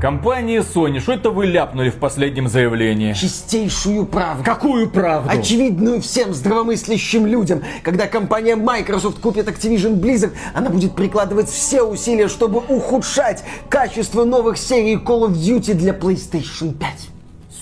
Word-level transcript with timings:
Компания 0.00 0.60
Sony, 0.60 1.00
что 1.00 1.12
это 1.12 1.30
вы 1.30 1.46
ляпнули 1.46 1.90
в 1.90 1.96
последнем 1.96 2.46
заявлении? 2.46 3.14
Чистейшую 3.14 4.06
правду. 4.06 4.44
Какую 4.44 4.88
правду? 4.88 5.28
Очевидную 5.28 6.00
всем 6.00 6.32
здравомыслящим 6.32 7.26
людям. 7.26 7.64
Когда 7.82 8.06
компания 8.06 8.54
Microsoft 8.54 9.18
купит 9.18 9.48
Activision 9.48 10.00
Blizzard, 10.00 10.34
она 10.54 10.70
будет 10.70 10.94
прикладывать 10.94 11.48
все 11.48 11.82
усилия, 11.82 12.28
чтобы 12.28 12.60
ухудшать 12.60 13.42
качество 13.68 14.24
новых 14.24 14.56
серий 14.56 14.94
Call 14.94 15.30
of 15.30 15.32
Duty 15.32 15.74
для 15.74 15.92
PlayStation 15.92 16.74
5. 16.74 17.08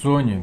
Sony, 0.05 0.43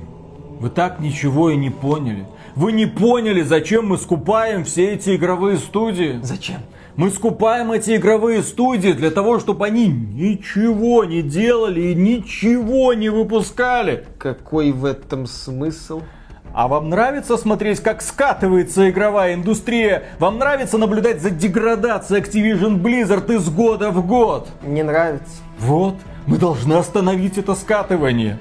вы 0.60 0.72
так 0.72 1.00
ничего 1.00 1.52
и 1.52 1.56
не 1.56 1.70
поняли. 1.70 2.26
Вы 2.56 2.72
не 2.72 2.88
поняли, 2.88 3.44
зачем 3.44 3.90
мы 3.90 4.00
скупаем 4.00 4.64
все 4.64 4.94
эти 4.94 5.16
игровые 5.16 5.58
студии? 5.58 6.20
Зачем? 6.24 6.58
Мы 6.96 7.10
скупаем 7.10 7.72
эти 7.72 7.96
игровые 7.96 8.44
студии 8.44 8.92
для 8.92 9.10
того, 9.10 9.40
чтобы 9.40 9.66
они 9.66 9.88
ничего 9.88 11.04
не 11.06 11.24
делали 11.24 11.82
и 11.82 11.96
ничего 11.96 12.94
не 12.94 13.10
выпускали. 13.10 14.06
Какой 14.20 14.72
в 14.72 14.86
этом 14.86 15.26
смысл? 15.26 16.04
А 16.54 16.68
вам 16.68 16.90
нравится 16.90 17.36
смотреть, 17.38 17.80
как 17.80 18.04
скатывается 18.04 18.92
игровая 18.92 19.34
индустрия? 19.34 20.04
Вам 20.20 20.38
нравится 20.38 20.78
наблюдать 20.78 21.20
за 21.20 21.32
деградацией 21.32 22.22
Activision 22.22 22.80
Blizzard 22.80 23.36
из 23.36 23.50
года 23.50 23.90
в 23.90 24.06
год? 24.06 24.48
Не 24.62 24.84
нравится. 24.84 25.38
Вот, 25.58 25.96
мы 26.28 26.38
должны 26.38 26.74
остановить 26.74 27.40
это 27.40 27.56
скатывание. 27.56 28.38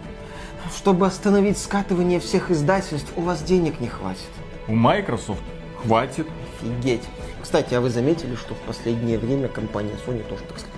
Чтобы 0.76 1.06
остановить 1.06 1.56
скатывание 1.56 2.20
всех 2.20 2.50
издательств, 2.50 3.14
у 3.16 3.22
вас 3.22 3.42
денег 3.42 3.80
не 3.80 3.88
хватит. 3.88 4.28
У 4.68 4.74
Microsoft 4.74 5.40
хватит. 5.82 6.26
Офигеть. 6.60 7.02
Кстати, 7.42 7.74
а 7.74 7.80
вы 7.80 7.90
заметили, 7.90 8.36
что 8.36 8.54
в 8.54 8.58
последнее 8.58 9.18
время 9.18 9.48
компания 9.48 9.94
Sony 10.06 10.22
тоже 10.28 10.42
так 10.44 10.58
сказать 10.58 10.72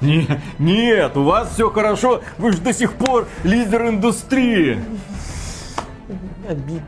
не, 0.00 0.26
нет, 0.58 1.16
у 1.16 1.22
вас 1.22 1.54
все 1.54 1.70
хорошо, 1.70 2.20
вы 2.36 2.52
же 2.52 2.58
до 2.58 2.74
сих 2.74 2.92
пор 2.92 3.26
лидер 3.44 3.88
индустрии. 3.88 4.78
Обидно. 6.48 6.82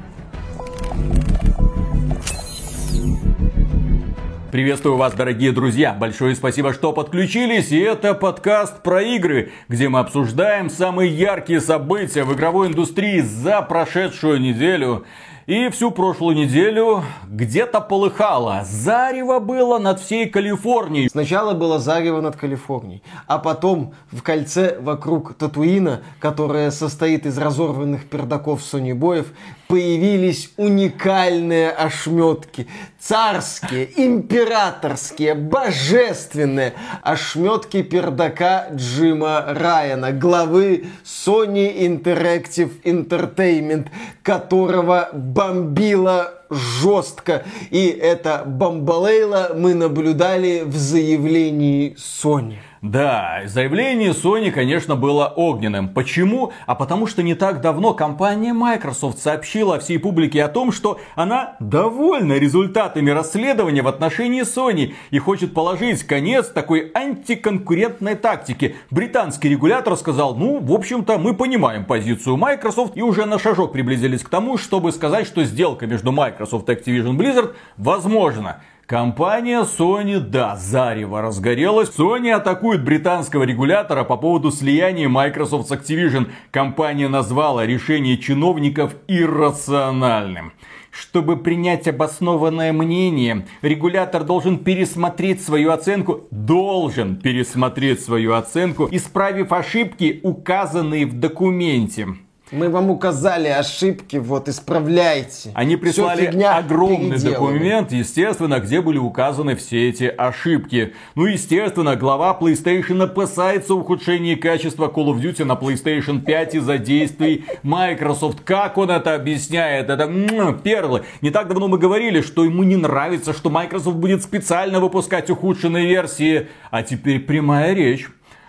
Приветствую 4.53 4.97
вас, 4.97 5.13
дорогие 5.13 5.53
друзья! 5.53 5.93
Большое 5.93 6.35
спасибо, 6.35 6.73
что 6.73 6.93
подключились. 6.93 7.71
И 7.71 7.79
это 7.79 8.15
подкаст 8.15 8.83
про 8.83 9.03
игры, 9.03 9.53
где 9.69 9.91
мы 9.91 9.99
обсуждаем 9.99 10.71
самые 10.71 11.15
яркие 11.15 11.61
события 11.61 12.25
в 12.25 12.35
игровой 12.35 12.69
индустрии 12.69 13.21
за 13.21 13.61
прошедшую 13.61 14.41
неделю. 14.41 15.05
И 15.49 15.71
всю 15.71 15.91
прошлую 15.91 16.37
неделю 16.37 17.03
где-то 17.27 17.81
полыхало. 17.81 18.65
Зарево 18.67 19.39
было 19.39 19.79
над 19.79 19.99
всей 19.99 20.29
Калифорнией. 20.29 21.09
Сначала 21.09 21.55
было 21.55 21.79
зарево 21.79 22.21
над 22.21 22.37
Калифорнией, 22.37 23.03
а 23.27 23.39
потом 23.39 23.95
в 24.13 24.23
кольце 24.23 24.77
вокруг 24.79 25.33
Татуина, 25.33 26.03
которое 26.21 26.71
состоит 26.71 27.25
из 27.25 27.39
разорванных 27.39 28.11
пердаков 28.11 28.63
сонибоев, 28.63 29.29
появились 29.69 30.51
уникальные 30.57 31.71
ошметки. 31.71 32.67
Царские, 32.99 33.89
императорские, 33.97 35.35
божественные 35.35 36.73
ошметки 37.03 37.83
пердака 37.83 38.69
Джима 38.75 39.45
Райана, 39.47 40.11
главы 40.11 40.87
Sony 41.05 41.87
Interactive 41.87 42.83
Entertainment, 42.83 43.89
которого 44.23 45.11
бомбило 45.13 46.35
жестко. 46.51 47.45
И 47.71 47.87
это 47.89 48.43
бомбалейла 48.47 49.53
мы 49.55 49.75
наблюдали 49.75 50.63
в 50.65 50.77
заявлении 50.77 51.95
Sony. 51.97 52.57
Да, 52.81 53.43
заявление 53.47 54.11
Sony, 54.11 54.53
конечно, 54.53 54.95
было 54.95 55.27
огненным. 55.27 55.89
Почему? 55.89 56.53
А 56.67 56.77
потому 56.77 57.09
что 57.09 57.25
не 57.25 57.35
так 57.35 57.61
давно 57.61 57.93
компания 57.93 58.53
Microsoft 58.53 59.19
сообщила 59.19 59.81
всей 59.81 59.99
публике 59.99 60.45
о 60.45 60.49
том, 60.49 60.71
что 60.71 61.01
она 61.17 61.57
довольна 61.59 62.35
результатами 62.35 63.11
расследования 63.11 63.83
в 63.83 63.89
отношении 63.89 64.43
Sony 64.43 64.95
и 65.11 65.19
хочет 65.19 65.55
положить 65.55 66.05
конец 66.05 66.51
такой 66.51 66.93
антиконкурентной 66.95 68.15
тактике. 68.15 68.77
Британский 68.93 69.49
регулятор 69.49 69.97
сказал, 69.97 70.37
ну, 70.37 70.61
в 70.61 70.73
общем-то, 70.73 71.19
мы 71.19 71.35
понимаем 71.35 71.85
позицию 71.85 72.37
Microsoft 72.37 72.97
и 72.97 73.03
уже 73.03 73.27
на 73.27 73.41
шажок 73.41 73.73
приблизились 73.73 74.23
к 74.23 74.29
тому, 74.29 74.57
чтобы 74.57 74.93
сказать, 74.93 75.27
что 75.27 75.43
сделка 75.43 75.89
между 75.89 76.13
Microsoft 76.13 76.69
и 76.69 76.73
Activision 76.73 77.17
Blizzard 77.17 77.55
возможна. 77.77 78.61
Компания 78.89 79.65
Sony, 79.65 80.19
да, 80.19 80.57
зарево 80.57 81.21
разгорелась. 81.21 81.91
Sony 81.91 82.31
атакует 82.31 82.83
британского 82.83 83.43
регулятора 83.43 84.03
по 84.03 84.17
поводу 84.17 84.51
слияния 84.51 85.11
Microsoft 85.11 85.69
с 85.69 85.73
Activision. 85.73 86.29
Компания 86.51 87.07
назвала 87.09 87.67
решение 87.67 88.17
чиновников 88.17 88.97
иррациональным. 89.07 90.55
Чтобы 90.91 91.37
принять 91.37 91.87
обоснованное 91.87 92.73
мнение, 92.73 93.47
регулятор 93.61 94.25
должен 94.25 94.57
пересмотреть 94.57 95.45
свою 95.45 95.73
оценку, 95.73 96.27
должен 96.31 97.17
пересмотреть 97.17 98.03
свою 98.03 98.33
оценку, 98.33 98.89
исправив 98.91 99.53
ошибки, 99.53 100.19
указанные 100.23 101.05
в 101.05 101.13
документе. 101.13 102.07
Мы 102.51 102.71
вам 102.71 102.91
указали 102.91 103.49
ошибки, 103.49 104.17
вот 104.17 104.49
исправляйте. 104.49 105.51
Они 105.55 105.77
прислали 105.77 106.27
огромный 106.43 107.19
документ, 107.19 107.93
естественно, 107.93 108.59
где 108.61 108.81
были 108.81 108.97
указаны 108.97 109.55
все 109.55 109.89
эти 109.91 110.05
ошибки. 110.05 110.95
Ну, 111.15 111.27
естественно, 111.27 111.95
глава 111.95 112.37
PlayStation 112.41 113.03
опасается 113.03 113.75
ухудшения 113.75 114.37
качества 114.37 114.91
Call 114.95 115.09
of 115.09 115.21
Duty 115.21 115.45
на 115.45 115.53
PlayStation 115.53 116.23
5 116.23 116.55
из-за 116.55 116.79
действий 116.79 117.45
Microsoft. 117.63 118.41
Как 118.45 118.79
он 118.79 118.91
это 118.91 119.15
объясняет? 119.15 119.91
Это 119.91 120.05
м-м, 120.05 120.59
перлы. 120.61 121.05
Не 121.21 121.31
так 121.31 121.49
давно 121.49 121.69
мы 121.69 121.79
говорили, 121.79 122.23
что 122.23 122.45
ему 122.45 122.63
не 122.63 122.77
нравится, 122.77 123.35
что 123.35 123.51
Microsoft 123.51 123.97
будет 123.97 124.23
специально 124.23 124.81
выпускать 124.81 125.29
ухудшенные 125.29 125.87
версии. 125.87 126.49
А 126.71 126.83
теперь 126.83 127.21
прямая 127.21 127.75
речь 127.75 128.09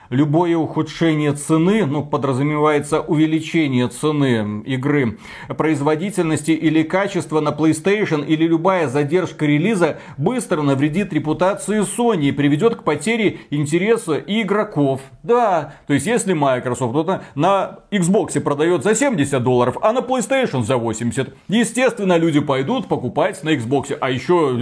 любое 0.10 0.58
ухудшение 0.58 1.34
цены, 1.34 1.86
ну, 1.86 2.06
подразумевается 2.06 3.02
увеличение 3.02 3.88
цены 3.88 4.64
игры, 4.66 5.18
производительности 5.48 6.52
или 6.52 6.84
качества 6.84 7.40
на 7.40 7.50
PlayStation 7.50 8.26
или 8.26 8.46
любая 8.46 8.88
задержка 8.88 9.46
релиза 9.46 10.00
быстро 10.18 10.62
навредит 10.62 11.14
репутации 11.14 11.82
Sony 11.82 12.30
и 12.30 12.32
приведет 12.32 12.76
к 12.76 12.84
потере 12.84 13.40
интереса 13.50 14.18
игроков. 14.18 15.02
Да, 15.24 15.74
то 15.88 15.94
есть 15.94 16.06
если 16.06 16.34
Microsoft 16.34 16.94
вот, 16.94 17.22
на 17.36 17.80
Xbox 17.92 18.40
продает 18.40 18.84
за 18.84 18.96
70 18.96 19.44
долларов, 19.44 19.78
а 19.82 19.94
на 19.94 20.00
PlayStation 20.00 20.64
за 20.64 20.78
80, 20.78 21.34
естественно, 21.48 22.18
люди 22.18 22.40
пойдут 22.40 22.88
покупать 22.88 23.44
на 23.44 23.50
Xbox. 23.50 23.98
А 24.00 24.10
еще, 24.10 24.58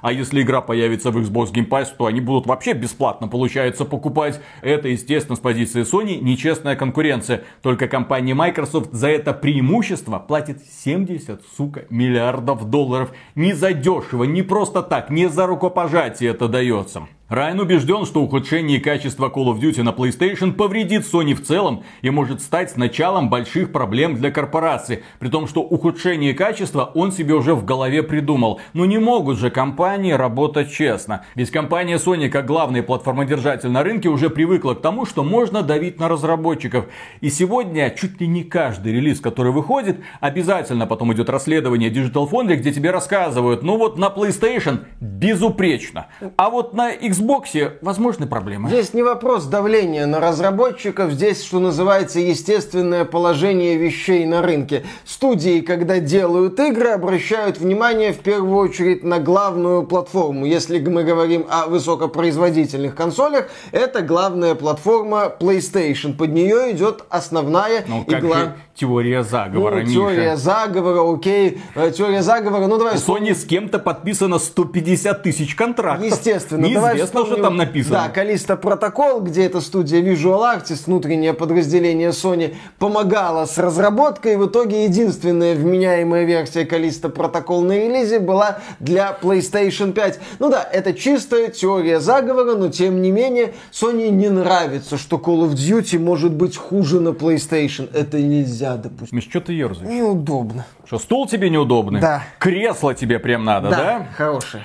а 0.00 0.12
если 0.12 0.42
игра 0.42 0.60
появится 0.60 1.10
в 1.10 1.18
Xbox 1.18 1.52
Game 1.52 1.68
Pass, 1.68 1.88
то 1.96 2.06
они 2.06 2.20
будут 2.20 2.46
вообще 2.46 2.72
бесплатно, 2.72 3.28
получается, 3.28 3.84
покупать 3.84 4.40
это 4.60 4.81
это, 4.82 4.88
естественно, 4.88 5.36
с 5.36 5.38
позиции 5.38 5.82
Sony 5.82 6.18
нечестная 6.20 6.74
конкуренция. 6.74 7.44
Только 7.62 7.86
компания 7.86 8.34
Microsoft 8.34 8.92
за 8.92 9.08
это 9.08 9.32
преимущество 9.32 10.18
платит 10.18 10.58
70, 10.66 11.40
сука, 11.56 11.84
миллиардов 11.88 12.68
долларов. 12.68 13.12
Не 13.36 13.52
за 13.52 13.72
дешево, 13.72 14.24
не 14.24 14.42
просто 14.42 14.82
так, 14.82 15.08
не 15.08 15.28
за 15.28 15.46
рукопожатие 15.46 16.30
это 16.30 16.48
дается. 16.48 17.06
Райан 17.28 17.60
убежден, 17.60 18.04
что 18.04 18.20
ухудшение 18.20 18.78
качества 18.78 19.32
Call 19.34 19.46
of 19.46 19.58
Duty 19.58 19.82
на 19.82 19.90
PlayStation 19.90 20.52
повредит 20.52 21.06
Sony 21.10 21.32
в 21.32 21.42
целом 21.42 21.82
и 22.02 22.10
может 22.10 22.42
стать 22.42 22.76
началом 22.76 23.30
больших 23.30 23.72
проблем 23.72 24.16
для 24.16 24.30
корпорации. 24.30 25.02
При 25.18 25.28
том, 25.28 25.46
что 25.46 25.62
ухудшение 25.62 26.34
качества 26.34 26.90
он 26.94 27.10
себе 27.10 27.32
уже 27.32 27.54
в 27.54 27.64
голове 27.64 28.02
придумал. 28.02 28.60
Но 28.74 28.84
не 28.84 28.98
могут 28.98 29.38
же 29.38 29.50
компании 29.50 30.12
работать 30.12 30.70
честно. 30.70 31.24
Ведь 31.34 31.50
компания 31.50 31.96
Sony, 31.96 32.28
как 32.28 32.44
главный 32.44 32.82
платформодержатель 32.82 33.70
на 33.70 33.82
рынке, 33.82 34.10
уже 34.10 34.28
привыкла 34.28 34.74
к 34.74 34.82
тому, 34.82 35.06
что 35.06 35.24
можно 35.24 35.62
давить 35.62 35.98
на 35.98 36.10
разработчиков. 36.10 36.84
И 37.22 37.30
сегодня 37.30 37.88
чуть 37.98 38.20
ли 38.20 38.26
не 38.26 38.44
каждый 38.44 38.92
релиз, 38.92 39.20
который 39.20 39.52
выходит, 39.52 40.00
обязательно 40.20 40.86
потом 40.86 41.14
идет 41.14 41.30
расследование 41.30 41.88
Digital 41.88 42.28
Foundry, 42.28 42.56
где 42.56 42.74
тебе 42.74 42.90
рассказывают, 42.90 43.62
ну 43.62 43.78
вот 43.78 43.96
на 43.96 44.06
PlayStation 44.06 44.80
безупречно, 45.00 46.08
а 46.36 46.50
вот 46.50 46.74
на 46.74 46.92
Xbox 46.92 47.21
Xbox 47.22 47.72
возможны 47.80 48.26
проблемы. 48.26 48.68
Здесь 48.68 48.94
не 48.94 49.02
вопрос 49.02 49.44
давления 49.44 50.06
на 50.06 50.20
разработчиков, 50.20 51.12
здесь, 51.12 51.42
что 51.42 51.60
называется, 51.60 52.20
естественное 52.20 53.04
положение 53.04 53.76
вещей 53.76 54.26
на 54.26 54.42
рынке. 54.42 54.84
Студии, 55.04 55.60
когда 55.60 55.98
делают 55.98 56.58
игры, 56.58 56.88
обращают 56.88 57.58
внимание 57.58 58.12
в 58.12 58.18
первую 58.18 58.56
очередь 58.56 59.04
на 59.04 59.18
главную 59.18 59.84
платформу. 59.84 60.46
Если 60.46 60.78
мы 60.80 61.04
говорим 61.04 61.46
о 61.48 61.66
высокопроизводительных 61.66 62.94
консолях, 62.94 63.48
это 63.70 64.02
главная 64.02 64.54
платформа 64.54 65.32
PlayStation. 65.38 66.16
Под 66.16 66.32
нее 66.32 66.72
идет 66.72 67.04
основная 67.08 67.84
ну, 67.86 68.04
игла. 68.06 68.38
Же 68.38 68.54
теория 68.74 69.22
заговора, 69.22 69.82
ну, 69.84 69.92
Теория 69.92 70.36
заговора, 70.36 71.14
окей. 71.14 71.60
Э, 71.74 71.90
теория 71.90 72.22
заговора, 72.22 72.66
ну 72.66 72.78
давай... 72.78 72.94
У 72.94 72.98
Sony 72.98 73.34
с 73.34 73.44
кем-то 73.44 73.78
подписано 73.78 74.38
150 74.38 75.22
тысяч 75.22 75.54
контрактов. 75.54 76.06
Естественно. 76.06 76.68
Давай 76.72 76.98
Известно, 77.04 77.26
что 77.26 77.42
там 77.42 77.56
написано. 77.56 78.04
Да, 78.04 78.08
Калиста 78.08 78.56
Протокол, 78.56 79.20
где 79.20 79.44
эта 79.44 79.60
студия 79.60 80.00
Visual 80.00 80.40
Artists, 80.40 80.84
внутреннее 80.86 81.32
подразделение 81.32 82.10
Sony, 82.10 82.54
помогала 82.78 83.46
с 83.46 83.58
разработкой. 83.58 84.36
В 84.36 84.46
итоге 84.46 84.84
единственная 84.84 85.54
вменяемая 85.54 86.24
версия 86.24 86.64
Калиста 86.64 87.08
Протокол 87.08 87.62
на 87.62 87.72
релизе 87.72 88.20
была 88.20 88.58
для 88.80 89.16
PlayStation 89.20 89.92
5. 89.92 90.20
Ну 90.38 90.50
да, 90.50 90.62
это 90.62 90.94
чистая 90.94 91.48
теория 91.48 92.00
заговора, 92.00 92.54
но 92.54 92.68
тем 92.68 93.02
не 93.02 93.10
менее 93.10 93.54
Sony 93.72 94.10
не 94.10 94.28
нравится, 94.28 94.98
что 94.98 95.16
Call 95.16 95.48
of 95.48 95.54
Duty 95.54 95.98
может 95.98 96.32
быть 96.32 96.56
хуже 96.56 97.00
на 97.00 97.10
PlayStation. 97.10 97.88
Это 97.92 98.20
нельзя 98.20 98.76
допустить. 98.76 99.12
Миш, 99.12 99.24
что 99.28 99.40
ты 99.40 99.52
ерзаешь? 99.52 99.88
Неудобно. 99.88 100.66
Что, 100.84 100.98
стул 100.98 101.26
тебе 101.26 101.50
неудобный? 101.50 102.00
Да. 102.00 102.22
Кресло 102.38 102.94
тебе 102.94 103.18
прям 103.18 103.44
надо, 103.44 103.70
да? 103.70 103.76
Да, 103.76 104.06
хорошее. 104.16 104.64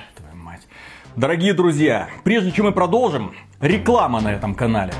Дорогие 1.18 1.52
друзья, 1.52 2.08
прежде 2.22 2.52
чем 2.52 2.66
мы 2.66 2.72
продолжим, 2.72 3.32
реклама 3.60 4.20
на 4.20 4.32
этом 4.32 4.54
канале. 4.54 4.92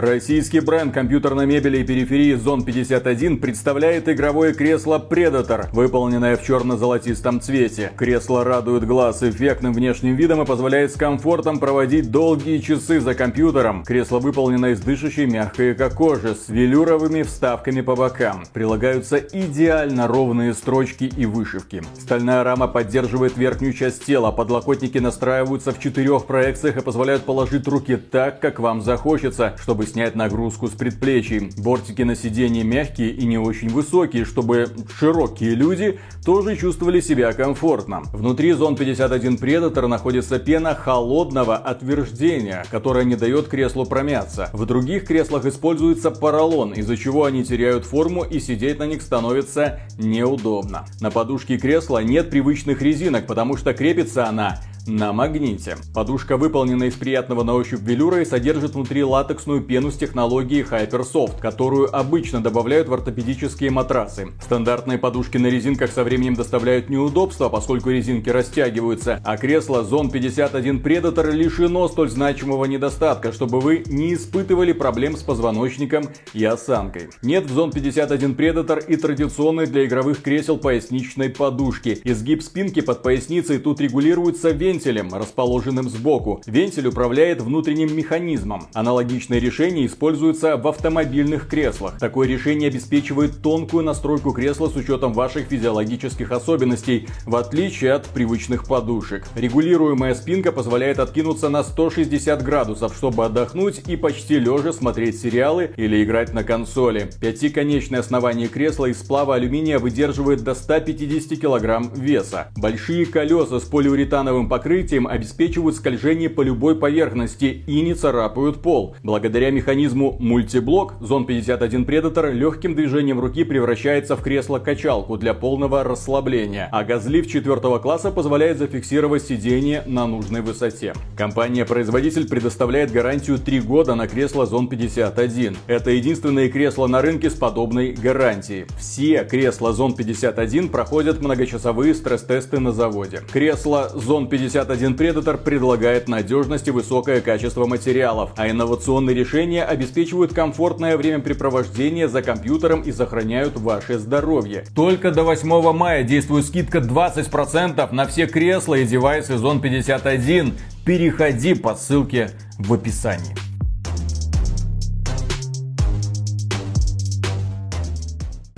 Российский 0.00 0.60
бренд 0.60 0.94
компьютерной 0.94 1.44
мебели 1.44 1.76
и 1.76 1.84
периферии 1.84 2.34
Zone 2.34 2.64
51 2.64 3.36
представляет 3.36 4.08
игровое 4.08 4.54
кресло 4.54 4.98
Predator, 4.98 5.66
выполненное 5.72 6.38
в 6.38 6.42
черно-золотистом 6.42 7.38
цвете. 7.38 7.92
Кресло 7.98 8.42
радует 8.42 8.86
глаз 8.86 9.22
эффектным 9.22 9.74
внешним 9.74 10.16
видом 10.16 10.40
и 10.40 10.46
позволяет 10.46 10.92
с 10.92 10.96
комфортом 10.96 11.58
проводить 11.58 12.10
долгие 12.10 12.60
часы 12.60 12.98
за 12.98 13.14
компьютером. 13.14 13.84
Кресло 13.84 14.20
выполнено 14.20 14.70
из 14.72 14.80
дышащей 14.80 15.26
мягкой 15.26 15.74
эко-кожи 15.74 16.34
с 16.34 16.48
велюровыми 16.48 17.22
вставками 17.22 17.82
по 17.82 17.94
бокам. 17.94 18.44
Прилагаются 18.54 19.18
идеально 19.18 20.06
ровные 20.06 20.54
строчки 20.54 21.12
и 21.14 21.26
вышивки. 21.26 21.82
Стальная 22.00 22.42
рама 22.42 22.68
поддерживает 22.68 23.36
верхнюю 23.36 23.74
часть 23.74 24.06
тела, 24.06 24.30
подлокотники 24.30 24.96
настраиваются 24.96 25.72
в 25.72 25.78
четырех 25.78 26.24
проекциях 26.24 26.78
и 26.78 26.82
позволяют 26.82 27.24
положить 27.24 27.68
руки 27.68 27.98
так, 27.98 28.40
как 28.40 28.60
вам 28.60 28.80
захочется, 28.80 29.56
чтобы 29.60 29.89
снять 29.90 30.14
нагрузку 30.14 30.68
с 30.68 30.70
предплечий. 30.70 31.50
Бортики 31.58 32.02
на 32.02 32.14
сиденье 32.14 32.64
мягкие 32.64 33.10
и 33.10 33.26
не 33.26 33.38
очень 33.38 33.68
высокие, 33.68 34.24
чтобы 34.24 34.68
широкие 34.98 35.54
люди 35.54 35.98
тоже 36.24 36.56
чувствовали 36.56 37.00
себя 37.00 37.32
комфортно. 37.32 38.02
Внутри 38.12 38.50
Zone 38.50 38.76
51 38.76 39.36
Predator 39.36 39.86
находится 39.86 40.38
пена 40.38 40.74
холодного 40.74 41.56
отверждения, 41.56 42.64
которая 42.70 43.04
не 43.04 43.16
дает 43.16 43.48
креслу 43.48 43.84
промяться. 43.84 44.50
В 44.52 44.64
других 44.64 45.06
креслах 45.06 45.44
используется 45.44 46.10
поролон, 46.10 46.72
из-за 46.72 46.96
чего 46.96 47.24
они 47.24 47.44
теряют 47.44 47.84
форму 47.84 48.24
и 48.24 48.40
сидеть 48.40 48.78
на 48.78 48.86
них 48.86 49.02
становится 49.02 49.80
неудобно. 49.98 50.86
На 51.00 51.10
подушке 51.10 51.58
кресла 51.58 51.98
нет 51.98 52.30
привычных 52.30 52.80
резинок, 52.82 53.26
потому 53.26 53.56
что 53.56 53.74
крепится 53.74 54.26
она 54.26 54.60
на 54.86 55.12
магните. 55.12 55.76
Подушка 55.94 56.36
выполнена 56.36 56.84
из 56.84 56.94
приятного 56.94 57.42
на 57.42 57.54
ощупь 57.54 57.80
велюра 57.82 58.22
и 58.22 58.24
содержит 58.24 58.74
внутри 58.74 59.04
латексную 59.04 59.62
пену 59.70 59.92
с 59.92 59.96
технологией 59.96 60.64
Hypersoft, 60.64 61.40
которую 61.40 61.96
обычно 61.96 62.42
добавляют 62.42 62.88
в 62.88 62.92
ортопедические 62.92 63.70
матрасы. 63.70 64.32
Стандартные 64.42 64.98
подушки 64.98 65.36
на 65.36 65.46
резинках 65.46 65.92
со 65.92 66.02
временем 66.02 66.34
доставляют 66.34 66.90
неудобства, 66.90 67.48
поскольку 67.48 67.90
резинки 67.90 68.28
растягиваются, 68.30 69.22
а 69.24 69.36
кресло 69.36 69.84
Zone 69.88 70.10
51 70.10 70.82
Predator 70.82 71.30
лишено 71.30 71.86
столь 71.86 72.10
значимого 72.10 72.64
недостатка, 72.64 73.30
чтобы 73.30 73.60
вы 73.60 73.84
не 73.86 74.14
испытывали 74.14 74.72
проблем 74.72 75.16
с 75.16 75.22
позвоночником 75.22 76.02
и 76.34 76.44
осанкой. 76.44 77.10
Нет 77.22 77.48
в 77.48 77.56
Zone 77.56 77.72
51 77.72 78.32
Predator 78.32 78.84
и 78.84 78.96
традиционной 78.96 79.66
для 79.66 79.84
игровых 79.84 80.20
кресел 80.20 80.58
поясничной 80.58 81.30
подушки. 81.30 82.00
Изгиб 82.02 82.42
спинки 82.42 82.80
под 82.80 83.04
поясницей 83.04 83.60
тут 83.60 83.80
регулируется 83.80 84.50
вентилем 84.50 85.14
расположенным 85.14 85.88
сбоку. 85.88 86.42
Вентиль 86.46 86.88
управляет 86.88 87.40
внутренним 87.40 87.96
механизмом. 87.96 88.66
Аналогичное 88.74 89.38
решение 89.38 89.59
используется 89.68 90.56
в 90.56 90.66
автомобильных 90.66 91.46
креслах. 91.46 91.98
Такое 91.98 92.26
решение 92.26 92.68
обеспечивает 92.68 93.42
тонкую 93.42 93.84
настройку 93.84 94.32
кресла 94.32 94.68
с 94.68 94.76
учетом 94.76 95.12
ваших 95.12 95.48
физиологических 95.48 96.32
особенностей, 96.32 97.08
в 97.26 97.36
отличие 97.36 97.92
от 97.92 98.06
привычных 98.06 98.66
подушек. 98.66 99.26
Регулируемая 99.34 100.14
спинка 100.14 100.50
позволяет 100.50 100.98
откинуться 100.98 101.48
на 101.50 101.62
160 101.62 102.42
градусов, 102.42 102.96
чтобы 102.96 103.26
отдохнуть 103.26 103.82
и 103.86 103.96
почти 103.96 104.38
лежа 104.38 104.72
смотреть 104.72 105.20
сериалы 105.20 105.70
или 105.76 106.02
играть 106.02 106.32
на 106.32 106.42
консоли. 106.42 107.10
Пятиконечное 107.20 108.00
основание 108.00 108.48
кресла 108.48 108.86
из 108.86 109.00
сплава 109.00 109.34
алюминия 109.34 109.78
выдерживает 109.78 110.42
до 110.42 110.54
150 110.54 111.38
кг 111.38 111.94
веса. 111.96 112.48
Большие 112.56 113.04
колеса 113.04 113.60
с 113.60 113.64
полиуретановым 113.64 114.48
покрытием 114.48 115.06
обеспечивают 115.06 115.76
скольжение 115.76 116.30
по 116.30 116.40
любой 116.40 116.76
поверхности 116.76 117.62
и 117.66 117.80
не 117.82 117.94
царапают 117.94 118.62
пол. 118.62 118.96
Благодаря 119.02 119.49
механизму 119.50 120.16
мультиблок 120.18 120.94
Zone 121.00 121.24
51 121.24 121.84
Predator 121.84 122.32
легким 122.32 122.74
движением 122.74 123.20
руки 123.20 123.44
превращается 123.44 124.16
в 124.16 124.22
кресло-качалку 124.22 125.16
для 125.16 125.34
полного 125.34 125.84
расслабления, 125.84 126.68
а 126.72 126.84
газлифт 126.84 127.30
четвертого 127.30 127.78
класса 127.78 128.10
позволяет 128.10 128.58
зафиксировать 128.58 129.22
сиденье 129.22 129.82
на 129.86 130.06
нужной 130.06 130.40
высоте. 130.40 130.94
Компания-производитель 131.16 132.28
предоставляет 132.28 132.90
гарантию 132.90 133.38
3 133.38 133.60
года 133.60 133.94
на 133.94 134.08
кресло 134.08 134.44
Zone 134.44 134.68
51. 134.68 135.56
Это 135.66 135.90
единственное 135.90 136.48
кресло 136.48 136.86
на 136.86 137.02
рынке 137.02 137.30
с 137.30 137.34
подобной 137.34 137.92
гарантией. 137.92 138.66
Все 138.78 139.24
кресла 139.24 139.70
Zone 139.70 139.96
51 139.96 140.68
проходят 140.68 141.20
многочасовые 141.20 141.94
стресс-тесты 141.94 142.58
на 142.58 142.72
заводе. 142.72 143.22
Кресло 143.32 143.90
Zone 143.94 144.28
51 144.28 144.50
61 144.50 144.94
Predator 144.94 145.36
предлагает 145.36 146.08
надежность 146.08 146.68
и 146.68 146.70
высокое 146.70 147.20
качество 147.20 147.66
материалов, 147.66 148.30
а 148.36 148.50
инновационные 148.50 149.14
решения 149.14 149.39
обеспечивают 149.46 150.32
комфортное 150.32 150.96
времяпрепровождение 150.96 152.08
за 152.08 152.22
компьютером 152.22 152.82
и 152.82 152.92
сохраняют 152.92 153.58
ваше 153.58 153.98
здоровье. 153.98 154.64
Только 154.74 155.10
до 155.10 155.24
8 155.24 155.72
мая 155.72 156.02
действует 156.04 156.46
скидка 156.46 156.78
20% 156.78 157.92
на 157.92 158.06
все 158.06 158.26
кресла 158.26 158.74
и 158.76 158.86
девайсы 158.86 159.34
Zone 159.34 159.60
51. 159.60 160.54
Переходи 160.84 161.54
по 161.54 161.74
ссылке 161.74 162.30
в 162.58 162.72
описании. 162.72 163.49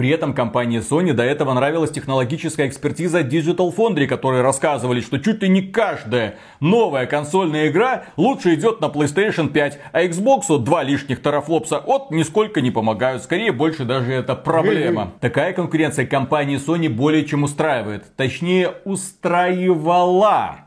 При 0.02 0.10
этом 0.10 0.34
компании 0.34 0.80
Sony 0.80 1.12
до 1.12 1.22
этого 1.22 1.52
нравилась 1.52 1.92
технологическая 1.92 2.66
экспертиза 2.66 3.20
Digital 3.20 3.72
Foundry, 3.72 4.08
которые 4.08 4.42
рассказывали, 4.42 5.00
что 5.00 5.20
чуть 5.20 5.40
ли 5.44 5.48
не 5.48 5.62
каждая 5.62 6.38
новая 6.58 7.06
консольная 7.06 7.68
игра 7.68 8.06
лучше 8.16 8.54
идет 8.54 8.80
на 8.80 8.86
PlayStation 8.86 9.50
5, 9.50 9.78
а 9.92 10.02
Xbox 10.02 10.58
два 10.58 10.82
лишних 10.82 11.22
тарафлопса 11.22 11.78
от 11.78 12.10
нисколько 12.10 12.60
не 12.60 12.72
помогают. 12.72 13.22
Скорее, 13.22 13.52
больше 13.52 13.84
даже 13.84 14.12
это 14.12 14.34
проблема. 14.34 15.12
Такая 15.20 15.52
конкуренция 15.52 16.04
компании 16.04 16.58
Sony 16.58 16.88
более 16.88 17.24
чем 17.24 17.44
устраивает. 17.44 18.02
Точнее, 18.16 18.72
устраивала. 18.84 20.62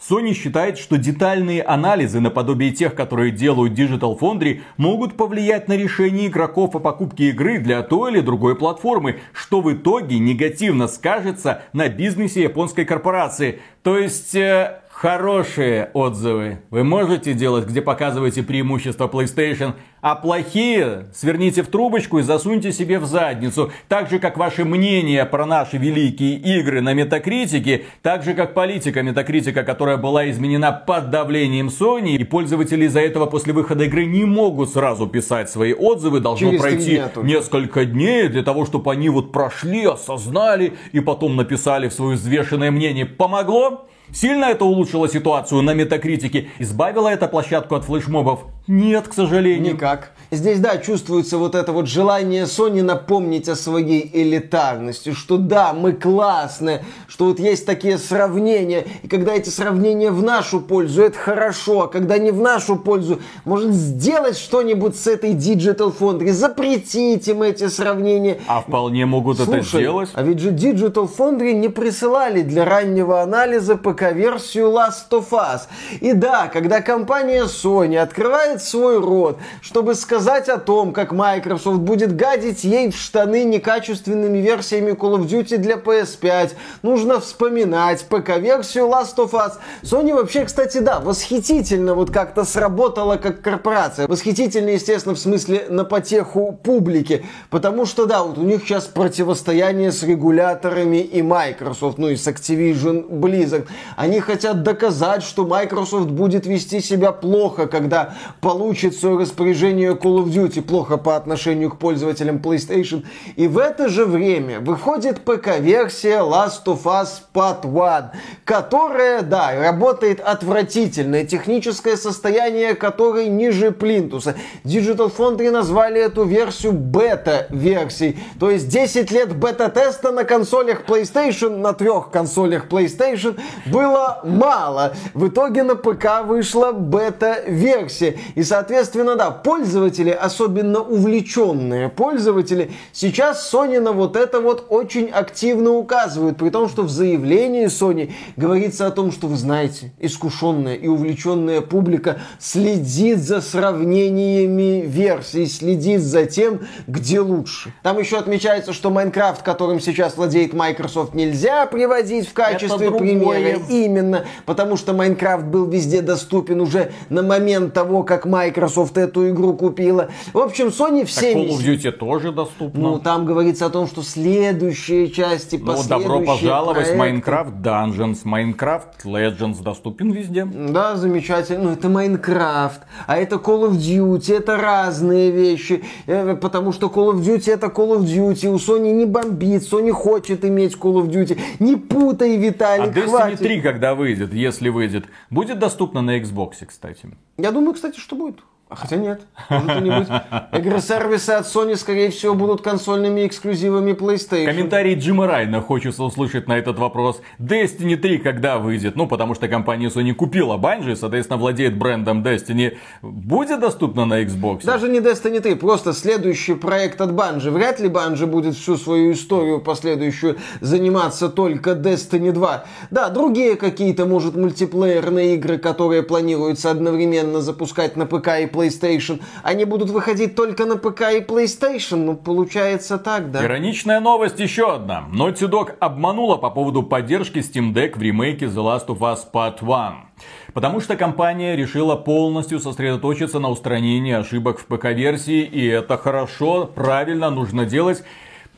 Sony 0.00 0.32
считает, 0.32 0.78
что 0.78 0.96
детальные 0.96 1.62
анализы 1.62 2.20
наподобие 2.20 2.72
тех, 2.72 2.94
которые 2.94 3.30
делают 3.30 3.74
Digital 3.74 4.18
Foundry, 4.18 4.62
могут 4.76 5.16
повлиять 5.16 5.68
на 5.68 5.76
решение 5.76 6.28
игроков 6.28 6.74
о 6.74 6.78
покупке 6.78 7.28
игры 7.30 7.58
для 7.58 7.82
той 7.82 8.12
или 8.12 8.20
другой 8.20 8.56
платформы, 8.56 9.20
что 9.32 9.60
в 9.60 9.72
итоге 9.72 10.18
негативно 10.18 10.88
скажется 10.88 11.62
на 11.72 11.88
бизнесе 11.88 12.42
японской 12.42 12.84
корпорации. 12.84 13.60
То 13.82 13.98
есть... 13.98 14.34
Э, 14.34 14.80
Хорошие 15.00 15.88
отзывы 15.94 16.58
вы 16.68 16.84
можете 16.84 17.32
делать, 17.32 17.66
где 17.66 17.80
показываете 17.80 18.42
преимущества 18.42 19.08
PlayStation, 19.08 19.72
а 20.02 20.14
плохие 20.14 21.06
сверните 21.14 21.62
в 21.62 21.68
трубочку 21.68 22.18
и 22.18 22.22
засуньте 22.22 22.70
себе 22.70 22.98
в 22.98 23.06
задницу. 23.06 23.72
Так 23.88 24.10
же, 24.10 24.18
как 24.18 24.36
ваше 24.36 24.66
мнение 24.66 25.24
про 25.24 25.46
наши 25.46 25.78
великие 25.78 26.34
игры 26.34 26.82
на 26.82 26.92
Метакритике, 26.92 27.86
так 28.02 28.22
же, 28.24 28.34
как 28.34 28.52
политика 28.52 29.02
Метакритика, 29.02 29.62
которая 29.62 29.96
была 29.96 30.28
изменена 30.28 30.70
под 30.70 31.08
давлением 31.08 31.68
Sony, 31.68 32.16
и 32.16 32.24
пользователи 32.24 32.84
из-за 32.84 33.00
этого 33.00 33.24
после 33.24 33.54
выхода 33.54 33.84
игры 33.84 34.04
не 34.04 34.26
могут 34.26 34.68
сразу 34.68 35.06
писать 35.06 35.48
свои 35.48 35.72
отзывы, 35.72 36.20
должно 36.20 36.50
Через 36.50 36.60
пройти 36.60 37.02
несколько 37.22 37.86
дней 37.86 38.28
для 38.28 38.42
того, 38.42 38.66
чтобы 38.66 38.92
они 38.92 39.08
вот 39.08 39.32
прошли, 39.32 39.86
осознали 39.86 40.74
и 40.92 41.00
потом 41.00 41.36
написали 41.36 41.88
в 41.88 41.94
свое 41.94 42.16
взвешенное 42.16 42.70
мнение. 42.70 43.06
Помогло? 43.06 43.86
Сильно 44.12 44.46
это 44.46 44.64
улучшило 44.64 45.08
ситуацию 45.08 45.62
на 45.62 45.74
метакритике? 45.74 46.48
Избавило 46.58 47.08
это 47.08 47.28
площадку 47.28 47.74
от 47.74 47.84
флешмобов? 47.84 48.44
Нет, 48.70 49.08
к 49.08 49.14
сожалению. 49.14 49.74
Никак. 49.74 50.12
Здесь, 50.32 50.60
да, 50.60 50.78
чувствуется 50.78 51.38
вот 51.38 51.56
это 51.56 51.72
вот 51.72 51.88
желание 51.88 52.44
Sony 52.44 52.84
напомнить 52.84 53.48
о 53.48 53.56
своей 53.56 54.08
элитарности, 54.12 55.12
что 55.12 55.38
да, 55.38 55.72
мы 55.72 55.92
классные, 55.92 56.84
что 57.08 57.24
вот 57.24 57.40
есть 57.40 57.66
такие 57.66 57.98
сравнения, 57.98 58.86
и 59.02 59.08
когда 59.08 59.34
эти 59.34 59.48
сравнения 59.48 60.12
в 60.12 60.22
нашу 60.22 60.60
пользу, 60.60 61.02
это 61.02 61.18
хорошо, 61.18 61.82
а 61.82 61.88
когда 61.88 62.16
не 62.18 62.30
в 62.30 62.40
нашу 62.40 62.76
пользу, 62.76 63.20
может 63.44 63.72
сделать 63.72 64.38
что-нибудь 64.38 64.94
с 64.94 65.08
этой 65.08 65.32
Digital 65.32 65.92
Foundry, 65.98 66.30
запретить 66.30 67.26
им 67.26 67.42
эти 67.42 67.66
сравнения. 67.66 68.38
А 68.46 68.60
вполне 68.60 69.06
могут 69.06 69.38
Слушай, 69.38 69.58
это 69.58 69.66
сделать. 69.66 70.10
А 70.14 70.22
ведь 70.22 70.38
же 70.38 70.52
Digital 70.52 71.10
Foundry 71.18 71.54
не 71.54 71.70
присылали 71.70 72.42
для 72.42 72.64
раннего 72.64 73.20
анализа 73.20 73.74
ПК-версию 73.74 74.66
Last 74.66 75.10
of 75.10 75.30
Us. 75.30 75.62
И 76.00 76.12
да, 76.12 76.46
когда 76.46 76.80
компания 76.80 77.46
Sony 77.46 77.96
открывает 77.96 78.59
свой 78.62 79.00
рот, 79.00 79.38
чтобы 79.62 79.94
сказать, 79.94 80.48
о 80.48 80.58
том, 80.58 80.92
как 80.92 81.12
Microsoft 81.12 81.78
будет 81.80 82.16
гадить 82.16 82.64
ей 82.64 82.90
в 82.90 82.96
штаны 82.96 83.44
некачественными 83.44 84.38
версиями 84.38 84.92
Call 84.92 85.18
of 85.18 85.26
Duty 85.26 85.58
для 85.58 85.76
PS5. 85.76 86.52
Нужно 86.82 87.20
вспоминать 87.20 88.04
ПК-версию 88.04 88.84
Last 88.84 89.16
of 89.16 89.32
Us. 89.32 89.52
Sony 89.82 90.14
вообще, 90.14 90.44
кстати, 90.44 90.78
да, 90.78 91.00
восхитительно 91.00 91.94
вот 91.94 92.10
как-то 92.10 92.44
сработала 92.44 93.16
как 93.16 93.42
корпорация. 93.42 94.06
Восхитительно, 94.06 94.70
естественно, 94.70 95.14
в 95.14 95.18
смысле 95.18 95.66
на 95.68 95.84
потеху 95.84 96.58
публики. 96.62 97.24
Потому 97.50 97.86
что, 97.86 98.06
да, 98.06 98.22
вот 98.22 98.38
у 98.38 98.42
них 98.42 98.62
сейчас 98.62 98.86
противостояние 98.86 99.92
с 99.92 100.02
регуляторами 100.02 100.98
и 100.98 101.22
Microsoft, 101.22 101.98
ну 101.98 102.08
и 102.08 102.16
с 102.16 102.26
Activision 102.26 103.08
Blizzard. 103.08 103.66
Они 103.96 104.20
хотят 104.20 104.62
доказать, 104.62 105.22
что 105.22 105.46
Microsoft 105.46 106.10
будет 106.10 106.46
вести 106.46 106.80
себя 106.80 107.12
плохо, 107.12 107.66
когда 107.66 108.14
получит 108.40 108.94
в 108.94 109.00
свое 109.00 109.18
распоряжение 109.18 109.92
Call 109.92 110.24
of 110.24 110.26
Duty 110.26 110.62
плохо 110.62 110.96
по 110.96 111.16
отношению 111.16 111.70
к 111.70 111.78
пользователям 111.78 112.38
PlayStation. 112.38 113.04
И 113.36 113.46
в 113.46 113.58
это 113.58 113.88
же 113.88 114.04
время 114.04 114.60
выходит 114.60 115.20
ПК-версия 115.20 116.20
Last 116.20 116.64
of 116.66 116.84
Us 116.84 117.08
Part 117.34 117.64
1, 117.64 118.20
которая, 118.44 119.22
да, 119.22 119.52
работает 119.58 120.20
отвратительно. 120.20 121.24
Техническое 121.24 121.96
состояние 121.96 122.74
которой 122.74 123.28
ниже 123.28 123.70
плинтуса. 123.70 124.34
Digital 124.64 125.12
Foundry 125.16 125.50
назвали 125.50 126.00
эту 126.00 126.24
версию 126.24 126.72
бета-версией. 126.72 128.18
То 128.38 128.50
есть 128.50 128.68
10 128.68 129.10
лет 129.10 129.36
бета-теста 129.36 130.12
на 130.12 130.24
консолях 130.24 130.84
PlayStation, 130.86 131.58
на 131.58 131.72
трех 131.72 132.10
консолях 132.10 132.68
PlayStation 132.68 133.38
было 133.66 134.20
мало. 134.24 134.94
В 135.14 135.28
итоге 135.28 135.62
на 135.62 135.76
ПК 135.76 136.24
вышла 136.24 136.72
бета-версия. 136.72 138.18
И, 138.34 138.42
соответственно, 138.42 139.16
да, 139.16 139.30
пользователи 139.30 140.10
особенно 140.10 140.80
увлеченные 140.80 141.88
пользователи, 141.88 142.70
сейчас 142.92 143.52
Sony 143.52 143.80
на 143.80 143.92
вот 143.92 144.16
это 144.16 144.40
вот 144.40 144.66
очень 144.68 145.08
активно 145.08 145.72
указывают, 145.72 146.36
при 146.38 146.50
том, 146.50 146.68
что 146.68 146.82
в 146.82 146.90
заявлении 146.90 147.66
Sony 147.66 148.12
говорится 148.36 148.86
о 148.86 148.90
том, 148.90 149.12
что 149.12 149.26
вы 149.26 149.36
знаете, 149.36 149.92
искушенная 149.98 150.74
и 150.74 150.88
увлеченная 150.88 151.60
публика 151.60 152.18
следит 152.38 153.18
за 153.18 153.40
сравнениями 153.40 154.84
версий, 154.86 155.46
следит 155.46 156.02
за 156.02 156.26
тем, 156.26 156.60
где 156.86 157.20
лучше. 157.20 157.72
Там 157.82 157.98
еще 157.98 158.18
отмечается, 158.18 158.72
что 158.72 158.90
Майнкрафт, 158.90 159.42
которым 159.42 159.80
сейчас 159.80 160.16
владеет 160.16 160.52
Microsoft, 160.52 161.14
нельзя 161.14 161.66
приводить 161.66 162.28
в 162.28 162.32
качестве 162.32 162.90
примера. 162.90 163.58
Именно, 163.68 164.24
потому 164.46 164.76
что 164.76 164.92
Майнкрафт 164.92 165.44
был 165.44 165.66
везде 165.66 166.02
доступен 166.02 166.60
уже 166.60 166.92
на 167.08 167.22
момент 167.22 167.74
того, 167.74 168.02
как 168.02 168.19
Microsoft 168.24 168.96
эту 168.96 169.28
игру 169.30 169.54
купил 169.54 169.90
говорила. 169.90 170.08
В 170.32 170.38
общем, 170.38 170.68
Sony 170.68 171.04
всеми... 171.04 171.46
Так 171.46 171.52
Call 171.52 171.58
of 171.58 171.66
Duty 171.66 171.92
тоже 171.92 172.32
доступно. 172.32 172.80
Ну, 172.80 172.98
там 172.98 173.26
говорится 173.26 173.66
о 173.66 173.70
том, 173.70 173.86
что 173.86 174.02
следующие 174.02 175.10
части, 175.10 175.60
Ну, 175.62 175.76
добро 175.88 176.20
пожаловать 176.20 176.88
в 176.88 176.94
Minecraft 176.94 177.60
Dungeons, 177.62 178.24
Minecraft 178.24 179.04
Legends 179.04 179.62
доступен 179.62 180.10
везде. 180.12 180.44
Да, 180.44 180.96
замечательно. 180.96 181.64
Ну, 181.64 181.70
это 181.70 181.88
Minecraft, 181.88 182.80
а 183.06 183.16
это 183.16 183.36
Call 183.36 183.70
of 183.70 183.72
Duty, 183.72 184.36
это 184.36 184.56
разные 184.56 185.30
вещи. 185.30 185.82
Э, 186.06 186.36
потому 186.36 186.72
что 186.72 186.86
Call 186.86 187.12
of 187.12 187.20
Duty 187.20 187.52
это 187.52 187.66
Call 187.66 187.98
of 187.98 188.04
Duty. 188.04 188.48
У 188.48 188.56
Sony 188.56 188.92
не 188.92 189.06
бомбит, 189.06 189.62
Sony 189.62 189.90
хочет 189.90 190.44
иметь 190.44 190.74
Call 190.74 191.02
of 191.02 191.08
Duty. 191.08 191.38
Не 191.58 191.76
путай, 191.76 192.36
Виталий, 192.36 192.84
А 192.84 192.88
Destiny 192.88 193.08
хватит. 193.08 193.38
3, 193.38 193.60
когда 193.60 193.94
выйдет, 193.94 194.32
если 194.32 194.68
выйдет, 194.68 195.06
будет 195.30 195.58
доступно 195.58 196.02
на 196.02 196.18
Xbox, 196.18 196.66
кстати? 196.66 197.10
Я 197.38 197.52
думаю, 197.52 197.74
кстати, 197.74 197.98
что 197.98 198.09
будет. 198.16 198.42
А 198.70 198.76
хотя 198.76 198.94
нет, 198.94 199.22
может 199.48 199.78
и 199.78 199.80
не 199.80 199.90
быть. 199.90 200.06
Игры-сервисы 200.52 201.30
от 201.30 201.44
Sony, 201.44 201.74
скорее 201.74 202.10
всего, 202.10 202.34
будут 202.34 202.62
консольными 202.62 203.26
эксклюзивами 203.26 203.94
PlayStation. 203.94 204.46
Комментарий 204.46 204.94
Джима 204.94 205.26
Райна 205.26 205.60
хочется 205.60 206.04
услышать 206.04 206.46
на 206.46 206.56
этот 206.56 206.78
вопрос. 206.78 207.20
Destiny 207.40 207.96
3 207.96 208.18
когда 208.18 208.58
выйдет? 208.58 208.94
Ну, 208.94 209.08
потому 209.08 209.34
что 209.34 209.48
компания 209.48 209.88
Sony 209.88 210.14
купила 210.14 210.56
Bungie, 210.56 210.94
соответственно, 210.94 211.36
владеет 211.40 211.76
брендом 211.76 212.22
Destiny. 212.22 212.76
Будет 213.02 213.58
доступно 213.58 214.04
на 214.04 214.22
Xbox? 214.22 214.64
Даже 214.64 214.88
не 214.88 215.00
Destiny 215.00 215.40
3, 215.40 215.56
просто 215.56 215.92
следующий 215.92 216.54
проект 216.54 217.00
от 217.00 217.10
Bungie. 217.10 217.50
Вряд 217.50 217.80
ли 217.80 217.88
Bungie 217.88 218.26
будет 218.26 218.54
всю 218.54 218.76
свою 218.76 219.14
историю 219.14 219.60
последующую 219.60 220.36
заниматься 220.60 221.28
только 221.28 221.72
Destiny 221.72 222.30
2. 222.30 222.64
Да, 222.92 223.08
другие 223.08 223.56
какие-то, 223.56 224.06
может, 224.06 224.36
мультиплеерные 224.36 225.34
игры, 225.34 225.58
которые 225.58 226.04
планируется 226.04 226.70
одновременно 226.70 227.40
запускать 227.40 227.96
на 227.96 228.06
ПК 228.06 228.28
и 228.38 228.46
PlayStation 228.46 228.59
PlayStation, 228.60 229.20
они 229.42 229.64
будут 229.64 229.90
выходить 229.90 230.34
только 230.34 230.66
на 230.66 230.76
ПК 230.76 231.02
и 231.12 231.20
PlayStation. 231.20 231.96
Ну, 231.96 232.16
получается 232.16 232.98
так, 232.98 233.30
да. 233.30 233.44
Ироничная 233.44 234.00
новость 234.00 234.38
еще 234.38 234.74
одна. 234.74 235.04
Naughty 235.12 235.48
Dog 235.48 235.74
обманула 235.80 236.36
по 236.36 236.50
поводу 236.50 236.82
поддержки 236.82 237.38
Steam 237.38 237.72
Deck 237.72 237.98
в 237.98 238.02
ремейке 238.02 238.46
The 238.46 238.56
Last 238.56 238.86
of 238.86 238.98
Us 238.98 239.20
Part 239.32 239.58
1. 239.60 240.10
Потому 240.52 240.80
что 240.80 240.96
компания 240.96 241.56
решила 241.56 241.96
полностью 241.96 242.58
сосредоточиться 242.60 243.38
на 243.38 243.48
устранении 243.48 244.12
ошибок 244.12 244.58
в 244.58 244.66
ПК-версии, 244.66 245.42
и 245.42 245.66
это 245.66 245.96
хорошо, 245.96 246.66
правильно, 246.66 247.30
нужно 247.30 247.64
делать. 247.64 248.02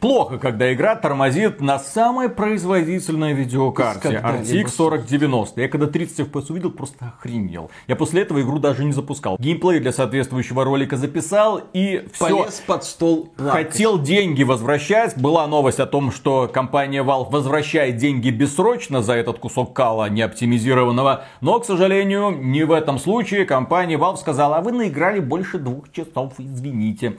Плохо, 0.02 0.36
когда 0.36 0.72
игра 0.74 0.96
тормозит 0.96 1.60
на 1.60 1.78
самой 1.78 2.28
производительной 2.28 3.34
видеокарте 3.34 4.20
RTX 4.20 4.76
4090. 4.76 5.60
Я 5.60 5.68
когда 5.68 5.86
30 5.86 6.26
FPS 6.26 6.46
увидел, 6.50 6.72
просто 6.72 7.14
охренел. 7.16 7.70
Я 7.86 7.94
после 7.94 8.22
этого 8.22 8.42
игру 8.42 8.58
даже 8.58 8.84
не 8.84 8.90
запускал. 8.90 9.36
Геймплей 9.38 9.78
для 9.78 9.92
соответствующего 9.92 10.64
ролика 10.64 10.96
записал 10.96 11.60
и 11.72 12.04
все. 12.12 12.40
Полез 12.40 12.60
под 12.66 12.82
стол 12.82 13.28
плакать. 13.36 13.68
Хотел 13.68 13.96
деньги 14.02 14.42
возвращать. 14.42 15.16
Была 15.16 15.46
новость 15.46 15.78
о 15.78 15.86
том, 15.86 16.10
что 16.10 16.50
компания 16.52 17.04
Valve 17.04 17.30
возвращает 17.30 17.96
деньги 17.96 18.30
бессрочно 18.30 19.02
за 19.02 19.12
этот 19.12 19.38
кусок 19.38 19.72
кала 19.72 20.08
неоптимизированного. 20.08 21.26
Но, 21.40 21.60
к 21.60 21.64
сожалению, 21.64 22.32
не 22.32 22.64
в 22.64 22.72
этом 22.72 22.98
случае. 22.98 23.44
Компания 23.44 23.98
Valve 23.98 24.16
сказала, 24.16 24.56
а 24.56 24.62
вы 24.62 24.72
наиграли 24.72 25.20
больше 25.20 25.58
двух 25.58 25.92
часов, 25.92 26.32
извините. 26.38 27.18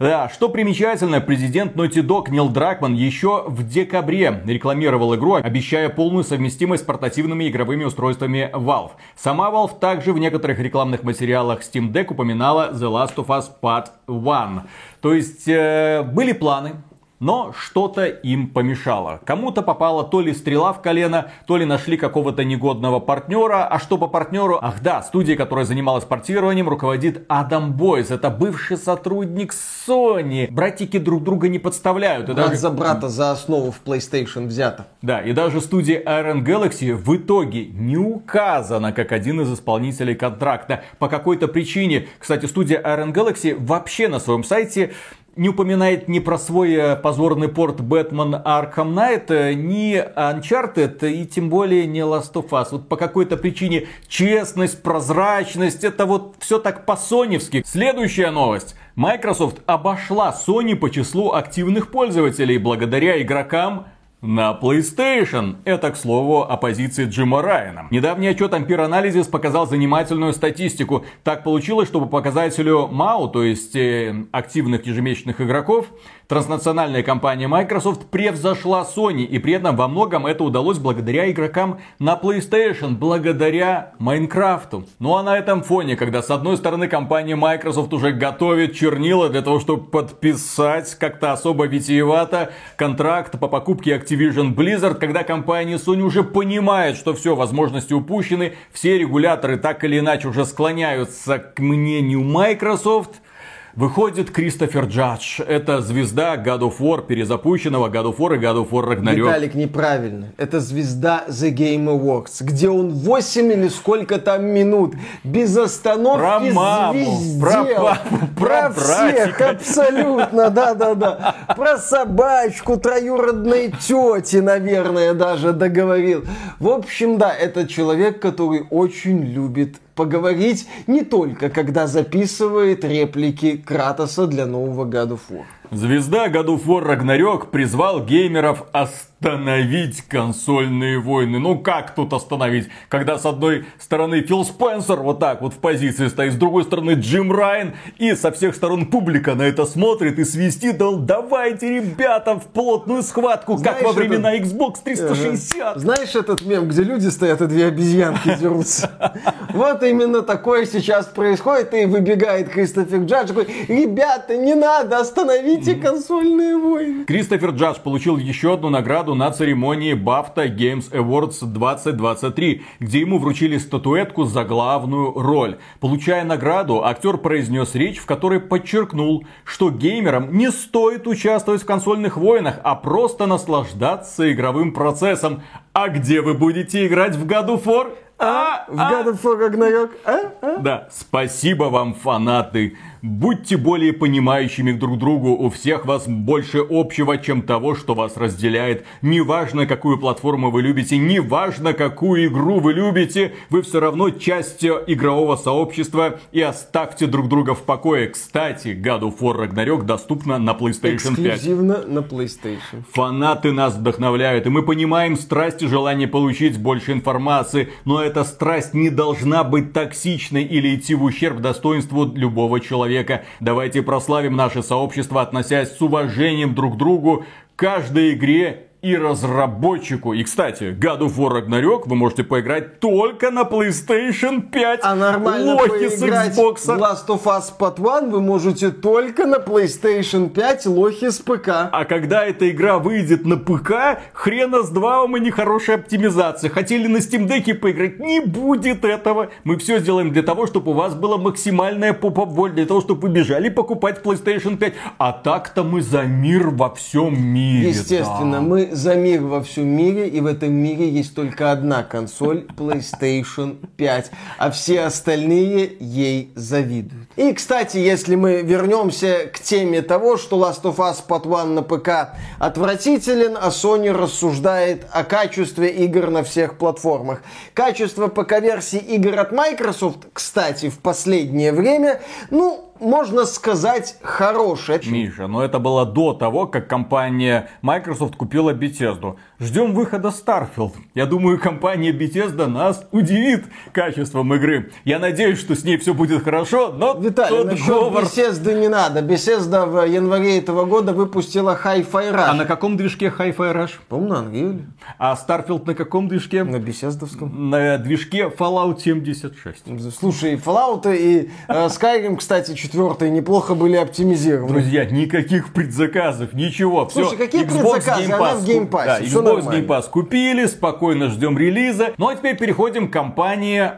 Да, 0.00 0.30
что 0.30 0.48
примечательно, 0.48 1.20
президент 1.20 1.76
Naughty 1.76 2.02
Dog 2.02 2.30
Нил 2.30 2.48
Дракман 2.48 2.94
еще 2.94 3.44
в 3.46 3.68
декабре 3.68 4.42
рекламировал 4.46 5.14
игру, 5.14 5.34
обещая 5.34 5.90
полную 5.90 6.24
совместимость 6.24 6.84
с 6.84 6.86
портативными 6.86 7.46
игровыми 7.46 7.84
устройствами 7.84 8.50
Valve. 8.54 8.92
Сама 9.14 9.50
Valve 9.50 9.78
также 9.78 10.14
в 10.14 10.18
некоторых 10.18 10.58
рекламных 10.58 11.02
материалах 11.02 11.60
Steam 11.60 11.92
Deck 11.92 12.06
упоминала 12.12 12.70
The 12.72 12.90
Last 12.90 13.16
of 13.16 13.26
Us 13.26 13.50
Part 13.60 13.88
1. 14.06 14.62
То 15.02 15.12
есть 15.12 15.46
э, 15.46 16.02
были 16.02 16.32
планы, 16.32 16.76
но 17.20 17.52
что-то 17.56 18.06
им 18.06 18.48
помешало. 18.48 19.20
Кому-то 19.24 19.60
попала 19.62 20.04
то 20.04 20.22
ли 20.22 20.32
стрела 20.32 20.72
в 20.72 20.80
колено, 20.80 21.30
то 21.46 21.58
ли 21.58 21.66
нашли 21.66 21.98
какого-то 21.98 22.44
негодного 22.44 22.98
партнера. 22.98 23.66
А 23.66 23.78
что 23.78 23.98
по 23.98 24.08
партнеру? 24.08 24.58
Ах 24.60 24.80
да, 24.82 25.02
студия, 25.02 25.36
которая 25.36 25.66
занималась 25.66 26.04
портированием, 26.04 26.68
руководит 26.68 27.26
Адам 27.28 27.74
Бойс. 27.74 28.10
Это 28.10 28.30
бывший 28.30 28.78
сотрудник 28.78 29.52
Sony. 29.52 30.50
Братики 30.50 30.98
друг 30.98 31.22
друга 31.22 31.48
не 31.48 31.58
подставляют. 31.58 32.30
И 32.30 32.32
Брат 32.32 32.48
даже... 32.48 32.58
за 32.58 32.70
брата 32.70 33.08
за 33.10 33.32
основу 33.32 33.70
в 33.70 33.82
PlayStation 33.84 34.46
взято. 34.46 34.86
Да, 35.02 35.20
и 35.20 35.32
даже 35.32 35.60
студия 35.60 36.02
Iron 36.02 36.42
Galaxy 36.42 36.94
в 36.94 37.14
итоге 37.14 37.66
не 37.66 37.98
указана 37.98 38.92
как 38.92 39.12
один 39.12 39.42
из 39.42 39.52
исполнителей 39.52 40.14
контракта. 40.14 40.84
По 40.98 41.08
какой-то 41.08 41.48
причине, 41.48 42.08
кстати, 42.18 42.46
студия 42.46 42.80
Iron 42.80 43.12
Galaxy 43.12 43.54
вообще 43.58 44.08
на 44.08 44.20
своем 44.20 44.42
сайте 44.42 44.94
не 45.36 45.48
упоминает 45.48 46.08
ни 46.08 46.18
про 46.18 46.38
свой 46.38 46.72
э, 46.74 46.96
позорный 46.96 47.48
порт 47.48 47.80
Бэтмен 47.80 48.34
Arkham 48.34 48.94
Knight, 48.94 49.26
э, 49.28 49.54
ни 49.54 49.96
Uncharted 49.96 51.10
и 51.10 51.24
тем 51.26 51.48
более 51.50 51.86
не 51.86 52.00
Last 52.00 52.32
of 52.34 52.48
Us. 52.50 52.68
Вот 52.72 52.88
по 52.88 52.96
какой-то 52.96 53.36
причине 53.36 53.86
честность, 54.08 54.82
прозрачность, 54.82 55.84
это 55.84 56.06
вот 56.06 56.34
все 56.40 56.58
так 56.58 56.86
по-соневски. 56.86 57.62
Следующая 57.66 58.30
новость. 58.30 58.74
Microsoft 58.96 59.58
обошла 59.66 60.36
Sony 60.46 60.74
по 60.74 60.90
числу 60.90 61.32
активных 61.32 61.90
пользователей 61.90 62.58
благодаря 62.58 63.22
игрокам 63.22 63.86
на 64.22 64.58
PlayStation. 64.60 65.56
Это, 65.64 65.90
к 65.90 65.96
слову, 65.96 66.42
о 66.42 66.56
позиции 66.56 67.06
Джима 67.06 67.42
Райана. 67.42 67.88
Недавний 67.90 68.28
отчет 68.28 68.52
Ampere 68.52 68.88
Analysis 68.88 69.30
показал 69.30 69.66
занимательную 69.66 70.32
статистику. 70.32 71.04
Так 71.24 71.44
получилось, 71.44 71.88
что 71.88 72.00
по 72.00 72.06
показателю 72.06 72.88
МАУ, 72.88 73.28
то 73.28 73.42
есть 73.42 73.74
э, 73.76 74.26
активных 74.32 74.86
ежемесячных 74.86 75.40
игроков, 75.40 75.86
Транснациональная 76.30 77.02
компания 77.02 77.48
Microsoft 77.48 78.06
превзошла 78.06 78.86
Sony, 78.86 79.24
и 79.24 79.40
при 79.40 79.54
этом 79.54 79.74
во 79.74 79.88
многом 79.88 80.28
это 80.28 80.44
удалось 80.44 80.78
благодаря 80.78 81.28
игрокам 81.28 81.80
на 81.98 82.14
PlayStation, 82.14 82.90
благодаря 82.90 83.94
Майнкрафту. 83.98 84.84
Ну 85.00 85.16
а 85.16 85.24
на 85.24 85.36
этом 85.36 85.64
фоне, 85.64 85.96
когда 85.96 86.22
с 86.22 86.30
одной 86.30 86.56
стороны 86.56 86.86
компания 86.86 87.34
Microsoft 87.34 87.92
уже 87.92 88.12
готовит 88.12 88.76
чернила 88.76 89.28
для 89.28 89.42
того, 89.42 89.58
чтобы 89.58 89.82
подписать 89.82 90.94
как-то 90.94 91.32
особо 91.32 91.66
витиевато 91.66 92.52
контракт 92.76 93.36
по 93.40 93.48
покупке 93.48 93.96
Activision 94.10 94.54
Blizzard, 94.54 94.98
когда 94.98 95.22
компания 95.22 95.76
Sony 95.76 96.02
уже 96.02 96.24
понимает, 96.24 96.96
что 96.96 97.14
все, 97.14 97.36
возможности 97.36 97.92
упущены, 97.92 98.54
все 98.72 98.98
регуляторы 98.98 99.56
так 99.56 99.84
или 99.84 99.98
иначе 99.98 100.28
уже 100.28 100.44
склоняются 100.44 101.38
к 101.38 101.58
мнению 101.60 102.20
Microsoft– 102.20 103.20
Выходит 103.76 104.32
Кристофер 104.32 104.86
Джадж. 104.86 105.40
Это 105.40 105.80
звезда 105.80 106.34
God 106.36 106.60
of 106.60 106.78
War, 106.80 107.06
перезапущенного 107.06 107.88
God 107.88 108.06
of 108.06 108.18
War 108.18 108.36
и 108.36 108.38
God 108.40 108.56
of 108.56 108.70
War 108.70 108.84
Ragnarok. 108.84 109.14
Виталик, 109.14 109.54
неправильно. 109.54 110.32
Это 110.38 110.58
звезда 110.58 111.24
The 111.28 111.54
Game 111.54 111.86
Awards, 111.86 112.42
где 112.42 112.68
он 112.68 112.90
8 112.90 113.52
или 113.52 113.68
сколько 113.68 114.18
там 114.18 114.46
минут 114.46 114.94
без 115.22 115.56
остановки 115.56 116.18
про 116.20 116.40
маму, 116.40 117.16
звездел. 117.20 117.40
Про 117.40 117.64
папу, 117.64 118.16
про, 118.36 118.70
про 118.70 118.72
всех, 118.72 119.40
абсолютно, 119.40 120.50
да-да-да. 120.50 121.36
Про 121.56 121.78
собачку 121.78 122.76
троюродной 122.76 123.70
тети, 123.70 124.38
наверное, 124.38 125.14
даже 125.14 125.52
договорил. 125.52 126.24
В 126.58 126.68
общем, 126.68 127.18
да, 127.18 127.32
это 127.32 127.68
человек, 127.68 128.20
который 128.20 128.64
очень 128.70 129.22
любит 129.22 129.76
поговорить 130.00 130.66
не 130.86 131.02
только 131.04 131.50
когда 131.50 131.86
записывает 131.86 132.84
реплики 132.84 133.58
Кратоса 133.58 134.26
для 134.26 134.46
нового 134.46 134.90
God 134.90 135.10
of 135.10 135.20
War. 135.28 135.44
Звезда 135.72 136.26
God 136.26 136.46
of 136.46 136.64
War 136.66 136.84
Ragnarok 136.84 137.50
призвал 137.50 138.04
геймеров 138.04 138.64
остановить 138.72 140.02
консольные 140.02 140.98
войны. 140.98 141.38
Ну 141.38 141.60
как 141.60 141.94
тут 141.94 142.12
остановить, 142.12 142.68
когда 142.88 143.18
с 143.18 143.24
одной 143.24 143.66
стороны 143.78 144.20
Фил 144.22 144.44
Спенсер 144.44 144.96
вот 144.96 145.20
так 145.20 145.40
вот 145.42 145.54
в 145.54 145.58
позиции 145.58 146.08
стоит, 146.08 146.32
с 146.32 146.36
другой 146.36 146.64
стороны 146.64 146.92
Джим 146.92 147.30
Райан, 147.30 147.74
и 147.98 148.16
со 148.16 148.32
всех 148.32 148.56
сторон 148.56 148.86
публика 148.86 149.36
на 149.36 149.42
это 149.42 149.64
смотрит 149.64 150.18
и 150.18 150.24
свистит, 150.24 150.78
да 150.78 150.90
давайте, 150.92 151.76
ребята, 151.76 152.34
в 152.34 152.46
плотную 152.46 153.04
схватку, 153.04 153.56
Знаешь, 153.56 153.76
как 153.76 153.86
во 153.86 153.92
времена 153.92 154.32
это... 154.32 154.46
Xbox 154.46 154.78
360. 154.82 155.78
Знаешь 155.78 156.16
этот 156.16 156.42
мем, 156.42 156.66
где 156.66 156.82
люди 156.82 157.06
стоят 157.08 157.42
и 157.42 157.46
две 157.46 157.66
обезьянки 157.66 158.34
дерутся? 158.40 158.90
Вот 159.52 159.82
именно 159.82 160.22
такое 160.22 160.64
сейчас 160.64 161.06
происходит, 161.06 161.74
и 161.74 161.84
выбегает 161.84 162.48
Кристофер 162.50 163.00
Джадж, 163.00 163.28
такой, 163.28 163.46
ребята, 163.68 164.36
не 164.36 164.54
надо, 164.54 164.98
остановить 164.98 165.59
эти 165.60 165.74
консольные 165.78 166.56
войны. 166.56 167.04
Кристофер 167.04 167.50
Джадж 167.50 167.78
получил 167.80 168.16
еще 168.16 168.54
одну 168.54 168.70
награду 168.70 169.14
на 169.14 169.30
церемонии 169.30 169.94
BAFTA 169.94 170.54
Games 170.54 170.90
Awards 170.90 171.44
2023, 171.44 172.62
где 172.80 173.00
ему 173.00 173.18
вручили 173.18 173.58
статуэтку 173.58 174.24
за 174.24 174.44
главную 174.44 175.12
роль. 175.12 175.58
Получая 175.80 176.24
награду, 176.24 176.84
актер 176.84 177.18
произнес 177.18 177.74
речь, 177.74 177.98
в 177.98 178.06
которой 178.06 178.40
подчеркнул, 178.40 179.26
что 179.44 179.70
геймерам 179.70 180.36
не 180.36 180.50
стоит 180.50 181.06
участвовать 181.06 181.62
в 181.62 181.66
консольных 181.66 182.16
войнах, 182.16 182.60
а 182.62 182.74
просто 182.74 183.26
наслаждаться 183.26 184.32
игровым 184.32 184.72
процессом. 184.72 185.42
А 185.72 185.88
где 185.88 186.20
вы 186.20 186.34
будете 186.34 186.86
играть 186.86 187.14
в 187.16 187.26
God 187.26 187.48
of 187.48 187.64
War? 187.64 187.92
А, 188.22 188.66
в 188.68 188.76
God 188.76 189.12
of 189.12 189.22
War 189.22 189.48
Ragnarok? 189.48 189.90
А? 190.04 190.18
А? 190.42 190.56
Да, 190.58 190.88
спасибо 190.90 191.64
вам, 191.64 191.94
фанаты. 191.94 192.76
Будьте 193.02 193.56
более 193.56 193.94
понимающими 193.94 194.72
друг 194.72 194.98
другу, 194.98 195.30
у 195.30 195.48
всех 195.48 195.86
вас 195.86 196.06
больше 196.06 196.58
общего, 196.68 197.16
чем 197.16 197.40
того, 197.40 197.74
что 197.74 197.94
вас 197.94 198.18
разделяет. 198.18 198.84
Неважно, 199.00 199.66
какую 199.66 199.98
платформу 199.98 200.50
вы 200.50 200.60
любите, 200.60 200.98
неважно, 200.98 201.72
какую 201.72 202.26
игру 202.26 202.60
вы 202.60 202.74
любите, 202.74 203.32
вы 203.48 203.62
все 203.62 203.80
равно 203.80 204.10
часть 204.10 204.62
игрового 204.64 205.36
сообщества 205.36 206.20
и 206.30 206.42
оставьте 206.42 207.06
друг 207.06 207.28
друга 207.28 207.54
в 207.54 207.62
покое. 207.62 208.08
Кстати, 208.08 208.68
God 208.68 209.00
of 209.00 209.18
War 209.20 209.48
Ragnarok 209.48 209.84
доступна 209.84 210.38
на 210.38 210.50
PlayStation 210.50 211.16
5. 211.16 211.18
Эксклюзивно 211.18 211.86
на 211.86 212.00
PlayStation. 212.00 212.84
Фанаты 212.92 213.52
нас 213.52 213.76
вдохновляют, 213.76 214.46
и 214.46 214.50
мы 214.50 214.62
понимаем 214.62 215.16
страсть 215.16 215.62
и 215.62 215.66
желание 215.66 216.06
получить 216.06 216.58
больше 216.58 216.92
информации, 216.92 217.70
но 217.86 218.02
эта 218.02 218.24
страсть 218.24 218.74
не 218.74 218.90
должна 218.90 219.42
быть 219.42 219.72
токсичной 219.72 220.44
или 220.44 220.74
идти 220.74 220.94
в 220.94 221.02
ущерб 221.04 221.38
достоинству 221.38 222.04
любого 222.14 222.60
человека 222.60 222.89
человека. 222.90 223.24
Давайте 223.40 223.82
прославим 223.82 224.36
наше 224.36 224.62
сообщество, 224.62 225.22
относясь 225.22 225.76
с 225.76 225.80
уважением 225.80 226.54
друг 226.54 226.74
к 226.74 226.76
другу, 226.76 227.24
каждой 227.56 228.14
игре 228.14 228.69
и 228.82 228.96
разработчику. 228.96 230.14
И, 230.14 230.24
кстати, 230.24 230.76
God 230.78 231.00
of 231.00 231.16
War 231.16 231.42
Ragnarok 231.42 231.82
вы 231.84 231.96
можете 231.96 232.24
поиграть 232.24 232.80
только 232.80 233.30
на 233.30 233.42
PlayStation 233.42 234.40
5. 234.50 234.80
А 234.82 234.94
нормально 234.94 235.54
Лохи 235.54 235.88
с 235.88 236.02
Xbox. 236.02 236.56
Last 236.66 237.06
of 237.08 237.24
Us 237.24 237.44
Part 237.58 237.76
1 237.76 238.10
вы 238.10 238.20
можете 238.20 238.70
только 238.70 239.26
на 239.26 239.36
PlayStation 239.36 240.30
5, 240.30 240.66
лохи 240.66 241.10
с 241.10 241.18
ПК. 241.18 241.48
А 241.70 241.84
когда 241.84 242.24
эта 242.24 242.48
игра 242.48 242.78
выйдет 242.78 243.26
на 243.26 243.36
ПК, 243.36 244.00
хрена 244.14 244.62
с 244.62 244.70
два 244.70 245.00
вам 245.00 245.16
и 245.16 245.20
нехорошая 245.20 245.76
оптимизация. 245.76 246.48
Хотели 246.48 246.86
на 246.86 246.98
Steam 246.98 247.28
Deck 247.28 247.54
поиграть? 247.54 247.98
Не 248.00 248.20
будет 248.20 248.84
этого. 248.84 249.28
Мы 249.44 249.58
все 249.58 249.80
сделаем 249.80 250.12
для 250.12 250.22
того, 250.22 250.46
чтобы 250.46 250.70
у 250.70 250.74
вас 250.74 250.94
была 250.94 251.18
максимальная 251.18 251.92
попа-боль, 251.92 252.52
для 252.52 252.64
того, 252.64 252.80
чтобы 252.80 253.08
вы 253.08 253.14
бежали 253.14 253.50
покупать 253.50 254.00
PlayStation 254.02 254.56
5. 254.56 254.72
А 254.96 255.12
так-то 255.12 255.64
мы 255.64 255.82
за 255.82 256.02
мир 256.02 256.48
во 256.48 256.74
всем 256.74 257.20
мире. 257.22 257.68
Естественно, 257.68 258.38
да. 258.38 258.40
мы 258.40 258.69
за 258.70 258.94
мир 258.94 259.22
во 259.22 259.42
всем 259.42 259.66
мире, 259.66 260.08
и 260.08 260.20
в 260.20 260.26
этом 260.26 260.52
мире 260.52 260.88
есть 260.88 261.14
только 261.14 261.52
одна 261.52 261.82
консоль 261.82 262.46
PlayStation 262.56 263.56
5, 263.76 264.10
а 264.38 264.50
все 264.50 264.82
остальные 264.82 265.76
ей 265.80 266.32
завидуют. 266.34 267.08
И, 267.16 267.32
кстати, 267.32 267.76
если 267.76 268.14
мы 268.14 268.42
вернемся 268.42 269.30
к 269.32 269.40
теме 269.40 269.82
того, 269.82 270.16
что 270.16 270.38
Last 270.38 270.62
of 270.62 270.76
Us 270.76 270.98
Part 271.06 271.26
1 271.26 271.54
на 271.54 271.62
ПК 271.62 272.16
отвратителен, 272.38 273.36
а 273.40 273.48
Sony 273.48 273.90
рассуждает 273.90 274.86
о 274.92 275.04
качестве 275.04 275.70
игр 275.70 276.10
на 276.10 276.22
всех 276.22 276.58
платформах. 276.58 277.22
Качество 277.54 278.08
ПК-версии 278.08 278.78
игр 278.78 279.18
от 279.18 279.32
Microsoft, 279.32 280.06
кстати, 280.12 280.68
в 280.68 280.78
последнее 280.78 281.52
время, 281.52 282.00
ну, 282.30 282.69
можно 282.80 283.26
сказать, 283.26 283.96
хорошая. 284.02 284.80
Миша, 284.86 285.26
но 285.26 285.44
это 285.44 285.58
было 285.58 285.84
до 285.86 286.14
того, 286.14 286.46
как 286.46 286.66
компания 286.68 287.48
Microsoft 287.62 288.16
купила 288.16 288.52
Bethesda. 288.52 289.16
Ждем 289.38 289.74
выхода 289.74 290.08
Starfield. 290.08 290.72
Я 290.94 291.06
думаю, 291.06 291.38
компания 291.38 291.92
Bethesda 291.92 292.46
нас 292.46 292.86
удивит 292.90 293.44
качеством 293.72 294.32
игры. 294.34 294.72
Я 294.84 294.98
надеюсь, 294.98 295.38
что 295.38 295.54
с 295.54 295.64
ней 295.64 295.76
все 295.76 295.94
будет 295.94 296.24
хорошо, 296.24 296.72
но 296.76 296.94
Виталий, 296.98 297.36
тот 297.36 297.46
насчет 297.46 297.66
говор... 297.66 298.04
Bethesda 298.04 298.58
не 298.58 298.68
надо. 298.68 299.00
Bethesda 299.00 299.66
в 299.66 299.84
январе 299.86 300.38
этого 300.38 300.64
года 300.64 300.92
выпустила 300.92 301.58
Hi-Fi 301.62 302.12
Rush. 302.12 302.24
А 302.28 302.34
на 302.34 302.44
каком 302.44 302.76
движке 302.76 303.12
Hi-Fi 303.16 303.54
Rush? 303.54 303.72
По-моему, 303.88 304.14
на 304.14 304.28
Unreal. 304.28 304.62
А 304.98 305.14
Starfield 305.14 305.66
на 305.66 305.74
каком 305.74 306.08
движке? 306.08 306.44
На 306.44 306.56
Bethesda. 306.56 307.08
На 307.26 307.78
движке 307.78 308.28
Fallout 308.28 308.80
76. 308.80 309.64
Слушай, 309.98 310.34
Fallout 310.34 310.94
и 310.96 311.30
э, 311.48 311.66
Skyrim, 311.66 312.16
кстати, 312.16 312.54
четвертые 312.70 313.10
неплохо 313.10 313.54
были 313.54 313.76
оптимизированы. 313.76 314.48
Друзья, 314.48 314.84
никаких 314.84 315.52
предзаказов, 315.52 316.32
ничего. 316.32 316.88
Слушай, 316.88 317.08
все, 317.08 317.16
какие 317.16 317.44
Xbox 317.44 317.72
предзаказы? 317.72 318.04
Game 318.04 318.10
Pass, 318.10 318.30
Она 318.30 318.34
в 318.34 318.44
Game 318.44 318.70
Pass. 318.70 318.86
Да, 318.86 319.00
Xbox 319.00 319.22
нормально. 319.22 319.58
Game 319.58 319.66
Pass 319.66 319.90
купили, 319.90 320.46
спокойно 320.46 321.08
ждем 321.08 321.36
релиза. 321.36 321.94
Ну 321.98 322.08
а 322.08 322.14
теперь 322.14 322.36
переходим 322.36 322.88
к 322.88 322.92
компании 322.92 323.72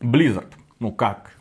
Blizzard. 0.00 0.48
Ну 0.80 0.92
как? 0.92 1.32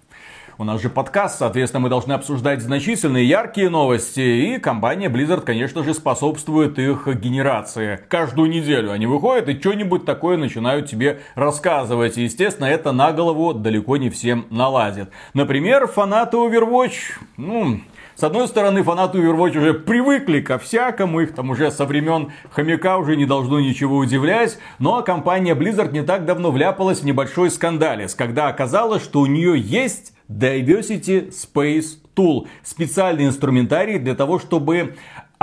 У 0.60 0.64
нас 0.66 0.80
же 0.82 0.90
подкаст, 0.90 1.40
соответственно, 1.40 1.82
мы 1.82 1.90
должны 1.90 2.14
обсуждать 2.14 2.62
значительные 2.62 3.28
яркие 3.28 3.70
новости. 3.70 4.20
И 4.20 4.60
компания 4.60 5.10
Blizzard, 5.10 5.42
конечно 5.42 5.84
же, 5.84 5.96
способствует 5.96 6.78
их 6.78 7.08
генерации. 7.08 8.00
Каждую 8.08 8.50
неделю 8.50 8.92
они 8.92 9.08
выходят 9.08 9.50
и 9.50 9.60
что-нибудь 9.60 10.06
такое 10.06 10.38
начинают 10.38 10.88
тебе 10.88 11.22
рассказывать. 11.34 12.20
И, 12.20 12.24
естественно, 12.24 12.68
это 12.68 12.92
на 12.92 13.14
голову 13.14 13.56
далеко 13.56 13.98
не 13.98 14.12
всем 14.12 14.46
наладит. 14.52 15.10
Например, 15.34 15.88
фанаты 15.88 16.38
Overwatch, 16.38 17.18
ну, 17.38 17.80
с 18.16 18.24
одной 18.24 18.48
стороны, 18.48 18.84
фанаты 18.84 19.18
Overwatch 19.18 19.58
уже 19.58 19.74
привыкли 19.74 20.40
ко 20.42 20.60
всякому, 20.60 21.22
их 21.22 21.34
там 21.34 21.50
уже 21.50 21.72
со 21.72 21.86
времен 21.86 22.32
хомяка 22.52 22.98
уже 22.98 23.16
не 23.16 23.26
должно 23.26 23.60
ничего 23.60 23.98
удивлять. 23.98 24.60
Но 24.80 25.02
компания 25.02 25.56
Blizzard 25.56 25.92
не 25.92 26.04
так 26.04 26.26
давно 26.26 26.52
вляпалась 26.52 27.00
в 27.00 27.06
небольшой 27.06 27.50
скандалец, 27.50 28.14
когда 28.14 28.50
оказалось, 28.50 29.04
что 29.04 29.22
у 29.22 29.26
нее 29.26 29.60
есть 29.60 30.14
Diversity 30.30 31.32
Space 31.32 31.98
Tool. 32.16 32.48
Специальный 32.64 33.26
инструментарий 33.26 33.98
для 33.98 34.16
того, 34.16 34.40
чтобы 34.40 34.96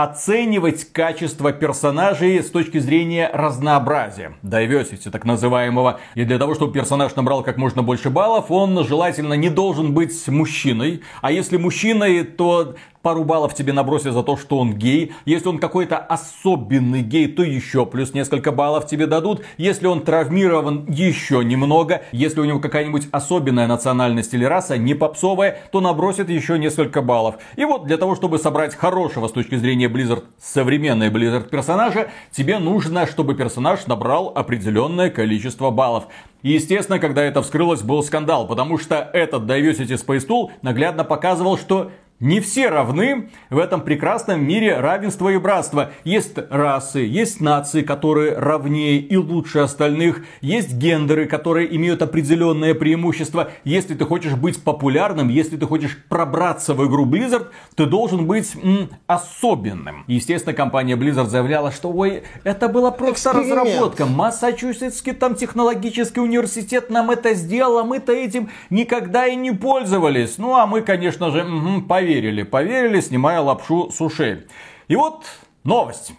оценивать 0.03 0.93
качество 0.93 1.53
персонажей 1.53 2.43
с 2.43 2.51
точки 2.51 2.79
зрения 2.79 3.31
разнообразия, 3.33 4.35
diversity 4.43 5.11
так 5.11 5.25
называемого. 5.25 6.01
И 6.15 6.25
для 6.25 6.39
того, 6.39 6.55
чтобы 6.55 6.73
персонаж 6.73 7.15
набрал 7.17 7.43
как 7.43 7.57
можно 7.57 7.83
больше 7.83 8.11
баллов, 8.11 8.51
он 8.51 8.85
желательно 8.85 9.35
не 9.35 9.51
должен 9.51 9.93
быть 9.93 10.29
мужчиной. 10.29 11.03
А 11.23 11.33
если 11.33 11.57
мужчиной, 11.57 12.25
то 12.25 12.75
пару 13.03 13.25
баллов 13.25 13.55
тебе 13.55 13.73
набросят 13.73 14.13
за 14.13 14.23
то, 14.23 14.37
что 14.37 14.59
он 14.59 14.75
гей. 14.75 15.13
Если 15.25 15.49
он 15.49 15.59
какой-то 15.59 15.97
особенный 15.97 17.03
гей, 17.03 17.29
то 17.29 17.43
еще 17.43 17.87
плюс 17.87 18.15
несколько 18.15 18.53
баллов 18.53 18.87
тебе 18.87 19.07
дадут. 19.07 19.43
Если 19.57 19.87
он 19.87 20.03
травмирован, 20.03 20.87
еще 20.89 21.45
немного. 21.45 22.03
Если 22.13 22.41
у 22.41 22.45
него 22.45 22.61
какая-нибудь 22.61 23.09
особенная 23.13 23.67
национальность 23.67 24.35
или 24.35 24.45
раса, 24.45 24.77
не 24.77 24.95
попсовая, 24.95 25.59
то 25.73 25.81
набросят 25.81 26.29
еще 26.29 26.59
несколько 26.59 27.03
баллов. 27.03 27.37
И 27.57 27.65
вот 27.65 27.87
для 27.87 27.97
того, 27.97 28.15
чтобы 28.15 28.39
собрать 28.39 28.75
хорошего 28.75 29.29
с 29.29 29.33
точки 29.33 29.57
зрения 29.57 29.89
Blizzard, 29.89 30.25
современный 30.39 31.11
Blizzard 31.11 31.49
персонажа, 31.49 32.09
тебе 32.31 32.59
нужно, 32.59 33.07
чтобы 33.07 33.35
персонаж 33.35 33.87
набрал 33.87 34.33
определенное 34.35 35.11
количество 35.11 35.71
баллов. 35.71 36.05
И 36.43 36.53
естественно, 36.53 36.99
когда 36.99 37.23
это 37.23 37.43
вскрылось, 37.43 37.83
был 37.83 38.03
скандал, 38.03 38.47
потому 38.47 38.79
что 38.79 38.97
этот 39.13 39.43
Diversity 39.43 40.03
Space 40.03 40.27
Tool 40.27 40.51
наглядно 40.63 41.05
показывал, 41.05 41.59
что 41.59 41.91
не 42.21 42.41
все 42.41 42.69
равны 42.69 43.31
в 43.49 43.59
этом 43.59 43.81
прекрасном 43.81 44.45
мире 44.47 44.79
равенства 44.79 45.31
и 45.31 45.39
братства. 45.39 45.91
Есть 46.05 46.39
расы, 46.51 47.01
есть 47.01 47.41
нации, 47.41 47.81
которые 47.81 48.37
равнее 48.37 48.99
и 48.99 49.17
лучше 49.17 49.61
остальных. 49.61 50.23
Есть 50.43 50.75
гендеры, 50.75 51.25
которые 51.27 51.75
имеют 51.77 52.03
определенное 52.03 52.75
преимущество. 52.75 53.51
Если 53.65 53.95
ты 53.95 54.05
хочешь 54.05 54.35
быть 54.35 54.63
популярным, 54.63 55.29
если 55.31 55.57
ты 55.57 55.65
хочешь 55.67 55.99
пробраться 56.09 56.75
в 56.75 56.87
игру 56.87 57.07
Blizzard, 57.07 57.47
ты 57.75 57.87
должен 57.87 58.27
быть 58.27 58.55
м, 58.63 58.91
особенным. 59.07 60.05
Естественно, 60.07 60.55
компания 60.55 60.97
Blizzard 60.97 61.27
заявляла, 61.29 61.73
что 61.73 61.91
ой, 61.91 62.23
это 62.45 62.69
была 62.69 62.91
просто 62.91 63.31
Эксперимент. 63.31 63.67
разработка. 63.67 64.05
Массачусетский 64.07 65.15
там 65.15 65.35
технологический 65.35 66.21
университет 66.21 66.91
нам 66.91 67.11
это 67.11 67.33
сделал, 67.33 67.79
а 67.79 67.85
мы-то 67.85 68.13
этим 68.13 68.51
никогда 68.69 69.27
и 69.27 69.37
не 69.37 69.53
пользовались. 69.53 70.37
Ну 70.37 70.55
а 70.55 70.67
мы, 70.67 70.83
конечно 70.83 71.31
же, 71.31 71.45
угу, 71.45 71.83
поверили 71.83 72.10
поверили, 72.11 72.43
поверили, 72.43 73.01
снимая 73.01 73.41
лапшу 73.41 73.91
с 73.93 74.01
ушей. 74.01 74.47
И 74.89 74.97
вот 74.97 75.27
новость. 75.63 76.13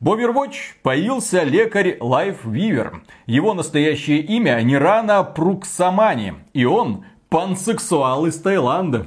В 0.00 0.08
Overwatch 0.08 0.76
появился 0.82 1.42
лекарь 1.42 1.98
Lifeweaver. 2.00 3.02
Его 3.26 3.52
настоящее 3.52 4.20
имя 4.20 4.60
Нирана 4.62 5.22
Пруксамани. 5.22 6.34
И 6.54 6.64
он 6.64 7.04
пансексуал 7.28 8.24
из 8.26 8.40
Таиланда. 8.40 9.06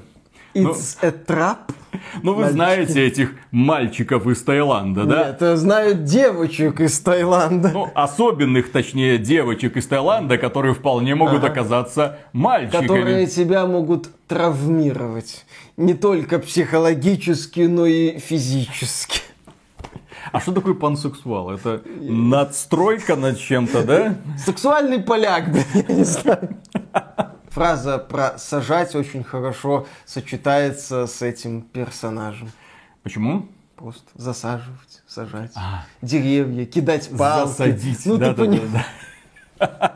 It's 0.54 0.98
ну, 1.02 1.08
a 1.08 1.12
trap? 1.12 1.74
Ну, 2.24 2.34
вы 2.34 2.42
Мальчики. 2.42 2.54
знаете 2.54 3.08
этих 3.08 3.32
мальчиков 3.52 4.28
из 4.28 4.42
Таиланда, 4.42 5.06
да? 5.06 5.38
Нет, 5.40 5.58
знают 5.58 6.04
девочек 6.04 6.82
из 6.82 7.00
Таиланда. 7.00 7.72
Ну, 7.74 7.92
особенных, 7.94 8.72
точнее, 8.72 9.18
девочек 9.18 9.78
из 9.78 9.88
Таиланда, 9.88 10.38
которые 10.38 10.74
вполне 10.74 11.16
могут 11.16 11.44
ага. 11.44 11.48
оказаться 11.48 12.20
мальчиками. 12.34 12.88
Которые 12.88 13.28
тебя 13.28 13.66
могут 13.66 14.10
травмировать 14.28 15.46
не 15.78 15.94
только 15.94 16.40
психологически, 16.40 17.62
но 17.62 17.86
и 17.86 18.20
физически. 18.20 19.22
А 20.32 20.42
что 20.42 20.52
такое 20.52 20.74
пансексуал? 20.74 21.52
Это 21.52 21.82
надстройка 22.02 23.16
над 23.16 23.40
чем-то, 23.40 23.84
да? 23.84 24.16
Сексуальный 24.38 25.00
поляк, 25.00 25.52
да, 25.52 25.60
я 25.74 25.96
не 25.96 26.04
знаю. 26.04 26.58
Фраза 27.58 27.98
про 27.98 28.38
сажать 28.38 28.94
очень 28.94 29.24
хорошо 29.24 29.88
сочетается 30.06 31.08
с 31.08 31.24
этим 31.24 31.64
персонажем. 31.64 32.52
Почему? 33.02 33.48
Просто 33.76 34.04
засаживать, 34.14 35.02
сажать. 35.08 35.54
А. 35.56 35.84
Деревья, 36.04 36.68
кидать 36.68 37.10
палки. 37.18 37.48
Засадить. 37.48 38.06
Ну, 38.06 38.18
да, 38.18 38.28
ты 38.28 38.36
да, 38.36 38.44
поним... 38.44 38.72
да, 38.72 38.86
да. 39.58 39.87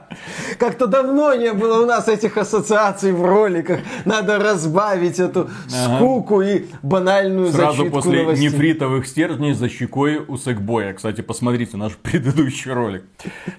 Как-то 0.58 0.88
давно 0.88 1.34
не 1.34 1.54
было 1.54 1.82
у 1.82 1.86
нас 1.86 2.08
этих 2.08 2.38
ассоциаций 2.38 3.12
в 3.12 3.24
роликах. 3.24 3.80
Надо 4.06 4.38
разбавить 4.40 5.20
эту 5.20 5.50
ага. 5.68 5.98
скуку 5.98 6.42
и 6.42 6.66
банальную 6.82 7.52
Сразу 7.52 7.86
после 7.90 8.24
новостей. 8.24 8.48
нефритовых 8.48 9.06
стержней 9.08 9.54
за 9.54 9.70
щекой 9.70 10.18
у 10.18 10.38
Сэкбоя. 10.38 10.94
Кстати, 10.94 11.22
посмотрите 11.22 11.78
наш 11.78 11.96
предыдущий 12.02 12.72
ролик. 12.72 13.04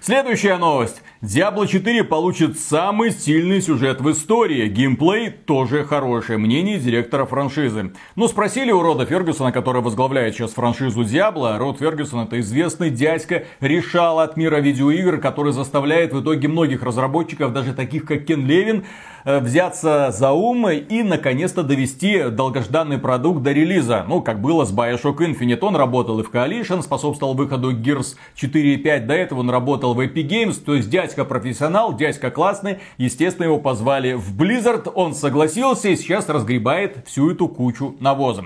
Следующая 0.01 0.57
новость. 0.57 1.01
Diablo 1.21 1.67
4 1.67 2.03
получит 2.03 2.59
самый 2.59 3.11
сильный 3.11 3.61
сюжет 3.61 4.01
в 4.01 4.11
истории. 4.11 4.67
Геймплей 4.67 5.29
тоже 5.29 5.85
хороший. 5.85 6.37
Мнение 6.37 6.79
директора 6.79 7.25
франшизы. 7.25 7.93
Ну, 8.15 8.27
спросили 8.27 8.71
у 8.71 8.81
Рода 8.81 9.05
Фергюсона, 9.05 9.51
который 9.51 9.81
возглавляет 9.81 10.35
сейчас 10.35 10.51
франшизу 10.51 11.01
Diablo. 11.03 11.57
Род 11.57 11.79
Фергюсон 11.79 12.21
это 12.21 12.39
известный 12.39 12.89
дядька, 12.89 13.45
решал 13.59 14.19
от 14.19 14.37
мира 14.37 14.57
видеоигр, 14.57 15.19
который 15.19 15.53
заставляет 15.53 16.13
в 16.13 16.21
итоге 16.21 16.42
многих 16.47 16.83
разработчиков, 16.83 17.53
даже 17.53 17.73
таких 17.73 18.05
как 18.05 18.25
Кен 18.25 18.45
Левин, 18.45 18.85
э, 19.25 19.39
взяться 19.39 20.11
за 20.11 20.31
ум 20.31 20.69
и 20.69 21.03
наконец-то 21.03 21.63
довести 21.63 22.29
долгожданный 22.29 22.97
продукт 22.97 23.41
до 23.41 23.51
релиза. 23.51 24.05
Ну, 24.07 24.21
как 24.21 24.41
было 24.41 24.65
с 24.65 24.73
Bioshock 24.73 25.17
Infinite. 25.17 25.59
Он 25.61 25.75
работал 25.75 26.19
и 26.19 26.23
в 26.23 26.31
Coalition, 26.31 26.81
способствовал 26.81 27.33
выходу 27.33 27.73
Gears 27.75 28.15
4 28.35 28.73
и 28.73 28.77
5. 28.77 29.07
До 29.07 29.13
этого 29.13 29.39
он 29.39 29.49
работал 29.49 29.93
в 29.93 29.99
Epic 29.99 30.27
Games. 30.27 30.63
То 30.63 30.75
есть 30.75 30.89
дядька 30.89 31.25
профессионал, 31.25 31.95
дядька 31.95 32.31
классный. 32.31 32.79
Естественно, 32.97 33.45
его 33.45 33.59
позвали 33.59 34.13
в 34.13 34.35
Blizzard. 34.35 34.91
Он 34.93 35.13
согласился 35.13 35.89
и 35.89 35.95
сейчас 35.95 36.29
разгребает 36.29 37.05
всю 37.07 37.31
эту 37.31 37.47
кучу 37.47 37.95
навоза. 37.99 38.45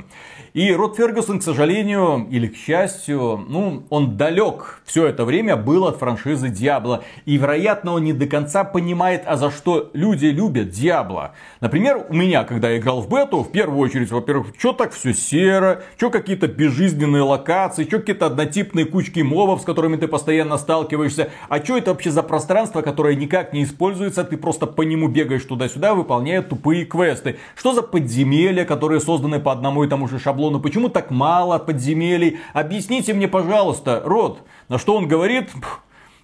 И 0.57 0.73
Рот 0.73 0.97
Фергюсон, 0.97 1.39
к 1.39 1.43
сожалению, 1.43 2.25
или 2.31 2.47
к 2.47 2.55
счастью, 2.57 3.45
ну, 3.47 3.83
он 3.91 4.17
далек 4.17 4.81
все 4.87 5.05
это 5.05 5.23
время 5.23 5.55
был 5.55 5.85
от 5.85 5.97
франшизы 5.97 6.49
Диабло. 6.49 7.03
И, 7.25 7.37
вероятно, 7.37 7.93
он 7.93 8.03
не 8.03 8.11
до 8.11 8.25
конца 8.25 8.63
понимает, 8.63 9.21
а 9.27 9.37
за 9.37 9.51
что 9.51 9.91
люди 9.93 10.25
любят 10.25 10.71
Диабло. 10.71 11.33
Например, 11.61 12.07
у 12.09 12.15
меня, 12.15 12.43
когда 12.43 12.71
я 12.71 12.79
играл 12.79 13.01
в 13.01 13.07
бету, 13.07 13.43
в 13.43 13.51
первую 13.51 13.77
очередь, 13.81 14.09
во-первых, 14.09 14.47
что 14.57 14.73
так 14.73 14.93
все 14.93 15.13
серо, 15.13 15.83
что 15.95 16.09
какие-то 16.09 16.47
безжизненные 16.47 17.21
локации, 17.21 17.83
что 17.83 17.99
какие-то 17.99 18.25
однотипные 18.25 18.87
кучки 18.87 19.19
мобов, 19.19 19.61
с 19.61 19.63
которыми 19.63 19.97
ты 19.97 20.07
постоянно 20.07 20.57
сталкиваешься, 20.57 21.29
а 21.49 21.63
что 21.63 21.77
это 21.77 21.91
вообще 21.91 22.09
за 22.09 22.23
пространство, 22.23 22.81
которое 22.81 23.13
никак 23.13 23.53
не 23.53 23.63
используется, 23.63 24.23
ты 24.23 24.37
просто 24.37 24.65
по 24.65 24.81
нему 24.81 25.07
бегаешь 25.07 25.45
туда-сюда, 25.45 25.93
выполняя 25.93 26.41
тупые 26.41 26.83
квесты. 26.83 27.37
Что 27.55 27.73
за 27.73 27.83
подземелья, 27.83 28.65
которые 28.65 29.01
созданы 29.01 29.39
по 29.39 29.51
одному 29.51 29.83
и 29.83 29.87
тому 29.87 30.07
же 30.07 30.17
шаблону 30.17 30.46
но 30.49 30.59
почему 30.59 30.89
так 30.89 31.11
мало 31.11 31.59
подземелий? 31.59 32.39
Объясните 32.53 33.13
мне, 33.13 33.27
пожалуйста, 33.27 34.01
Род. 34.05 34.39
На 34.69 34.77
что 34.77 34.95
он 34.95 35.07
говорит? 35.07 35.49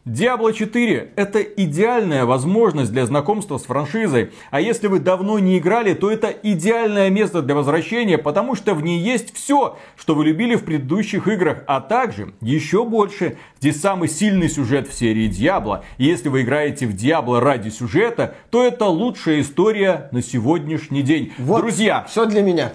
Diablo 0.05 0.51
4 0.51 1.13
это 1.15 1.41
идеальная 1.41 2.25
возможность 2.25 2.91
для 2.91 3.05
знакомства 3.05 3.57
с 3.57 3.63
франшизой. 3.63 4.31
А 4.51 4.59
если 4.59 4.87
вы 4.87 4.99
давно 4.99 5.39
не 5.39 5.57
играли, 5.57 5.93
то 5.93 6.11
это 6.11 6.27
идеальное 6.27 7.09
место 7.09 7.41
для 7.41 7.55
возвращения, 7.55 8.17
потому 8.17 8.55
что 8.55 8.73
в 8.73 8.83
ней 8.83 8.99
есть 8.99 9.33
все, 9.33 9.77
что 9.95 10.13
вы 10.13 10.25
любили 10.25 10.55
в 10.55 10.65
предыдущих 10.65 11.29
играх, 11.29 11.63
а 11.67 11.79
также 11.79 12.33
еще 12.41 12.83
больше. 12.83 13.37
Здесь 13.61 13.79
самый 13.79 14.09
сильный 14.09 14.49
сюжет 14.49 14.89
в 14.89 14.93
серии 14.93 15.29
Diablo. 15.29 15.83
И 15.97 16.03
если 16.03 16.27
вы 16.27 16.41
играете 16.41 16.85
в 16.85 16.93
Diablo 16.93 17.39
ради 17.39 17.69
сюжета, 17.69 18.35
то 18.49 18.61
это 18.61 18.87
лучшая 18.87 19.39
история 19.39 20.09
на 20.11 20.21
сегодняшний 20.21 21.01
день. 21.01 21.31
Вот, 21.37 21.61
Друзья, 21.61 22.05
все 22.09 22.25
для 22.25 22.41
меня 22.41 22.73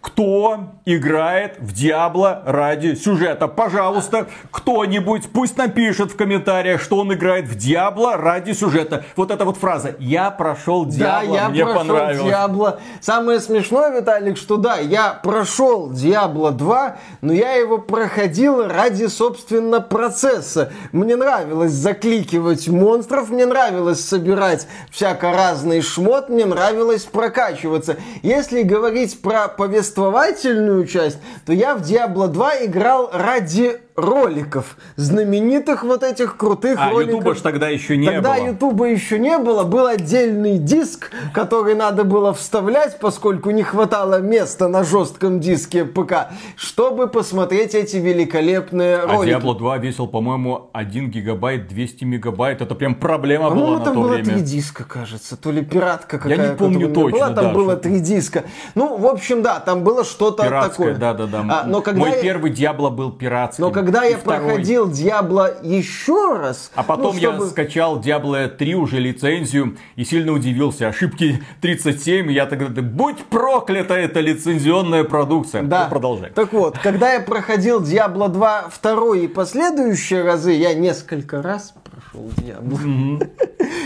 кто 0.00 0.70
играет 0.86 1.58
в 1.58 1.72
Диабло 1.72 2.42
ради 2.46 2.94
сюжета. 2.94 3.48
Пожалуйста, 3.48 4.28
кто-нибудь 4.50 5.28
пусть 5.30 5.58
напишет 5.58 6.12
в 6.12 6.16
комментариях, 6.16 6.80
что 6.80 6.96
он 6.98 7.12
играет 7.12 7.46
в 7.46 7.54
Диабло 7.54 8.16
ради 8.16 8.52
сюжета. 8.52 9.04
Вот 9.16 9.30
эта 9.30 9.44
вот 9.44 9.58
фраза 9.58 9.96
«Я 9.98 10.30
прошел 10.30 10.86
Диабло, 10.86 11.36
да, 11.36 11.42
я 11.42 11.48
мне 11.50 11.64
прошел 11.64 11.80
понравилось». 11.80 12.28
Диабло. 12.28 12.80
Самое 13.02 13.40
смешное, 13.40 14.00
Виталик, 14.00 14.38
что 14.38 14.56
да, 14.56 14.78
я 14.78 15.20
прошел 15.22 15.90
Диабло 15.90 16.50
2, 16.50 16.96
но 17.20 17.32
я 17.34 17.52
его 17.54 17.76
проходил 17.76 18.66
ради, 18.66 19.06
собственно, 19.06 19.80
процесса. 19.82 20.72
Мне 20.92 21.16
нравилось 21.16 21.72
закликивать 21.72 22.68
монстров, 22.68 23.28
мне 23.28 23.44
нравилось 23.44 24.02
собирать 24.02 24.66
всяко 24.90 25.30
разный 25.32 25.82
шмот, 25.82 26.30
мне 26.30 26.46
нравилось 26.46 27.02
прокачиваться. 27.02 27.96
Если 28.22 28.62
говорить 28.62 29.20
про 29.20 29.48
повествование 29.48 29.89
повествовательную 29.90 30.86
часть, 30.86 31.18
то 31.44 31.52
я 31.52 31.74
в 31.74 31.82
Diablo 31.82 32.28
2 32.28 32.66
играл 32.66 33.10
ради 33.12 33.80
роликов, 34.00 34.76
знаменитых 34.96 35.84
вот 35.84 36.02
этих 36.02 36.36
крутых 36.36 36.78
а, 36.80 36.90
роликов. 36.90 37.14
Ютуба 37.16 37.34
ж 37.34 37.40
тогда 37.40 37.68
еще 37.68 37.96
не 37.96 38.06
тогда 38.10 38.34
было. 38.36 38.46
Ютуба 38.48 38.84
еще 38.86 39.18
не 39.18 39.38
было, 39.38 39.64
был 39.64 39.86
отдельный 39.86 40.58
диск, 40.58 41.10
который 41.32 41.74
надо 41.74 42.04
было 42.04 42.32
вставлять, 42.32 42.98
поскольку 42.98 43.50
не 43.50 43.62
хватало 43.62 44.20
места 44.20 44.68
на 44.68 44.84
жестком 44.84 45.40
диске 45.40 45.84
ПК, 45.84 46.28
чтобы 46.56 47.08
посмотреть 47.08 47.74
эти 47.74 47.96
великолепные 47.96 48.96
а 48.96 49.06
ролики. 49.06 49.36
Diablo 49.36 49.56
2 49.56 49.78
весил, 49.78 50.06
по-моему, 50.06 50.70
1 50.72 51.10
гигабайт, 51.10 51.68
200 51.68 52.04
мегабайт. 52.04 52.60
Это 52.60 52.74
прям 52.74 52.94
проблема 52.94 53.50
была 53.50 53.78
на 53.78 53.84
там 53.84 53.94
то 53.94 54.00
было 54.00 54.14
время. 54.14 54.34
три 54.34 54.42
диска, 54.42 54.84
кажется, 54.84 55.36
то 55.36 55.50
ли 55.50 55.62
пиратка 55.62 56.18
какая-то. 56.18 56.42
Я 56.42 56.50
не 56.50 56.56
помню 56.56 56.92
точно, 56.92 57.18
была, 57.18 57.26
там 57.30 57.44
да, 57.44 57.52
было 57.52 57.76
три 57.76 58.00
диска. 58.00 58.44
Ну, 58.74 58.96
в 58.96 59.06
общем, 59.06 59.42
да, 59.42 59.60
там 59.60 59.84
было 59.84 60.04
что-то 60.04 60.48
такое. 60.48 60.94
да-да-да. 60.94 61.44
А, 61.48 61.66
но 61.66 61.80
когда 61.80 62.00
Мой 62.00 62.12
первый 62.22 62.50
Диабло 62.50 62.90
был 62.90 63.12
пиратский. 63.12 63.62
Но 63.62 63.70
когда 63.70 63.89
И 63.90 64.10
я 64.12 64.18
второй. 64.18 64.46
проходил 64.48 64.90
Диабло 64.90 65.50
еще 65.62 66.34
раз, 66.38 66.70
А 66.74 66.82
потом 66.82 67.14
ну, 67.16 67.20
я 67.20 67.30
чтобы- 67.30 67.46
скачал 67.48 68.00
Diablo 68.00 68.48
3 68.48 68.74
уже 68.74 68.98
лицензию 68.98 69.76
и 69.96 70.04
сильно 70.04 70.32
удивился. 70.32 70.88
Ошибки 70.88 71.42
37, 71.60 72.30
я 72.32 72.46
тогда, 72.46 72.66
да 72.68 72.82
будь 72.82 73.18
проклята 73.24 73.94
эта 73.94 74.20
лицензионная 74.20 75.04
продукция. 75.04 75.62
Да. 75.62 75.84
Ну, 75.84 75.90
продолжай. 75.90 76.30
Так 76.30 76.52
вот, 76.52 76.78
когда 76.78 77.12
я 77.14 77.20
проходил 77.20 77.82
Diablo 77.82 78.28
2 78.28 78.68
второй 78.70 79.24
и 79.24 79.28
последующие 79.28 80.22
разы, 80.22 80.52
я 80.52 80.74
несколько 80.74 81.42
раз 81.42 81.74
прошел 82.00 82.30
Diablo. 82.36 83.28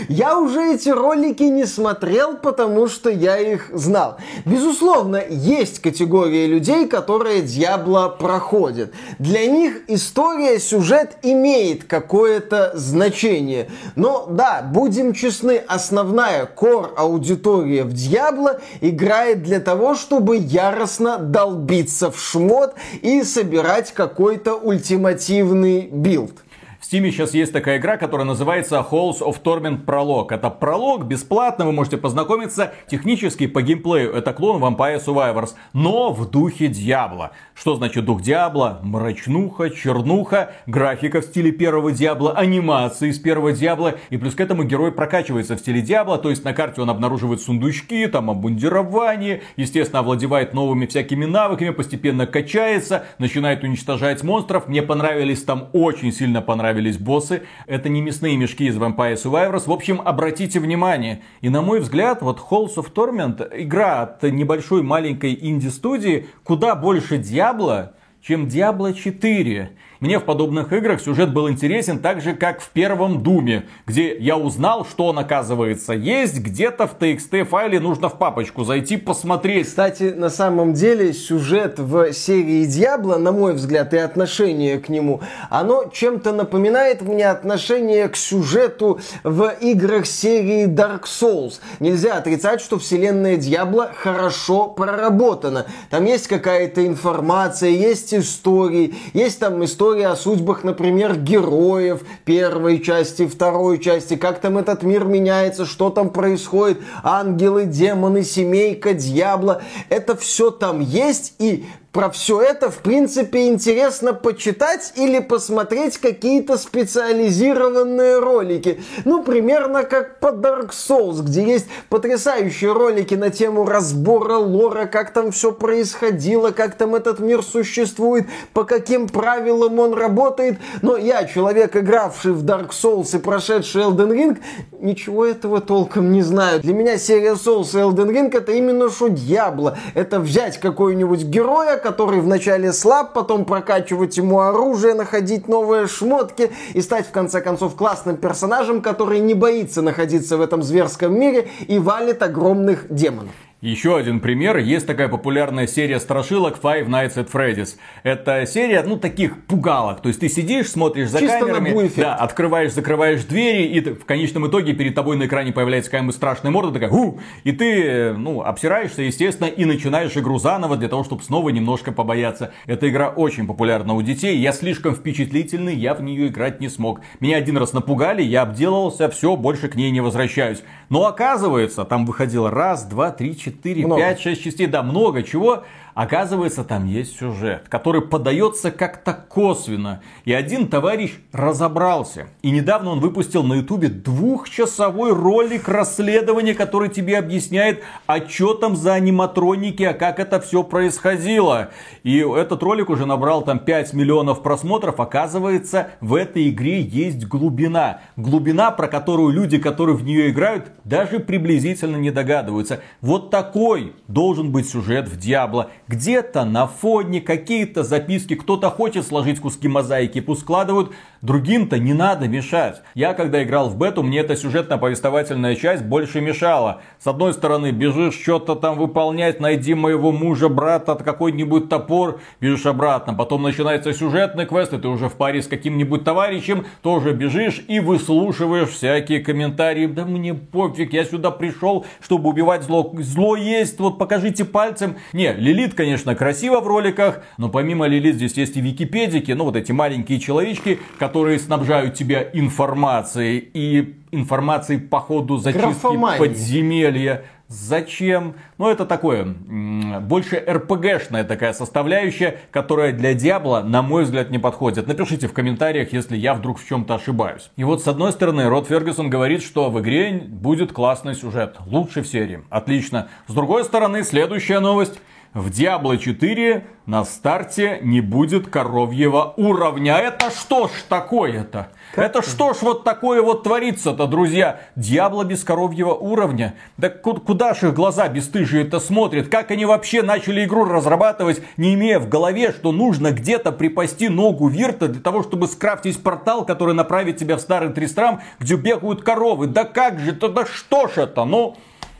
Я 0.09 0.39
уже 0.39 0.73
эти 0.73 0.89
ролики 0.89 1.43
не 1.43 1.65
смотрел, 1.65 2.37
потому 2.37 2.87
что 2.87 3.09
я 3.09 3.37
их 3.37 3.69
знал. 3.73 4.17
Безусловно, 4.45 5.21
есть 5.29 5.79
категория 5.79 6.47
людей, 6.47 6.87
которые 6.87 7.41
Diablo 7.41 8.07
проходят. 8.09 8.93
Для 9.19 9.45
них 9.45 9.81
история, 9.87 10.59
сюжет 10.59 11.17
имеет 11.23 11.83
какое-то 11.83 12.71
значение. 12.75 13.69
Но 13.95 14.27
да, 14.29 14.61
будем 14.61 15.13
честны, 15.13 15.61
основная 15.67 16.45
core 16.45 16.93
аудитория 16.97 17.83
в 17.83 17.93
Diablo 17.93 18.61
играет 18.81 19.43
для 19.43 19.59
того, 19.59 19.95
чтобы 19.95 20.37
яростно 20.37 21.17
долбиться 21.17 22.11
в 22.11 22.19
шмот 22.19 22.75
и 23.01 23.23
собирать 23.23 23.93
какой-то 23.93 24.55
ультимативный 24.55 25.87
билд. 25.91 26.44
В 26.85 26.87
Steam 26.87 27.09
сейчас 27.09 27.33
есть 27.33 27.51
такая 27.51 27.79
игра, 27.79 27.97
которая 27.97 28.27
называется 28.27 28.85
Halls 28.91 29.19
of 29.19 29.41
Torment 29.41 29.85
Prologue. 29.85 30.27
Это 30.29 30.51
пролог, 30.51 31.05
бесплатно, 31.05 31.65
вы 31.65 31.71
можете 31.71 31.97
познакомиться 31.97 32.73
технически 32.87 33.47
по 33.47 33.63
геймплею. 33.63 34.13
Это 34.13 34.33
клон 34.33 34.61
Vampire 34.61 35.03
Survivors, 35.03 35.55
но 35.73 36.13
в 36.13 36.29
духе 36.29 36.67
Диабло. 36.67 37.31
Что 37.55 37.73
значит 37.73 38.05
дух 38.05 38.21
Диабло? 38.21 38.81
Мрачнуха, 38.83 39.71
чернуха, 39.71 40.51
графика 40.67 41.21
в 41.21 41.23
стиле 41.23 41.51
первого 41.51 41.91
Диабло, 41.91 42.33
анимации 42.33 43.09
из 43.09 43.17
первого 43.17 43.51
Диабло. 43.51 43.95
И 44.11 44.17
плюс 44.17 44.35
к 44.35 44.39
этому 44.39 44.63
герой 44.63 44.91
прокачивается 44.91 45.55
в 45.55 45.61
стиле 45.61 45.81
Диабло, 45.81 46.19
то 46.19 46.29
есть 46.29 46.43
на 46.43 46.53
карте 46.53 46.83
он 46.83 46.91
обнаруживает 46.91 47.41
сундучки, 47.41 48.05
там 48.05 48.29
обмундирование, 48.29 49.41
естественно, 49.55 50.01
овладевает 50.01 50.53
новыми 50.53 50.85
всякими 50.85 51.25
навыками, 51.25 51.71
постепенно 51.71 52.27
качается, 52.27 53.05
начинает 53.17 53.63
уничтожать 53.63 54.21
монстров. 54.21 54.67
Мне 54.67 54.83
понравились 54.83 55.41
там 55.41 55.69
очень 55.73 56.11
сильно 56.11 56.43
понравились 56.43 56.74
боссы. 56.97 57.43
Это 57.67 57.89
не 57.89 58.01
мясные 58.01 58.37
мешки 58.37 58.67
из 58.67 58.77
Vampire 58.77 59.15
Survivors. 59.15 59.63
В 59.67 59.71
общем, 59.71 60.01
обратите 60.03 60.59
внимание. 60.59 61.21
И 61.41 61.49
на 61.49 61.61
мой 61.61 61.79
взгляд, 61.79 62.21
вот 62.21 62.39
Halls 62.39 62.75
of 62.75 62.93
Torment, 62.93 63.47
игра 63.53 64.03
от 64.03 64.23
небольшой 64.23 64.83
маленькой 64.83 65.37
инди-студии, 65.39 66.27
куда 66.43 66.75
больше 66.75 67.17
Диабло, 67.17 67.93
чем 68.21 68.47
Diablo 68.47 68.93
4. 68.93 69.71
Мне 70.05 70.19
в 70.19 70.23
подобных 70.23 70.71
играх 70.71 71.01
сюжет 71.01 71.33
был 71.33 71.49
интересен 71.49 71.97
так 71.97 72.21
же, 72.21 72.33
как 72.35 72.61
в 72.61 72.69
первом 72.69 73.23
Думе, 73.23 73.65
где 73.87 74.15
я 74.15 74.37
узнал, 74.37 74.85
что 74.85 75.07
он, 75.07 75.17
оказывается, 75.17 75.93
есть 75.93 76.41
где-то 76.41 76.85
в 76.85 76.95
TXT 76.99 77.45
файле, 77.45 77.79
нужно 77.79 78.07
в 78.09 78.19
папочку 78.19 78.63
зайти 78.63 78.97
посмотреть. 78.97 79.65
Кстати, 79.65 80.13
на 80.15 80.29
самом 80.29 80.73
деле 80.73 81.11
сюжет 81.11 81.79
в 81.79 82.13
серии 82.13 82.65
Диабло, 82.65 83.17
на 83.17 83.31
мой 83.31 83.53
взгляд, 83.53 83.95
и 83.95 83.97
отношение 83.97 84.77
к 84.77 84.89
нему, 84.89 85.21
оно 85.49 85.85
чем-то 85.91 86.33
напоминает 86.33 87.01
мне 87.01 87.27
отношение 87.27 88.07
к 88.07 88.15
сюжету 88.15 88.99
в 89.23 89.55
играх 89.59 90.05
серии 90.05 90.67
Dark 90.67 91.05
Souls. 91.05 91.53
Нельзя 91.79 92.17
отрицать, 92.17 92.61
что 92.61 92.77
вселенная 92.77 93.37
Диабло 93.37 93.89
хорошо 93.95 94.67
проработана. 94.67 95.65
Там 95.89 96.05
есть 96.05 96.27
какая-то 96.27 96.85
информация, 96.85 97.71
есть 97.71 98.13
истории, 98.13 98.93
есть 99.15 99.39
там 99.39 99.63
история 99.95 100.07
о 100.09 100.15
судьбах, 100.17 100.65
например, 100.65 101.15
героев 101.15 102.01
первой 102.25 102.79
части, 102.81 103.25
второй 103.25 103.79
части, 103.79 104.17
как 104.17 104.41
там 104.41 104.57
этот 104.57 104.83
мир 104.83 105.05
меняется, 105.05 105.65
что 105.65 105.89
там 105.89 106.09
происходит, 106.09 106.79
ангелы, 107.01 107.65
демоны, 107.65 108.23
семейка, 108.23 108.93
дьявола. 108.93 109.61
Это 109.87 110.17
все 110.17 110.51
там 110.51 110.81
есть, 110.81 111.35
и 111.39 111.65
про 111.95 112.09
все 112.09 112.41
это, 112.41 112.69
в 112.69 112.79
принципе, 112.79 113.47
интересно 113.47 114.13
почитать 114.13 114.91
или 114.97 115.19
посмотреть 115.19 115.97
какие-то 115.97 116.57
специализированные 116.57 118.19
ролики. 118.19 118.81
Ну, 119.05 119.23
примерно 119.23 119.83
как 119.83 120.19
по 120.19 120.27
Dark 120.27 120.71
Souls, 120.71 121.23
где 121.23 121.45
есть 121.45 121.67
потрясающие 121.87 122.73
ролики 122.73 123.15
на 123.15 123.29
тему 123.29 123.65
разбора 123.65 124.35
лора, 124.35 124.87
как 124.87 125.13
там 125.13 125.31
все 125.31 125.53
происходило, 125.53 126.51
как 126.51 126.75
там 126.75 126.95
этот 126.95 127.19
мир 127.19 127.41
существует, 127.41 128.27
по 128.51 128.65
каким 128.65 129.07
правилам 129.07 129.79
он 129.79 129.93
работает. 129.93 130.57
Но 130.81 130.97
я, 130.97 131.23
человек, 131.23 131.77
игравший 131.77 132.33
в 132.33 132.43
Dark 132.43 132.71
Souls 132.71 133.15
и 133.15 133.19
прошедший 133.21 133.83
Elden 133.83 134.11
Ring, 134.11 134.37
ничего 134.81 135.25
этого 135.25 135.61
толком 135.61 136.11
не 136.11 136.23
знаю. 136.23 136.59
Для 136.59 136.73
меня 136.73 136.97
серия 136.97 137.35
Souls 137.35 137.69
и 137.71 137.77
Elden 137.77 138.09
Ring 138.09 138.37
это 138.37 138.51
именно 138.51 138.89
что 138.89 139.07
Дьябло. 139.07 139.77
Это 139.93 140.19
взять 140.19 140.59
какой-нибудь 140.59 141.23
героя, 141.23 141.77
который 141.85 142.19
вначале 142.19 142.73
слаб, 142.73 143.13
потом 143.13 143.45
прокачивать 143.45 144.17
ему 144.17 144.39
оружие, 144.39 144.95
находить 144.95 145.47
новые 145.47 145.85
шмотки 145.85 146.51
и 146.73 146.81
стать 146.81 147.05
в 147.05 147.11
конце 147.11 147.41
концов 147.41 147.75
классным 147.75 148.17
персонажем, 148.17 148.81
который 148.81 149.19
не 149.19 149.35
боится 149.35 149.83
находиться 149.83 150.35
в 150.37 150.41
этом 150.41 150.63
зверском 150.63 151.13
мире 151.13 151.47
и 151.67 151.77
валит 151.77 152.23
огромных 152.23 152.87
демонов. 152.89 153.35
Еще 153.61 153.97
один 153.97 154.19
пример. 154.19 154.57
Есть 154.57 154.85
такая 154.85 155.07
популярная 155.07 155.65
серия 155.65 155.99
страшилок 155.99 156.59
Five 156.61 156.87
Nights 156.87 157.15
at 157.15 157.31
Freddy's. 157.31 157.77
Это 158.03 158.45
серия, 158.45 158.83
ну, 158.85 158.97
таких 158.97 159.43
пугалок. 159.45 160.01
То 160.01 160.09
есть 160.09 160.19
ты 160.19 160.29
сидишь, 160.29 160.69
смотришь 160.69 161.09
за 161.09 161.19
Чисто 161.19 161.39
камерами, 161.39 161.89
да, 161.95 162.15
открываешь, 162.15 162.73
закрываешь 162.73 163.23
двери, 163.23 163.63
и 163.63 163.81
ты- 163.81 163.95
в 163.95 164.05
конечном 164.05 164.47
итоге 164.47 164.73
перед 164.73 164.93
тобой 164.93 165.17
на 165.17 165.25
экране 165.25 165.51
появляется 165.51 165.89
какая-нибудь 165.89 166.15
страшная 166.15 166.51
морда, 166.51 166.73
такая, 166.73 166.89
ху, 166.89 167.19
и 167.43 167.53
ты, 167.53 168.13
ну, 168.13 168.41
обсираешься, 168.41 169.01
естественно, 169.01 169.47
и 169.47 169.65
начинаешь 169.65 170.15
игру 170.15 170.37
заново 170.37 170.75
для 170.77 170.89
того, 170.89 171.03
чтобы 171.03 171.23
снова 171.23 171.49
немножко 171.49 171.91
побояться. 171.91 172.51
Эта 172.67 172.87
игра 172.89 173.09
очень 173.09 173.47
популярна 173.47 173.93
у 173.95 174.01
детей, 174.03 174.37
я 174.37 174.51
слишком 174.51 174.93
впечатлительный, 174.93 175.75
я 175.75 175.95
в 175.95 176.03
нее 176.03 176.27
играть 176.27 176.59
не 176.59 176.69
смог. 176.69 176.99
Меня 177.19 177.37
один 177.37 177.57
раз 177.57 177.73
напугали, 177.73 178.21
я 178.21 178.43
обделался, 178.43 179.09
все, 179.09 179.35
больше 179.37 179.69
к 179.69 179.75
ней 179.75 179.89
не 179.91 180.01
возвращаюсь. 180.01 180.61
Но 180.89 181.05
оказывается, 181.07 181.83
там 181.85 182.05
выходило 182.05 182.51
раз, 182.51 182.83
два, 182.83 183.09
три, 183.09 183.35
четыре, 183.45 183.85
Много. 183.85 184.01
пять, 184.01 184.19
шесть 184.19 184.43
частей, 184.43 184.67
да, 184.67 184.81
много 184.83 185.23
чего. 185.23 185.63
Оказывается, 185.95 186.65
там 186.65 186.87
есть 186.87 187.17
сюжет, 187.17 187.69
который 187.69 188.01
подается 188.01 188.69
как-то 188.69 189.13
косвенно. 189.13 190.01
И 190.25 190.33
один 190.33 190.67
товарищ 190.67 191.13
разобрался. 191.31 192.27
И 192.41 192.51
недавно 192.51 192.91
он 192.91 192.99
выпустил 192.99 193.43
на 193.43 193.53
ютубе 193.53 193.87
двухчасовой 193.87 195.13
ролик 195.13 195.69
расследования, 195.69 196.53
который 196.53 196.89
тебе 196.89 197.17
объясняет, 197.17 197.81
а 198.07 198.19
что 198.19 198.55
там 198.55 198.75
за 198.75 198.95
аниматроники, 198.95 199.83
а 199.83 199.93
как 199.93 200.19
это 200.19 200.41
все 200.41 200.63
происходило. 200.63 201.69
И 202.03 202.17
этот 202.17 202.61
ролик 202.61 202.89
уже 202.89 203.05
набрал 203.05 203.43
там 203.43 203.59
5 203.59 203.93
миллионов 203.93 204.43
просмотров. 204.43 204.99
Оказывается, 204.99 205.91
в 206.01 206.13
этой 206.13 206.49
игре 206.49 206.81
есть 206.81 207.25
глубина. 207.25 208.01
Глубина, 208.17 208.71
про 208.71 208.89
которую 208.89 209.29
люди, 209.29 209.59
которые 209.59 209.95
в 209.95 210.03
нее 210.03 210.29
играют, 210.29 210.71
даже 210.83 211.19
приблизительно 211.19 211.95
не 211.95 212.11
догадываются. 212.11 212.81
Вот 212.99 213.29
такой 213.29 213.93
должен 214.09 214.51
быть 214.51 214.67
сюжет 214.67 215.07
в 215.07 215.17
Диабло. 215.17 215.69
Где-то 215.87 216.45
на 216.45 216.65
фоне 216.65 217.21
какие-то 217.21 217.83
записки, 217.83 218.35
кто-то 218.35 218.71
хочет 218.71 219.05
сложить 219.05 219.39
куски 219.39 219.67
мозаики, 219.67 220.19
пусть 220.19 220.41
складывают. 220.41 220.91
Другим-то 221.25 221.79
не 221.79 221.95
надо 221.95 222.27
мешать. 222.27 222.83
Я, 222.93 223.15
когда 223.15 223.41
играл 223.41 223.69
в 223.69 223.79
бету, 223.79 224.03
мне 224.03 224.19
эта 224.19 224.35
сюжетно-повествовательная 224.35 225.55
часть 225.55 225.83
больше 225.83 226.21
мешала. 226.21 226.81
С 226.99 227.07
одной 227.07 227.33
стороны, 227.33 227.71
бежишь 227.71 228.13
что-то 228.13 228.53
там 228.53 228.77
выполнять, 228.77 229.39
найди 229.39 229.73
моего 229.73 230.11
мужа, 230.11 230.49
брата, 230.49 230.93
какой-нибудь 230.93 231.67
топор, 231.67 232.19
бежишь 232.39 232.67
обратно. 232.67 233.15
Потом 233.15 233.41
начинается 233.41 233.91
сюжетный 233.91 234.45
квест, 234.45 234.73
и 234.73 234.77
ты 234.77 234.87
уже 234.87 235.09
в 235.09 235.15
паре 235.15 235.41
с 235.41 235.47
каким-нибудь 235.47 236.03
товарищем, 236.03 236.67
тоже 236.83 237.11
бежишь 237.13 237.65
и 237.67 237.79
выслушиваешь 237.79 238.69
всякие 238.69 239.19
комментарии. 239.19 239.87
Да 239.87 240.05
мне 240.05 240.35
пофиг, 240.35 240.93
я 240.93 241.05
сюда 241.05 241.31
пришел, 241.31 241.87
чтобы 242.01 242.29
убивать 242.29 242.61
зло. 242.61 242.93
Зло 242.99 243.35
есть, 243.35 243.79
вот 243.79 243.97
покажите 243.97 244.45
пальцем. 244.45 244.97
Не, 245.11 245.33
Лилит, 245.33 245.73
конечно, 245.73 246.13
красиво 246.13 246.59
в 246.59 246.67
роликах, 246.67 247.23
но 247.39 247.49
помимо 247.49 247.87
Лилит 247.87 248.13
здесь 248.13 248.33
есть 248.33 248.57
и 248.57 248.61
википедики, 248.61 249.31
ну 249.31 249.45
вот 249.45 249.55
эти 249.55 249.71
маленькие 249.71 250.19
человечки, 250.19 250.79
которые 250.99 251.14
снабжают 251.39 251.95
тебя 251.95 252.23
информацией 252.33 253.49
и 253.53 253.95
информацией 254.11 254.79
по 254.79 254.99
ходу 254.99 255.37
зачистки 255.37 255.65
Графомания. 255.65 256.19
подземелья. 256.19 257.25
Зачем? 257.47 258.33
Ну, 258.57 258.69
это 258.69 258.87
такое, 258.87 259.23
больше 259.23 260.43
РПГшная 260.47 261.23
такая 261.23 261.53
составляющая, 261.53 262.39
которая 262.49 262.91
для 262.91 263.13
Диабла, 263.13 263.61
на 263.61 263.83
мой 263.83 264.03
взгляд, 264.03 264.31
не 264.31 264.39
подходит. 264.39 264.87
Напишите 264.87 265.27
в 265.27 265.33
комментариях, 265.33 265.93
если 265.93 266.17
я 266.17 266.33
вдруг 266.33 266.59
в 266.59 266.67
чем-то 266.67 266.95
ошибаюсь. 266.95 267.51
И 267.55 267.63
вот, 267.63 267.83
с 267.83 267.87
одной 267.87 268.11
стороны, 268.13 268.49
Род 268.49 268.67
Фергюсон 268.67 269.11
говорит, 269.11 269.43
что 269.43 269.69
в 269.69 269.79
игре 269.79 270.23
будет 270.27 270.73
классный 270.73 271.13
сюжет, 271.13 271.57
лучший 271.67 272.01
в 272.01 272.07
серии. 272.07 272.41
Отлично. 272.49 273.09
С 273.27 273.33
другой 273.33 273.63
стороны, 273.63 274.03
следующая 274.03 274.59
новость. 274.59 274.99
В 275.35 275.49
Diablo 275.49 275.97
4 275.97 276.65
на 276.85 277.03
старте 277.03 277.79
не 277.81 277.99
будет 277.99 278.47
коровьего 278.47 279.33
уровня. 279.35 279.97
Это 279.97 280.31
что 280.31 280.69
ж 280.69 280.71
такое-то? 280.87 281.67
Это 281.93 282.21
что 282.21 282.53
ж 282.53 282.61
вот 282.61 282.85
такое 282.85 283.21
вот 283.21 283.43
творится-то, 283.43 284.07
друзья? 284.07 284.61
Диабло 284.77 285.25
без 285.25 285.43
коровьего 285.43 285.93
уровня. 285.93 286.55
Да 286.77 286.87
куда 286.87 287.53
ж 287.53 287.63
их 287.63 287.73
глаза 287.73 288.07
бесстыжие 288.07 288.63
это 288.63 288.79
смотрят? 288.79 289.27
Как 289.27 289.51
они 289.51 289.65
вообще 289.65 290.03
начали 290.03 290.45
игру 290.45 290.63
разрабатывать, 290.63 291.41
не 291.57 291.73
имея 291.73 291.99
в 291.99 292.07
голове, 292.07 292.53
что 292.53 292.71
нужно 292.71 293.11
где-то 293.11 293.51
припасти 293.51 294.07
ногу 294.07 294.47
Вирта 294.47 294.87
для 294.87 295.01
того, 295.01 295.21
чтобы 295.21 295.47
скрафтить 295.47 296.01
портал, 296.01 296.45
который 296.45 296.73
направит 296.73 297.17
тебя 297.17 297.35
в 297.35 297.41
старый 297.41 297.73
Тристрам, 297.73 298.21
где 298.39 298.55
бегают 298.55 299.03
коровы? 299.03 299.47
Да 299.47 299.65
как 299.65 299.99
же 299.99 300.11
это? 300.11 300.29
Да 300.29 300.45
что 300.45 300.87
ж 300.87 300.99
это? 300.99 301.25
Ну... 301.25 301.57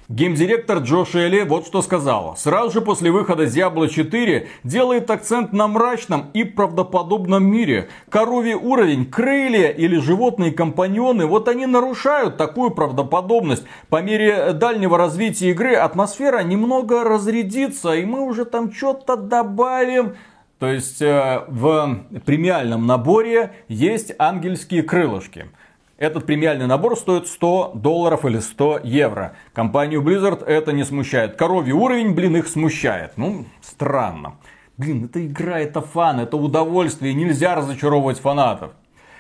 Геймдиректор 0.08 0.78
Джош 0.80 1.16
Элли 1.16 1.42
вот 1.42 1.66
что 1.66 1.82
сказал. 1.82 2.36
Сразу 2.38 2.70
же 2.70 2.82
после 2.82 3.10
выхода 3.10 3.46
Diablo 3.46 3.90
4 3.90 4.48
делает 4.64 5.10
акцент 5.10 5.52
на 5.52 5.68
мрачном 5.68 6.30
и 6.32 6.44
правдоподобном 6.44 7.44
мире. 7.44 7.90
Коровий 8.10 8.54
уровень, 8.54 9.08
крылья 9.08 9.70
или 9.70 9.98
животные 9.98 10.52
компаньоны, 10.52 11.26
вот 11.26 11.48
они 11.48 11.66
нарушают 11.66 12.38
такую 12.38 12.70
правдоподобность. 12.70 13.64
По 13.90 14.04
мере 14.04 14.54
дальнего 14.54 14.96
развития 14.96 15.50
игры 15.50 15.74
атмосфера 15.74 16.44
немного 16.44 17.04
разрядится, 17.04 17.94
и 17.94 18.06
мы 18.06 18.22
уже 18.22 18.46
там 18.46 18.72
что-то 18.72 19.16
добавим. 19.16 20.18
То 20.60 20.68
есть 20.68 21.02
э, 21.02 21.46
в 21.48 22.06
премиальном 22.26 22.86
наборе 22.86 23.54
есть 23.68 24.14
ангельские 24.20 24.84
крылышки. 24.84 25.48
Этот 25.98 26.26
премиальный 26.26 26.68
набор 26.68 26.98
стоит 26.98 27.26
100 27.26 27.72
долларов 27.76 28.26
или 28.26 28.40
100 28.40 28.82
евро. 28.84 29.38
Компанию 29.54 30.02
Blizzard 30.02 30.44
это 30.44 30.74
не 30.74 30.84
смущает. 30.84 31.38
Коровий 31.38 31.72
уровень, 31.72 32.14
блин, 32.14 32.36
их 32.36 32.50
смущает. 32.50 33.14
Ну, 33.16 33.46
странно. 33.62 34.36
Блин, 34.76 35.06
это 35.06 35.26
игра, 35.26 35.60
это 35.60 35.80
фан, 35.80 36.20
это 36.20 36.36
удовольствие. 36.36 37.14
Нельзя 37.14 37.56
разочаровывать 37.56 38.20
фанатов. 38.20 38.72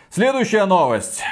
Следующая 0.09 0.65
новость. 0.65 1.23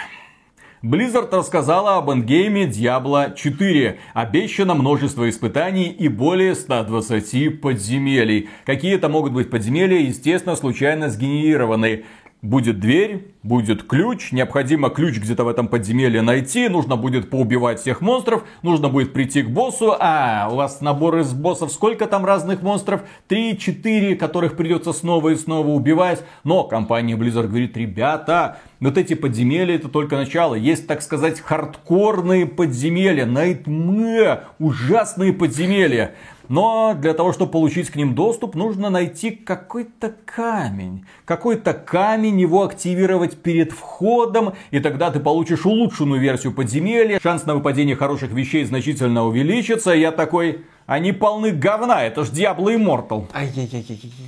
Blizzard 0.82 1.34
рассказала 1.34 1.95
об 1.95 2.10
эндгейме 2.10 2.65
Diablo 2.65 3.34
4. 3.34 3.99
Обещано 4.13 4.75
множество 4.75 5.29
испытаний 5.29 5.88
и 5.88 6.10
более 6.10 6.56
120 6.56 7.62
подземелий. 7.62 8.49
Какие 8.65 8.95
это 8.95 9.08
могут 9.08 9.32
быть 9.32 9.49
подземелья, 9.49 9.99
естественно, 9.99 10.58
случайно 10.58 11.10
сгенерированные. 11.10 12.03
Будет 12.43 12.82
дверь, 12.82 13.34
будет 13.41 13.84
ключ, 13.84 14.34
необходимо 14.34 14.89
ключ 14.89 15.17
где-то 15.17 15.45
в 15.45 15.47
этом 15.47 15.69
подземелье 15.69 16.21
найти, 16.21 16.67
нужно 16.67 16.97
будет 16.97 17.29
поубивать 17.29 17.79
всех 17.79 18.01
монстров, 18.01 18.43
нужно 18.63 18.89
будет 18.89 19.13
прийти 19.13 19.43
к 19.43 19.49
боссу, 19.49 19.95
а 19.97 20.49
у 20.51 20.56
вас 20.56 20.82
набор 20.82 21.19
из 21.19 21.32
боссов, 21.32 21.71
сколько 21.71 22.06
там 22.06 22.25
разных 22.25 22.62
монстров? 22.62 23.03
Три-четыре, 23.29 24.17
которых 24.17 24.58
придется 24.58 24.91
снова 24.91 25.29
и 25.29 25.36
снова 25.38 25.69
убивать, 25.69 26.21
но 26.43 26.65
компания 26.65 27.15
Blizzard 27.15 27.47
говорит, 27.47 27.77
ребята, 27.77 28.58
вот 28.82 28.97
эти 28.97 29.13
подземелья 29.13 29.75
это 29.75 29.88
только 29.88 30.17
начало, 30.17 30.56
есть, 30.56 30.86
так 30.86 31.01
сказать, 31.01 31.39
хардкорные 31.39 32.45
подземелья, 32.45 33.25
Nightmare, 33.25 34.41
ужасные 34.60 35.32
подземелья. 35.32 36.15
Но 36.54 36.94
для 36.94 37.16
того, 37.16 37.34
чтобы 37.34 37.52
получить 37.52 37.89
к 37.89 37.96
ним 37.96 38.13
доступ, 38.13 38.54
нужно 38.54 38.92
найти 38.92 39.32
какой-то 39.32 40.13
камень. 40.24 41.04
Какой-то 41.26 41.74
камень, 41.74 42.39
его 42.39 42.62
активировать 42.62 43.38
перед 43.38 43.72
входом, 43.72 44.54
и 44.70 44.80
тогда 44.80 45.10
ты 45.10 45.20
получишь 45.20 45.66
улучшенную 45.66 46.22
версию 46.22 46.54
подземелья. 46.54 47.20
Шанс 47.24 47.48
на 47.48 47.56
выпадение 47.56 47.96
хороших 47.96 48.30
вещей 48.34 48.66
значительно 48.66 49.26
увеличится. 49.26 49.94
Я 49.94 50.12
такой, 50.12 50.63
они 50.86 51.12
полны 51.13 51.52
говна, 51.52 52.04
это 52.04 52.26
ж 52.26 52.30
Diablo 52.30 52.76
Immortal. 52.76 53.28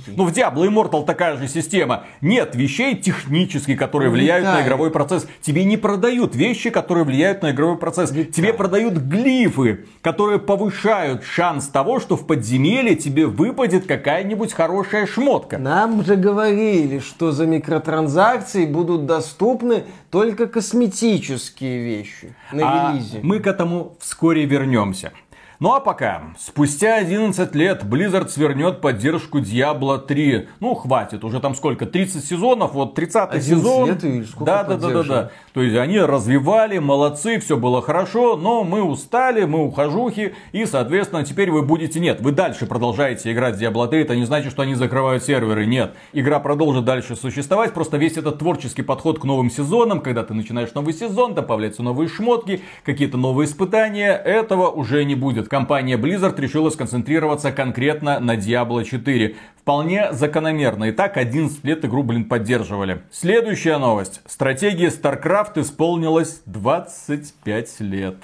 Ну 0.08 0.24
в 0.24 0.32
Diablo 0.32 0.66
Immortal 0.66 1.04
такая 1.04 1.36
же 1.36 1.48
система. 1.48 2.04
Нет 2.20 2.54
вещей 2.54 2.96
технических, 2.96 3.78
которые 3.78 4.10
влияют 4.10 4.46
на 4.46 4.62
игровой 4.62 4.90
процесс. 4.90 5.26
Тебе 5.42 5.64
не 5.64 5.76
продают 5.76 6.34
вещи, 6.34 6.70
которые 6.70 7.04
влияют 7.04 7.42
на 7.42 7.50
игровой 7.50 7.78
процесс. 7.78 8.10
Тебе 8.10 8.52
продают 8.52 8.94
глифы, 8.94 9.84
которые 10.00 10.38
повышают 10.38 11.24
шанс 11.24 11.68
того, 11.68 12.00
что 12.00 12.16
в 12.16 12.26
подземелье 12.26 12.96
тебе 12.96 13.26
выпадет 13.26 13.86
какая-нибудь 13.86 14.52
хорошая 14.52 15.06
шмотка. 15.06 15.58
Нам 15.58 16.04
же 16.04 16.16
говорили, 16.16 17.00
что 17.00 17.32
за 17.32 17.46
микротранзакции 17.46 18.66
будут 18.66 19.06
доступны 19.06 19.84
только 20.10 20.46
косметические 20.46 21.84
вещи 21.84 22.34
на 22.52 22.88
а 22.88 22.98
Мы 23.22 23.40
к 23.40 23.46
этому 23.46 23.96
вскоре 24.00 24.46
вернемся. 24.46 25.12
Ну 25.58 25.72
а 25.72 25.80
пока, 25.80 26.22
спустя 26.38 26.96
11 26.96 27.54
лет 27.54 27.82
Blizzard 27.82 28.28
свернет 28.28 28.82
поддержку 28.82 29.38
Diablo 29.38 29.98
3. 29.98 30.48
Ну 30.60 30.74
хватит, 30.74 31.24
уже 31.24 31.40
там 31.40 31.54
сколько, 31.54 31.86
30 31.86 32.22
сезонов, 32.22 32.74
вот 32.74 32.94
30 32.94 33.42
сезон. 33.42 33.88
лет 33.88 34.04
и 34.04 34.22
сколько 34.24 34.44
да, 34.44 34.64
да, 34.64 34.76
да, 34.76 34.90
да, 34.90 35.02
да. 35.02 35.30
То 35.54 35.62
есть 35.62 35.74
они 35.78 35.98
развивали, 35.98 36.76
молодцы, 36.76 37.40
все 37.40 37.56
было 37.56 37.80
хорошо, 37.80 38.36
но 38.36 38.64
мы 38.64 38.82
устали, 38.82 39.46
мы 39.46 39.64
ухожухи, 39.64 40.34
и 40.52 40.66
соответственно 40.66 41.24
теперь 41.24 41.50
вы 41.50 41.62
будете, 41.62 42.00
нет, 42.00 42.20
вы 42.20 42.32
дальше 42.32 42.66
продолжаете 42.66 43.32
играть 43.32 43.56
в 43.56 43.62
Diablo 43.62 43.88
3, 43.88 44.02
это 44.02 44.14
не 44.14 44.26
значит, 44.26 44.52
что 44.52 44.60
они 44.60 44.74
закрывают 44.74 45.24
серверы, 45.24 45.64
нет. 45.64 45.94
Игра 46.12 46.38
продолжит 46.38 46.84
дальше 46.84 47.16
существовать, 47.16 47.72
просто 47.72 47.96
весь 47.96 48.18
этот 48.18 48.40
творческий 48.40 48.82
подход 48.82 49.20
к 49.20 49.24
новым 49.24 49.50
сезонам, 49.50 50.02
когда 50.02 50.22
ты 50.22 50.34
начинаешь 50.34 50.74
новый 50.74 50.92
сезон, 50.92 51.32
добавляются 51.32 51.82
новые 51.82 52.10
шмотки, 52.10 52.60
какие-то 52.84 53.16
новые 53.16 53.46
испытания, 53.46 54.12
этого 54.12 54.68
уже 54.68 55.02
не 55.06 55.14
будет. 55.14 55.45
Компания 55.48 55.96
Blizzard 55.96 56.40
решила 56.40 56.70
сконцентрироваться 56.70 57.52
конкретно 57.52 58.20
на 58.20 58.36
Diablo 58.36 58.84
4. 58.84 59.36
Вполне 59.60 60.12
закономерно. 60.12 60.84
И 60.84 60.92
так 60.92 61.16
11 61.16 61.64
лет 61.64 61.84
игру, 61.84 62.02
блин, 62.02 62.24
поддерживали. 62.24 63.02
Следующая 63.10 63.78
новость. 63.78 64.20
Стратегия 64.26 64.88
StarCraft 64.88 65.60
исполнилась 65.60 66.42
25 66.46 67.80
лет. 67.80 68.16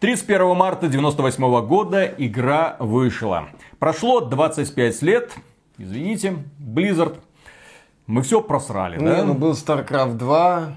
31 0.00 0.56
марта 0.56 0.86
1998 0.86 1.66
года 1.66 2.04
игра 2.04 2.76
вышла. 2.78 3.48
Прошло 3.78 4.20
25 4.20 5.02
лет. 5.02 5.32
Извините, 5.78 6.36
Blizzard. 6.58 7.16
Мы 8.06 8.22
все 8.22 8.40
просрали, 8.40 8.98
Не, 8.98 9.04
да? 9.06 9.24
ну 9.24 9.34
был 9.34 9.52
StarCraft 9.52 10.14
2, 10.16 10.72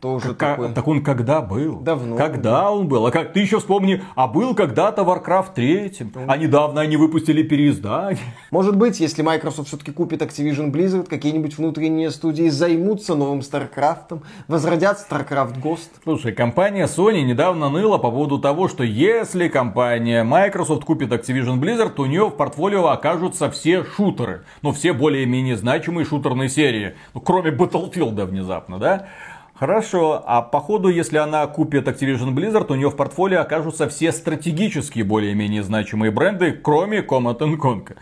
тоже 0.00 0.34
как, 0.34 0.56
такой. 0.56 0.72
Так 0.72 0.88
он 0.88 1.02
когда 1.02 1.42
был? 1.42 1.80
Давно. 1.80 2.16
Когда 2.16 2.70
он 2.70 2.88
был? 2.88 3.06
А 3.06 3.10
как 3.10 3.32
ты 3.32 3.40
еще 3.40 3.58
вспомни, 3.58 4.02
а 4.14 4.26
был 4.28 4.54
когда-то 4.54 5.02
Warcraft 5.02 5.54
3, 5.54 5.92
а 6.26 6.36
недавно 6.36 6.80
они 6.80 6.96
выпустили 6.96 7.42
переиздание. 7.42 8.18
Может 8.50 8.76
быть, 8.76 8.98
если 8.98 9.22
Microsoft 9.22 9.68
все-таки 9.68 9.92
купит 9.92 10.22
Activision 10.22 10.72
Blizzard, 10.72 11.06
какие-нибудь 11.06 11.58
внутренние 11.58 12.10
студии 12.10 12.48
займутся 12.48 13.14
новым 13.14 13.40
StarCraft, 13.40 14.22
возродят 14.48 14.98
StarCraft 15.08 15.62
Ghost. 15.62 15.90
Слушай, 16.02 16.32
компания 16.32 16.86
Sony 16.86 17.22
недавно 17.22 17.68
ныла 17.68 17.98
по 17.98 18.10
поводу 18.10 18.38
того, 18.38 18.68
что 18.68 18.82
если 18.82 19.48
компания 19.48 20.24
Microsoft 20.24 20.84
купит 20.84 21.12
Activision 21.12 21.60
Blizzard, 21.60 21.90
то 21.90 22.02
у 22.02 22.06
нее 22.06 22.28
в 22.28 22.36
портфолио 22.36 22.88
окажутся 22.88 23.50
все 23.50 23.84
шутеры. 23.84 24.44
Ну, 24.62 24.72
все 24.72 24.94
более-менее 24.94 25.56
значимые 25.56 26.06
шутерные 26.06 26.48
серии. 26.48 26.94
Ну, 27.12 27.20
кроме 27.20 27.50
Battlefield 27.50 28.24
внезапно, 28.24 28.78
да? 28.78 29.08
Хорошо, 29.60 30.24
а 30.26 30.40
по 30.40 30.58
ходу, 30.58 30.88
если 30.88 31.18
она 31.18 31.46
купит 31.46 31.86
Activision 31.86 32.32
Blizzard, 32.32 32.72
у 32.72 32.76
нее 32.76 32.88
в 32.88 32.96
портфолио 32.96 33.42
окажутся 33.42 33.90
все 33.90 34.10
стратегические 34.10 35.04
более-менее 35.04 35.62
значимые 35.62 36.10
бренды, 36.10 36.52
кроме 36.52 37.00
Command 37.00 37.38
Conquer. 37.58 37.96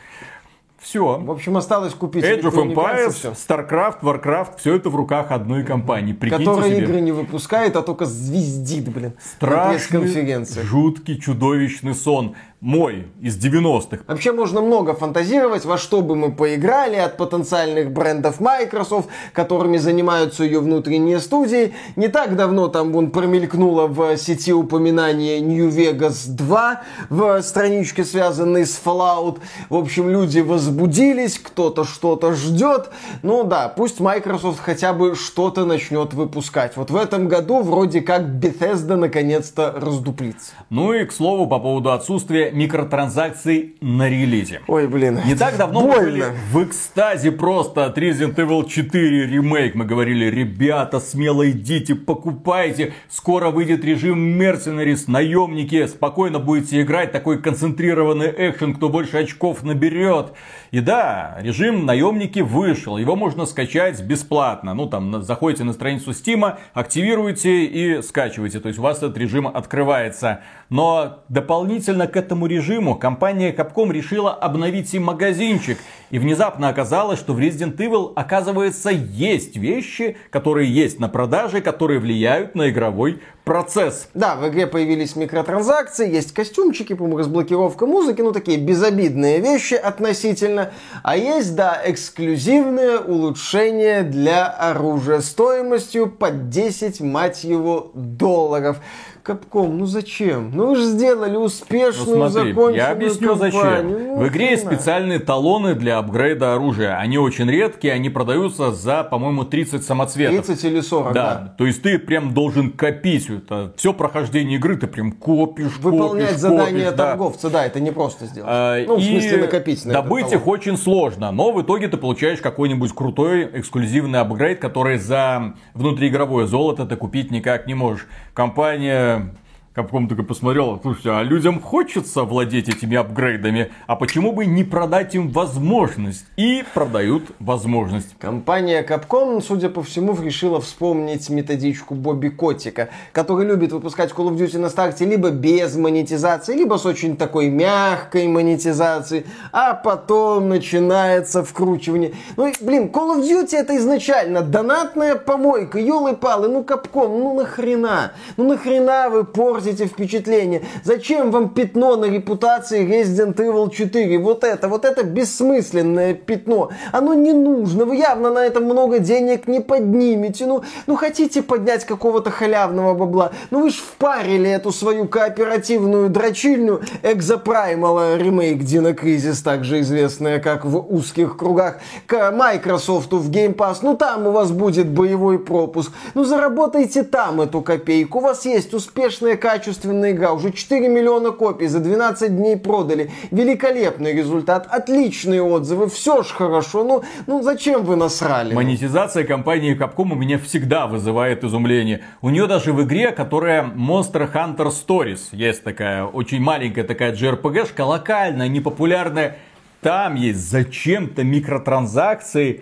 Все. 0.78 1.18
В 1.18 1.28
общем, 1.28 1.56
осталось 1.56 1.94
купить 1.94 2.24
Age 2.24 2.42
of 2.42 2.54
Empires, 2.54 3.34
StarCraft, 3.34 4.02
Warcraft, 4.02 4.58
все 4.58 4.76
это 4.76 4.88
в 4.88 4.94
руках 4.94 5.32
одной 5.32 5.64
компании. 5.64 6.12
Прикиньте 6.12 6.44
Которая 6.44 6.70
себе. 6.70 6.84
игры 6.84 7.00
не 7.00 7.10
выпускает, 7.10 7.74
а 7.74 7.82
только 7.82 8.04
звездит, 8.04 8.88
блин. 8.88 9.14
Страшный, 9.20 10.46
жуткий, 10.62 11.18
чудовищный 11.20 11.96
сон 11.96 12.36
мой 12.60 13.06
из 13.20 13.36
90-х. 13.38 14.02
Вообще 14.08 14.32
можно 14.32 14.60
много 14.60 14.94
фантазировать, 14.94 15.64
во 15.64 15.78
что 15.78 16.00
бы 16.00 16.16
мы 16.16 16.32
поиграли 16.32 16.96
от 16.96 17.16
потенциальных 17.16 17.92
брендов 17.92 18.40
Microsoft, 18.40 19.08
которыми 19.32 19.76
занимаются 19.76 20.42
ее 20.42 20.58
внутренние 20.58 21.20
студии. 21.20 21.74
Не 21.94 22.08
так 22.08 22.34
давно 22.34 22.68
там 22.68 22.92
вон 22.92 23.10
промелькнуло 23.10 23.86
в 23.86 24.16
сети 24.16 24.52
упоминание 24.52 25.40
New 25.40 25.68
Vegas 25.68 26.28
2 26.28 26.82
в 27.10 27.42
страничке, 27.42 28.04
связанной 28.04 28.66
с 28.66 28.80
Fallout. 28.84 29.38
В 29.68 29.76
общем, 29.76 30.10
люди 30.10 30.40
возбудились, 30.40 31.38
кто-то 31.38 31.84
что-то 31.84 32.32
ждет. 32.32 32.90
Ну 33.22 33.44
да, 33.44 33.68
пусть 33.68 34.00
Microsoft 34.00 34.58
хотя 34.60 34.92
бы 34.92 35.14
что-то 35.14 35.64
начнет 35.64 36.12
выпускать. 36.12 36.76
Вот 36.76 36.90
в 36.90 36.96
этом 36.96 37.28
году 37.28 37.62
вроде 37.62 38.00
как 38.00 38.22
Bethesda 38.22 38.96
наконец-то 38.96 39.72
раздуплится. 39.76 40.52
Ну 40.70 40.92
и 40.92 41.04
к 41.04 41.12
слову 41.12 41.46
по 41.46 41.60
поводу 41.60 41.92
отсутствия 41.92 42.47
микротранзакций 42.52 43.76
на 43.80 44.08
релизе. 44.08 44.60
Ой, 44.66 44.86
блин. 44.86 45.20
Не 45.26 45.34
так 45.34 45.56
давно 45.56 45.82
Больно. 45.82 45.96
мы 45.96 46.04
были 46.04 46.24
в 46.52 46.64
экстазе 46.64 47.32
просто 47.32 47.86
от 47.86 47.98
Resident 47.98 48.34
Evil 48.34 48.68
4 48.68 49.26
ремейк. 49.26 49.74
Мы 49.74 49.84
говорили, 49.84 50.26
ребята, 50.26 51.00
смело 51.00 51.50
идите, 51.50 51.94
покупайте. 51.94 52.92
Скоро 53.08 53.50
выйдет 53.50 53.84
режим 53.84 54.40
Mercenaries, 54.40 55.04
наемники. 55.06 55.86
Спокойно 55.86 56.38
будете 56.38 56.82
играть. 56.82 57.12
Такой 57.12 57.40
концентрированный 57.40 58.32
экшен, 58.36 58.74
кто 58.74 58.88
больше 58.88 59.18
очков 59.18 59.62
наберет. 59.62 60.32
И 60.70 60.80
да, 60.80 61.38
режим 61.40 61.86
наемники 61.86 62.40
вышел. 62.40 62.98
Его 62.98 63.16
можно 63.16 63.46
скачать 63.46 64.02
бесплатно. 64.02 64.74
Ну, 64.74 64.86
там, 64.86 65.22
заходите 65.22 65.64
на 65.64 65.72
страницу 65.72 66.10
Steam, 66.10 66.56
активируете 66.74 67.64
и 67.64 68.02
скачиваете. 68.02 68.60
То 68.60 68.68
есть 68.68 68.78
у 68.78 68.82
вас 68.82 68.98
этот 68.98 69.16
режим 69.16 69.46
открывается. 69.46 70.40
Но 70.70 71.24
дополнительно 71.28 72.06
к 72.06 72.16
этому 72.16 72.46
режиму 72.46 72.94
компания 72.94 73.52
Capcom 73.52 73.90
решила 73.92 74.32
обновить 74.32 74.92
и 74.92 74.98
магазинчик. 74.98 75.78
И 76.10 76.18
внезапно 76.18 76.68
оказалось, 76.68 77.18
что 77.18 77.32
в 77.32 77.38
Resident 77.38 77.76
Evil, 77.76 78.12
оказывается, 78.14 78.90
есть 78.90 79.56
вещи, 79.56 80.16
которые 80.30 80.72
есть 80.72 81.00
на 81.00 81.08
продаже, 81.08 81.60
которые 81.60 82.00
влияют 82.00 82.54
на 82.54 82.70
игровой 82.70 83.20
процесс. 83.44 84.08
Да, 84.12 84.36
в 84.36 84.46
игре 84.48 84.66
появились 84.66 85.16
микротранзакции, 85.16 86.10
есть 86.10 86.34
костюмчики, 86.34 86.92
по-моему, 86.92 87.16
разблокировка 87.16 87.86
музыки, 87.86 88.20
ну 88.20 88.32
такие 88.32 88.58
безобидные 88.58 89.40
вещи 89.40 89.72
относительно. 89.72 90.72
А 91.02 91.16
есть, 91.16 91.56
да, 91.56 91.80
эксклюзивное 91.82 92.98
улучшение 92.98 94.02
для 94.02 94.48
оружия 94.48 95.20
стоимостью 95.20 96.10
под 96.10 96.50
10, 96.50 97.00
мать 97.00 97.42
его, 97.42 97.90
долларов. 97.94 98.80
Капком, 99.28 99.76
ну 99.76 99.84
зачем? 99.84 100.52
Ну 100.54 100.68
вы 100.68 100.76
же 100.76 100.84
сделали 100.84 101.36
успешную, 101.36 102.16
ну, 102.16 102.30
смотри, 102.30 102.52
законченную 102.52 102.74
Я 102.76 102.90
объясню 102.92 103.28
кампанию. 103.36 103.60
зачем. 103.60 103.90
Ну, 103.90 104.16
в 104.20 104.28
игре 104.28 104.50
есть 104.52 104.64
специальные 104.64 105.18
талоны 105.18 105.74
для 105.74 105.98
апгрейда 105.98 106.54
оружия. 106.54 106.96
Они 106.96 107.18
очень 107.18 107.50
редкие, 107.50 107.92
они 107.92 108.08
продаются 108.08 108.72
за, 108.72 109.04
по-моему, 109.04 109.44
30 109.44 109.84
самоцветов. 109.84 110.46
30 110.46 110.64
или 110.64 110.80
40, 110.80 111.12
да. 111.12 111.34
да. 111.34 111.54
То 111.58 111.66
есть 111.66 111.82
ты 111.82 111.98
прям 111.98 112.32
должен 112.32 112.72
копить. 112.72 113.28
Это 113.28 113.74
все 113.76 113.92
прохождение 113.92 114.56
игры 114.56 114.76
ты 114.76 114.86
прям 114.86 115.12
копишь, 115.12 115.76
Выполнять 115.76 116.28
копишь, 116.28 116.40
задание 116.40 116.84
копишь, 116.86 116.96
торговца, 116.96 117.50
да. 117.50 117.66
это 117.66 117.80
не 117.80 117.90
просто 117.90 118.24
сделать. 118.24 118.48
А, 118.50 118.82
ну, 118.86 118.96
в 118.96 119.02
смысле 119.02 119.36
накопить 119.36 119.84
на 119.84 119.92
Добыть 119.92 120.32
их 120.32 120.46
очень 120.46 120.78
сложно, 120.78 121.32
но 121.32 121.52
в 121.52 121.60
итоге 121.60 121.88
ты 121.88 121.98
получаешь 121.98 122.40
какой-нибудь 122.40 122.94
крутой 122.94 123.50
эксклюзивный 123.52 124.20
апгрейд, 124.20 124.58
который 124.58 124.96
за 124.96 125.52
внутриигровое 125.74 126.46
золото 126.46 126.86
ты 126.86 126.96
купить 126.96 127.30
никак 127.30 127.66
не 127.66 127.74
можешь. 127.74 128.06
Компания 128.32 129.17
Um, 129.18 129.32
Капком 129.78 130.08
только 130.08 130.24
посмотрел, 130.24 130.80
слушайте, 130.82 131.10
а 131.10 131.22
людям 131.22 131.60
хочется 131.60 132.24
владеть 132.24 132.68
этими 132.68 132.96
апгрейдами, 132.96 133.70
а 133.86 133.94
почему 133.94 134.32
бы 134.32 134.44
не 134.44 134.64
продать 134.64 135.14
им 135.14 135.28
возможность? 135.28 136.26
И 136.36 136.64
продают 136.74 137.22
возможность. 137.38 138.18
Компания 138.18 138.84
Capcom, 138.84 139.40
судя 139.40 139.68
по 139.68 139.84
всему, 139.84 140.20
решила 140.20 140.60
вспомнить 140.60 141.30
методичку 141.30 141.94
Бобби 141.94 142.26
Котика, 142.26 142.88
который 143.12 143.46
любит 143.46 143.70
выпускать 143.70 144.10
Call 144.10 144.30
of 144.30 144.36
Duty 144.36 144.58
на 144.58 144.68
старте 144.68 145.04
либо 145.04 145.30
без 145.30 145.76
монетизации, 145.76 146.56
либо 146.56 146.74
с 146.74 146.84
очень 146.84 147.16
такой 147.16 147.48
мягкой 147.48 148.26
монетизацией, 148.26 149.26
а 149.52 149.74
потом 149.74 150.48
начинается 150.48 151.44
вкручивание. 151.44 152.14
Ну, 152.36 152.52
блин, 152.62 152.90
Call 152.92 153.16
of 153.16 153.22
Duty 153.22 153.54
это 153.54 153.76
изначально 153.76 154.42
донатная 154.42 155.14
помойка, 155.14 155.78
елы-палы, 155.78 156.48
ну 156.48 156.62
Capcom, 156.62 157.16
ну 157.16 157.34
нахрена? 157.34 158.10
Ну 158.36 158.48
нахрена 158.48 159.08
вы 159.08 159.22
портите 159.22 159.67
портите 159.68 159.86
впечатление. 159.86 160.62
Зачем 160.84 161.30
вам 161.30 161.50
пятно 161.50 161.96
на 161.96 162.06
репутации 162.06 162.86
Resident 162.86 163.36
Evil 163.36 163.70
4? 163.70 164.18
Вот 164.18 164.44
это, 164.44 164.68
вот 164.68 164.84
это 164.84 165.02
бессмысленное 165.02 166.14
пятно. 166.14 166.70
Оно 166.92 167.14
не 167.14 167.32
нужно. 167.32 167.84
Вы 167.84 167.96
явно 167.96 168.30
на 168.30 168.44
этом 168.44 168.64
много 168.64 168.98
денег 168.98 169.46
не 169.46 169.60
поднимете. 169.60 170.46
Ну, 170.46 170.62
ну 170.86 170.96
хотите 170.96 171.42
поднять 171.42 171.84
какого-то 171.84 172.30
халявного 172.30 172.94
бабла? 172.94 173.32
Ну 173.50 173.62
вы 173.62 173.70
ж 173.70 173.74
впарили 173.74 174.50
эту 174.50 174.72
свою 174.72 175.06
кооперативную 175.06 176.08
дрочильню 176.08 176.80
Exoprimal 177.02 178.18
ремейк 178.18 178.62
Dino 178.62 178.94
Crisis, 178.94 179.42
также 179.42 179.80
известная 179.80 180.38
как 180.38 180.64
в 180.64 180.78
узких 180.78 181.36
кругах, 181.36 181.78
к 182.06 182.30
Microsoft 182.30 183.12
в 183.12 183.30
Game 183.30 183.54
Pass. 183.54 183.78
Ну 183.82 183.96
там 183.96 184.26
у 184.26 184.30
вас 184.30 184.50
будет 184.50 184.88
боевой 184.88 185.38
пропуск. 185.38 185.92
Ну 186.14 186.24
заработайте 186.24 187.02
там 187.02 187.40
эту 187.40 187.60
копейку. 187.60 188.18
У 188.18 188.22
вас 188.22 188.46
есть 188.46 188.74
успешная 188.74 189.36
качественная 189.48 190.12
игра. 190.12 190.32
Уже 190.32 190.52
4 190.52 190.88
миллиона 190.88 191.30
копий 191.30 191.68
за 191.68 191.80
12 191.80 192.36
дней 192.36 192.58
продали. 192.58 193.10
Великолепный 193.30 194.12
результат, 194.12 194.68
отличные 194.70 195.42
отзывы, 195.42 195.88
все 195.88 196.22
ж 196.22 196.26
хорошо. 196.26 196.84
Ну, 196.84 197.02
ну 197.26 197.42
зачем 197.42 197.82
вы 197.84 197.96
насрали? 197.96 198.52
Монетизация 198.52 199.24
компании 199.24 199.74
Capcom 199.74 200.12
у 200.12 200.16
меня 200.16 200.38
всегда 200.38 200.86
вызывает 200.86 201.44
изумление. 201.44 202.02
У 202.20 202.28
нее 202.28 202.46
даже 202.46 202.74
в 202.74 202.82
игре, 202.82 203.10
которая 203.10 203.64
Monster 203.64 204.30
Hunter 204.30 204.70
Stories, 204.70 205.28
есть 205.32 205.64
такая 205.64 206.04
очень 206.04 206.42
маленькая 206.42 206.84
такая 206.84 207.14
JRPG-шка, 207.14 207.84
локальная, 207.84 208.48
непопулярная. 208.48 209.38
Там 209.80 210.16
есть 210.16 210.40
зачем-то 210.50 211.24
микротранзакции, 211.24 212.60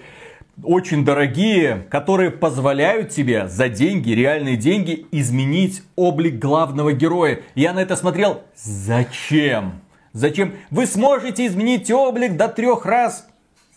очень 0.63 1.05
дорогие, 1.05 1.87
которые 1.91 2.31
позволяют 2.31 3.11
тебе 3.11 3.49
за 3.49 3.69
деньги, 3.69 4.11
реальные 4.11 4.57
деньги, 4.57 5.07
изменить 5.13 5.83
облик 5.97 6.39
главного 6.39 6.93
героя. 6.93 7.41
Я 7.55 7.73
на 7.73 7.81
это 7.81 7.97
смотрел. 7.97 8.43
Зачем? 8.55 9.81
Зачем? 10.13 10.55
Вы 10.71 10.87
сможете 10.87 11.47
изменить 11.47 11.91
облик 11.91 12.37
до 12.37 12.49
трех 12.49 12.87
раз. 12.87 13.29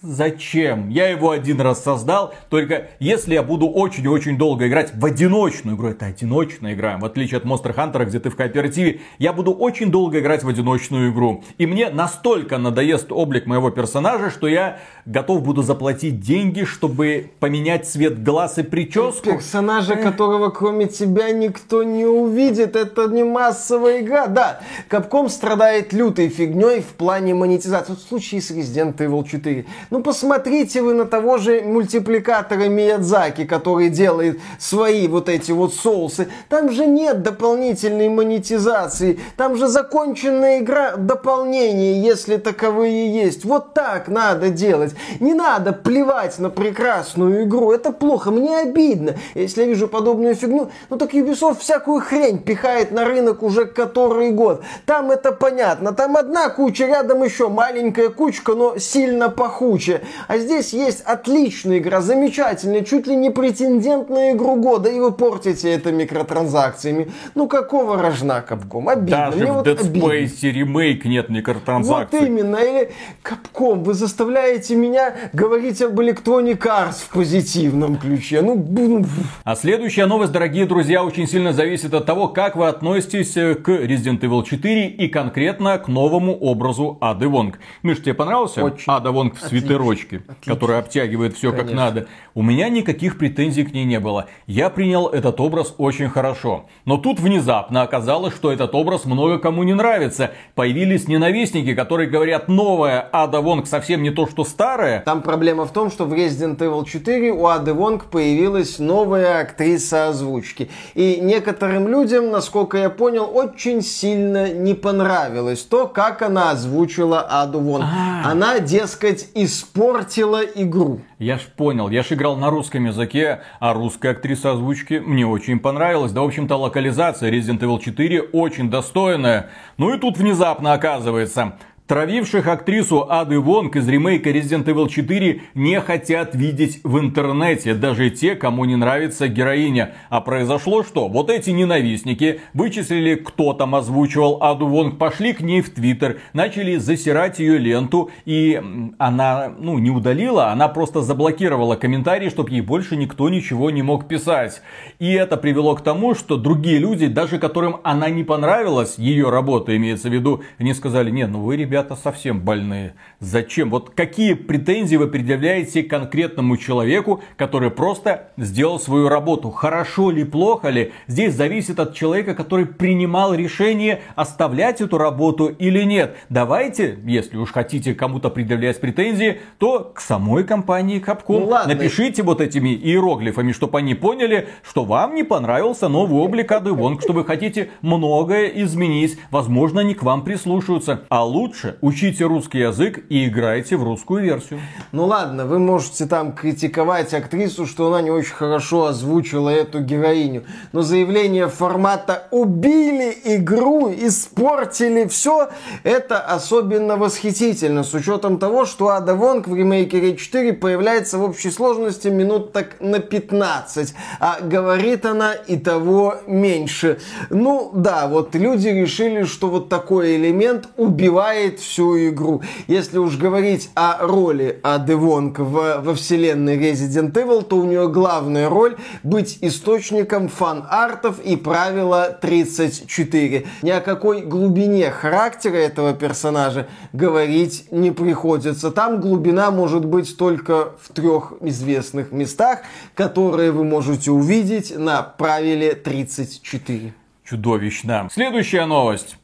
Зачем? 0.01 0.87
Я 0.87 1.09
его 1.09 1.29
один 1.29 1.59
раз 1.59 1.83
создал, 1.83 2.33
только 2.49 2.87
если 3.01 3.33
я 3.33 3.43
буду 3.43 3.67
очень-очень 3.67 4.37
долго 4.37 4.69
играть 4.69 4.93
в 4.95 5.05
одиночную 5.05 5.75
игру, 5.75 5.89
это 5.89 6.05
одиночная 6.05 6.73
игра, 6.73 6.97
в 6.97 7.03
отличие 7.03 7.39
от 7.39 7.43
Monster 7.43 7.75
Hunter, 7.75 8.05
где 8.05 8.21
ты 8.21 8.29
в 8.29 8.37
кооперативе, 8.37 9.01
я 9.17 9.33
буду 9.33 9.51
очень 9.51 9.91
долго 9.91 10.19
играть 10.19 10.41
в 10.41 10.47
одиночную 10.47 11.11
игру. 11.11 11.43
И 11.57 11.65
мне 11.65 11.89
настолько 11.89 12.57
надоест 12.57 13.11
облик 13.11 13.45
моего 13.45 13.71
персонажа, 13.71 14.29
что 14.29 14.47
я 14.47 14.79
готов 15.05 15.43
буду 15.43 15.63
заплатить 15.63 16.21
деньги, 16.21 16.63
чтобы 16.63 17.31
поменять 17.41 17.85
цвет 17.85 18.23
глаз 18.23 18.57
и 18.57 18.63
прическу. 18.63 19.31
Персонажа, 19.31 19.97
которого 19.97 20.49
кроме 20.49 20.87
тебя 20.87 21.31
никто 21.31 21.83
не 21.83 22.05
увидит, 22.05 22.77
это 22.77 23.07
не 23.07 23.25
массовая 23.25 23.99
игра. 23.99 24.27
Да, 24.27 24.61
Capcom 24.89 25.27
страдает 25.27 25.91
лютой 25.91 26.29
фигней 26.29 26.79
в 26.79 26.93
плане 26.95 27.33
монетизации. 27.33 27.95
В 27.95 27.99
случае 27.99 28.41
с 28.41 28.49
Resident 28.51 28.95
Evil 28.95 29.27
4 29.27 29.65
ну, 29.89 30.03
посмотрите 30.03 30.83
вы 30.83 30.93
на 30.93 31.05
того 31.05 31.37
же 31.37 31.61
мультипликатора 31.61 32.67
Миядзаки, 32.67 33.45
который 33.45 33.89
делает 33.89 34.39
свои 34.59 35.07
вот 35.07 35.29
эти 35.29 35.51
вот 35.51 35.73
соусы. 35.73 36.29
Там 36.47 36.71
же 36.71 36.85
нет 36.85 37.23
дополнительной 37.23 38.07
монетизации. 38.09 39.19
Там 39.35 39.55
же 39.55 39.67
законченная 39.67 40.59
игра 40.59 40.95
дополнение, 40.95 42.01
если 42.01 42.37
таковые 42.37 43.11
есть. 43.11 43.45
Вот 43.45 43.73
так 43.73 44.09
надо 44.09 44.49
делать. 44.49 44.93
Не 45.19 45.33
надо 45.33 45.73
плевать 45.73 46.37
на 46.37 46.51
прекрасную 46.51 47.45
игру. 47.45 47.71
Это 47.71 47.91
плохо. 47.91 48.29
Мне 48.29 48.59
обидно, 48.59 49.15
если 49.33 49.61
я 49.61 49.67
вижу 49.67 49.87
подобную 49.87 50.35
фигню. 50.35 50.69
Ну 50.91 50.97
так 50.97 51.15
Ubisoft 51.15 51.61
всякую 51.61 52.01
хрень 52.01 52.37
пихает 52.37 52.91
на 52.91 53.05
рынок 53.05 53.41
уже 53.41 53.65
который 53.65 54.29
год. 54.29 54.61
Там 54.85 55.09
это 55.09 55.31
понятно. 55.31 55.93
Там 55.93 56.15
одна 56.15 56.49
куча, 56.49 56.85
рядом 56.85 57.23
еще 57.23 57.49
маленькая 57.49 58.09
кучка, 58.09 58.53
но 58.53 58.77
сильно 58.77 59.29
похуже 59.29 59.78
созвучие. 59.79 60.01
А 60.27 60.37
здесь 60.37 60.73
есть 60.73 61.01
отличная 61.01 61.79
игра, 61.79 62.01
замечательная, 62.01 62.83
чуть 62.83 63.07
ли 63.07 63.15
не 63.15 63.29
претендент 63.29 64.09
на 64.09 64.31
игру 64.31 64.55
года, 64.55 64.89
и 64.89 64.99
вы 64.99 65.11
портите 65.11 65.71
это 65.71 65.91
микротранзакциями. 65.91 67.11
Ну 67.35 67.47
какого 67.47 68.01
рожна 68.01 68.41
Капком? 68.41 68.89
Обидно. 68.89 69.31
Даже 69.31 69.37
Мне 69.37 69.51
в 69.51 69.55
вот 69.55 69.67
Dead 69.67 69.79
Space 69.79 70.51
ремейк 70.51 71.05
нет 71.05 71.29
микротранзакций. 71.29 72.19
Вот 72.19 72.27
именно. 72.27 72.57
Или 72.57 72.91
Капком, 73.21 73.83
вы 73.83 73.93
заставляете 73.93 74.75
меня 74.75 75.13
говорить 75.33 75.81
об 75.81 75.99
Electronic 75.99 76.59
Arts 76.59 77.03
в 77.07 77.09
позитивном 77.09 77.97
ключе. 77.97 78.41
Ну, 78.41 78.55
ну 78.55 79.05
а 79.43 79.55
следующая 79.55 80.05
новость, 80.05 80.31
дорогие 80.31 80.65
друзья, 80.65 81.03
очень 81.03 81.27
сильно 81.27 81.53
зависит 81.53 81.93
от 81.93 82.05
того, 82.05 82.27
как 82.27 82.55
вы 82.55 82.67
относитесь 82.67 83.35
э, 83.37 83.55
к 83.55 83.69
Resident 83.69 84.19
Evil 84.19 84.43
4 84.43 84.87
и 84.87 85.07
конкретно 85.07 85.77
к 85.77 85.87
новому 85.87 86.35
образу 86.35 86.97
Ады 87.01 87.27
Вонг. 87.27 87.59
Миш, 87.83 87.99
тебе 87.99 88.13
понравился 88.13 88.63
Очень. 88.63 88.83
Ада 88.87 89.11
Вонг 89.11 89.35
в 89.35 89.41
свитерочке, 89.69 90.21
который 90.45 90.79
обтягивает 90.79 91.35
все 91.35 91.51
как 91.51 91.71
надо? 91.71 92.07
У 92.33 92.41
меня 92.41 92.69
никаких 92.69 93.17
претензий 93.17 93.63
к 93.63 93.73
ней 93.73 93.85
не 93.85 93.99
было. 93.99 94.27
Я 94.47 94.69
принял 94.69 95.07
этот 95.07 95.39
образ 95.39 95.73
очень 95.77 96.09
хорошо. 96.09 96.65
Но 96.85 96.97
тут 96.97 97.19
внезапно 97.19 97.81
оказалось, 97.81 98.33
что 98.33 98.51
этот 98.51 98.73
образ 98.75 99.05
много 99.05 99.39
кому 99.39 99.63
не 99.63 99.73
нравится. 99.73 100.31
Появились 100.55 101.07
ненавистники, 101.07 101.73
которые 101.73 102.09
говорят, 102.09 102.47
новая 102.47 103.07
Ада 103.11 103.41
Вонг 103.41 103.67
совсем 103.67 104.03
не 104.03 104.11
то, 104.11 104.27
что 104.27 104.43
старая. 104.43 105.01
Там 105.01 105.21
проблема 105.21 105.65
в 105.65 105.73
том, 105.73 105.91
что 105.91 106.05
в 106.05 106.13
Resident 106.13 106.57
Evil 106.57 106.85
4 106.85 107.31
у 107.31 107.45
Ады 107.45 107.73
Вонг 107.73 108.05
появилась 108.05 108.79
новая 108.79 109.41
актриса 109.41 110.09
озвучки. 110.09 110.69
И 110.93 111.19
некоторым 111.21 111.87
людям, 111.87 112.31
насколько 112.31 112.77
я 112.77 112.89
понял, 112.89 113.29
очень 113.31 113.81
сильно 113.81 114.51
не 114.51 114.73
понравилось 114.73 115.61
то, 115.61 115.87
как 115.87 116.21
она 116.21 116.51
озвучила 116.51 117.21
Аду 117.21 117.59
Вонг. 117.59 117.85
А-а-а. 117.85 118.31
Она, 118.31 118.59
дескать, 118.59 119.27
испортила 119.59 120.41
игру. 120.43 121.01
Я 121.19 121.37
ж 121.37 121.41
понял, 121.55 121.89
я 121.89 122.01
ж 122.03 122.13
играл 122.13 122.37
на 122.37 122.49
русском 122.49 122.85
языке, 122.85 123.41
а 123.59 123.73
русская 123.73 124.11
актриса 124.11 124.51
озвучки 124.51 125.01
мне 125.05 125.25
очень 125.25 125.59
понравилась. 125.59 126.13
Да, 126.13 126.21
в 126.21 126.25
общем-то, 126.25 126.55
локализация 126.55 127.29
Resident 127.29 127.59
Evil 127.59 127.79
4 127.79 128.21
очень 128.21 128.69
достойная. 128.69 129.49
Ну 129.77 129.93
и 129.93 129.99
тут 129.99 130.17
внезапно 130.17 130.73
оказывается, 130.73 131.57
Травивших 131.89 132.45
актрису 132.45 133.07
Ады 133.09 133.39
Вонг 133.39 133.75
из 133.75 133.89
ремейка 133.89 134.29
Resident 134.29 134.65
Evil 134.65 134.89
4 134.89 135.41
не 135.55 135.81
хотят 135.81 136.35
видеть 136.35 136.81
в 136.83 136.99
интернете, 136.99 137.73
даже 137.73 138.11
те, 138.11 138.35
кому 138.35 138.65
не 138.65 138.75
нравится 138.75 139.27
героиня. 139.27 139.95
А 140.11 140.21
произошло 140.21 140.83
что? 140.83 141.07
Вот 141.07 141.31
эти 141.31 141.49
ненавистники 141.49 142.41
вычислили, 142.53 143.15
кто 143.15 143.53
там 143.53 143.73
озвучивал 143.73 144.37
Аду 144.39 144.67
Вонг, 144.67 144.99
пошли 144.99 145.33
к 145.33 145.41
ней 145.41 145.61
в 145.61 145.71
Твиттер, 145.71 146.19
начали 146.33 146.75
засирать 146.75 147.39
ее 147.39 147.57
ленту, 147.57 148.11
и 148.23 148.61
она, 148.99 149.51
ну, 149.57 149.79
не 149.79 149.89
удалила, 149.89 150.51
она 150.51 150.67
просто 150.67 151.01
заблокировала 151.01 151.75
комментарии, 151.75 152.29
чтобы 152.29 152.51
ей 152.51 152.61
больше 152.61 152.97
никто 152.97 153.29
ничего 153.29 153.71
не 153.71 153.81
мог 153.81 154.07
писать. 154.07 154.61
И 154.99 155.11
это 155.11 155.37
привело 155.37 155.73
к 155.73 155.81
тому, 155.81 156.13
что 156.13 156.37
другие 156.37 156.77
люди, 156.77 157.07
даже 157.07 157.39
которым 157.39 157.77
она 157.83 158.11
не 158.11 158.23
понравилась, 158.23 158.99
ее 158.99 159.31
работа 159.31 159.75
имеется 159.75 160.09
в 160.09 160.13
виду, 160.13 160.43
они 160.59 160.75
сказали, 160.75 161.09
не, 161.09 161.25
ну 161.25 161.41
вы, 161.41 161.57
ребята, 161.57 161.78
ребята 161.79 161.95
совсем 161.95 162.41
больные. 162.41 162.93
Зачем? 163.21 163.69
Вот 163.69 163.91
какие 163.91 164.33
претензии 164.33 164.97
вы 164.97 165.07
предъявляете 165.07 165.81
конкретному 165.81 166.57
человеку, 166.57 167.21
который 167.37 167.71
просто 167.71 168.31
сделал 168.35 168.79
свою 168.79 169.07
работу? 169.07 169.49
Хорошо 169.49 170.11
ли, 170.11 170.25
плохо 170.25 170.69
ли? 170.69 170.91
Здесь 171.07 171.35
зависит 171.35 171.79
от 171.79 171.93
человека, 171.93 172.35
который 172.35 172.65
принимал 172.65 173.33
решение 173.33 174.01
оставлять 174.15 174.81
эту 174.81 174.97
работу 174.97 175.47
или 175.47 175.83
нет. 175.83 176.17
Давайте, 176.27 176.99
если 177.05 177.37
уж 177.37 177.51
хотите 177.51 177.93
кому-то 177.93 178.29
предъявлять 178.29 178.79
претензии, 178.81 179.39
то 179.57 179.91
к 179.95 180.01
самой 180.01 180.43
компании 180.43 181.01
Capcom. 181.01 181.39
Ну, 181.39 181.45
ладно. 181.45 181.73
Напишите 181.73 182.23
вот 182.23 182.41
этими 182.41 182.69
иероглифами, 182.69 183.53
чтобы 183.53 183.77
они 183.79 183.95
поняли, 183.95 184.49
что 184.63 184.83
вам 184.83 185.15
не 185.15 185.23
понравился 185.23 185.87
новый 185.87 186.19
облик 186.19 186.51
Ады 186.51 186.73
Вонг, 186.73 187.01
что 187.01 187.13
вы 187.13 187.23
хотите 187.23 187.69
многое 187.81 188.47
изменить. 188.47 189.17
Возможно, 189.31 189.79
они 189.79 189.93
к 189.93 190.03
вам 190.03 190.25
прислушаются. 190.25 191.05
А 191.07 191.23
лучше 191.23 191.68
лучше 191.69 191.99
учите 191.99 192.25
русский 192.25 192.59
язык 192.59 192.99
и 193.09 193.27
играйте 193.27 193.75
в 193.75 193.83
русскую 193.83 194.23
версию. 194.23 194.61
Ну 194.91 195.05
ладно, 195.05 195.45
вы 195.45 195.59
можете 195.59 196.05
там 196.05 196.33
критиковать 196.33 197.13
актрису, 197.13 197.65
что 197.65 197.87
она 197.87 198.01
не 198.01 198.11
очень 198.11 198.33
хорошо 198.33 198.85
озвучила 198.85 199.49
эту 199.49 199.81
героиню. 199.81 200.43
Но 200.71 200.81
заявление 200.81 201.47
формата 201.47 202.27
«убили 202.31 203.15
игру, 203.23 203.91
испортили 203.91 205.07
все» 205.07 205.49
это 205.83 206.19
особенно 206.19 206.97
восхитительно. 206.97 207.83
С 207.83 207.93
учетом 207.93 208.39
того, 208.39 208.65
что 208.65 208.89
Ада 208.89 209.15
Вонг 209.15 209.47
в 209.47 209.55
ремейке 209.55 209.99
Рейд 209.99 210.19
4 210.19 210.53
появляется 210.53 211.17
в 211.17 211.23
общей 211.23 211.51
сложности 211.51 212.07
минут 212.07 212.53
так 212.53 212.77
на 212.79 212.99
15. 212.99 213.93
А 214.19 214.39
говорит 214.41 215.05
она 215.05 215.33
и 215.33 215.57
того 215.57 216.15
меньше. 216.27 216.99
Ну 217.29 217.71
да, 217.73 218.07
вот 218.07 218.35
люди 218.35 218.69
решили, 218.69 219.23
что 219.23 219.49
вот 219.49 219.69
такой 219.69 220.15
элемент 220.15 220.69
убивает 220.77 221.48
всю 221.57 222.09
игру. 222.09 222.41
Если 222.67 222.97
уж 222.97 223.17
говорить 223.17 223.69
о 223.75 224.05
роли 224.05 224.59
Ады 224.63 224.95
Вонг 224.95 225.39
в, 225.39 225.81
во 225.81 225.95
вселенной 225.95 226.57
Resident 226.57 227.13
Evil, 227.13 227.43
то 227.43 227.57
у 227.57 227.65
нее 227.65 227.87
главная 227.87 228.49
роль 228.49 228.75
быть 229.03 229.39
источником 229.41 230.27
фан-артов 230.27 231.19
и 231.19 231.35
правила 231.35 232.17
34. 232.21 233.47
Ни 233.61 233.69
о 233.69 233.81
какой 233.81 234.21
глубине 234.21 234.91
характера 234.91 235.55
этого 235.55 235.93
персонажа 235.93 236.67
говорить 236.93 237.65
не 237.71 237.91
приходится. 237.91 238.71
Там 238.71 238.99
глубина 238.99 239.51
может 239.51 239.85
быть 239.85 240.17
только 240.17 240.73
в 240.81 240.93
трех 240.93 241.33
известных 241.41 242.11
местах, 242.11 242.59
которые 242.95 243.51
вы 243.51 243.63
можете 243.63 244.11
увидеть 244.11 244.77
на 244.77 245.01
правиле 245.03 245.73
34. 245.73 246.93
Чудовищно. 247.23 248.09
Следующая 248.11 248.65
новость. 248.65 249.18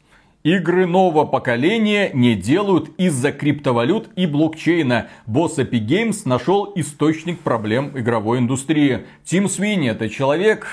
Игры 0.45 0.85
нового 0.85 1.25
поколения 1.25 2.11
не 2.13 2.35
делают 2.35 2.91
из-за 2.99 3.31
криптовалют 3.31 4.09
и 4.15 4.27
блокчейна. 4.27 5.07
Босс 5.25 5.57
Epic 5.57 5.87
Games 5.87 6.17
нашел 6.25 6.71
источник 6.75 7.39
проблем 7.39 7.97
игровой 7.97 8.37
индустрии. 8.37 9.07
Тим 9.23 9.49
Свини 9.49 9.89
это 9.89 10.07
человек, 10.07 10.67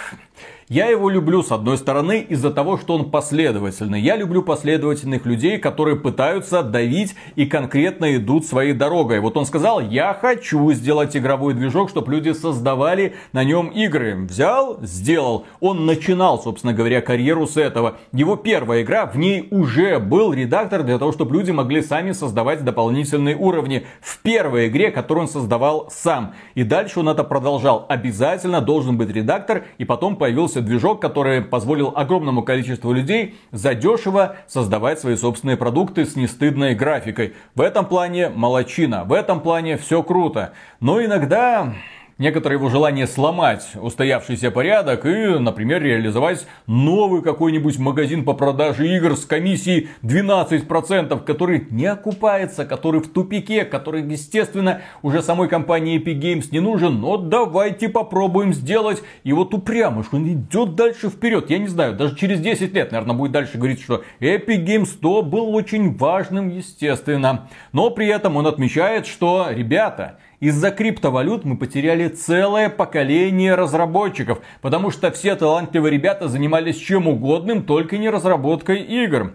я 0.72 0.86
его 0.86 1.10
люблю, 1.10 1.42
с 1.42 1.52
одной 1.52 1.76
стороны, 1.76 2.24
из-за 2.30 2.50
того, 2.50 2.78
что 2.78 2.94
он 2.94 3.10
последовательный. 3.10 4.00
Я 4.00 4.16
люблю 4.16 4.42
последовательных 4.42 5.26
людей, 5.26 5.58
которые 5.58 5.96
пытаются 5.96 6.62
давить 6.62 7.14
и 7.36 7.44
конкретно 7.44 8.16
идут 8.16 8.46
своей 8.46 8.72
дорогой. 8.72 9.20
Вот 9.20 9.36
он 9.36 9.44
сказал, 9.44 9.82
я 9.82 10.14
хочу 10.14 10.72
сделать 10.72 11.14
игровой 11.14 11.52
движок, 11.52 11.90
чтобы 11.90 12.10
люди 12.10 12.32
создавали 12.32 13.16
на 13.34 13.44
нем 13.44 13.66
игры. 13.66 14.16
Взял, 14.24 14.78
сделал. 14.80 15.44
Он 15.60 15.84
начинал, 15.84 16.42
собственно 16.42 16.72
говоря, 16.72 17.02
карьеру 17.02 17.46
с 17.46 17.58
этого. 17.58 17.98
Его 18.14 18.36
первая 18.36 18.80
игра, 18.80 19.04
в 19.04 19.18
ней 19.18 19.48
уже 19.50 19.98
был 19.98 20.32
редактор 20.32 20.84
для 20.84 20.96
того, 20.98 21.12
чтобы 21.12 21.34
люди 21.34 21.50
могли 21.50 21.82
сами 21.82 22.12
создавать 22.12 22.64
дополнительные 22.64 23.36
уровни. 23.36 23.84
В 24.00 24.22
первой 24.22 24.68
игре, 24.68 24.90
которую 24.90 25.24
он 25.24 25.28
создавал 25.30 25.90
сам. 25.90 26.34
И 26.54 26.64
дальше 26.64 27.00
он 27.00 27.10
это 27.10 27.24
продолжал. 27.24 27.84
Обязательно 27.90 28.62
должен 28.62 28.96
быть 28.96 29.10
редактор. 29.10 29.66
И 29.76 29.84
потом 29.84 30.16
появился 30.16 30.61
движок, 30.64 31.00
который 31.00 31.42
позволил 31.42 31.92
огромному 31.94 32.42
количеству 32.42 32.92
людей 32.92 33.36
задешево 33.50 34.36
создавать 34.46 35.00
свои 35.00 35.16
собственные 35.16 35.56
продукты 35.56 36.04
с 36.04 36.16
нестыдной 36.16 36.74
графикой. 36.74 37.34
В 37.54 37.60
этом 37.60 37.86
плане 37.86 38.28
молочина, 38.28 39.04
в 39.04 39.12
этом 39.12 39.40
плане 39.40 39.76
все 39.76 40.02
круто. 40.02 40.52
Но 40.80 41.04
иногда 41.04 41.74
некоторое 42.18 42.56
его 42.56 42.68
желание 42.68 43.06
сломать 43.06 43.70
устоявшийся 43.74 44.50
порядок 44.50 45.06
и, 45.06 45.38
например, 45.38 45.82
реализовать 45.82 46.46
новый 46.66 47.22
какой-нибудь 47.22 47.78
магазин 47.78 48.24
по 48.24 48.34
продаже 48.34 48.88
игр 48.96 49.16
с 49.16 49.24
комиссией 49.24 49.88
12%, 50.02 51.24
который 51.24 51.66
не 51.70 51.86
окупается, 51.86 52.64
который 52.64 53.00
в 53.00 53.12
тупике, 53.12 53.64
который, 53.64 54.02
естественно, 54.02 54.82
уже 55.02 55.22
самой 55.22 55.48
компании 55.48 56.00
Epic 56.02 56.20
Games 56.20 56.48
не 56.50 56.60
нужен, 56.60 57.00
но 57.00 57.16
давайте 57.16 57.88
попробуем 57.88 58.52
сделать. 58.52 59.02
И 59.24 59.32
вот 59.32 59.52
что 59.52 60.16
он 60.16 60.28
идет 60.28 60.74
дальше 60.74 61.08
вперед. 61.08 61.50
Я 61.50 61.58
не 61.58 61.68
знаю, 61.68 61.94
даже 61.94 62.16
через 62.16 62.40
10 62.40 62.74
лет, 62.74 62.92
наверное, 62.92 63.16
будет 63.16 63.32
дальше 63.32 63.58
говорить, 63.58 63.82
что 63.82 64.02
Epic 64.20 64.64
Games 64.64 64.86
100 64.86 65.22
был 65.22 65.54
очень 65.54 65.96
важным, 65.96 66.48
естественно. 66.48 67.48
Но 67.72 67.90
при 67.90 68.06
этом 68.08 68.36
он 68.36 68.46
отмечает, 68.46 69.06
что, 69.06 69.48
ребята, 69.50 70.18
из-за 70.42 70.72
криптовалют 70.72 71.44
мы 71.44 71.56
потеряли 71.56 72.08
целое 72.08 72.68
поколение 72.68 73.54
разработчиков, 73.54 74.40
потому 74.60 74.90
что 74.90 75.12
все 75.12 75.36
талантливые 75.36 75.92
ребята 75.92 76.26
занимались 76.26 76.78
чем 76.78 77.06
угодным, 77.06 77.62
только 77.62 77.96
не 77.96 78.10
разработкой 78.10 78.82
игр. 78.82 79.34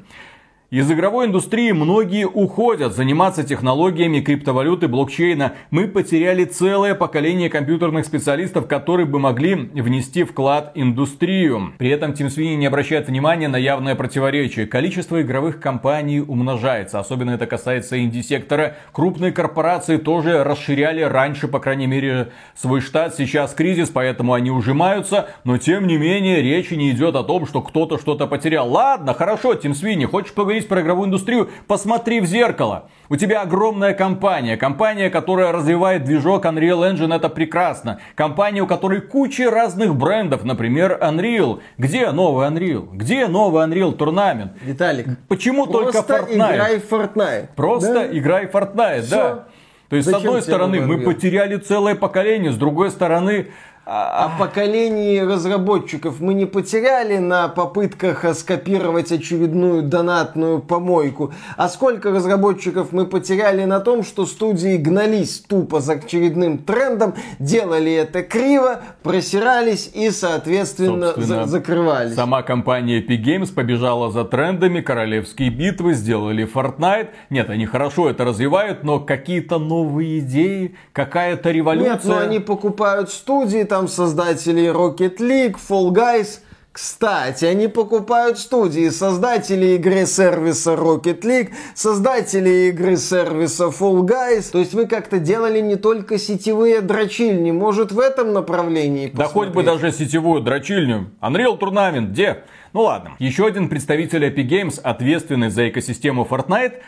Из 0.70 0.91
игровой 0.91 1.28
индустрии 1.28 1.72
многие 1.72 2.28
уходят 2.28 2.93
заниматься 2.93 3.45
технологиями 3.45 4.20
криптовалюты, 4.20 4.89
блокчейна. 4.89 5.53
Мы 5.72 5.88
потеряли 5.88 6.43
целое 6.43 6.93
поколение 6.93 7.49
компьютерных 7.49 8.05
специалистов, 8.05 8.68
которые 8.68 9.05
бы 9.05 9.18
могли 9.18 9.55
внести 9.55 10.26
вклад 10.26 10.74
в 10.76 10.78
индустрию. 10.78 11.72
При 11.78 11.88
этом 11.88 12.11
Тим 12.11 12.30
Свини 12.30 12.55
не 12.55 12.65
обращает 12.65 13.07
внимания 13.07 13.47
на 13.47 13.55
явное 13.55 13.95
противоречие. 13.95 14.68
Количество 14.68 15.22
игровых 15.22 15.61
компаний 15.61 16.20
умножается. 16.20 16.99
Особенно 16.99 17.32
это 17.32 17.45
касается 17.45 17.97
инди-сектора. 18.03 18.76
Крупные 18.91 19.32
корпорации 19.32 19.95
тоже 19.95 20.43
расширяли 20.43 20.99
раньше, 20.99 21.47
по 21.47 21.61
крайней 21.61 21.88
мере, 21.88 22.34
свой 22.57 22.82
штат. 22.82 23.15
Сейчас 23.15 23.53
кризис, 23.53 23.89
поэтому 23.89 24.34
они 24.34 24.51
ужимаются. 24.51 25.30
Но 25.45 25.57
тем 25.57 25.88
не 25.88 25.97
менее, 25.97 26.41
речи 26.41 26.74
не 26.74 26.91
идет 26.91 27.15
о 27.15 27.24
том, 27.24 27.47
что 27.47 27.61
кто-то 27.61 27.97
что-то 27.97 28.28
потерял. 28.28 28.70
Ладно, 28.70 29.13
хорошо, 29.13 29.55
Тим 29.55 29.74
Свини, 29.74 30.03
хочешь 30.03 30.34
поговорить 30.34 30.57
поговорить 30.66 30.68
про 30.68 30.82
игровую 30.82 31.08
индустрию, 31.08 31.49
посмотри 31.68 32.20
в 32.20 32.26
зеркало. 32.26 32.89
У 33.10 33.16
тебя 33.16 33.41
огромная 33.41 33.93
компания, 33.93 34.58
компания, 34.58 35.10
которая 35.10 35.51
развивает 35.51 36.03
движок 36.03 36.45
Unreal 36.45 36.91
Engine, 36.91 37.16
это 37.16 37.30
прекрасно. 37.30 37.99
Компания, 38.16 38.62
у 38.62 38.68
которой 38.68 39.01
куча 39.01 39.49
разных 39.49 39.95
брендов, 39.95 40.43
например, 40.43 40.97
Unreal. 41.01 41.60
Где 41.78 42.12
новый 42.12 42.47
Unreal? 42.47 42.89
Где 42.91 43.28
новый 43.28 43.66
Unreal 43.66 43.95
Tournament? 43.97 44.49
Виталик, 44.62 45.08
почему 45.28 45.68
только 45.68 45.99
Fortnite? 45.99 46.55
играй 46.55 46.80
в 46.80 46.91
Fortnite. 46.91 47.47
Просто 47.55 47.93
да? 47.93 48.18
играй 48.18 48.47
в 48.47 48.51
Fortnite, 48.51 49.01
Все. 49.01 49.16
да. 49.16 49.43
То 49.89 49.95
есть, 49.95 50.05
Зачем 50.05 50.22
с 50.22 50.26
одной 50.26 50.41
стороны, 50.41 50.82
мы 50.82 50.99
потеряли 50.99 51.55
целое 51.58 51.95
поколение, 51.95 52.51
с 52.51 52.58
другой 52.58 52.91
стороны, 52.91 53.47
о 53.89 54.35
поколении 54.38 55.19
разработчиков 55.19 56.19
мы 56.19 56.33
не 56.33 56.45
потеряли 56.45 57.19
на 57.19 57.47
попытках 57.47 58.25
скопировать 58.35 59.13
очередную 59.13 59.81
донатную 59.81 60.59
помойку, 60.59 61.31
а 61.55 61.69
сколько 61.69 62.11
разработчиков 62.11 62.91
мы 62.91 63.05
потеряли 63.05 63.63
на 63.63 63.79
том, 63.79 64.03
что 64.03 64.25
студии 64.25 64.75
гнались 64.75 65.39
тупо 65.39 65.79
за 65.79 65.93
очередным 65.93 66.57
трендом, 66.57 67.13
делали 67.39 67.93
это 67.93 68.23
криво, 68.23 68.81
просирались 69.03 69.89
и, 69.93 70.11
соответственно, 70.11 71.13
за 71.15 71.45
закрывались. 71.45 72.15
Сама 72.15 72.43
компания 72.43 72.99
Epic 72.99 73.23
Games 73.23 73.53
побежала 73.53 74.11
за 74.11 74.25
трендами, 74.25 74.81
королевские 74.81 75.49
битвы, 75.49 75.93
сделали 75.93 76.45
Fortnite. 76.45 77.09
Нет, 77.29 77.49
они 77.49 77.65
хорошо 77.65 78.09
это 78.09 78.25
развивают, 78.25 78.83
но 78.83 78.99
какие-то 78.99 79.59
новые 79.59 80.19
идеи, 80.19 80.75
какая-то 80.91 81.51
революция. 81.51 81.93
Нет, 81.93 82.03
но 82.03 82.17
они 82.17 82.39
покупают 82.39 83.09
студии, 83.11 83.63
там 83.63 83.76
там 83.78 83.88
создатели 83.88 84.71
Rocket 84.71 85.17
League, 85.17 85.55
Fall 85.69 85.91
Guys. 85.91 86.39
Кстати, 86.71 87.45
они 87.45 87.67
покупают 87.67 88.39
студии, 88.39 88.89
создатели 88.89 89.75
игры 89.75 90.07
сервиса 90.07 90.73
Rocket 90.73 91.21
League, 91.21 91.49
создатели 91.75 92.69
игры 92.69 92.97
сервиса 92.97 93.65
Fall 93.65 94.01
Guys. 94.01 94.51
То 94.51 94.57
есть 94.57 94.73
вы 94.73 94.88
как-то 94.88 95.19
делали 95.19 95.59
не 95.59 95.75
только 95.75 96.17
сетевые 96.17 96.82
дрочильни, 96.82 97.51
может 97.51 97.91
в 97.91 97.99
этом 97.99 98.34
направлении 98.34 99.09
посмотреть? 99.09 99.28
Да 99.28 99.39
хоть 99.39 99.49
бы 99.49 99.61
даже 99.61 99.91
сетевую 99.91 100.41
дрочильню. 100.41 101.11
Unreal 101.21 101.59
Tournament, 101.59 102.07
где? 102.07 102.45
Ну 102.73 102.82
ладно. 102.82 103.11
Еще 103.19 103.45
один 103.45 103.69
представитель 103.69 104.25
Epic 104.25 104.49
Games, 104.49 104.82
ответственный 104.82 105.51
за 105.51 105.69
экосистему 105.69 106.28
Fortnite, 106.28 106.80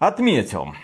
отметил, 0.00 0.74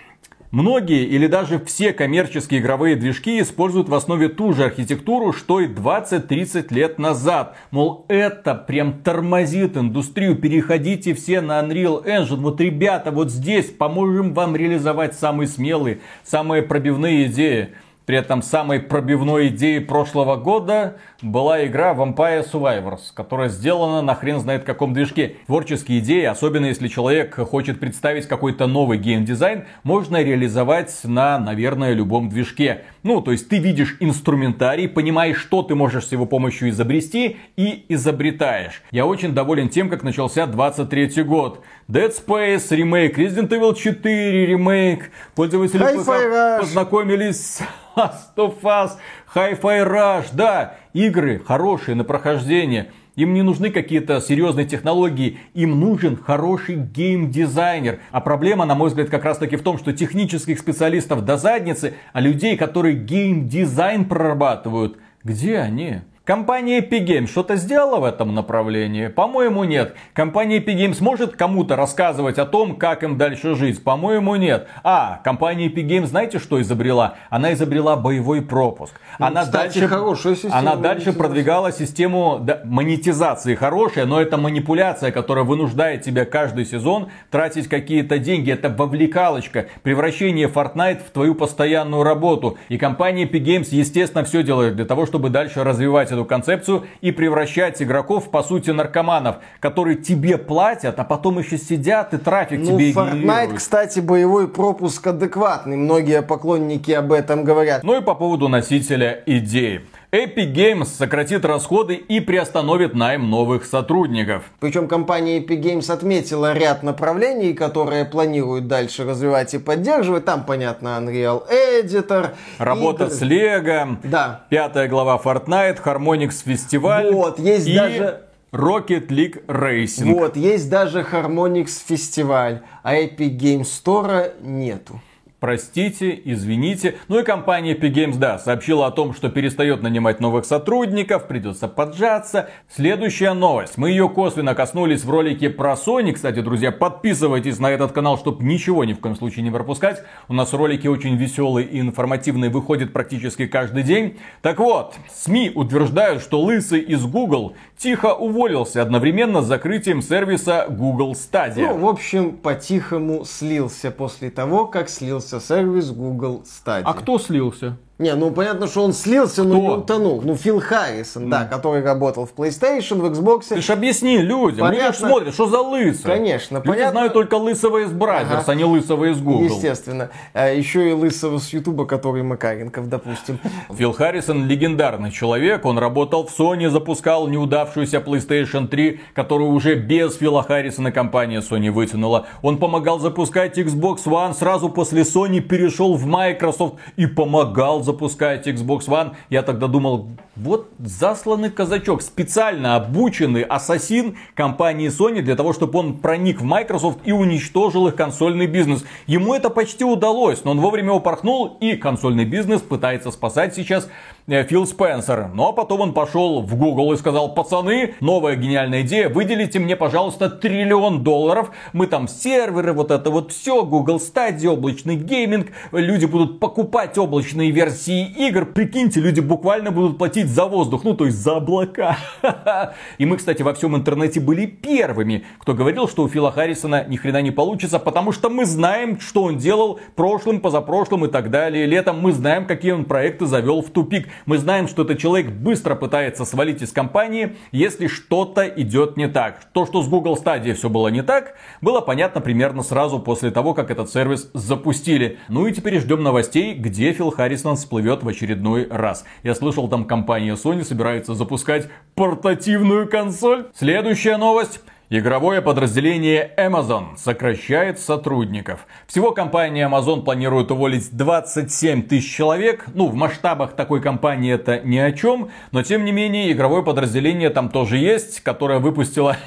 Многие 0.50 1.04
или 1.04 1.26
даже 1.26 1.58
все 1.58 1.92
коммерческие 1.92 2.60
игровые 2.60 2.96
движки 2.96 3.38
используют 3.38 3.90
в 3.90 3.94
основе 3.94 4.30
ту 4.30 4.54
же 4.54 4.64
архитектуру, 4.64 5.34
что 5.34 5.60
и 5.60 5.68
20-30 5.68 6.72
лет 6.72 6.98
назад. 6.98 7.54
Мол, 7.70 8.06
это 8.08 8.54
прям 8.54 8.94
тормозит 9.02 9.76
индустрию, 9.76 10.36
переходите 10.36 11.12
все 11.12 11.42
на 11.42 11.60
Unreal 11.60 12.02
Engine. 12.02 12.36
Вот, 12.36 12.62
ребята, 12.62 13.10
вот 13.10 13.30
здесь 13.30 13.66
поможем 13.66 14.32
вам 14.32 14.56
реализовать 14.56 15.14
самые 15.14 15.48
смелые, 15.48 16.00
самые 16.24 16.62
пробивные 16.62 17.26
идеи. 17.26 17.74
При 18.08 18.16
этом 18.16 18.40
самой 18.40 18.80
пробивной 18.80 19.48
идеей 19.48 19.80
прошлого 19.80 20.36
года 20.36 20.96
была 21.20 21.66
игра 21.66 21.92
Vampire 21.92 22.42
Survivors, 22.50 23.00
которая 23.12 23.50
сделана 23.50 24.00
на 24.00 24.14
хрен 24.14 24.40
знает 24.40 24.64
каком 24.64 24.94
движке. 24.94 25.36
Творческие 25.46 25.98
идеи, 25.98 26.24
особенно 26.24 26.64
если 26.64 26.88
человек 26.88 27.34
хочет 27.36 27.78
представить 27.78 28.26
какой-то 28.26 28.66
новый 28.66 28.96
геймдизайн, 28.96 29.66
можно 29.82 30.22
реализовать 30.22 31.00
на, 31.04 31.38
наверное, 31.38 31.92
любом 31.92 32.30
движке. 32.30 32.84
Ну, 33.02 33.20
то 33.20 33.30
есть 33.30 33.50
ты 33.50 33.58
видишь 33.58 33.98
инструментарий, 34.00 34.88
понимаешь, 34.88 35.36
что 35.36 35.62
ты 35.62 35.74
можешь 35.74 36.06
с 36.06 36.12
его 36.12 36.24
помощью 36.24 36.70
изобрести 36.70 37.36
и 37.58 37.84
изобретаешь. 37.90 38.82
Я 38.90 39.04
очень 39.04 39.34
доволен 39.34 39.68
тем, 39.68 39.90
как 39.90 40.02
начался 40.02 40.46
23 40.46 41.24
год. 41.24 41.62
Dead 41.90 42.10
Space 42.10 42.74
ремейк, 42.74 43.18
Resident 43.18 43.50
Evil 43.50 43.74
4 43.74 44.46
ремейк. 44.46 45.10
Пользователи 45.34 46.58
познакомились 46.58 47.60
Last 47.98 48.36
of 48.36 48.62
Us, 48.62 48.92
Hi-Fi 49.34 49.84
Rush, 49.84 50.26
да, 50.32 50.76
игры 50.92 51.40
хорошие 51.44 51.96
на 51.96 52.04
прохождение. 52.04 52.92
Им 53.16 53.34
не 53.34 53.42
нужны 53.42 53.70
какие-то 53.70 54.20
серьезные 54.20 54.66
технологии, 54.66 55.38
им 55.54 55.80
нужен 55.80 56.16
хороший 56.16 56.76
геймдизайнер. 56.76 57.98
А 58.12 58.20
проблема, 58.20 58.66
на 58.66 58.76
мой 58.76 58.90
взгляд, 58.90 59.08
как 59.08 59.24
раз 59.24 59.38
таки 59.38 59.56
в 59.56 59.62
том, 59.62 59.78
что 59.78 59.92
технических 59.92 60.60
специалистов 60.60 61.24
до 61.24 61.36
задницы, 61.36 61.94
а 62.12 62.20
людей, 62.20 62.56
которые 62.56 62.94
геймдизайн 62.94 64.04
прорабатывают, 64.04 64.98
где 65.24 65.58
они? 65.58 66.02
Компания 66.28 66.80
Epic 66.80 67.06
Games 67.06 67.26
что-то 67.28 67.56
сделала 67.56 68.00
в 68.00 68.04
этом 68.04 68.34
направлении? 68.34 69.06
По-моему, 69.06 69.64
нет. 69.64 69.94
Компания 70.12 70.58
Epic 70.58 70.76
Games 70.76 70.98
может 71.00 71.36
кому-то 71.36 71.74
рассказывать 71.74 72.36
о 72.36 72.44
том, 72.44 72.76
как 72.76 73.02
им 73.02 73.16
дальше 73.16 73.54
жить? 73.54 73.82
По-моему, 73.82 74.36
нет. 74.36 74.68
А, 74.84 75.22
компания 75.24 75.68
Epic 75.68 75.86
Games, 75.86 76.08
знаете, 76.08 76.38
что 76.38 76.60
изобрела? 76.60 77.14
Она 77.30 77.54
изобрела 77.54 77.96
боевой 77.96 78.42
пропуск. 78.42 78.92
Ну, 79.18 79.24
она 79.24 79.44
кстати, 79.44 79.78
дальше, 79.78 79.88
хорошая 79.88 80.34
система 80.34 80.58
она 80.58 80.76
дальше 80.76 81.14
продвигала 81.14 81.72
систему 81.72 82.46
монетизации 82.62 83.54
хорошая, 83.54 84.04
но 84.04 84.20
это 84.20 84.36
манипуляция, 84.36 85.12
которая 85.12 85.46
вынуждает 85.46 86.02
тебя 86.02 86.26
каждый 86.26 86.66
сезон 86.66 87.08
тратить 87.30 87.68
какие-то 87.68 88.18
деньги. 88.18 88.52
Это 88.52 88.68
вовлекалочка, 88.68 89.68
превращение 89.82 90.46
Fortnite 90.46 91.00
в 91.06 91.10
твою 91.10 91.34
постоянную 91.34 92.02
работу. 92.02 92.58
И 92.68 92.76
компания 92.76 93.24
Epic 93.24 93.42
Games, 93.42 93.68
естественно, 93.70 94.24
все 94.24 94.42
делает 94.42 94.76
для 94.76 94.84
того, 94.84 95.06
чтобы 95.06 95.30
дальше 95.30 95.64
развивать 95.64 96.17
эту 96.18 96.24
концепцию 96.24 96.86
и 97.00 97.12
превращать 97.12 97.80
игроков, 97.80 98.30
по 98.30 98.42
сути, 98.42 98.70
наркоманов, 98.70 99.36
которые 99.60 99.96
тебе 99.96 100.36
платят, 100.36 100.98
а 100.98 101.04
потом 101.04 101.38
еще 101.38 101.58
сидят 101.58 102.12
и 102.14 102.18
трафик 102.18 102.60
ну, 102.60 102.66
тебе 102.66 102.92
Fortnite, 102.92 103.12
генерируют. 103.12 103.54
кстати, 103.54 104.00
боевой 104.00 104.48
пропуск 104.48 105.06
адекватный. 105.06 105.76
Многие 105.76 106.22
поклонники 106.22 106.90
об 106.90 107.12
этом 107.12 107.44
говорят. 107.44 107.82
Ну 107.82 107.96
и 107.96 108.02
по 108.02 108.14
поводу 108.14 108.48
носителя 108.48 109.22
идеи. 109.26 109.82
Epic 110.10 110.54
Games 110.54 110.86
сократит 110.86 111.44
расходы 111.44 111.94
и 111.94 112.20
приостановит 112.20 112.94
найм 112.94 113.28
новых 113.28 113.66
сотрудников. 113.66 114.44
Причем 114.58 114.88
компания 114.88 115.38
Epic 115.38 115.60
Games 115.60 115.92
отметила 115.92 116.54
ряд 116.54 116.82
направлений, 116.82 117.52
которые 117.52 118.06
планируют 118.06 118.68
дальше 118.68 119.04
развивать 119.04 119.52
и 119.52 119.58
поддерживать. 119.58 120.24
Там, 120.24 120.46
понятно, 120.46 120.98
Unreal 120.98 121.42
Editor. 121.50 122.30
Работа 122.56 123.04
игры. 123.04 123.16
с 123.16 123.22
Lego. 123.22 123.96
Да. 124.02 124.46
Пятая 124.48 124.88
глава 124.88 125.20
Fortnite, 125.22 125.82
Harmonix 125.84 126.42
фестиваль. 126.42 127.12
Вот, 127.12 127.38
есть 127.38 127.66
и... 127.66 127.74
даже... 127.74 128.22
Rocket 128.50 129.08
League 129.08 129.44
Racing. 129.46 130.14
Вот, 130.14 130.38
есть 130.38 130.70
даже 130.70 131.00
Harmonix 131.00 131.68
фестиваль, 131.86 132.62
а 132.82 132.96
Epic 132.96 133.36
Games 133.38 133.66
Store 133.66 134.32
нету. 134.40 135.02
Простите, 135.40 136.20
извините. 136.24 136.96
Ну 137.06 137.20
и 137.20 137.22
компания 137.22 137.74
Epic 137.74 137.92
Games, 137.92 138.18
да, 138.18 138.40
сообщила 138.40 138.88
о 138.88 138.90
том, 138.90 139.14
что 139.14 139.28
перестает 139.28 139.82
нанимать 139.82 140.18
новых 140.18 140.44
сотрудников, 140.44 141.28
придется 141.28 141.68
поджаться. 141.68 142.50
Следующая 142.68 143.34
новость. 143.34 143.78
Мы 143.78 143.90
ее 143.90 144.08
косвенно 144.08 144.56
коснулись 144.56 145.04
в 145.04 145.10
ролике 145.10 145.48
про 145.48 145.74
Sony. 145.74 146.12
Кстати, 146.12 146.40
друзья, 146.40 146.72
подписывайтесь 146.72 147.60
на 147.60 147.70
этот 147.70 147.92
канал, 147.92 148.18
чтобы 148.18 148.42
ничего 148.44 148.84
ни 148.84 148.94
в 148.94 148.98
коем 148.98 149.14
случае 149.14 149.44
не 149.44 149.52
пропускать. 149.52 150.02
У 150.26 150.32
нас 150.32 150.52
ролики 150.52 150.88
очень 150.88 151.14
веселые 151.16 151.68
и 151.68 151.78
информативные, 151.78 152.50
выходят 152.50 152.92
практически 152.92 153.46
каждый 153.46 153.84
день. 153.84 154.18
Так 154.42 154.58
вот, 154.58 154.96
СМИ 155.08 155.52
утверждают, 155.54 156.20
что 156.20 156.40
Лысый 156.40 156.80
из 156.80 157.04
Google 157.06 157.54
тихо 157.76 158.12
уволился 158.12 158.82
одновременно 158.82 159.42
с 159.42 159.46
закрытием 159.46 160.02
сервиса 160.02 160.66
Google 160.68 161.12
Stadia. 161.12 161.68
Ну, 161.68 161.78
в 161.78 161.88
общем, 161.88 162.32
по-тихому 162.32 163.24
слился 163.24 163.92
после 163.92 164.30
того, 164.30 164.66
как 164.66 164.88
слился 164.88 165.27
сервис 165.38 165.90
Google 165.90 166.42
Stadia. 166.44 166.82
А 166.84 166.94
кто 166.94 167.18
слился? 167.18 167.76
Не, 167.98 168.14
ну 168.14 168.30
понятно, 168.30 168.68
что 168.68 168.84
он 168.84 168.92
слился, 168.92 169.42
но 169.42 169.56
не 169.56 169.68
утонул. 169.68 170.22
Ну, 170.22 170.36
Фил 170.36 170.60
Харрисон, 170.60 171.24
mm. 171.24 171.30
да, 171.30 171.44
который 171.46 171.82
работал 171.82 172.26
в 172.26 172.32
PlayStation, 172.32 173.00
в 173.00 173.06
Xbox. 173.06 173.46
Ты 173.48 173.60
ж 173.60 173.70
объясни 173.70 174.18
людям. 174.18 174.68
Понятно. 174.68 174.86
Люди 174.86 174.96
смотрят, 174.96 175.34
что 175.34 175.48
за 175.48 175.60
лысый. 175.60 176.04
Конечно, 176.04 176.58
Люди 176.58 176.68
понятно. 176.68 176.92
знают 176.92 177.12
только 177.12 177.34
лысого 177.34 177.78
из 177.78 177.90
Brothers, 177.90 178.26
ага. 178.30 178.44
а 178.46 178.54
не 178.54 178.64
лысого 178.64 179.06
из 179.06 179.20
Google. 179.20 179.46
Естественно. 179.46 180.10
А 180.32 180.48
еще 180.48 180.90
и 180.90 180.92
лысого 180.92 181.38
с 181.38 181.52
Ютуба, 181.52 181.86
который 181.86 182.22
Макаренков, 182.22 182.88
допустим. 182.88 183.40
Фил 183.76 183.92
Харрисон 183.92 184.46
легендарный 184.46 185.10
человек. 185.10 185.64
Он 185.64 185.76
работал 185.76 186.24
в 186.24 186.38
Sony, 186.38 186.68
запускал 186.68 187.26
неудавшуюся 187.26 187.96
PlayStation 187.98 188.68
3, 188.68 189.00
которую 189.12 189.50
уже 189.50 189.74
без 189.74 190.16
Фила 190.16 190.44
Харрисона 190.44 190.92
компания 190.92 191.40
Sony 191.40 191.72
вытянула. 191.72 192.26
Он 192.42 192.58
помогал 192.58 193.00
запускать 193.00 193.58
Xbox 193.58 194.04
One, 194.04 194.34
сразу 194.34 194.68
после 194.68 195.02
Sony 195.02 195.40
перешел 195.40 195.94
в 195.94 196.06
Microsoft 196.06 196.76
и 196.94 197.06
помогал 197.06 197.87
запускать 197.88 198.46
Xbox 198.46 198.80
One, 198.86 199.14
я 199.30 199.42
тогда 199.42 199.66
думал, 199.66 200.10
вот 200.36 200.68
засланный 200.78 201.50
казачок, 201.50 202.02
специально 202.02 202.76
обученный 202.76 203.42
ассасин 203.42 204.18
компании 204.34 204.90
Sony 204.90 205.22
для 205.22 205.36
того, 205.36 205.54
чтобы 205.54 205.78
он 205.78 205.96
проник 205.96 206.42
в 206.42 206.44
Microsoft 206.44 206.98
и 207.04 207.12
уничтожил 207.12 207.88
их 207.88 207.96
консольный 207.96 208.46
бизнес. 208.46 208.84
Ему 209.06 209.34
это 209.34 209.48
почти 209.48 209.84
удалось, 209.84 210.44
но 210.44 210.50
он 210.50 210.60
вовремя 210.60 210.92
упорхнул 210.92 211.56
и 211.60 211.76
консольный 211.76 212.26
бизнес 212.26 212.60
пытается 212.60 213.10
спасать 213.10 213.54
сейчас 213.54 213.88
Э, 214.28 214.44
Фил 214.44 214.66
Спенсер. 214.66 215.30
Но 215.32 215.52
потом 215.54 215.80
он 215.80 215.94
пошел 215.94 216.42
в 216.42 216.54
Google 216.54 216.92
и 216.92 216.96
сказал, 216.98 217.34
пацаны, 217.34 217.94
новая 218.00 218.36
гениальная 218.36 218.82
идея, 218.82 219.08
выделите 219.08 219.58
мне, 219.58 219.74
пожалуйста, 219.74 220.28
триллион 220.28 221.02
долларов. 221.02 221.50
Мы 221.72 221.86
там 221.86 222.06
серверы, 222.08 222.74
вот 222.74 222.90
это 222.90 223.10
вот 223.10 223.32
все, 223.32 223.64
Google 223.64 223.96
Stadia, 223.96 224.48
облачный 224.48 224.96
гейминг. 224.96 225.48
Люди 225.72 226.04
будут 226.04 226.40
покупать 226.40 226.98
облачные 226.98 227.50
версии 227.50 227.77
игр. 227.86 228.46
Прикиньте, 228.46 229.00
люди 229.00 229.20
буквально 229.20 229.70
будут 229.70 229.98
платить 229.98 230.28
за 230.28 230.46
воздух, 230.46 230.84
ну 230.84 230.94
то 230.94 231.06
есть 231.06 231.18
за 231.18 231.36
облака. 231.36 231.98
И 232.98 233.06
мы, 233.06 233.16
кстати, 233.16 233.42
во 233.42 233.54
всем 233.54 233.76
интернете 233.76 234.20
были 234.20 234.46
первыми, 234.46 235.24
кто 235.38 235.54
говорил, 235.54 235.88
что 235.88 236.02
у 236.02 236.08
Фила 236.08 236.32
Харрисона 236.32 236.84
ни 236.88 236.96
хрена 236.96 237.22
не 237.22 237.30
получится, 237.30 237.78
потому 237.78 238.12
что 238.12 238.30
мы 238.30 238.44
знаем, 238.44 239.00
что 239.00 239.24
он 239.24 239.38
делал 239.38 239.80
прошлым, 239.94 240.40
позапрошлым 240.40 241.04
и 241.06 241.08
так 241.08 241.30
далее. 241.30 241.66
Летом 241.66 242.00
мы 242.00 242.12
знаем, 242.12 242.46
какие 242.46 242.72
он 242.72 242.84
проекты 242.84 243.26
завел 243.26 243.62
в 243.62 243.70
тупик. 243.70 244.08
Мы 244.26 244.38
знаем, 244.38 244.68
что 244.68 244.82
этот 244.82 244.98
человек 244.98 245.30
быстро 245.30 245.74
пытается 245.74 246.24
свалить 246.24 246.62
из 246.62 246.72
компании, 246.72 247.36
если 247.52 247.86
что-то 247.86 248.46
идет 248.46 248.96
не 248.96 249.08
так. 249.08 249.44
То, 249.52 249.66
что 249.66 249.82
с 249.82 249.88
Google 249.88 250.18
Stadia 250.22 250.54
все 250.54 250.68
было 250.68 250.88
не 250.88 251.02
так, 251.02 251.34
было 251.60 251.80
понятно 251.80 252.20
примерно 252.20 252.62
сразу 252.62 252.98
после 252.98 253.30
того, 253.30 253.54
как 253.54 253.70
этот 253.70 253.90
сервис 253.90 254.30
запустили. 254.34 255.18
Ну 255.28 255.46
и 255.46 255.52
теперь 255.52 255.80
ждем 255.80 256.02
новостей, 256.02 256.54
где 256.54 256.92
Фил 256.92 257.10
Харрисон 257.10 257.56
всплывет 257.68 258.02
в 258.02 258.08
очередной 258.08 258.66
раз. 258.70 259.04
Я 259.22 259.34
слышал, 259.34 259.68
там 259.68 259.84
компания 259.84 260.32
Sony 260.36 260.64
собирается 260.64 261.14
запускать 261.14 261.68
портативную 261.94 262.88
консоль. 262.88 263.48
Следующая 263.54 264.16
новость. 264.16 264.60
Игровое 264.88 265.42
подразделение 265.42 266.32
Amazon 266.38 266.96
сокращает 266.96 267.78
сотрудников. 267.78 268.66
Всего 268.86 269.10
компания 269.10 269.68
Amazon 269.68 270.02
планирует 270.02 270.50
уволить 270.50 270.96
27 270.96 271.82
тысяч 271.82 272.10
человек. 272.10 272.64
Ну, 272.72 272.86
в 272.86 272.94
масштабах 272.94 273.52
такой 273.52 273.82
компании 273.82 274.32
это 274.32 274.60
ни 274.60 274.78
о 274.78 274.90
чем. 274.92 275.28
Но, 275.52 275.62
тем 275.62 275.84
не 275.84 275.92
менее, 275.92 276.32
игровое 276.32 276.62
подразделение 276.62 277.28
там 277.28 277.50
тоже 277.50 277.76
есть, 277.76 278.20
которое 278.20 278.60
выпустило... 278.60 279.18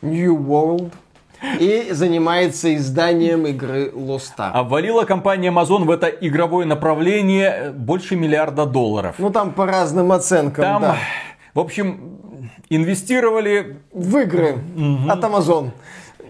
New 0.00 0.38
World 0.38 0.92
и 1.58 1.88
занимается 1.90 2.74
изданием 2.74 3.46
игры 3.46 3.90
Ark. 3.90 4.50
Обвалила 4.52 5.04
компания 5.04 5.50
Amazon 5.50 5.84
в 5.84 5.90
это 5.90 6.06
игровое 6.06 6.66
направление 6.66 7.72
больше 7.74 8.16
миллиарда 8.16 8.66
долларов. 8.66 9.16
Ну 9.18 9.30
там 9.30 9.52
по 9.52 9.66
разным 9.66 10.12
оценкам, 10.12 10.64
там, 10.64 10.82
да. 10.82 10.96
В 11.54 11.60
общем, 11.60 12.18
инвестировали 12.68 13.80
в 13.92 14.16
игры 14.18 14.58
угу. 14.76 15.10
от 15.10 15.24
Amazon. 15.24 15.70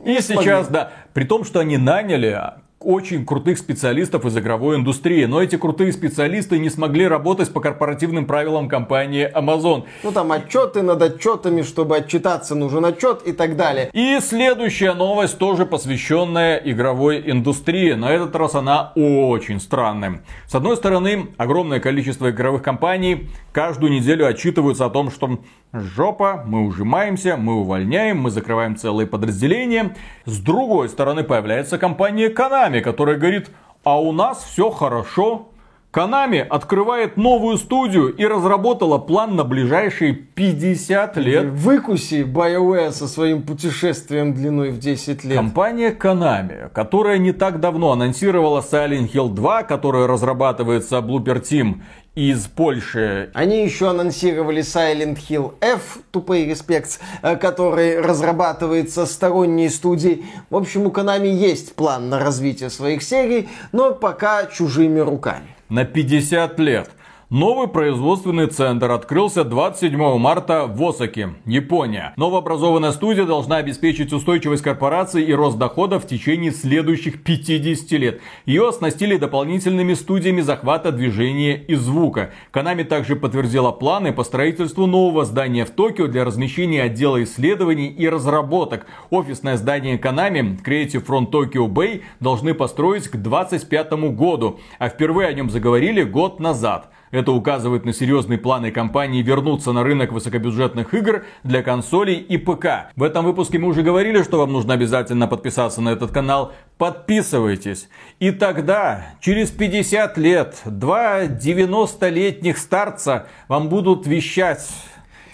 И 0.05 0.21
сейчас, 0.21 0.69
да, 0.69 0.93
при 1.13 1.25
том, 1.25 1.45
что 1.45 1.61
они 1.61 1.77
наняли 1.77 2.41
очень 2.81 3.27
крутых 3.27 3.59
специалистов 3.59 4.25
из 4.25 4.37
игровой 4.39 4.77
индустрии. 4.77 5.27
Но 5.27 5.43
эти 5.43 5.57
крутые 5.57 5.93
специалисты 5.93 6.59
не 6.59 6.71
смогли 6.71 7.07
работать 7.07 7.53
по 7.53 7.61
корпоративным 7.61 8.25
правилам 8.25 8.69
компании 8.69 9.31
Amazon. 9.35 9.85
Ну 10.03 10.13
там 10.13 10.33
отчеты 10.33 10.81
над 10.81 11.03
отчетами, 11.03 11.61
чтобы 11.63 11.99
отчитаться 11.99 12.55
нужен 12.55 12.85
отчет 12.87 13.23
и 13.27 13.33
так 13.33 13.57
далее. 13.57 13.91
И 13.93 14.19
следующая 14.21 14.95
новость 14.95 15.37
тоже 15.37 15.67
посвященная 15.67 16.57
игровой 16.57 17.23
индустрии. 17.31 17.93
На 17.93 18.13
этот 18.13 18.35
раз 18.35 18.55
она 18.55 18.93
очень 18.95 19.61
странная. 19.61 20.23
С 20.47 20.55
одной 20.55 20.77
стороны, 20.77 21.29
огромное 21.37 21.81
количество 21.81 22.31
игровых 22.31 22.63
компаний 22.63 23.29
каждую 23.53 23.93
неделю 23.93 24.27
отчитываются 24.27 24.87
о 24.87 24.91
том, 24.91 25.11
что 25.11 25.41
жопа, 25.73 26.43
мы 26.47 26.67
ужимаемся, 26.67 27.37
мы 27.37 27.55
увольняем, 27.55 28.19
мы 28.19 28.31
закрываем 28.31 28.77
целые 28.77 29.07
подразделения. 29.07 29.95
С 30.25 30.39
другой 30.39 30.89
стороны 30.89 31.25
появляется 31.25 31.79
компания 31.79 32.29
Konami, 32.29 32.70
которая 32.79 33.19
говорит, 33.19 33.51
а 33.83 34.01
у 34.01 34.13
нас 34.13 34.45
все 34.45 34.71
хорошо, 34.71 35.51
Konami 35.93 36.39
открывает 36.41 37.17
новую 37.17 37.59
студию 37.59 38.15
и 38.15 38.25
разработала 38.25 38.99
план 38.99 39.35
на 39.35 39.43
ближайшие 39.43 40.13
50 40.13 41.17
лет. 41.17 41.47
Выкуси 41.47 42.23
BioWare 42.23 42.93
со 42.93 43.09
своим 43.09 43.43
путешествием 43.43 44.33
длиной 44.33 44.71
в 44.71 44.79
10 44.79 45.25
лет. 45.25 45.37
Компания 45.37 45.91
Konami, 45.91 46.71
которая 46.73 47.19
не 47.19 47.33
так 47.33 47.59
давно 47.59 47.91
анонсировала 47.91 48.61
Silent 48.61 49.11
Hill 49.13 49.31
2, 49.31 49.65
которая 49.65 50.07
разрабатывается 50.07 50.99
Blooper 50.99 51.43
Team, 51.43 51.81
из 52.15 52.47
Польши. 52.47 53.31
Они 53.35 53.63
еще 53.63 53.91
анонсировали 53.91 54.63
Silent 54.63 55.19
Hill 55.29 55.55
F, 55.61 55.99
тупой 56.11 56.45
респект, 56.45 57.01
э, 57.23 57.37
который 57.37 58.01
разрабатывается 58.01 59.07
сторонней 59.07 59.71
студией. 59.71 60.25
В 60.51 60.57
общем, 60.57 60.87
у 60.87 60.91
Konami 60.91 61.29
есть 61.29 61.75
план 61.75 62.09
на 62.09 62.19
развитие 62.19 62.71
своих 62.71 63.03
серий, 63.03 63.49
но 63.73 63.93
пока 63.93 64.47
чужими 64.47 64.99
руками. 64.99 65.57
На 65.69 65.85
50 65.85 66.59
лет. 66.59 66.91
Новый 67.31 67.69
производственный 67.69 68.49
центр 68.49 68.91
открылся 68.91 69.45
27 69.45 70.19
марта 70.19 70.67
в 70.67 70.83
Осаке, 70.83 71.35
Япония. 71.47 72.13
Новообразованная 72.17 72.91
студия 72.91 73.25
должна 73.25 73.59
обеспечить 73.59 74.13
устойчивость 74.13 74.65
корпорации 74.65 75.23
и 75.23 75.33
рост 75.33 75.57
дохода 75.57 76.01
в 76.01 76.09
течение 76.09 76.51
следующих 76.51 77.23
50 77.23 77.93
лет. 78.01 78.21
Ее 78.47 78.69
оснастили 78.69 79.17
дополнительными 79.17 79.95
студиями 79.95 80.41
захвата 80.41 80.91
движения 80.91 81.55
и 81.57 81.77
звука. 81.77 82.33
Канами 82.51 82.83
также 82.83 83.15
подтвердила 83.15 83.71
планы 83.71 84.13
по 84.13 84.25
строительству 84.25 84.87
нового 84.87 85.25
здания 85.25 85.65
в 85.65 85.71
Токио 85.71 86.09
для 86.09 86.25
размещения 86.25 86.83
отдела 86.83 87.23
исследований 87.23 87.91
и 87.91 88.09
разработок. 88.09 88.87
Офисное 89.11 89.57
здание 89.57 89.99
Канами 89.99 90.59
Creative 90.67 91.07
Front 91.07 91.31
Tokyo 91.31 91.69
Bay 91.69 92.03
должны 92.19 92.55
построить 92.55 93.07
к 93.07 93.15
2025 93.15 93.93
году, 94.17 94.59
а 94.81 94.89
впервые 94.89 95.29
о 95.29 95.33
нем 95.33 95.49
заговорили 95.49 96.03
год 96.03 96.41
назад. 96.41 96.91
Это 97.11 97.33
указывает 97.33 97.85
на 97.85 97.93
серьезные 97.93 98.39
планы 98.39 98.71
компании 98.71 99.21
вернуться 99.23 99.73
на 99.73 99.83
рынок 99.83 100.13
высокобюджетных 100.13 100.95
игр 100.95 101.25
для 101.43 101.63
консолей 101.63 102.17
и 102.17 102.39
ПК. 102.39 102.93
В 102.95 103.03
этом 103.03 103.25
выпуске 103.25 103.59
мы 103.59 103.69
уже 103.69 103.83
говорили, 103.83 104.23
что 104.23 104.39
вам 104.39 104.53
нужно 104.53 104.75
обязательно 104.75 105.27
подписаться 105.27 105.81
на 105.81 105.89
этот 105.89 106.13
канал. 106.13 106.53
Подписывайтесь. 106.79 107.89
И 108.21 108.31
тогда, 108.31 109.15
через 109.21 109.51
50 109.51 110.19
лет, 110.19 110.61
два 110.65 111.25
90-летних 111.25 112.59
старца 112.59 113.27
вам 113.49 113.69
будут 113.69 114.07
вещать 114.07 114.67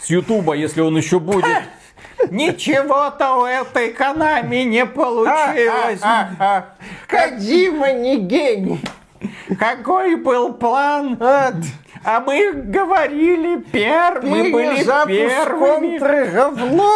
с 0.00 0.08
Ютуба, 0.08 0.54
если 0.54 0.80
он 0.80 0.96
еще 0.96 1.20
будет. 1.20 1.44
Ничего-то 2.30 3.36
у 3.36 3.44
этой 3.44 3.92
Канами 3.92 4.62
не 4.62 4.86
получилось. 4.86 6.00
Кадима 7.06 7.92
не 7.92 8.16
гений. 8.16 8.80
Какой 9.58 10.16
был 10.16 10.52
план? 10.54 11.18
А 12.08 12.20
мы 12.20 12.52
говорили 12.52 13.60
первыми, 13.62 14.42
мы 14.42 14.52
были 14.52 14.84
первыми. 14.84 16.30
говно, 16.30 16.92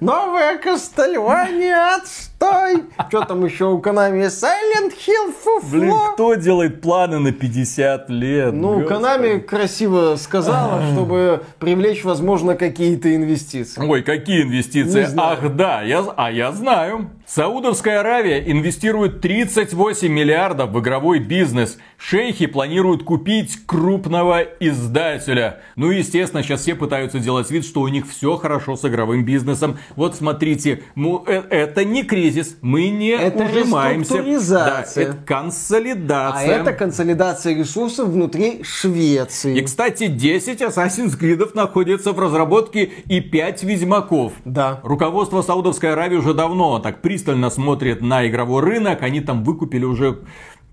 новое 0.00 0.58
Кастельвания, 0.58 1.96
отстой. 1.96 2.84
Что 3.08 3.24
там 3.24 3.42
еще 3.44 3.66
у 3.70 3.80
Konami? 3.80 4.26
Silent 4.26 4.92
Hill 4.92 5.32
фуфло. 5.32 5.78
Блин, 5.78 5.94
кто 6.12 6.34
делает 6.34 6.82
планы 6.82 7.20
на 7.20 7.32
50 7.32 8.10
лет? 8.10 8.52
Ну, 8.52 8.80
Господи. 8.80 8.92
Konami 8.92 9.40
красиво 9.40 10.16
сказала, 10.16 10.82
чтобы 10.92 11.42
привлечь, 11.58 12.04
возможно, 12.04 12.54
какие-то 12.54 13.16
инвестиции. 13.16 13.82
Ой, 13.82 14.02
какие 14.02 14.42
инвестиции? 14.42 15.06
Ах, 15.16 15.56
да, 15.56 15.80
я, 15.80 16.04
а 16.16 16.30
я 16.30 16.52
знаю. 16.52 17.10
Саудовская 17.34 17.98
Аравия 17.98 18.48
инвестирует 18.48 19.20
38 19.20 20.06
миллиардов 20.06 20.70
в 20.70 20.78
игровой 20.78 21.18
бизнес. 21.18 21.78
Шейхи 21.96 22.46
планируют 22.46 23.02
купить 23.02 23.66
крупного 23.66 24.42
издателя. 24.60 25.60
Ну 25.74 25.90
и, 25.90 25.98
естественно, 25.98 26.44
сейчас 26.44 26.60
все 26.60 26.76
пытаются 26.76 27.18
делать 27.18 27.50
вид, 27.50 27.64
что 27.64 27.80
у 27.80 27.88
них 27.88 28.08
все 28.08 28.36
хорошо 28.36 28.76
с 28.76 28.84
игровым 28.84 29.24
бизнесом. 29.24 29.78
Вот 29.96 30.14
смотрите, 30.14 30.84
ну, 30.94 31.24
э, 31.26 31.42
это 31.50 31.84
не 31.84 32.04
кризис. 32.04 32.56
Мы 32.60 32.90
не 32.90 33.08
это 33.08 33.42
ужимаемся. 33.42 34.22
Да, 34.48 34.84
это 34.94 35.16
консолидация. 35.26 36.58
А 36.58 36.60
это 36.60 36.72
консолидация 36.72 37.56
ресурсов 37.56 38.10
внутри 38.10 38.62
Швеции. 38.62 39.58
И, 39.58 39.62
кстати, 39.62 40.06
10 40.06 40.60
Assassin's 40.60 41.18
Creed 41.18 41.50
находится 41.54 42.12
в 42.12 42.20
разработке 42.20 42.92
и 43.08 43.20
5 43.20 43.64
Ведьмаков. 43.64 44.34
Да. 44.44 44.78
Руководство 44.84 45.42
Саудовской 45.42 45.94
Аравии 45.94 46.16
уже 46.16 46.32
давно 46.32 46.78
так 46.78 47.02
пристально 47.02 47.23
смотрит 47.50 48.00
на 48.00 48.26
игровой 48.26 48.62
рынок. 48.62 49.02
Они 49.02 49.20
там 49.20 49.44
выкупили 49.44 49.84
уже 49.84 50.18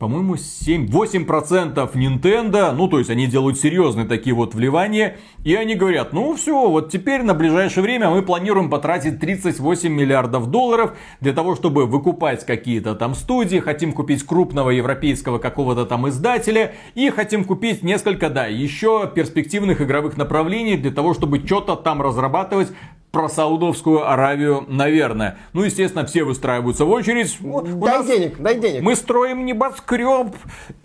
по-моему, 0.01 0.33
7-8% 0.33 1.93
Nintendo, 1.93 2.71
ну, 2.71 2.87
то 2.87 2.97
есть 2.97 3.11
они 3.11 3.27
делают 3.27 3.59
серьезные 3.59 4.07
такие 4.07 4.35
вот 4.35 4.55
вливания, 4.55 5.17
и 5.43 5.53
они 5.53 5.75
говорят, 5.75 6.11
ну, 6.11 6.35
все, 6.35 6.67
вот 6.69 6.91
теперь 6.91 7.21
на 7.21 7.35
ближайшее 7.35 7.83
время 7.83 8.09
мы 8.09 8.23
планируем 8.23 8.71
потратить 8.71 9.19
38 9.19 9.93
миллиардов 9.93 10.49
долларов 10.49 10.97
для 11.19 11.33
того, 11.33 11.55
чтобы 11.55 11.85
выкупать 11.85 12.47
какие-то 12.47 12.95
там 12.95 13.13
студии, 13.13 13.59
хотим 13.59 13.93
купить 13.93 14.23
крупного 14.25 14.71
европейского 14.71 15.37
какого-то 15.37 15.85
там 15.85 16.09
издателя, 16.09 16.73
и 16.95 17.11
хотим 17.11 17.43
купить 17.43 17.83
несколько, 17.83 18.31
да, 18.31 18.47
еще 18.47 19.07
перспективных 19.13 19.83
игровых 19.83 20.17
направлений 20.17 20.77
для 20.77 20.89
того, 20.89 21.13
чтобы 21.13 21.45
что-то 21.45 21.75
там 21.75 22.01
разрабатывать 22.01 22.69
про 23.11 23.27
Саудовскую 23.27 24.09
Аравию, 24.09 24.65
наверное. 24.69 25.37
Ну, 25.51 25.63
естественно, 25.63 26.05
все 26.05 26.23
выстраиваются 26.23 26.85
в 26.85 26.89
очередь. 26.91 27.37
дай 27.41 27.97
нас... 27.97 28.07
денег, 28.07 28.39
дай 28.39 28.57
денег. 28.57 28.81
Мы 28.81 28.95
строим 28.95 29.45
небоскреб, 29.45 30.33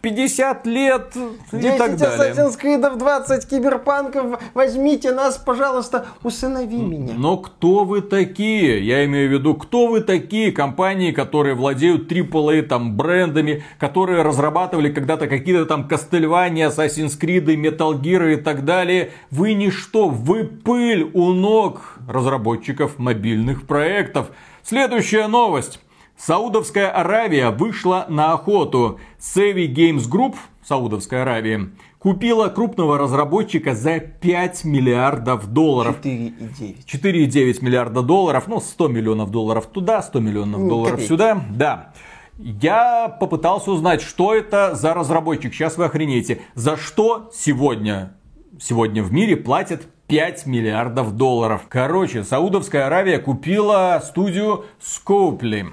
50 0.00 0.66
лет 0.66 1.16
и 1.52 1.78
так 1.78 1.96
далее. 1.96 2.34
10 2.34 2.38
Assassin's 2.38 2.60
Creed, 2.60 2.98
20 2.98 3.48
киберпанков, 3.48 4.40
возьмите 4.54 5.12
нас, 5.12 5.36
пожалуйста, 5.38 6.06
усынови 6.24 6.78
меня. 6.78 7.14
Но 7.16 7.36
кто 7.36 7.84
вы 7.84 8.02
такие? 8.02 8.84
Я 8.84 9.04
имею 9.04 9.28
в 9.28 9.32
виду, 9.32 9.54
кто 9.54 9.86
вы 9.86 10.00
такие 10.00 10.50
компании, 10.50 11.12
которые 11.12 11.54
владеют 11.54 12.10
AAA 12.10 12.62
там 12.62 12.96
брендами, 12.96 13.62
которые 13.78 14.22
разрабатывали 14.22 14.92
когда-то 14.92 15.28
какие-то 15.28 15.64
там 15.66 15.86
Castlevania, 15.88 16.70
Assassin's 16.70 17.18
Creed, 17.20 17.44
Metal 17.44 18.00
Gear 18.00 18.34
и 18.34 18.36
так 18.36 18.64
далее. 18.64 19.12
Вы 19.30 19.54
ничто, 19.54 20.08
вы 20.08 20.42
пыль 20.44 21.08
у 21.14 21.32
ног 21.32 21.98
разработчиков 22.16 22.98
мобильных 22.98 23.66
проектов. 23.66 24.30
Следующая 24.62 25.28
новость. 25.28 25.80
Саудовская 26.16 26.90
Аравия 26.90 27.50
вышла 27.50 28.06
на 28.08 28.32
охоту. 28.32 28.98
Sevi 29.20 29.66
Games 29.72 30.10
Group, 30.10 30.34
Саудовская 30.64 31.22
Аравия, 31.22 31.70
купила 31.98 32.48
крупного 32.48 32.98
разработчика 32.98 33.74
за 33.74 33.98
5 34.00 34.64
миллиардов 34.64 35.46
долларов. 35.52 35.96
4,9. 36.02 36.86
4,9 36.86 37.64
миллиарда 37.64 38.02
долларов, 38.02 38.44
ну 38.46 38.60
100 38.60 38.88
миллионов 38.88 39.30
долларов 39.30 39.66
туда, 39.66 40.02
100 40.02 40.20
миллионов 40.20 40.60
ну, 40.62 40.68
долларов 40.68 40.92
копейки. 40.92 41.08
сюда. 41.08 41.44
Да. 41.50 41.92
Я 42.38 43.08
попытался 43.08 43.70
узнать, 43.70 44.02
что 44.02 44.34
это 44.34 44.74
за 44.74 44.94
разработчик. 44.94 45.54
Сейчас 45.54 45.76
вы 45.76 45.86
охренеете. 45.86 46.40
За 46.54 46.76
что 46.76 47.30
сегодня, 47.34 48.14
сегодня 48.60 49.02
в 49.02 49.12
мире 49.12 49.36
платят 49.36 49.88
5 50.08 50.46
миллиардов 50.46 51.16
долларов. 51.16 51.62
Короче, 51.68 52.22
Саудовская 52.22 52.86
Аравия 52.86 53.18
купила 53.18 54.00
студию 54.04 54.66
Scopely. 54.80 55.66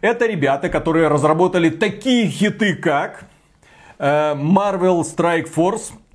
Это 0.00 0.26
ребята, 0.26 0.68
которые 0.68 1.08
разработали 1.08 1.70
такие 1.70 2.28
хиты, 2.28 2.74
как 2.76 3.24
э, 3.98 4.34
Marvel 4.34 5.02
Strike 5.02 5.52
Force, 5.52 5.92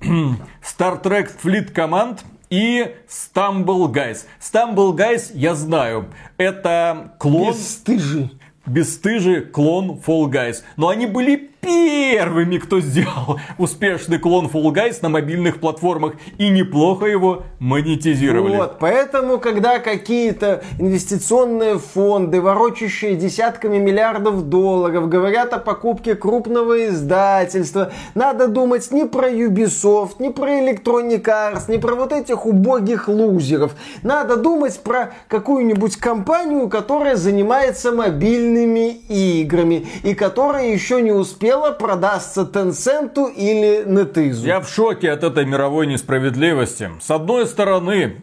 Star 0.62 1.02
Trek 1.02 1.30
Fleet 1.42 1.72
Command 1.74 2.20
и 2.48 2.94
Stumble 3.08 3.92
Guys. 3.92 4.24
Stumble 4.40 4.96
Guys 4.96 5.30
я 5.34 5.54
знаю. 5.54 6.06
Это 6.38 7.14
клон... 7.18 7.52
Бесстыжий. 7.52 8.38
Бесстыжий 8.64 9.42
клон 9.42 10.00
Fall 10.04 10.30
Guys. 10.30 10.62
Но 10.76 10.88
они 10.88 11.06
были 11.06 11.51
первыми, 11.62 12.58
кто 12.58 12.80
сделал 12.80 13.38
успешный 13.56 14.18
клон 14.18 14.50
Fall 14.52 14.72
Guys 14.72 14.98
на 15.00 15.08
мобильных 15.08 15.60
платформах 15.60 16.14
и 16.36 16.48
неплохо 16.48 17.06
его 17.06 17.44
монетизировали. 17.60 18.56
Вот, 18.56 18.78
поэтому, 18.80 19.38
когда 19.38 19.78
какие-то 19.78 20.64
инвестиционные 20.80 21.78
фонды, 21.78 22.40
ворочащие 22.40 23.14
десятками 23.14 23.78
миллиардов 23.78 24.42
долларов, 24.42 25.08
говорят 25.08 25.52
о 25.52 25.58
покупке 25.58 26.16
крупного 26.16 26.88
издательства, 26.88 27.92
надо 28.16 28.48
думать 28.48 28.90
не 28.90 29.06
про 29.06 29.30
Ubisoft, 29.30 30.16
не 30.18 30.30
про 30.30 30.50
Electronic 30.58 31.22
Arts, 31.22 31.64
не 31.68 31.78
про 31.78 31.94
вот 31.94 32.12
этих 32.12 32.44
убогих 32.44 33.06
лузеров. 33.06 33.76
Надо 34.02 34.36
думать 34.36 34.80
про 34.80 35.14
какую-нибудь 35.28 35.96
компанию, 35.96 36.68
которая 36.68 37.14
занимается 37.14 37.92
мобильными 37.92 38.88
играми 39.08 39.86
и 40.02 40.14
которая 40.14 40.72
еще 40.72 41.00
не 41.00 41.12
успела 41.12 41.51
дело 41.52 41.72
продастся 41.72 42.42
Tencent 42.42 43.30
или 43.36 43.84
NetEase. 43.84 44.46
Я 44.46 44.60
в 44.60 44.68
шоке 44.70 45.10
от 45.10 45.22
этой 45.22 45.44
мировой 45.44 45.86
несправедливости. 45.86 46.90
С 46.98 47.10
одной 47.10 47.46
стороны, 47.46 48.22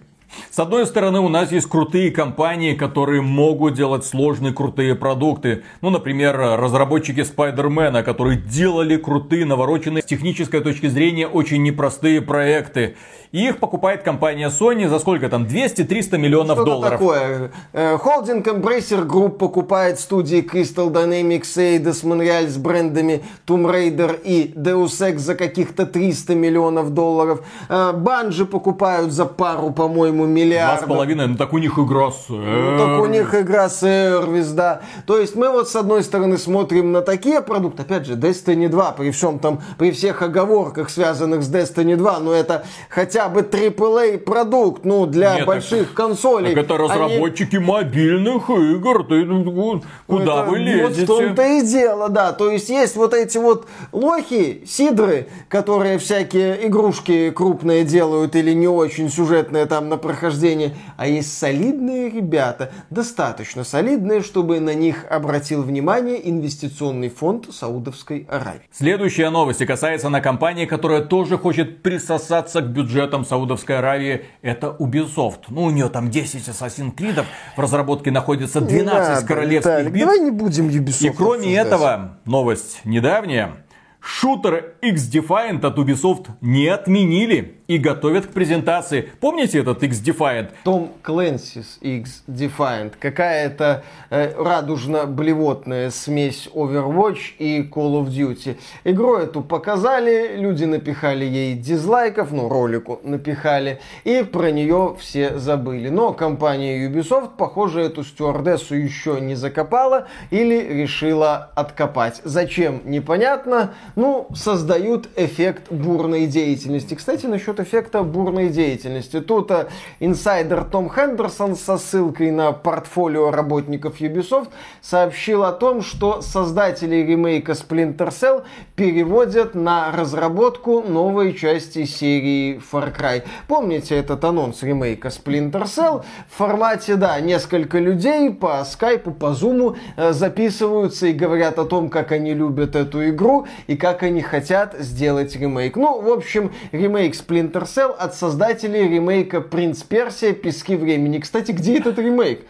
с 0.52 0.60
одной 0.60 0.86
стороны, 0.86 1.20
у 1.20 1.30
нас 1.30 1.52
есть 1.52 1.68
крутые 1.68 2.12
компании, 2.12 2.74
которые 2.74 3.22
могут 3.22 3.76
делать 3.76 4.06
сложные 4.06 4.54
крутые 4.54 4.96
продукты. 4.96 5.64
Ну, 5.82 5.90
например, 5.90 6.38
разработчики 6.38 7.24
Спайдермена, 7.24 8.04
которые 8.04 8.40
делали 8.40 8.98
крутые, 8.98 9.46
навороченные 9.46 10.02
с 10.02 10.06
технической 10.06 10.62
точки 10.62 10.88
зрения 10.88 11.28
очень 11.28 11.64
непростые 11.64 12.22
проекты. 12.22 12.96
И 13.32 13.48
их 13.48 13.60
покупает 13.60 14.02
компания 14.02 14.50
Sony 14.50 14.88
за 14.88 14.98
сколько 14.98 15.30
там? 15.30 15.44
200-300 15.44 16.18
миллионов 16.18 16.58
Что 16.58 16.66
долларов. 16.66 17.00
такое? 17.00 17.52
Э, 17.74 17.98
холдинг 17.98 18.48
Embracer 18.48 19.06
Group 19.06 19.38
покупает 19.38 20.00
студии 20.00 20.42
Crystal 20.42 20.92
Dynamics, 20.92 21.56
Eidos, 21.58 22.04
Montreal 22.04 22.48
с 22.48 22.58
брендами 22.58 23.22
Tomb 23.46 23.72
Raider 23.72 24.20
и 24.24 24.52
Deus 24.56 25.00
Ex 25.00 25.20
за 25.20 25.36
каких-то 25.36 25.86
300 25.86 26.34
миллионов 26.34 26.92
долларов. 26.96 27.46
Банжи 27.70 28.44
э, 28.44 28.48
покупают 28.48 29.12
за 29.12 29.26
пару, 29.26 29.70
по-моему, 29.70 30.19
миллиардов. 30.26 30.88
Два 30.88 30.88
с 30.88 30.98
половиной, 30.98 31.28
ну 31.28 31.38
так 31.38 31.54
у 31.54 31.58
них 31.58 31.78
игра 31.78 32.10
Ну 32.30 32.78
так 32.78 33.02
у 33.02 33.06
них 33.06 33.34
игра 33.34 33.70
сервис, 33.70 34.52
да. 34.52 34.82
То 35.06 35.18
есть 35.18 35.36
мы 35.36 35.50
вот 35.50 35.70
с 35.70 35.76
одной 35.76 36.04
стороны 36.04 36.38
смотрим 36.38 36.92
на 36.92 37.02
такие 37.02 37.42
продукты, 37.42 37.84
опять 37.84 38.06
же, 38.06 38.14
Destiny 38.14 38.68
2, 38.68 38.92
при 38.94 39.12
всем 39.12 39.40
там, 39.40 39.62
при 39.78 39.92
всех 39.92 40.22
оговорках, 40.22 40.90
связанных 40.90 41.44
с 41.44 41.52
Destiny 41.52 41.96
2, 41.96 42.20
но 42.20 42.34
это 42.34 42.66
хотя 42.90 43.30
бы 43.30 43.42
AAA 43.42 44.18
продукт, 44.20 44.86
ну, 44.86 45.06
для 45.06 45.38
Нет, 45.38 45.46
больших 45.46 45.88
так, 45.88 45.94
консолей. 45.94 46.54
Так 46.54 46.66
это 46.66 46.78
разработчики 46.78 47.58
Они... 47.58 47.66
мобильных 47.66 48.50
игр, 48.50 49.04
ты 49.06 49.26
ну, 49.26 49.82
куда 50.08 50.42
это, 50.42 50.50
вы 50.50 50.60
лезете? 50.60 51.06
Вот 51.06 51.20
в 51.20 51.24
том-то 51.24 51.44
и 51.44 51.62
дело, 51.62 52.10
да. 52.10 52.32
То 52.32 52.52
есть 52.52 52.70
есть 52.70 52.96
вот 52.96 53.14
эти 53.14 53.38
вот 53.38 53.68
лохи, 53.92 54.64
сидры, 54.66 55.28
которые 55.48 55.98
всякие 56.00 56.68
игрушки 56.68 57.32
крупные 57.32 57.84
делают 57.84 58.36
или 58.36 58.54
не 58.54 58.68
очень 58.68 59.10
сюжетные 59.10 59.66
там 59.66 59.90
на 59.90 59.98
прохождение, 60.10 60.74
а 60.98 61.06
есть 61.06 61.38
солидные 61.38 62.10
ребята, 62.10 62.72
достаточно 62.90 63.64
солидные, 63.64 64.24
чтобы 64.24 64.60
на 64.60 64.74
них 64.74 65.06
обратил 65.08 65.62
внимание 65.62 66.28
инвестиционный 66.28 67.10
фонд 67.10 67.54
Саудовской 67.54 68.26
Аравии. 68.28 68.64
Следующая 68.72 69.30
новость 69.30 69.64
касается 69.68 70.10
на 70.10 70.20
компании, 70.20 70.66
которая 70.66 71.02
тоже 71.02 71.38
хочет 71.38 71.84
присосаться 71.84 72.62
к 72.62 72.70
бюджетом 72.70 73.24
Саудовской 73.24 73.78
Аравии 73.78 74.26
это 74.42 74.76
Ubisoft. 74.80 75.42
Ну, 75.50 75.66
у 75.66 75.70
нее 75.70 75.90
там 75.90 76.10
10 76.10 76.48
Assassin's 76.48 76.96
Creed, 76.96 77.24
в 77.56 77.60
разработке 77.60 78.10
находится 78.10 78.62
12 78.62 78.86
надо, 78.86 79.28
королевских 79.28 79.72
Виталик, 79.72 79.94
бит. 79.94 80.02
Давай 80.02 80.20
не 80.22 80.32
будем 80.32 80.70
Ubisoft 80.70 81.06
И 81.06 81.10
кроме 81.12 81.60
обсуждать. 81.60 81.68
этого, 81.68 82.18
новость 82.26 82.82
недавняя, 82.84 83.64
шутер 84.00 84.74
X-Defiant 84.82 85.64
от 85.64 85.78
Ubisoft 85.78 86.30
не 86.42 86.66
отменили 86.68 87.59
и 87.70 87.78
готовят 87.78 88.26
к 88.26 88.30
презентации. 88.32 89.12
Помните 89.20 89.60
этот 89.60 89.84
X-Defiant? 89.84 90.50
Том 90.64 90.92
Clancy's 91.04 91.78
X-Defiant. 91.82 92.94
Какая-то 93.00 93.84
э, 94.10 94.34
радужно-блевотная 94.36 95.92
смесь 95.92 96.50
Overwatch 96.52 97.36
и 97.38 97.62
Call 97.62 98.04
of 98.04 98.08
Duty. 98.08 98.58
Игру 98.86 99.18
эту 99.18 99.42
показали, 99.42 100.36
люди 100.36 100.64
напихали 100.64 101.26
ей 101.26 101.54
дизлайков, 101.54 102.32
ну, 102.32 102.50
ролику 102.50 103.02
напихали, 103.04 103.80
и 104.04 104.24
про 104.24 104.50
нее 104.50 104.96
все 105.00 105.38
забыли. 105.38 105.90
Но 105.90 106.14
компания 106.14 106.88
Ubisoft, 106.88 107.34
похоже, 107.38 107.82
эту 107.82 108.04
стюардессу 108.04 108.74
еще 108.74 109.22
не 109.22 109.36
закопала 109.36 110.08
или 110.32 110.56
решила 110.56 111.52
откопать. 111.54 112.22
Зачем? 112.24 112.82
Непонятно, 112.86 113.76
ну, 113.96 114.28
создают 114.34 115.08
эффект 115.16 115.72
бурной 115.72 116.26
деятельности. 116.26 116.96
Кстати, 116.96 117.28
насчет 117.28 117.59
эффекта 117.60 118.04
бурной 118.04 118.50
деятельности. 118.50 119.20
Тут 119.20 119.52
а, 119.52 119.68
инсайдер 120.00 120.64
Том 120.64 120.90
Хендерсон 120.90 121.56
со 121.56 121.78
ссылкой 121.78 122.32
на 122.32 122.52
портфолио 122.52 123.32
работников 123.32 124.00
Ubisoft 124.02 124.50
сообщил 124.82 125.44
о 125.44 125.52
том, 125.52 125.82
что 125.82 126.22
создатели 126.22 126.96
ремейка 126.98 127.54
Splinter 127.54 128.10
Cell 128.10 128.44
переводят 128.76 129.56
на 129.56 129.92
разработку 129.92 130.82
новой 130.82 131.34
части 131.34 131.86
серии 131.86 132.62
Far 132.72 132.96
Cry. 132.96 133.24
Помните 133.48 133.96
этот 133.96 134.24
анонс 134.24 134.64
ремейка 134.64 135.10
Splinter 135.10 135.64
Cell? 135.64 136.04
В 136.30 136.38
формате, 136.38 136.96
да, 136.96 137.20
несколько 137.20 137.80
людей 137.80 138.32
по 138.32 138.64
скайпу, 138.64 139.12
по 139.12 139.34
зуму 139.34 139.76
э, 139.98 140.14
записываются 140.14 141.08
и 141.08 141.14
говорят 141.14 141.60
о 141.60 141.66
том, 141.66 141.90
как 141.90 142.12
они 142.12 142.34
любят 142.34 142.76
эту 142.76 143.10
игру 143.10 143.48
и 143.68 143.76
как 143.76 144.04
они 144.04 144.22
хотят 144.22 144.76
сделать 144.80 145.36
ремейк. 145.36 145.76
Ну, 145.76 146.02
в 146.02 146.10
общем, 146.10 146.52
ремейк 146.72 147.14
Splinter 147.14 147.49
Cell 147.64 147.96
от 147.96 148.16
создателей 148.16 148.88
ремейка 148.88 149.42
Принц 149.42 149.84
Персия 149.84 150.34
Пески 150.34 150.76
времени. 150.76 151.20
Кстати, 151.20 151.52
где 151.52 151.78
этот 151.78 151.98
ремейк? 152.00 152.46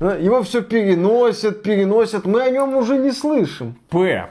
Э, 0.00 0.18
его 0.20 0.42
все 0.42 0.62
переносят, 0.62 1.62
переносят, 1.62 2.26
мы 2.26 2.42
о 2.42 2.50
нем 2.50 2.76
уже 2.76 2.98
не 2.98 3.12
слышим. 3.12 3.76
П 3.88 4.28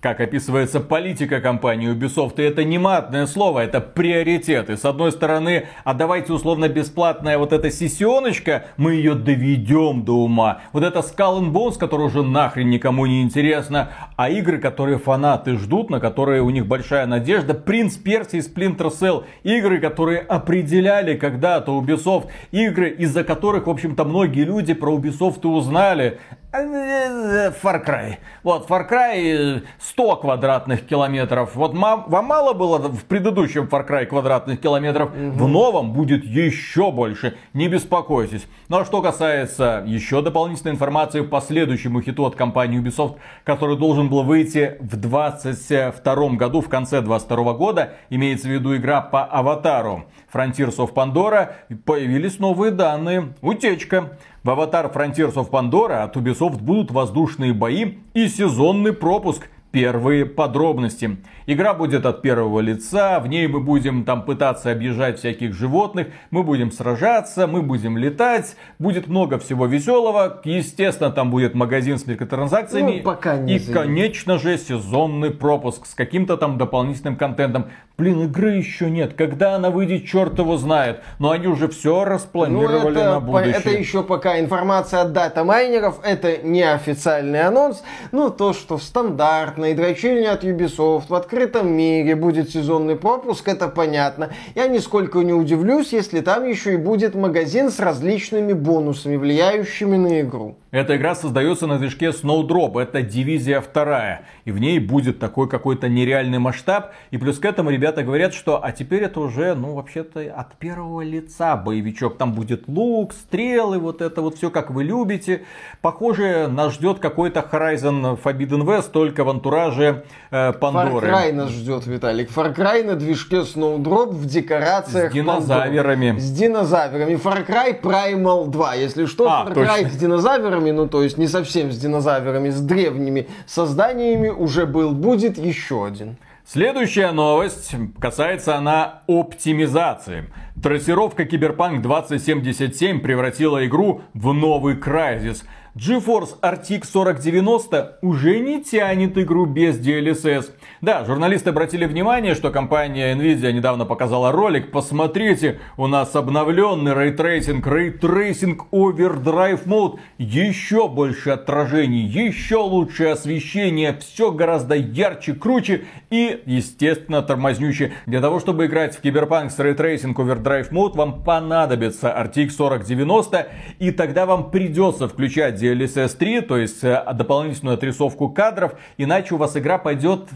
как 0.00 0.20
описывается 0.20 0.80
политика 0.80 1.40
компании 1.40 1.92
Ubisoft. 1.92 2.34
И 2.38 2.42
это 2.42 2.64
не 2.64 2.78
матное 2.78 3.26
слово, 3.26 3.60
это 3.60 3.80
приоритеты. 3.80 4.76
С 4.76 4.84
одной 4.84 5.12
стороны, 5.12 5.66
а 5.84 5.94
давайте 5.94 6.32
условно 6.32 6.68
бесплатная 6.68 7.38
вот 7.38 7.52
эта 7.52 7.70
сессионочка, 7.70 8.66
мы 8.76 8.94
ее 8.94 9.14
доведем 9.14 10.04
до 10.04 10.16
ума. 10.16 10.60
Вот 10.72 10.84
это 10.84 11.00
Skull 11.00 11.40
and 11.40 11.52
Bones, 11.52 11.78
которая 11.78 12.06
уже 12.08 12.22
нахрен 12.22 12.68
никому 12.70 13.06
не 13.06 13.22
интересна. 13.22 13.90
А 14.16 14.30
игры, 14.30 14.58
которые 14.58 14.98
фанаты 14.98 15.56
ждут, 15.56 15.90
на 15.90 16.00
которые 16.00 16.42
у 16.42 16.50
них 16.50 16.66
большая 16.66 17.06
надежда. 17.06 17.54
Принц 17.54 17.96
Персии, 17.96 18.38
Splinter 18.38 18.90
Cell. 18.90 19.24
Игры, 19.42 19.78
которые 19.80 20.20
определяли 20.20 21.16
когда-то 21.16 21.72
Ubisoft. 21.80 22.26
Игры, 22.52 22.90
из-за 22.90 23.24
которых, 23.24 23.66
в 23.66 23.70
общем-то, 23.70 24.04
многие 24.04 24.44
люди 24.44 24.74
про 24.74 24.96
Ubisoft 24.96 25.40
и 25.44 25.46
узнали. 25.46 26.18
Far 26.56 27.84
Cry. 27.84 28.16
Вот, 28.42 28.68
Far 28.68 28.88
Cry 28.88 29.62
100 29.78 30.16
квадратных 30.16 30.86
километров. 30.86 31.54
Вот 31.54 31.74
вам 31.74 32.24
мало 32.24 32.52
было 32.52 32.78
в 32.78 33.04
предыдущем 33.04 33.64
Far 33.64 33.86
Cry 33.86 34.06
квадратных 34.06 34.60
километров? 34.60 35.10
Угу. 35.10 35.44
В 35.44 35.48
новом 35.48 35.92
будет 35.92 36.24
еще 36.24 36.90
больше. 36.90 37.36
Не 37.52 37.68
беспокойтесь. 37.68 38.46
Ну 38.68 38.78
а 38.78 38.84
что 38.84 39.02
касается 39.02 39.82
еще 39.86 40.22
дополнительной 40.22 40.74
информации 40.74 41.20
по 41.20 41.40
следующему 41.40 42.00
хиту 42.00 42.24
от 42.24 42.36
компании 42.36 42.80
Ubisoft, 42.80 43.16
который 43.44 43.76
должен 43.76 44.08
был 44.08 44.22
выйти 44.22 44.76
в 44.80 44.96
2022 44.96 46.28
году, 46.30 46.60
в 46.60 46.68
конце 46.68 47.00
2022 47.00 47.52
года, 47.54 47.92
имеется 48.10 48.48
в 48.48 48.50
виду 48.50 48.74
игра 48.76 49.00
по 49.00 49.24
Аватару. 49.24 50.06
Frontiers 50.32 50.76
of 50.76 50.92
Pandora, 50.92 51.52
появились 51.84 52.38
новые 52.38 52.72
данные. 52.72 53.34
Утечка. 53.40 54.18
В 54.46 54.50
Avatar 54.50 54.92
Frontiers 54.94 55.34
of 55.34 55.50
Pandora 55.50 56.04
от 56.04 56.16
Ubisoft 56.16 56.62
будут 56.62 56.92
воздушные 56.92 57.52
бои 57.52 57.94
и 58.14 58.28
сезонный 58.28 58.92
пропуск 58.92 59.48
первые 59.76 60.24
подробности. 60.24 61.18
Игра 61.44 61.74
будет 61.74 62.06
от 62.06 62.22
первого 62.22 62.60
лица, 62.60 63.20
в 63.20 63.28
ней 63.28 63.46
мы 63.46 63.60
будем 63.60 64.04
там 64.04 64.22
пытаться 64.22 64.72
объезжать 64.72 65.18
всяких 65.18 65.52
животных, 65.52 66.06
мы 66.30 66.42
будем 66.42 66.72
сражаться, 66.72 67.46
мы 67.46 67.60
будем 67.60 67.98
летать, 67.98 68.56
будет 68.78 69.06
много 69.06 69.38
всего 69.38 69.66
веселого. 69.66 70.40
Естественно, 70.44 71.10
там 71.10 71.30
будет 71.30 71.54
магазин 71.54 71.98
с 71.98 72.06
микротранзакциями. 72.06 72.96
Ну, 72.96 73.02
пока 73.02 73.36
не 73.36 73.56
и, 73.56 73.58
заявил. 73.58 73.82
конечно 73.82 74.38
же, 74.38 74.56
сезонный 74.56 75.30
пропуск 75.30 75.84
с 75.84 75.94
каким-то 75.94 76.38
там 76.38 76.56
дополнительным 76.56 77.16
контентом. 77.16 77.66
Блин, 77.98 78.24
игры 78.24 78.56
еще 78.56 78.90
нет. 78.90 79.14
Когда 79.14 79.56
она 79.56 79.70
выйдет, 79.70 80.06
черт 80.06 80.38
его 80.38 80.56
знает. 80.56 81.02
Но 81.18 81.30
они 81.30 81.46
уже 81.46 81.68
все 81.68 82.04
распланировали 82.04 82.94
ну, 82.94 83.00
это, 83.00 83.10
на 83.10 83.20
будущее. 83.20 83.52
Это 83.52 83.70
еще 83.70 84.02
пока 84.02 84.38
информация 84.40 85.02
от 85.02 85.12
дата-майнеров. 85.12 86.00
Это 86.02 86.38
неофициальный 86.38 87.42
анонс. 87.42 87.82
Ну, 88.12 88.30
то, 88.30 88.52
что 88.52 88.76
в 88.76 88.82
стандартной 88.82 89.65
дрочильне 89.74 90.30
от 90.30 90.44
Ubisoft 90.44 91.04
в 91.08 91.14
открытом 91.14 91.72
мире 91.72 92.14
будет 92.14 92.50
сезонный 92.50 92.96
пропуск, 92.96 93.48
это 93.48 93.68
понятно. 93.68 94.30
Я 94.54 94.68
нисколько 94.68 95.20
не 95.20 95.32
удивлюсь, 95.32 95.92
если 95.92 96.20
там 96.20 96.46
еще 96.46 96.74
и 96.74 96.76
будет 96.76 97.14
магазин 97.14 97.70
с 97.70 97.80
различными 97.80 98.52
бонусами, 98.52 99.16
влияющими 99.16 99.96
на 99.96 100.20
игру. 100.20 100.56
Эта 100.76 100.96
игра 100.96 101.14
создается 101.14 101.66
на 101.66 101.78
движке 101.78 102.08
Snowdrop. 102.08 102.78
Это 102.78 103.00
дивизия 103.00 103.62
вторая. 103.62 104.26
И 104.44 104.50
в 104.50 104.58
ней 104.58 104.78
будет 104.78 105.18
такой 105.18 105.48
какой-то 105.48 105.88
нереальный 105.88 106.38
масштаб. 106.38 106.92
И 107.10 107.16
плюс 107.16 107.38
к 107.38 107.46
этому 107.46 107.70
ребята 107.70 108.02
говорят, 108.02 108.34
что 108.34 108.62
а 108.62 108.72
теперь 108.72 109.04
это 109.04 109.20
уже, 109.20 109.54
ну, 109.54 109.72
вообще-то 109.72 110.20
от 110.20 110.56
первого 110.58 111.00
лица 111.00 111.56
боевичок. 111.56 112.18
Там 112.18 112.34
будет 112.34 112.68
лук, 112.68 113.14
стрелы, 113.14 113.78
вот 113.78 114.02
это 114.02 114.20
вот 114.20 114.36
все, 114.36 114.50
как 114.50 114.70
вы 114.70 114.84
любите. 114.84 115.44
Похоже, 115.80 116.46
нас 116.46 116.74
ждет 116.74 116.98
какой-то 116.98 117.40
Horizon 117.50 118.18
Forbidden 118.22 118.64
West, 118.64 118.90
только 118.90 119.24
в 119.24 119.30
антураже 119.46 120.04
э, 120.30 120.52
Пандоры. 120.52 121.08
Far 121.08 121.12
Cry 121.12 121.32
нас 121.32 121.50
ждет, 121.50 121.86
Виталик. 121.86 122.30
Far 122.30 122.54
Cry 122.54 122.84
на 122.84 122.96
движке 122.96 123.36
Snowdrop 123.36 124.10
в 124.10 124.26
декорациях 124.26 125.10
С 125.10 125.14
динозаврами. 125.14 125.76
Пандоры. 125.76 126.20
С 126.20 126.30
динозаврами. 126.30 127.14
Far 127.14 127.46
Cry 127.46 127.80
Primal 127.80 128.48
2. 128.48 128.74
Если 128.74 129.06
что, 129.06 129.28
а, 129.28 129.46
Far 129.46 129.54
Cry 129.54 129.82
точно. 129.82 129.90
с 129.90 129.96
динозаврами, 129.96 130.70
ну 130.70 130.88
то 130.88 131.02
есть 131.02 131.18
не 131.18 131.28
совсем 131.28 131.70
с 131.70 131.78
динозаврами, 131.78 132.50
с 132.50 132.60
древними 132.60 133.28
созданиями 133.46 134.28
уже 134.28 134.66
был, 134.66 134.92
будет 134.92 135.38
еще 135.38 135.86
один. 135.86 136.16
Следующая 136.44 137.10
новость 137.10 137.74
касается 137.98 138.56
она 138.56 139.00
оптимизации. 139.08 140.26
Трассировка 140.62 141.24
Киберпанк 141.24 141.82
2077 141.82 143.00
превратила 143.00 143.66
игру 143.66 144.02
в 144.14 144.32
новый 144.32 144.76
Crysis. 144.76 145.42
GeForce 145.76 146.40
RTX 146.40 146.86
4090 146.90 147.98
уже 148.00 148.38
не 148.38 148.64
тянет 148.64 149.18
игру 149.18 149.44
без 149.44 149.78
DLSS. 149.78 150.52
Да, 150.80 151.04
журналисты 151.04 151.50
обратили 151.50 151.84
внимание, 151.84 152.34
что 152.34 152.50
компания 152.50 153.14
Nvidia 153.14 153.52
недавно 153.52 153.84
показала 153.84 154.32
ролик. 154.32 154.72
Посмотрите, 154.72 155.60
у 155.76 155.86
нас 155.86 156.16
обновленный 156.16 156.94
ray 156.94 157.14
tracing, 157.14 157.66
ray 157.66 157.97
tracing 157.97 158.68
Overdrive 158.72 159.66
Mode. 159.66 159.98
Еще 160.16 160.88
больше 160.88 161.30
отражений, 161.30 162.06
еще 162.06 162.56
лучшее 162.56 163.12
освещение, 163.12 163.98
все 163.98 164.32
гораздо 164.32 164.76
ярче, 164.76 165.34
круче 165.34 165.84
и, 166.08 166.42
естественно, 166.46 167.20
тормознюче. 167.20 167.92
Для 168.06 168.22
того, 168.22 168.40
чтобы 168.40 168.64
играть 168.64 168.96
в 168.96 169.04
Cyberpunk 169.04 169.50
с 169.50 169.58
ray 169.58 169.76
tracing 169.76 170.18
Overdrive 170.18 170.70
Mode, 170.70 170.96
вам 170.96 171.22
понадобится 171.22 172.08
RTX 172.08 172.56
4090, 172.56 173.48
и 173.78 173.90
тогда 173.90 174.24
вам 174.24 174.50
придется 174.50 175.06
включать 175.06 175.65
DLSS 175.74 176.16
3, 176.16 176.40
то 176.42 176.56
есть 176.56 176.82
э, 176.84 177.04
дополнительную 177.14 177.74
отрисовку 177.74 178.28
кадров, 178.28 178.74
иначе 178.96 179.34
у 179.34 179.38
вас 179.38 179.56
игра 179.56 179.78
пойдет 179.78 180.28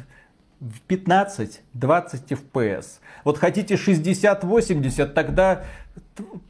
в 0.61 0.81
15-20 0.89 1.51
FPS. 2.29 2.87
Вот 3.25 3.39
хотите 3.39 3.75
60-80, 3.75 5.07
тогда 5.07 5.65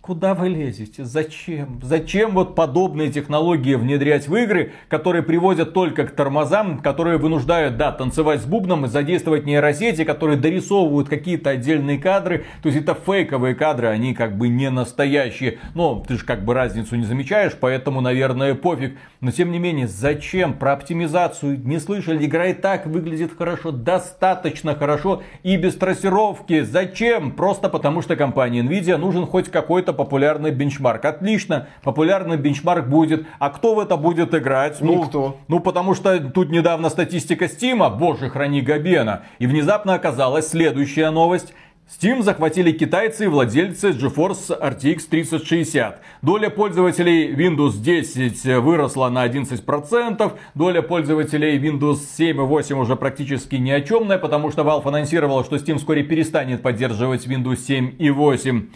Куда 0.00 0.34
вы 0.34 0.48
лезете? 0.48 1.04
Зачем? 1.04 1.78
Зачем 1.82 2.32
вот 2.32 2.54
подобные 2.54 3.10
технологии 3.12 3.74
внедрять 3.74 4.28
в 4.28 4.34
игры, 4.34 4.72
которые 4.88 5.22
приводят 5.22 5.72
только 5.72 6.04
к 6.04 6.10
тормозам, 6.10 6.78
которые 6.78 7.18
вынуждают, 7.18 7.76
да, 7.76 7.92
танцевать 7.92 8.40
с 8.40 8.44
бубном 8.44 8.86
и 8.86 8.88
задействовать 8.88 9.46
нейросети, 9.46 10.04
которые 10.04 10.38
дорисовывают 10.38 11.08
какие-то 11.08 11.50
отдельные 11.50 11.98
кадры. 11.98 12.44
То 12.62 12.68
есть 12.68 12.80
это 12.80 12.94
фейковые 12.94 13.54
кадры, 13.54 13.88
они 13.88 14.14
как 14.14 14.36
бы 14.36 14.48
не 14.48 14.70
настоящие. 14.70 15.58
Но 15.74 16.02
ты 16.06 16.16
же 16.16 16.24
как 16.24 16.44
бы 16.44 16.54
разницу 16.54 16.96
не 16.96 17.04
замечаешь, 17.04 17.52
поэтому, 17.58 18.00
наверное, 18.00 18.54
пофиг. 18.54 18.96
Но 19.20 19.30
тем 19.30 19.52
не 19.52 19.58
менее, 19.58 19.86
зачем? 19.86 20.54
Про 20.54 20.72
оптимизацию 20.72 21.60
не 21.64 21.78
слышали. 21.78 22.24
Игра 22.24 22.46
и 22.46 22.54
так 22.54 22.86
выглядит 22.86 23.32
хорошо, 23.36 23.70
достаточно 23.70 24.74
хорошо 24.74 25.22
и 25.42 25.56
без 25.56 25.74
трассировки. 25.76 26.62
Зачем? 26.62 27.32
Просто 27.32 27.68
потому 27.68 28.02
что 28.02 28.16
компания 28.16 28.62
Nvidia 28.62 28.96
нужен 28.96 29.26
хоть 29.26 29.50
какой-то 29.60 29.92
популярный 29.92 30.50
бенчмарк. 30.50 31.04
Отлично, 31.04 31.68
популярный 31.82 32.38
бенчмарк 32.38 32.86
будет. 32.86 33.26
А 33.38 33.50
кто 33.50 33.74
в 33.74 33.80
это 33.80 33.96
будет 33.96 34.34
играть? 34.34 34.80
Ну, 34.80 35.04
Никто. 35.04 35.36
Ну, 35.48 35.60
потому 35.60 35.94
что 35.94 36.18
тут 36.18 36.50
недавно 36.50 36.88
статистика 36.88 37.46
Стима, 37.46 37.90
боже, 37.90 38.30
храни 38.30 38.62
Габена. 38.62 39.22
И 39.38 39.46
внезапно 39.46 39.94
оказалась 39.94 40.48
следующая 40.48 41.10
новость. 41.10 41.52
Steam 41.90 42.22
захватили 42.22 42.70
китайцы 42.70 43.24
и 43.24 43.26
владельцы 43.26 43.90
GeForce 43.90 44.56
RTX 44.60 45.08
3060. 45.10 46.00
Доля 46.22 46.48
пользователей 46.48 47.34
Windows 47.34 47.78
10 47.78 48.44
выросла 48.62 49.08
на 49.08 49.26
11%. 49.26 50.32
Доля 50.54 50.82
пользователей 50.82 51.58
Windows 51.58 51.98
7 52.16 52.36
и 52.36 52.40
8 52.40 52.78
уже 52.78 52.94
практически 52.94 53.56
ни 53.56 53.70
о 53.70 53.80
чемная, 53.80 54.18
потому 54.18 54.52
что 54.52 54.62
Valve 54.62 54.86
анонсировала, 54.86 55.42
что 55.42 55.56
Steam 55.56 55.78
вскоре 55.78 56.04
перестанет 56.04 56.62
поддерживать 56.62 57.26
Windows 57.26 57.56
7 57.56 57.96
и 57.98 58.10
8. 58.10 58.68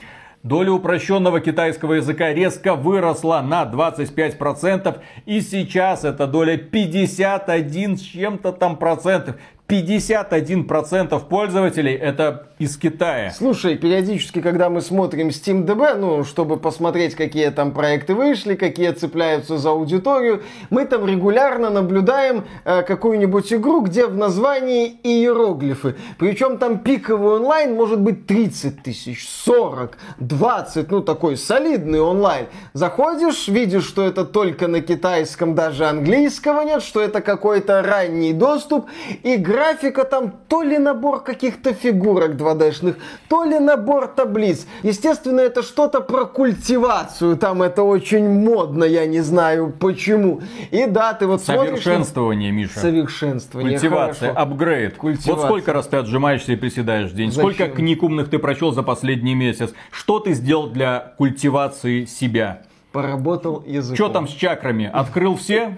Доля 0.45 0.73
упрощенного 0.73 1.41
китайского 1.41 1.95
языка 1.95 2.35
резко 2.35 2.75
выросла 2.75 3.41
на 3.41 3.65
25%, 3.65 5.01
и 5.25 5.41
сейчас 5.41 6.05
эта 6.05 6.27
доля 6.27 6.59
51 6.59 7.97
с 7.97 8.03
чем-то 8.03 8.53
там 8.53 8.77
процентов. 8.77 9.37
51% 9.67 11.19
пользователей 11.27 11.95
это 11.95 12.49
из 12.65 12.77
Китая. 12.79 13.31
Слушай, 13.37 13.77
периодически, 13.77 14.41
когда 14.41 14.71
мы 14.71 14.81
смотрим 14.81 15.29
SteamDB, 15.29 15.97
ну, 15.97 16.25
чтобы 16.25 16.57
посмотреть, 16.57 17.15
какие 17.15 17.51
там 17.51 17.73
проекты 17.73 18.15
вышли, 18.15 18.55
какие 18.55 18.91
цепляются 18.93 19.59
за 19.59 19.71
аудиторию, 19.71 20.43
мы 20.71 20.87
там 20.87 21.07
регулярно 21.07 21.69
наблюдаем 21.69 22.45
э, 22.65 22.83
какую-нибудь 22.83 23.53
игру, 23.53 23.83
где 23.83 24.07
в 24.07 24.17
названии 24.17 24.99
иероглифы. 25.03 25.97
Причем 26.19 26.59
там 26.59 26.79
пиковый 26.79 27.37
онлайн 27.37 27.75
может 27.75 28.01
быть 28.01 28.27
30 28.27 28.83
тысяч, 28.83 29.29
40, 29.29 29.99
20, 30.19 30.91
ну, 30.91 31.03
такой 31.03 31.37
солидный 31.37 32.01
онлайн. 32.01 32.47
Заходишь, 32.73 33.47
видишь, 33.49 33.85
что 33.85 34.07
это 34.07 34.25
только 34.25 34.69
на 34.69 34.81
китайском, 34.81 35.55
даже 35.55 35.85
английского 35.85 36.63
нет, 36.63 36.83
что 36.83 37.01
это 37.03 37.21
какой-то 37.21 37.83
ранний 37.83 38.33
доступ, 38.33 38.87
и 39.23 39.37
графика 39.37 40.05
там 40.05 40.33
то 40.49 40.63
ли 40.63 40.79
набор 40.79 41.23
каких-то 41.23 41.75
фигурок 41.75 42.37
2D-шных, 42.55 42.97
то 43.29 43.45
ли 43.45 43.59
набор 43.59 44.07
таблиц. 44.09 44.67
Естественно, 44.83 45.41
это 45.41 45.63
что-то 45.63 46.01
про 46.01 46.25
культивацию, 46.25 47.37
там 47.37 47.63
это 47.63 47.83
очень 47.83 48.29
модно, 48.29 48.85
я 48.85 49.07
не 49.07 49.21
знаю 49.21 49.73
почему. 49.79 50.43
И 50.71 50.87
да, 50.87 51.13
ты 51.15 51.27
вот 51.27 51.43
Совершенствование, 51.43 52.51
смотришь... 52.51 52.71
Миша. 52.71 52.81
Совершенствование, 52.81 53.79
Культивация, 53.79 54.33
хорошо. 54.33 54.41
апгрейд. 54.41 54.97
Культивация. 54.97 55.35
Вот 55.35 55.45
сколько 55.45 55.73
раз 55.73 55.87
ты 55.87 55.97
отжимаешься 55.97 56.53
и 56.53 56.57
приседаешь 56.57 57.11
в 57.11 57.15
день? 57.15 57.31
Зачем? 57.31 57.53
Сколько 57.53 57.75
книг 57.75 58.03
умных 58.03 58.31
ты 58.31 58.39
прочел 58.39 58.73
за 58.73 58.83
последний 58.83 59.35
месяц? 59.35 59.73
Что 59.91 60.19
ты 60.19 60.33
сделал 60.35 60.69
для 60.69 61.15
культивации 61.19 62.05
себя? 62.05 62.63
Поработал 62.95 63.65
языком. 63.67 63.97
Что 63.97 64.09
там 64.09 64.29
с 64.29 64.31
чакрами? 64.31 64.89
Открыл 64.93 65.35
все? 65.35 65.77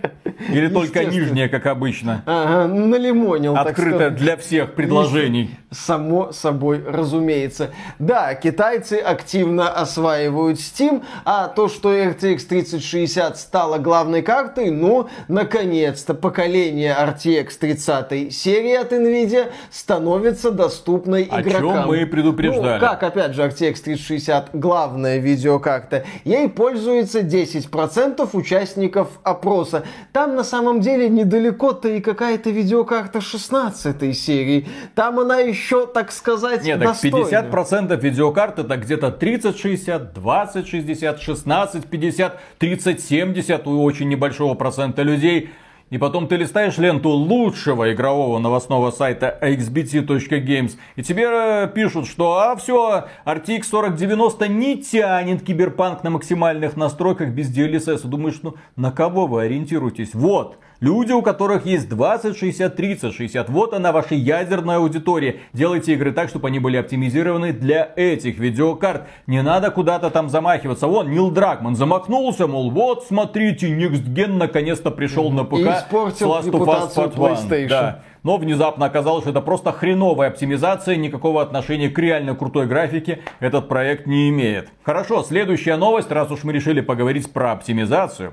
Или 0.51 0.69
только 0.69 1.03
нижние, 1.03 1.49
как 1.49 1.65
обычно? 1.65 2.23
Ага, 2.27 2.67
налимонил, 2.71 3.57
Открыто 3.57 4.11
для 4.11 4.37
всех 4.37 4.75
предложений. 4.75 5.57
Само 5.71 6.33
собой, 6.33 6.85
разумеется. 6.87 7.71
Да, 7.99 8.35
китайцы 8.35 8.95
активно 8.99 9.71
осваивают 9.71 10.59
Steam, 10.59 11.03
а 11.25 11.49
то, 11.49 11.69
что 11.69 11.95
RTX 11.95 12.39
3060 12.47 13.39
стала 13.39 13.79
главной 13.79 14.21
картой, 14.21 14.71
ну, 14.71 15.09
наконец-то, 15.29 16.13
поколение 16.13 16.95
RTX 16.99 17.49
30 17.59 18.31
серии 18.35 18.75
от 18.75 18.93
NVIDIA 18.93 19.53
становится 19.71 20.51
доступной 20.51 21.25
О 21.25 21.41
игрокам. 21.41 21.61
чем 21.61 21.89
мы 21.89 22.03
и 22.03 22.05
предупреждали. 22.05 22.75
Ну, 22.75 22.81
как, 22.81 23.03
опять 23.03 23.35
же, 23.35 23.43
RTX 23.43 23.83
3060 23.83 24.51
главная 24.53 25.17
видеокарта, 25.17 26.05
ей 26.25 26.49
пользуется 26.51 27.06
10% 27.15 28.29
участников 28.33 29.09
опроса. 29.23 29.85
Там 30.13 30.37
на 30.37 30.45
самом 30.45 30.81
деле 30.81 31.09
недалеко-то 31.09 31.89
и 31.89 32.01
какая-то 32.01 32.51
видеокарта 32.51 33.21
16 33.21 34.17
серии. 34.17 34.67
Там 34.95 35.19
она 35.19 35.39
еще, 35.39 35.87
так 35.87 36.13
сказать, 36.13 36.65
Нет, 36.65 36.79
так 36.79 36.89
достойна. 36.89 37.49
50% 37.49 38.01
видеокарт 38.01 38.59
это 38.59 38.77
где-то 38.77 39.09
30-60, 39.09 40.15
20-60, 40.15 41.19
16-50, 41.27 42.33
30-70 42.61 43.63
у 43.69 43.83
очень 43.83 44.09
небольшого 44.09 44.55
процента 44.55 45.03
людей. 45.03 45.51
И 45.89 45.99
потом 45.99 46.27
ты 46.27 46.35
листаешь 46.35 46.79
ленту 46.79 47.11
лучшего 47.11 47.93
игрового 47.93 48.41
новостного 48.41 48.91
сайта 48.91 49.39
xbt.games, 49.41 50.73
и 50.97 51.03
тебе 51.05 51.29
э, 51.31 51.71
пишут, 51.73 52.09
что 52.09 52.39
а 52.39 52.57
все, 52.57 53.07
RTX 53.25 53.63
4090 53.71 54.49
не 54.49 54.83
тянет 54.83 55.45
киберпанк 55.45 56.03
на 56.03 56.11
максимальных 56.11 56.77
настройках 56.77 57.29
без 57.29 57.57
DLSS. 57.57 58.05
И 58.05 58.09
Думаешь, 58.09 58.41
ну 58.43 58.57
на 58.75 58.91
кого 58.91 59.29
вы 59.29 59.43
ориентируетесь? 59.43 60.13
Вот, 60.13 60.59
люди, 60.81 61.13
у 61.13 61.23
которых 61.23 61.67
есть 61.67 61.89
20, 61.89 62.37
60, 62.37 62.77
30, 62.77 63.15
60. 63.15 63.49
Вот 63.49 63.75
она 63.75 63.93
ваша 63.93 64.15
ядерная 64.15 64.77
аудитория. 64.77 65.41
Делайте 65.53 65.95
игры 65.95 66.13
так, 66.13 66.29
чтобы 66.29 66.49
они 66.49 66.59
были 66.59 66.77
оптимизированы 66.77 67.53
для 67.53 67.93
этих 67.97 68.39
видеокарт. 68.39 69.07
Не 69.27 69.43
надо 69.43 69.71
куда-то 69.71 70.11
там 70.11 70.29
замахиваться. 70.29 70.87
Вон, 70.87 71.11
Нил 71.11 71.31
Дракман 71.31 71.77
замахнулся, 71.77 72.47
мол, 72.47 72.71
вот, 72.71 73.05
смотрите, 73.07 73.69
Next 73.69 74.05
Gen 74.07 74.37
наконец-то 74.37 74.91
пришел 74.91 75.31
на 75.31 75.45
ПК. 75.45 75.55
И 75.55 75.63
испортил 75.63 76.33
с 76.33 76.45
Last 76.45 76.47
репутацию. 76.47 77.07
PlayStation. 77.09 77.69
Да. 77.69 78.03
Но 78.27 78.39
внезапно 78.39 78.87
оказалось, 78.87 79.23
что 79.23 79.31
это 79.31 79.41
просто 79.41 79.71
хреновая 79.71 80.31
оптимизация, 80.31 80.97
никакого 80.97 81.41
отношения 81.43 81.89
к 81.89 81.97
реально 81.97 82.35
крутой 82.35 82.67
графике 82.67 83.21
этот 83.39 83.69
проект 83.69 84.07
не 84.07 84.31
имеет. 84.31 84.69
Хорошо, 84.83 85.23
следующая 85.23 85.77
новость, 85.77 86.11
раз 86.11 86.33
уж 86.33 86.43
мы 86.43 86.53
решили 86.53 86.81
поговорить 86.81 87.33
про 87.33 87.53
оптимизацию. 87.53 88.33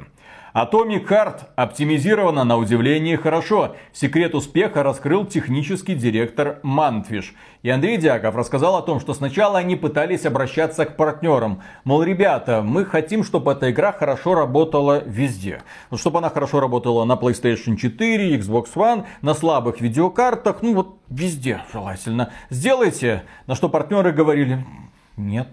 Atomic 0.53 1.07
Heart 1.07 1.47
оптимизирована 1.55 2.43
на 2.43 2.57
удивление 2.57 3.17
хорошо. 3.17 3.75
Секрет 3.91 4.35
успеха 4.35 4.83
раскрыл 4.83 5.25
технический 5.25 5.95
директор 5.95 6.59
Мантвиш. 6.61 7.33
И 7.63 7.71
Андрей 7.71 7.97
Дяков 7.97 8.35
рассказал 8.35 8.75
о 8.75 8.83
том, 8.83 8.99
что 8.99 9.15
сначала 9.15 9.57
они 9.57 9.75
пытались 9.75 10.27
обращаться 10.27 10.85
к 10.85 10.95
партнерам. 10.95 11.63
Мол, 11.85 12.03
ребята, 12.03 12.61
мы 12.61 12.85
хотим, 12.85 13.23
чтобы 13.23 13.53
эта 13.53 13.71
игра 13.71 13.91
хорошо 13.91 14.35
работала 14.35 15.01
везде. 15.03 15.63
Ну, 15.89 15.97
чтобы 15.97 16.19
она 16.19 16.29
хорошо 16.29 16.59
работала 16.59 17.03
на 17.03 17.13
PlayStation 17.13 17.75
4, 17.75 18.37
Xbox 18.37 18.67
One, 18.75 19.05
на 19.23 19.33
слабых 19.33 19.81
видеокартах, 19.81 20.61
ну 20.61 20.75
вот 20.75 20.97
везде 21.09 21.63
желательно. 21.73 22.31
Сделайте. 22.51 23.23
На 23.47 23.55
что 23.55 23.69
партнеры 23.69 24.11
говорили, 24.11 24.63
нет. 25.17 25.47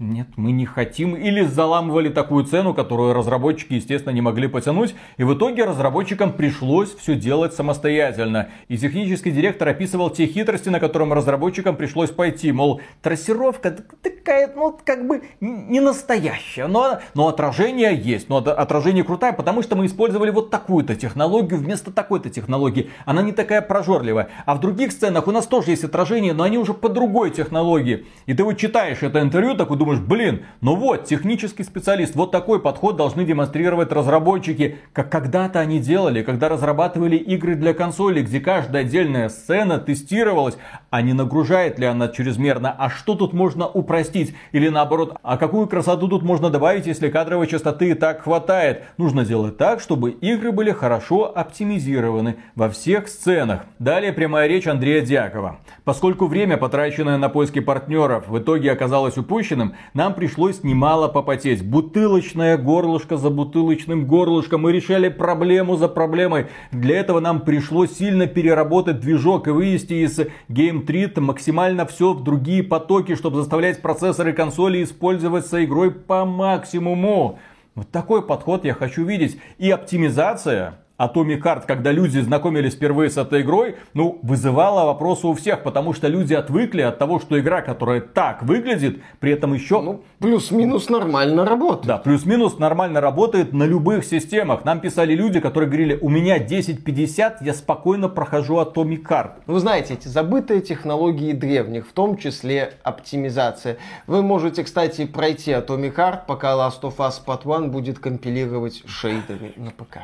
Нет, 0.00 0.28
мы 0.36 0.52
не 0.52 0.64
хотим. 0.64 1.14
Или 1.14 1.42
заламывали 1.42 2.08
такую 2.08 2.44
цену, 2.44 2.72
которую 2.72 3.12
разработчики, 3.12 3.74
естественно, 3.74 4.14
не 4.14 4.22
могли 4.22 4.48
потянуть. 4.48 4.94
И 5.18 5.24
в 5.24 5.34
итоге 5.34 5.66
разработчикам 5.66 6.32
пришлось 6.32 6.94
все 6.94 7.16
делать 7.16 7.52
самостоятельно. 7.52 8.48
И 8.68 8.78
технический 8.78 9.30
директор 9.30 9.68
описывал 9.68 10.08
те 10.08 10.24
хитрости, 10.24 10.70
на 10.70 10.80
котором 10.80 11.12
разработчикам 11.12 11.76
пришлось 11.76 12.08
пойти. 12.08 12.50
Мол, 12.50 12.80
трассировка 13.02 13.76
такая, 14.00 14.50
ну, 14.56 14.74
как 14.82 15.06
бы 15.06 15.22
не 15.42 15.80
настоящая. 15.80 16.66
Но, 16.66 17.00
но 17.12 17.28
отражение 17.28 17.94
есть. 17.94 18.30
Но 18.30 18.38
от- 18.38 18.48
отражение 18.48 19.04
крутая, 19.04 19.34
потому 19.34 19.62
что 19.62 19.76
мы 19.76 19.84
использовали 19.84 20.30
вот 20.30 20.48
такую-то 20.48 20.96
технологию 20.96 21.60
вместо 21.60 21.92
такой-то 21.92 22.30
технологии. 22.30 22.88
Она 23.04 23.20
не 23.20 23.32
такая 23.32 23.60
прожорливая. 23.60 24.30
А 24.46 24.54
в 24.54 24.60
других 24.60 24.92
сценах 24.92 25.28
у 25.28 25.30
нас 25.30 25.46
тоже 25.46 25.72
есть 25.72 25.84
отражение, 25.84 26.32
но 26.32 26.42
они 26.42 26.56
уже 26.56 26.72
по 26.72 26.88
другой 26.88 27.32
технологии. 27.32 28.06
И 28.24 28.32
ты 28.32 28.44
вот 28.44 28.56
читаешь 28.56 29.02
это 29.02 29.20
интервью, 29.20 29.54
такой 29.54 29.76
думаешь, 29.76 29.89
блин, 29.98 30.44
ну 30.60 30.76
вот, 30.76 31.06
технический 31.06 31.64
специалист, 31.64 32.14
вот 32.14 32.30
такой 32.30 32.60
подход 32.60 32.96
должны 32.96 33.24
демонстрировать 33.24 33.90
разработчики, 33.90 34.78
как 34.92 35.10
когда-то 35.10 35.58
они 35.58 35.80
делали, 35.80 36.22
когда 36.22 36.48
разрабатывали 36.48 37.16
игры 37.16 37.56
для 37.56 37.74
консолей, 37.74 38.22
где 38.22 38.40
каждая 38.40 38.82
отдельная 38.82 39.28
сцена 39.28 39.78
тестировалась, 39.78 40.56
а 40.90 41.02
не 41.02 41.12
нагружает 41.12 41.78
ли 41.78 41.86
она 41.86 42.08
чрезмерно, 42.08 42.74
а 42.78 42.90
что 42.90 43.14
тут 43.14 43.32
можно 43.32 43.66
упростить, 43.66 44.34
или 44.52 44.68
наоборот, 44.68 45.16
а 45.22 45.36
какую 45.36 45.66
красоту 45.66 46.08
тут 46.08 46.22
можно 46.22 46.50
добавить, 46.50 46.86
если 46.86 47.08
кадровой 47.08 47.46
частоты 47.46 47.90
и 47.90 47.94
так 47.94 48.22
хватает. 48.22 48.84
Нужно 48.98 49.24
делать 49.24 49.56
так, 49.56 49.80
чтобы 49.80 50.10
игры 50.10 50.52
были 50.52 50.70
хорошо 50.70 51.32
оптимизированы 51.36 52.36
во 52.54 52.68
всех 52.68 53.08
сценах. 53.08 53.62
Далее 53.78 54.12
прямая 54.12 54.46
речь 54.46 54.66
Андрея 54.66 55.00
Дьякова. 55.00 55.58
Поскольку 55.84 56.26
время, 56.26 56.56
потраченное 56.56 57.16
на 57.16 57.28
поиски 57.28 57.60
партнеров, 57.60 58.28
в 58.28 58.38
итоге 58.38 58.70
оказалось 58.72 59.18
упущенным, 59.18 59.74
нам 59.94 60.14
пришлось 60.14 60.62
немало 60.62 61.08
попотеть. 61.08 61.64
Бутылочное 61.64 62.56
горлышко 62.56 63.16
за 63.16 63.30
бутылочным 63.30 64.06
горлышком. 64.06 64.62
Мы 64.62 64.72
решали 64.72 65.08
проблему 65.08 65.76
за 65.76 65.88
проблемой. 65.88 66.46
Для 66.72 66.98
этого 67.00 67.20
нам 67.20 67.40
пришлось 67.40 67.96
сильно 67.96 68.26
переработать 68.26 69.00
движок 69.00 69.48
и 69.48 69.50
вывести 69.50 70.04
из 70.04 70.18
Game 70.48 70.86
Treat 70.86 71.20
максимально 71.20 71.86
все 71.86 72.12
в 72.12 72.22
другие 72.22 72.62
потоки, 72.62 73.14
чтобы 73.14 73.38
заставлять 73.38 73.82
процессоры 73.82 74.32
консоли 74.32 74.82
использовать 74.82 75.46
с 75.46 75.64
игрой 75.64 75.90
по 75.90 76.24
максимуму. 76.24 77.38
Вот 77.74 77.90
такой 77.90 78.22
подход 78.22 78.64
я 78.64 78.74
хочу 78.74 79.04
видеть. 79.04 79.38
И 79.58 79.70
оптимизация 79.70 80.74
Atomic 81.00 81.40
Heart, 81.42 81.62
когда 81.66 81.92
люди 81.92 82.18
знакомились 82.18 82.74
впервые 82.74 83.08
с 83.08 83.16
этой 83.16 83.40
игрой, 83.40 83.76
ну, 83.94 84.18
вызывала 84.22 84.84
вопросы 84.84 85.26
у 85.26 85.32
всех, 85.34 85.62
потому 85.62 85.94
что 85.94 86.08
люди 86.08 86.34
отвыкли 86.34 86.82
от 86.82 86.98
того, 86.98 87.18
что 87.20 87.40
игра, 87.40 87.62
которая 87.62 88.02
так 88.02 88.42
выглядит, 88.42 89.00
при 89.18 89.32
этом 89.32 89.54
еще 89.54 89.80
Ну, 89.80 90.02
плюс-минус 90.18 90.90
нормально 90.90 91.46
работает. 91.46 91.86
да, 91.86 91.96
плюс-минус 91.96 92.58
нормально 92.58 93.00
работает 93.00 93.54
на 93.54 93.64
любых 93.64 94.04
системах. 94.04 94.66
Нам 94.66 94.80
писали 94.80 95.14
люди, 95.14 95.40
которые 95.40 95.68
говорили, 95.68 95.98
у 96.02 96.10
меня 96.10 96.34
1050, 96.36 97.40
я 97.40 97.54
спокойно 97.54 98.10
прохожу 98.10 98.60
Atomic 98.60 99.02
Heart. 99.08 99.30
Вы 99.46 99.58
знаете, 99.58 99.94
эти 99.94 100.08
забытые 100.08 100.60
технологии 100.60 101.32
древних, 101.32 101.88
в 101.88 101.92
том 101.92 102.18
числе 102.18 102.74
оптимизация. 102.82 103.78
Вы 104.06 104.20
можете, 104.22 104.64
кстати, 104.64 105.06
пройти 105.06 105.52
Atomic 105.52 105.94
Heart, 105.94 106.20
пока 106.26 106.52
Last 106.52 106.82
of 106.82 106.96
Us 106.98 107.14
Part 107.24 107.44
One 107.44 107.68
будет 107.68 107.98
компилировать 107.98 108.82
шейдеры 108.86 109.54
на 109.56 109.70
ПК. 109.70 109.98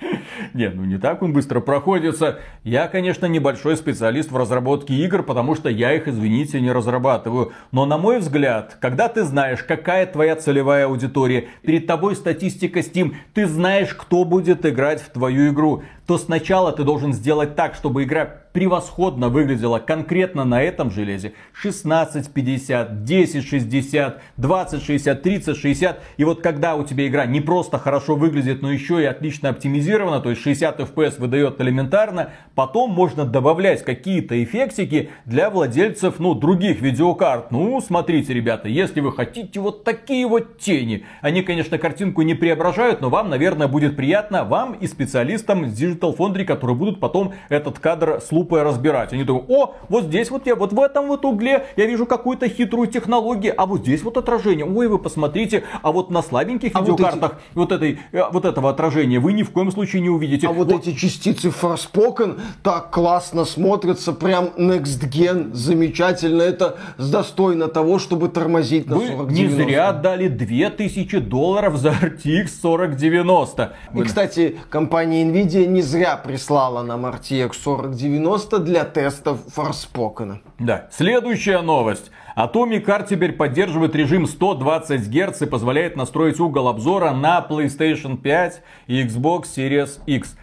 Нет, 0.54 0.74
ну 0.74 0.84
не 0.84 0.98
так 0.98 1.22
он 1.22 1.32
быстро 1.32 1.60
проходится. 1.60 2.40
Я, 2.64 2.88
конечно, 2.88 3.26
небольшой 3.26 3.76
специалист 3.76 4.30
в 4.30 4.36
разработке 4.36 4.94
игр, 4.94 5.22
потому 5.22 5.54
что 5.54 5.68
я 5.68 5.94
их, 5.94 6.08
извините, 6.08 6.60
не 6.60 6.72
разрабатываю. 6.72 7.52
Но 7.72 7.86
на 7.86 7.98
мой 7.98 8.18
взгляд, 8.18 8.76
когда 8.80 9.08
ты 9.08 9.24
знаешь, 9.24 9.62
какая 9.62 10.06
твоя 10.06 10.36
целевая 10.36 10.86
аудитория, 10.86 11.48
перед 11.62 11.86
тобой 11.86 12.16
статистика 12.16 12.80
Steam, 12.80 13.14
ты 13.34 13.46
знаешь, 13.46 13.94
кто 13.94 14.24
будет 14.24 14.66
играть 14.66 15.02
в 15.02 15.10
твою 15.10 15.52
игру, 15.52 15.82
то 16.06 16.18
сначала 16.18 16.72
ты 16.72 16.84
должен 16.84 17.12
сделать 17.12 17.54
так, 17.54 17.74
чтобы 17.74 18.04
игра 18.04 18.39
превосходно 18.52 19.28
выглядела 19.28 19.78
конкретно 19.78 20.44
на 20.44 20.62
этом 20.62 20.90
железе. 20.90 21.32
1650, 21.58 22.90
1060, 22.90 24.22
2060, 24.36 25.22
3060. 25.22 26.02
И 26.16 26.24
вот 26.24 26.42
когда 26.42 26.76
у 26.76 26.84
тебя 26.84 27.06
игра 27.06 27.26
не 27.26 27.40
просто 27.40 27.78
хорошо 27.78 28.16
выглядит, 28.16 28.62
но 28.62 28.72
еще 28.72 29.02
и 29.02 29.04
отлично 29.04 29.50
оптимизирована, 29.50 30.20
то 30.20 30.30
есть 30.30 30.42
60 30.42 30.80
FPS 30.80 31.20
выдает 31.20 31.60
элементарно, 31.60 32.30
потом 32.54 32.90
можно 32.90 33.24
добавлять 33.24 33.84
какие-то 33.84 34.42
эффектики 34.42 35.10
для 35.24 35.50
владельцев 35.50 36.18
ну, 36.18 36.34
других 36.34 36.80
видеокарт. 36.80 37.50
Ну, 37.50 37.80
смотрите, 37.80 38.34
ребята, 38.34 38.68
если 38.68 39.00
вы 39.00 39.12
хотите 39.12 39.60
вот 39.60 39.84
такие 39.84 40.26
вот 40.26 40.58
тени, 40.58 41.04
они, 41.20 41.42
конечно, 41.42 41.78
картинку 41.78 42.22
не 42.22 42.34
преображают, 42.34 43.00
но 43.00 43.10
вам, 43.10 43.30
наверное, 43.30 43.68
будет 43.68 43.96
приятно, 43.96 44.44
вам 44.44 44.72
и 44.72 44.86
специалистам 44.86 45.66
с 45.66 45.80
Digital 45.80 46.16
Foundry, 46.16 46.44
которые 46.44 46.76
будут 46.76 47.00
потом 47.00 47.34
этот 47.48 47.78
кадр 47.78 48.20
с 48.20 48.32
лупой 48.40 48.62
разбирать. 48.62 49.12
Они 49.12 49.24
думают, 49.24 49.50
о, 49.50 49.74
вот 49.88 50.04
здесь 50.04 50.30
вот 50.30 50.46
я, 50.46 50.56
вот 50.56 50.72
в 50.72 50.80
этом 50.80 51.08
вот 51.08 51.24
угле 51.24 51.66
я 51.76 51.86
вижу 51.86 52.06
какую-то 52.06 52.48
хитрую 52.48 52.88
технологию, 52.88 53.54
а 53.56 53.66
вот 53.66 53.80
здесь 53.80 54.02
вот 54.02 54.16
отражение. 54.16 54.64
Ой, 54.64 54.88
вы 54.88 54.98
посмотрите, 54.98 55.64
а 55.82 55.92
вот 55.92 56.10
на 56.10 56.22
слабеньких 56.22 56.72
а 56.74 56.80
видеокартах 56.80 57.38
вот, 57.54 57.72
эти... 57.72 57.72
вот, 57.72 57.72
этой, 57.72 58.00
э, 58.12 58.22
вот 58.32 58.44
этого 58.44 58.70
отражения 58.70 59.20
вы 59.20 59.32
ни 59.32 59.42
в 59.42 59.50
коем 59.50 59.70
случае 59.70 60.02
не 60.02 60.08
увидите. 60.08 60.46
А 60.46 60.52
вот, 60.52 60.72
вот 60.72 60.82
эти 60.82 60.96
частицы 60.96 61.48
Forspoken 61.48 62.40
так 62.62 62.90
классно 62.90 63.44
смотрятся, 63.44 64.12
прям 64.12 64.46
Next 64.56 65.08
Gen, 65.10 65.52
замечательно. 65.52 66.42
Это 66.42 66.78
достойно 66.98 67.68
того, 67.68 67.98
чтобы 67.98 68.28
тормозить 68.28 68.88
на 68.88 68.96
вы 68.96 69.08
40 69.08 69.30
не 69.30 69.48
зря 69.48 69.92
дали 69.92 70.28
2000 70.28 71.18
долларов 71.18 71.76
за 71.76 71.90
RTX 71.90 72.48
4090. 72.62 73.72
И, 73.94 74.02
кстати, 74.02 74.56
компания 74.70 75.24
Nvidia 75.24 75.66
не 75.66 75.82
зря 75.82 76.16
прислала 76.16 76.82
нам 76.82 77.06
RTX 77.06 77.52
4090 77.52 78.29
для 78.58 78.84
тестов 78.84 79.38
Forspoken. 79.56 80.38
Да. 80.58 80.88
Следующая 80.90 81.60
новость. 81.62 82.10
Atomic 82.36 82.84
Heart 82.84 83.08
теперь 83.08 83.32
поддерживает 83.32 83.94
режим 83.94 84.26
120 84.26 85.08
Гц 85.08 85.42
и 85.42 85.46
позволяет 85.46 85.96
настроить 85.96 86.40
угол 86.40 86.68
обзора 86.68 87.12
на 87.12 87.44
PlayStation 87.48 88.16
5 88.16 88.62
и 88.86 89.04
Xbox 89.04 89.44
Series 89.56 90.00
X. 90.06 90.36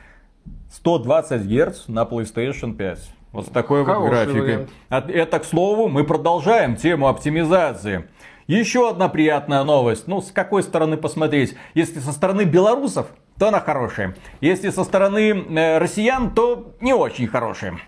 120 0.71 1.41
Гц 1.43 1.87
на 1.87 2.03
PlayStation 2.03 2.73
5. 2.75 2.99
Вот 3.31 3.45
с 3.47 3.49
такой 3.49 3.85
Хороший 3.85 4.01
вот 4.01 4.09
графикой. 4.09 4.41
Вариант. 4.41 4.69
Это, 5.09 5.39
к 5.39 5.45
слову, 5.45 5.87
мы 5.87 6.03
продолжаем 6.03 6.75
тему 6.75 7.07
оптимизации. 7.07 8.07
Еще 8.47 8.89
одна 8.89 9.09
приятная 9.09 9.63
новость. 9.63 10.07
Ну, 10.07 10.21
с 10.21 10.31
какой 10.31 10.63
стороны 10.63 10.97
посмотреть? 10.97 11.55
Если 11.73 11.99
со 11.99 12.13
стороны 12.13 12.43
белорусов, 12.43 13.07
то 13.39 13.49
она 13.49 13.59
хорошая. 13.59 14.15
Если 14.41 14.69
со 14.69 14.83
стороны 14.83 15.31
э, 15.31 15.77
россиян, 15.77 16.31
то 16.31 16.73
не 16.81 16.93
очень 16.93 17.27
хорошая. 17.27 17.79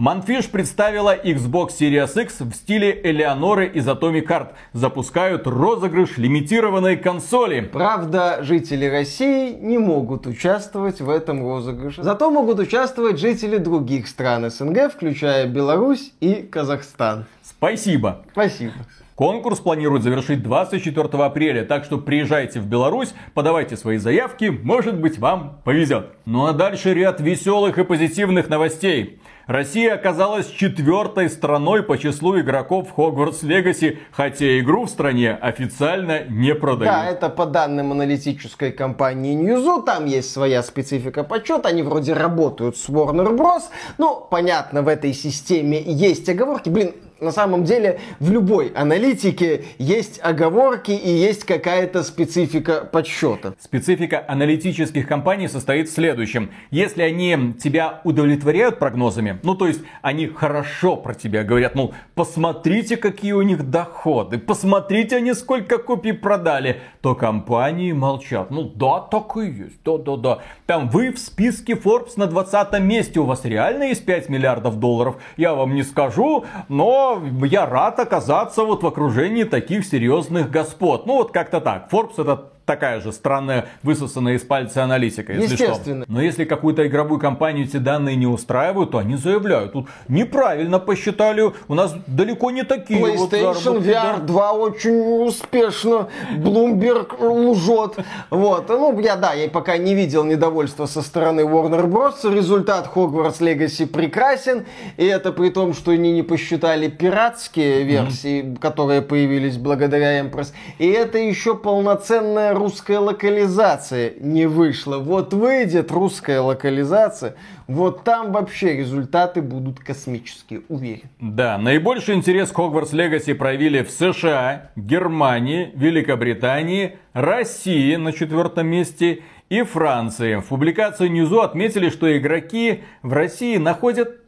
Манфиш 0.00 0.48
представила 0.48 1.14
Xbox 1.14 1.72
Series 1.78 2.22
X 2.22 2.40
в 2.40 2.54
стиле 2.54 2.98
Элеоноры 3.04 3.66
из 3.68 3.86
Atomic 3.86 4.26
Heart. 4.28 4.48
Запускают 4.72 5.46
розыгрыш 5.46 6.16
лимитированной 6.16 6.96
консоли. 6.96 7.60
Правда, 7.60 8.38
жители 8.40 8.86
России 8.86 9.52
не 9.52 9.76
могут 9.76 10.26
участвовать 10.26 11.02
в 11.02 11.10
этом 11.10 11.42
розыгрыше. 11.42 12.02
Зато 12.02 12.30
могут 12.30 12.60
участвовать 12.60 13.20
жители 13.20 13.58
других 13.58 14.08
стран 14.08 14.50
СНГ, 14.50 14.90
включая 14.90 15.46
Беларусь 15.46 16.14
и 16.20 16.36
Казахстан. 16.36 17.26
Спасибо. 17.42 18.22
Спасибо. 18.32 18.72
Конкурс 19.20 19.58
планируют 19.58 20.02
завершить 20.02 20.42
24 20.42 21.06
апреля, 21.22 21.66
так 21.66 21.84
что 21.84 21.98
приезжайте 21.98 22.58
в 22.58 22.66
Беларусь, 22.66 23.12
подавайте 23.34 23.76
свои 23.76 23.98
заявки, 23.98 24.46
может 24.46 24.98
быть 24.98 25.18
вам 25.18 25.60
повезет. 25.62 26.06
Ну 26.24 26.46
а 26.46 26.54
дальше 26.54 26.94
ряд 26.94 27.20
веселых 27.20 27.76
и 27.76 27.84
позитивных 27.84 28.48
новостей. 28.48 29.20
Россия 29.46 29.94
оказалась 29.94 30.48
четвертой 30.48 31.28
страной 31.28 31.82
по 31.82 31.98
числу 31.98 32.40
игроков 32.40 32.88
в 32.88 32.98
Hogwarts 32.98 33.42
Legacy, 33.42 33.98
хотя 34.10 34.58
игру 34.58 34.86
в 34.86 34.88
стране 34.88 35.32
официально 35.34 36.24
не 36.24 36.54
продают. 36.54 36.94
Да, 36.94 37.04
это 37.04 37.28
по 37.28 37.44
данным 37.44 37.92
аналитической 37.92 38.72
компании 38.72 39.36
Newzoo, 39.36 39.84
там 39.84 40.06
есть 40.06 40.32
своя 40.32 40.62
специфика 40.62 41.24
подсчета, 41.24 41.68
они 41.68 41.82
вроде 41.82 42.14
работают 42.14 42.78
с 42.78 42.88
Warner 42.88 43.36
Bros. 43.36 43.64
Ну, 43.98 44.26
понятно, 44.30 44.80
в 44.80 44.88
этой 44.88 45.12
системе 45.12 45.82
есть 45.82 46.26
оговорки. 46.30 46.70
Блин, 46.70 46.94
на 47.20 47.32
самом 47.32 47.64
деле 47.64 48.00
в 48.18 48.30
любой 48.30 48.68
аналитике 48.68 49.64
есть 49.78 50.20
оговорки 50.22 50.90
и 50.90 51.10
есть 51.10 51.44
какая-то 51.44 52.02
специфика 52.02 52.88
подсчета. 52.90 53.54
Специфика 53.60 54.24
аналитических 54.26 55.06
компаний 55.06 55.48
состоит 55.48 55.88
в 55.88 55.92
следующем. 55.92 56.50
Если 56.70 57.02
они 57.02 57.54
тебя 57.62 58.00
удовлетворяют 58.04 58.78
прогнозами, 58.78 59.38
ну 59.42 59.54
то 59.54 59.66
есть 59.66 59.80
они 60.02 60.26
хорошо 60.26 60.96
про 60.96 61.14
тебя 61.14 61.44
говорят, 61.44 61.74
ну 61.74 61.92
посмотрите, 62.14 62.96
какие 62.96 63.32
у 63.32 63.42
них 63.42 63.70
доходы, 63.70 64.38
посмотрите 64.38 65.16
они 65.16 65.34
сколько 65.34 65.78
копий 65.78 66.12
продали, 66.12 66.80
то 67.02 67.14
компании 67.14 67.92
молчат. 67.92 68.50
Ну 68.50 68.64
да, 68.64 69.00
так 69.00 69.36
и 69.36 69.46
есть, 69.46 69.82
да-да-да. 69.84 70.38
Там 70.66 70.88
вы 70.88 71.12
в 71.12 71.18
списке 71.18 71.74
Forbes 71.74 72.12
на 72.16 72.26
20 72.26 72.80
месте, 72.80 73.20
у 73.20 73.24
вас 73.24 73.44
реально 73.44 73.84
есть 73.84 74.04
5 74.04 74.28
миллиардов 74.28 74.78
долларов, 74.78 75.16
я 75.36 75.54
вам 75.54 75.74
не 75.74 75.82
скажу, 75.82 76.44
но 76.68 77.09
я 77.44 77.66
рад 77.66 77.98
оказаться 77.98 78.64
вот 78.64 78.82
в 78.82 78.86
окружении 78.86 79.44
таких 79.44 79.84
серьезных 79.86 80.50
господ. 80.50 81.06
Ну 81.06 81.14
вот 81.14 81.32
как-то 81.32 81.60
так. 81.60 81.90
Forbes 81.92 82.14
это 82.18 82.52
такая 82.70 83.00
же 83.00 83.10
странная, 83.10 83.66
высосанная 83.82 84.34
из 84.34 84.42
пальца 84.42 84.84
аналитика, 84.84 85.32
если 85.32 85.54
Естественно. 85.54 86.04
что. 86.04 86.12
Но 86.12 86.22
если 86.22 86.44
какую-то 86.44 86.86
игровую 86.86 87.18
компанию 87.18 87.64
эти 87.64 87.78
данные 87.78 88.14
не 88.14 88.28
устраивают, 88.28 88.92
то 88.92 88.98
они 88.98 89.16
заявляют, 89.16 89.72
тут 89.72 89.88
неправильно 90.06 90.78
посчитали, 90.78 91.52
у 91.66 91.74
нас 91.74 91.92
далеко 92.06 92.52
не 92.52 92.62
такие 92.62 93.00
PlayStation 93.00 93.78
вот 93.78 93.82
VR 93.82 94.24
2 94.24 94.52
очень 94.52 95.26
успешно, 95.26 96.10
Bloomberg 96.36 97.20
лжет. 97.20 98.06
Вот. 98.30 98.68
Ну, 98.68 99.00
я, 99.00 99.16
да, 99.16 99.32
я 99.32 99.48
пока 99.48 99.76
не 99.76 99.96
видел 99.96 100.22
недовольства 100.22 100.86
со 100.86 101.02
стороны 101.02 101.40
Warner 101.40 101.88
Bros. 101.88 102.32
Результат 102.32 102.88
Hogwarts 102.94 103.40
Legacy 103.40 103.84
прекрасен, 103.84 104.64
и 104.96 105.06
это 105.06 105.32
при 105.32 105.50
том, 105.50 105.74
что 105.74 105.90
они 105.90 106.12
не 106.12 106.22
посчитали 106.22 106.86
пиратские 106.86 107.82
версии, 107.82 108.42
mm-hmm. 108.42 108.58
которые 108.60 109.02
появились 109.02 109.56
благодаря 109.56 110.20
Empress. 110.20 110.52
И 110.78 110.86
это 110.86 111.18
еще 111.18 111.56
полноценная 111.56 112.54
русская 112.60 112.98
локализация 112.98 114.12
не 114.20 114.46
вышла. 114.46 114.98
Вот 114.98 115.32
выйдет 115.32 115.90
русская 115.90 116.40
локализация, 116.40 117.36
вот 117.66 118.04
там 118.04 118.32
вообще 118.32 118.76
результаты 118.76 119.40
будут 119.40 119.80
космические, 119.80 120.60
уверен. 120.68 121.08
Да, 121.20 121.56
наибольший 121.56 122.14
интерес 122.16 122.52
к 122.52 122.58
Hogwarts 122.58 122.92
Legacy 122.92 123.34
проявили 123.34 123.82
в 123.82 123.90
США, 123.90 124.70
Германии, 124.76 125.72
Великобритании, 125.74 126.98
России 127.14 127.96
на 127.96 128.12
четвертом 128.12 128.66
месте 128.66 129.22
и 129.48 129.62
Франции. 129.62 130.36
В 130.36 130.44
публикации 130.44 131.08
Ньюзу 131.08 131.40
отметили, 131.40 131.88
что 131.88 132.14
игроки 132.16 132.84
в 133.02 133.14
России 133.14 133.56
находят 133.56 134.20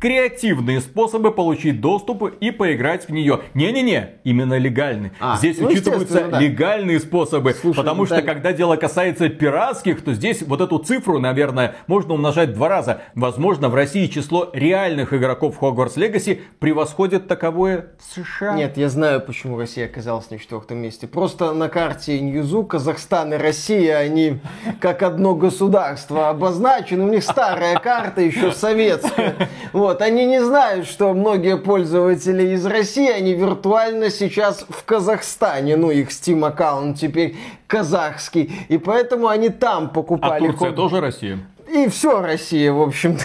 креативные 0.00 0.80
способы 0.80 1.30
получить 1.30 1.80
доступ 1.80 2.24
и 2.40 2.50
поиграть 2.50 3.06
в 3.06 3.12
нее. 3.12 3.40
Не-не-не, 3.54 4.14
именно 4.24 4.56
легальные. 4.56 5.12
А, 5.20 5.36
здесь 5.36 5.58
ну, 5.58 5.68
учитываются 5.68 6.26
да. 6.26 6.40
легальные 6.40 7.00
способы. 7.00 7.52
Слушай, 7.52 7.76
потому 7.76 8.06
что, 8.06 8.22
когда 8.22 8.52
дело 8.52 8.76
касается 8.76 9.28
пиратских, 9.28 10.02
то 10.02 10.14
здесь 10.14 10.42
вот 10.42 10.62
эту 10.62 10.78
цифру, 10.78 11.18
наверное, 11.18 11.76
можно 11.86 12.14
умножать 12.14 12.54
два 12.54 12.68
раза. 12.68 13.02
Возможно, 13.14 13.68
в 13.68 13.74
России 13.74 14.06
число 14.06 14.48
реальных 14.54 15.12
игроков 15.12 15.58
Hogwarts 15.60 15.96
Legacy 15.96 16.40
превосходит 16.58 17.28
таковое 17.28 17.90
в 17.98 18.14
США. 18.14 18.54
Нет, 18.54 18.78
я 18.78 18.88
знаю, 18.88 19.20
почему 19.20 19.58
Россия 19.58 19.84
оказалась 19.84 20.30
на 20.30 20.38
четвертом 20.38 20.78
месте. 20.78 21.06
Просто 21.06 21.52
на 21.52 21.68
карте 21.68 22.18
Ньюзу 22.18 22.64
Казахстан 22.64 23.34
и 23.34 23.36
Россия, 23.36 23.98
они 23.98 24.40
как 24.80 25.02
одно 25.02 25.34
государство 25.34 26.30
обозначены. 26.30 27.04
У 27.04 27.08
них 27.08 27.22
старая 27.22 27.78
карта 27.78 28.22
еще 28.22 28.52
советская. 28.52 29.36
Вот. 29.74 29.89
Вот, 29.90 30.02
они 30.02 30.24
не 30.24 30.40
знают, 30.40 30.86
что 30.86 31.12
многие 31.14 31.58
пользователи 31.58 32.54
из 32.54 32.64
России, 32.64 33.10
они 33.10 33.34
виртуально 33.34 34.08
сейчас 34.08 34.64
в 34.68 34.84
Казахстане. 34.84 35.74
Ну, 35.74 35.90
их 35.90 36.10
Steam 36.10 36.46
аккаунт 36.46 36.96
теперь 36.96 37.36
казахский. 37.66 38.52
И 38.68 38.78
поэтому 38.78 39.26
они 39.26 39.48
там 39.48 39.90
покупали. 39.90 40.46
А 40.46 40.50
Турция 40.50 40.68
ход... 40.68 40.76
тоже 40.76 41.00
Россия? 41.00 41.40
И 41.74 41.88
все 41.88 42.22
Россия, 42.22 42.72
в 42.72 42.80
общем-то. 42.80 43.24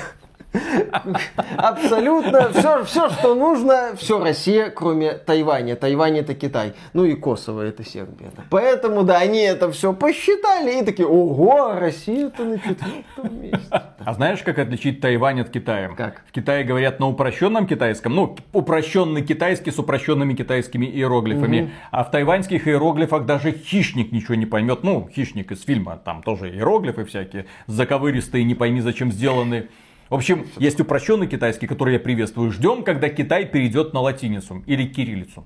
Абсолютно. 1.57 2.51
Все, 2.53 2.83
все, 2.83 3.09
что 3.09 3.35
нужно, 3.35 3.95
все 3.97 4.23
Россия, 4.23 4.69
кроме 4.69 5.13
Тайваня. 5.13 5.75
Тайвань 5.75 6.19
это 6.19 6.33
Китай. 6.33 6.73
Ну 6.93 7.05
и 7.05 7.15
Косово 7.15 7.61
это 7.61 7.83
Сербия. 7.83 8.31
Поэтому, 8.49 9.03
да, 9.03 9.17
они 9.19 9.39
это 9.39 9.71
все 9.71 9.93
посчитали 9.93 10.81
и 10.81 10.85
такие, 10.85 11.07
ого, 11.07 11.73
Россия-то 11.73 12.43
на 12.43 12.57
четвертом 12.59 13.41
месте. 13.41 13.81
А 14.05 14.13
знаешь, 14.13 14.43
как 14.43 14.59
отличить 14.59 15.01
Тайвань 15.01 15.41
от 15.41 15.49
Китая? 15.49 15.89
Как? 15.95 16.23
В 16.27 16.31
Китае 16.31 16.63
говорят 16.63 16.99
на 16.99 17.07
упрощенном 17.07 17.65
китайском, 17.65 18.13
ну, 18.13 18.35
упрощенный 18.53 19.23
китайский 19.23 19.71
с 19.71 19.79
упрощенными 19.79 20.35
китайскими 20.35 20.85
иероглифами. 20.85 21.61
Угу. 21.61 21.69
А 21.91 22.03
в 22.03 22.11
тайваньских 22.11 22.67
иероглифах 22.67 23.25
даже 23.25 23.51
хищник 23.51 24.11
ничего 24.11 24.35
не 24.35 24.45
поймет. 24.45 24.83
Ну, 24.83 25.09
хищник 25.11 25.51
из 25.51 25.63
фильма, 25.63 25.97
там 25.97 26.21
тоже 26.21 26.49
иероглифы 26.49 27.05
всякие, 27.05 27.47
заковыристые, 27.67 28.43
не 28.43 28.55
пойми 28.55 28.81
зачем 28.81 29.11
сделаны. 29.11 29.69
В 30.15 30.17
общем, 30.17 30.47
есть 30.59 30.79
упрощенный 30.79 31.27
китайский, 31.27 31.67
который 31.67 31.95
я 31.95 31.99
приветствую. 31.99 32.49
Ждем, 32.49 32.83
когда 32.83 33.09
Китай 33.09 33.45
перейдет 33.45 33.91
на 33.91 33.99
латиницу 33.99 34.63
или 34.65 34.87
кириллицу. 34.87 35.43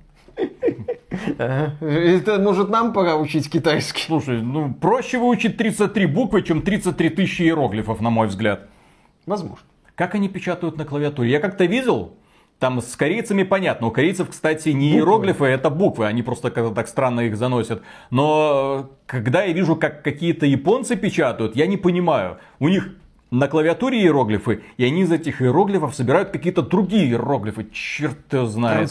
Это 1.39 2.37
может 2.39 2.69
нам 2.69 2.93
пора 2.93 3.15
учить 3.15 3.49
китайский. 3.49 4.03
Слушай, 4.05 4.43
ну 4.43 4.71
проще 4.71 5.17
выучить 5.17 5.57
33 5.57 6.05
буквы, 6.05 6.43
чем 6.43 6.61
33 6.61 7.09
тысячи 7.09 7.41
иероглифов, 7.41 7.99
на 7.99 8.11
мой 8.11 8.27
взгляд. 8.27 8.69
Возможно. 9.25 9.65
Как 9.95 10.13
они 10.13 10.29
печатают 10.29 10.77
на 10.77 10.85
клавиатуре? 10.85 11.31
Я 11.31 11.39
как-то 11.39 11.65
видел, 11.65 12.13
там 12.59 12.79
с 12.79 12.95
корейцами 12.95 13.41
понятно. 13.41 13.87
У 13.87 13.91
корейцев, 13.91 14.29
кстати, 14.29 14.69
не 14.69 14.89
буквы. 14.89 14.99
иероглифы, 14.99 15.45
это 15.45 15.71
буквы. 15.71 16.05
Они 16.05 16.21
просто 16.21 16.51
как-то 16.51 16.75
так 16.75 16.87
странно 16.87 17.21
их 17.21 17.37
заносят. 17.37 17.81
Но 18.11 18.91
когда 19.07 19.45
я 19.45 19.51
вижу, 19.51 19.75
как 19.75 20.03
какие-то 20.03 20.45
японцы 20.45 20.95
печатают, 20.95 21.55
я 21.55 21.65
не 21.65 21.77
понимаю. 21.77 22.37
У 22.59 22.69
них 22.69 22.91
на 23.31 23.47
клавиатуре 23.47 23.99
иероглифы, 24.01 24.63
и 24.77 24.85
они 24.85 25.01
из 25.01 25.11
этих 25.11 25.41
иероглифов 25.41 25.95
собирают 25.95 26.29
какие-то 26.29 26.61
другие 26.61 27.07
иероглифы. 27.07 27.67
Черт 27.71 28.33
его 28.33 28.45
знает. 28.45 28.89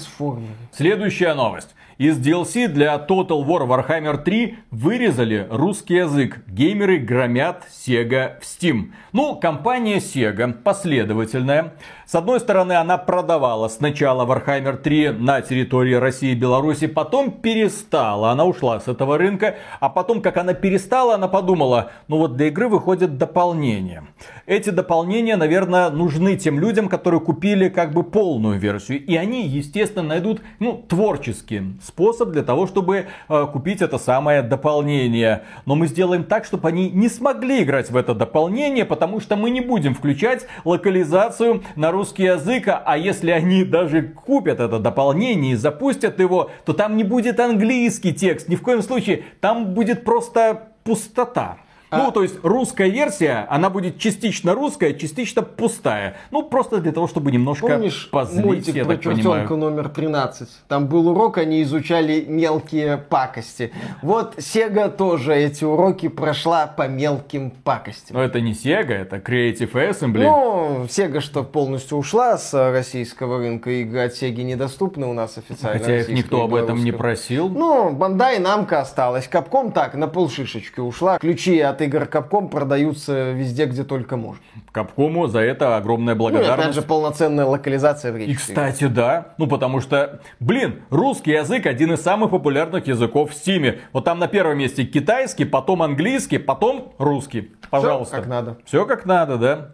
Следующая 0.73 1.35
новость. 1.35 1.75
Из 1.99 2.17
DLC 2.17 2.69
для 2.69 2.95
Total 2.95 3.45
War 3.45 3.67
Warhammer 3.67 4.23
3 4.23 4.57
вырезали 4.71 5.49
русский 5.51 5.95
язык. 5.97 6.45
Геймеры 6.47 6.99
громят 6.99 7.65
Sega 7.73 8.39
в 8.41 8.45
Steam. 8.45 8.93
Ну, 9.11 9.35
компания 9.35 9.97
Sega 9.97 10.53
последовательная. 10.53 11.75
С 12.07 12.15
одной 12.15 12.39
стороны, 12.39 12.75
она 12.75 12.99
продавала 12.99 13.67
сначала 13.67 14.25
Warhammer 14.25 14.77
3 14.77 15.11
на 15.11 15.41
территории 15.41 15.95
России 15.95 16.31
и 16.31 16.37
Беларуси, 16.37 16.87
потом 16.87 17.33
перестала. 17.33 18.31
Она 18.31 18.45
ушла 18.45 18.79
с 18.79 18.87
этого 18.87 19.19
рынка, 19.19 19.57
а 19.81 19.89
потом, 19.89 20.23
как 20.23 20.37
она 20.37 20.55
перестала, 20.55 21.17
она 21.17 21.27
подумала, 21.27 21.91
ну 22.07 22.19
вот 22.19 22.37
для 22.37 22.47
игры 22.47 22.69
выходят 22.69 23.19
дополнения. 23.19 24.05
Эти 24.47 24.71
дополнения, 24.71 25.37
наверное, 25.37 25.91
нужны 25.91 26.37
тем 26.37 26.61
людям, 26.61 26.89
которые 26.89 27.21
купили 27.21 27.69
как 27.69 27.93
бы 27.93 28.05
полную 28.05 28.57
версию. 28.61 29.05
И 29.05 29.17
они, 29.17 29.49
естественно, 29.49 30.05
найдут 30.05 30.41
ну, 30.61 30.85
творческий 30.89 31.75
способ 31.89 32.31
для 32.31 32.43
того, 32.43 32.67
чтобы 32.67 33.07
э, 33.29 33.47
купить 33.53 33.83
это 33.83 33.99
самое 33.99 34.43
дополнение. 34.43 35.43
Но 35.67 35.75
мы 35.75 35.87
сделаем 35.89 36.25
так, 36.25 36.45
чтобы 36.45 36.69
они 36.69 36.91
не 36.91 37.09
смогли 37.09 37.63
играть 37.63 37.91
в 37.91 37.97
это 37.97 38.15
дополнение, 38.15 38.85
потому 38.85 39.21
что 39.21 39.37
мы 39.37 39.51
не 39.51 39.61
будем 39.61 39.95
включать 39.95 40.47
локализацию 40.65 41.63
на 41.77 41.91
русский 41.91 42.25
язык, 42.25 42.69
а 42.69 42.97
если 42.97 43.31
они 43.31 43.65
даже 43.65 44.03
купят 44.03 44.61
это 44.61 44.79
дополнение 44.79 45.53
и 45.53 45.57
запустят 45.57 46.21
его, 46.21 46.51
то 46.65 46.73
там 46.73 46.97
не 46.97 47.05
будет 47.05 47.41
английский 47.41 48.13
текст, 48.15 48.49
ни 48.49 48.57
в 48.57 48.63
коем 48.63 48.83
случае, 48.83 49.25
там 49.41 49.75
будет 49.75 50.05
просто 50.05 50.69
пустота. 50.85 51.59
Ну, 51.91 52.09
а... 52.09 52.11
то 52.11 52.23
есть 52.23 52.37
русская 52.43 52.89
версия, 52.89 53.47
она 53.49 53.71
будет 53.71 53.99
частично 53.99 54.55
русская, 54.55 54.95
частично 54.95 55.43
пустая. 55.43 56.17
Ну, 56.31 56.43
просто 56.43 56.81
для 56.81 56.93
того, 56.93 57.09
чтобы 57.09 57.33
немножко 57.33 57.67
Помнишь 57.67 58.09
позлить, 58.11 58.45
мультик 58.45 58.75
я 58.75 58.85
про 58.85 58.95
так 58.95 59.03
чертенка 59.03 59.57
номер 59.57 59.89
13? 59.89 60.49
Там 60.69 60.87
был 60.87 61.09
урок, 61.09 61.39
они 61.39 61.63
изучали 61.63 62.25
мелкие 62.29 62.99
пакости. 62.99 63.73
Вот 64.03 64.37
Sega 64.37 64.95
тоже 64.95 65.35
эти 65.35 65.65
уроки 65.65 66.09
прошла 66.09 66.67
по 66.67 66.89
мелким 66.89 67.51
пакостям. 67.51 68.17
Но 68.17 68.23
это 68.23 68.41
не 68.41 68.53
Sega, 68.53 68.93
это 68.93 69.17
Creative 69.17 69.73
Assembly. 69.73 70.25
Ну, 70.25 70.85
Sega 70.85 71.21
что 71.21 71.43
полностью 71.43 71.99
ушла 71.99 72.37
с 72.37 72.53
российского 72.71 73.39
рынка, 73.39 73.71
игры 73.71 74.01
от 74.01 74.13
Sega 74.13 74.43
недоступны 74.43 75.07
у 75.07 75.15
нас 75.15 75.39
официально. 75.39 75.79
Хотя 75.79 76.01
их 76.01 76.09
никто 76.09 76.43
об 76.43 76.55
этом 76.55 76.85
не 76.85 76.93
просил. 76.93 77.49
Ну, 77.49 77.91
Бандай 77.93 78.39
Намка 78.39 78.81
осталась. 78.81 79.27
Капком 79.27 79.73
так, 79.73 79.95
на 79.95 80.07
полшишечки 80.07 80.81
ушла. 80.81 81.19
Ключи 81.19 81.59
от 81.61 81.78
от 81.79 81.83
игр 81.83 82.03
Capcom 82.03 82.49
продаются 82.49 83.31
везде, 83.31 83.67
где 83.67 83.85
только 83.85 84.17
можно. 84.17 84.43
Капкому 84.73 85.29
за 85.29 85.41
это 85.41 85.77
огромная 85.77 86.15
благодарность. 86.15 86.57
Ну, 86.57 86.63
опять 86.63 86.75
же, 86.75 86.83
полноценная 86.83 87.45
локализация 87.45 88.13
в 88.13 88.17
речи. 88.17 88.31
И, 88.31 88.35
кстати, 88.35 88.87
да. 88.89 89.35
Ну, 89.39 89.47
потому 89.47 89.81
что, 89.81 90.21
блин, 90.41 90.83
русский 90.91 91.33
язык 91.33 91.67
один 91.67 91.93
из 91.93 92.01
самых 92.01 92.31
популярных 92.31 92.87
языков 92.87 93.31
в 93.31 93.35
Стиме. 93.35 93.81
Вот 93.93 94.05
там 94.05 94.19
на 94.19 94.29
первом 94.29 94.59
месте 94.59 94.85
китайский, 94.85 95.45
потом 95.45 95.83
английский, 95.83 96.39
потом 96.39 96.93
русский. 96.99 97.53
Пожалуйста. 97.71 98.17
Все 98.17 98.23
как 98.23 98.29
надо. 98.29 98.57
Все 98.65 98.87
как 98.87 99.07
надо, 99.07 99.37
да. 99.37 99.69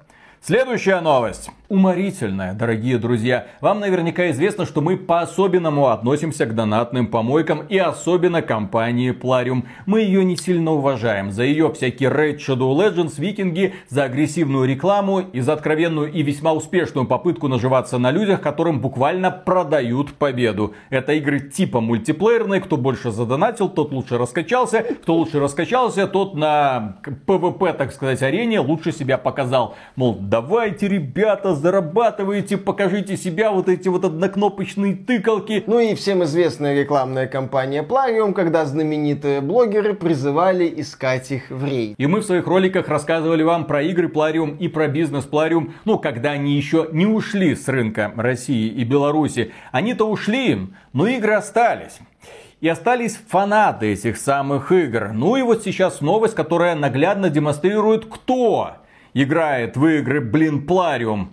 Следующая 0.47 1.01
новость. 1.01 1.49
Уморительная, 1.71 2.53
дорогие 2.53 2.99
друзья. 2.99 3.47
Вам 3.63 3.81
наверняка 3.81 4.31
известно, 4.31 4.67
что 4.67 4.83
мы 4.83 4.99
по-особенному 4.99 5.89
относимся 5.89 6.45
к 6.45 6.55
донатным 6.55 7.07
помойкам 7.07 7.63
и 7.67 7.79
особенно 7.79 8.43
компании 8.43 9.19
Plarium. 9.19 9.65
Мы 9.87 10.03
ее 10.03 10.23
не 10.27 10.37
сильно 10.37 10.73
уважаем 10.73 11.33
за 11.33 11.45
ее 11.45 11.73
всякие 11.73 12.11
Raid 12.11 12.37
Shadow 12.37 12.77
Legends, 12.77 13.15
викинги, 13.17 13.73
за 13.89 14.05
агрессивную 14.05 14.69
рекламу 14.69 15.21
и 15.21 15.41
за 15.41 15.55
откровенную 15.55 16.13
и 16.13 16.23
весьма 16.23 16.53
успешную 16.53 17.07
попытку 17.07 17.49
наживаться 17.49 17.97
на 17.97 18.11
людях, 18.11 18.43
которым 18.43 18.81
буквально 18.81 19.31
продают 19.31 20.13
победу. 20.13 20.75
Это 20.91 21.15
игры 21.15 21.41
типа 21.41 21.81
мультиплеерные, 21.81 22.61
кто 22.61 22.77
больше 22.77 23.11
задонатил, 23.11 23.71
тот 23.71 23.91
лучше 23.91 24.19
раскачался, 24.19 24.83
кто 24.83 25.15
лучше 25.15 25.41
раскачался, 25.41 26.07
тот 26.07 26.35
на 26.35 26.99
PvP, 27.27 27.73
так 27.73 27.91
сказать, 27.91 28.23
арене 28.23 28.61
лучше 28.61 28.93
себя 28.93 29.17
показал. 29.17 29.77
Мол, 29.97 30.19
давайте, 30.35 30.89
ребята, 30.89 31.55
зарабатывайте, 31.55 32.57
покажите 32.57 33.17
себя, 33.17 33.53
вот 33.53 33.69
эти 33.69 33.87
вот 33.87 34.05
однокнопочные 34.05 34.97
тыкалки. 34.97 35.63
Ну 35.69 35.79
и 35.79 35.95
всем 35.95 36.25
известная 36.25 36.75
рекламная 36.75 37.29
кампания 37.29 37.85
Plarium, 37.85 38.33
когда 38.33 38.67
знаменитые 38.67 39.41
блогеры 39.41 39.95
призывали 39.95 40.75
искать 40.77 41.31
их 41.31 41.51
в 41.51 41.65
рейд. 41.65 41.95
И 41.99 42.07
мы 42.09 42.19
в 42.19 42.25
своих 42.25 42.49
роликах 42.49 42.89
рассказывали 42.89 43.45
вам 43.45 43.65
про 43.67 43.83
игры 43.83 44.09
Plarium 44.09 44.59
и 44.59 44.67
про 44.67 44.89
бизнес 44.89 45.25
Plarium, 45.25 45.71
ну, 45.85 46.01
когда 46.01 46.33
они 46.33 46.57
еще 46.57 46.89
не 46.91 47.07
ушли 47.07 47.55
с 47.55 47.69
рынка 47.69 48.13
России 48.17 48.67
и 48.67 48.83
Беларуси. 48.83 49.53
Они-то 49.71 50.05
ушли, 50.05 50.67
но 50.93 51.07
игры 51.07 51.35
остались. 51.35 52.01
И 52.61 52.67
остались 52.67 53.21
фанаты 53.29 53.93
этих 53.93 54.17
самых 54.17 54.73
игр. 54.73 55.13
Ну 55.13 55.37
и 55.37 55.43
вот 55.43 55.63
сейчас 55.63 56.01
новость, 56.01 56.35
которая 56.35 56.75
наглядно 56.75 57.31
демонстрирует, 57.31 58.07
кто 58.07 58.79
играет 59.15 59.77
в 59.77 59.87
игры, 59.87 60.21
блин, 60.21 60.67
Плариум. 60.67 61.31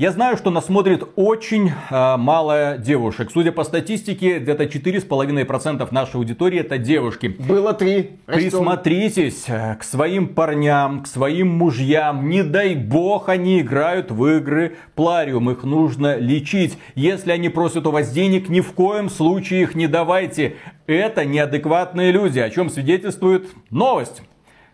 Я 0.00 0.12
знаю, 0.12 0.38
что 0.38 0.50
нас 0.50 0.64
смотрит 0.64 1.06
очень 1.14 1.68
э, 1.68 2.16
мало 2.16 2.78
девушек. 2.78 3.28
Судя 3.30 3.52
по 3.52 3.64
статистике, 3.64 4.38
где-то 4.38 4.64
4,5% 4.64 5.86
нашей 5.90 6.16
аудитории 6.16 6.58
это 6.58 6.78
девушки. 6.78 7.26
Было 7.26 7.74
три. 7.74 8.12
Присмотритесь 8.24 9.44
э, 9.46 9.76
к 9.78 9.84
своим 9.84 10.28
парням, 10.28 11.02
к 11.02 11.06
своим 11.06 11.48
мужьям. 11.48 12.30
Не 12.30 12.42
дай 12.42 12.76
бог 12.76 13.28
они 13.28 13.60
играют 13.60 14.10
в 14.10 14.24
игры 14.38 14.78
Плариум. 14.94 15.50
Их 15.50 15.64
нужно 15.64 16.16
лечить. 16.16 16.78
Если 16.94 17.30
они 17.30 17.50
просят 17.50 17.86
у 17.86 17.90
вас 17.90 18.10
денег, 18.10 18.48
ни 18.48 18.62
в 18.62 18.72
коем 18.72 19.10
случае 19.10 19.64
их 19.64 19.74
не 19.74 19.86
давайте. 19.86 20.56
Это 20.86 21.26
неадекватные 21.26 22.10
люди, 22.10 22.38
о 22.38 22.48
чем 22.48 22.70
свидетельствует 22.70 23.50
новость. 23.68 24.22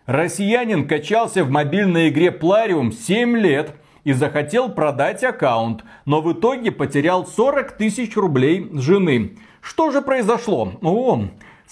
Россиянин 0.07 0.87
качался 0.87 1.43
в 1.43 1.51
мобильной 1.51 2.11
игре 2.11 2.29
Plarium 2.29 2.93
7 2.93 3.37
лет 3.37 3.75
и 4.05 4.13
захотел 4.13 4.69
продать 4.69 5.25
аккаунт, 5.25 5.83
но 6.05 6.21
в 6.21 6.33
итоге 6.33 6.71
потерял 6.71 7.27
40 7.27 7.73
тысяч 7.73 8.17
рублей 8.17 8.71
жены. 8.73 9.37
Что 9.61 9.91
же 9.91 10.03
произошло? 10.03 10.75
О, 10.81 11.25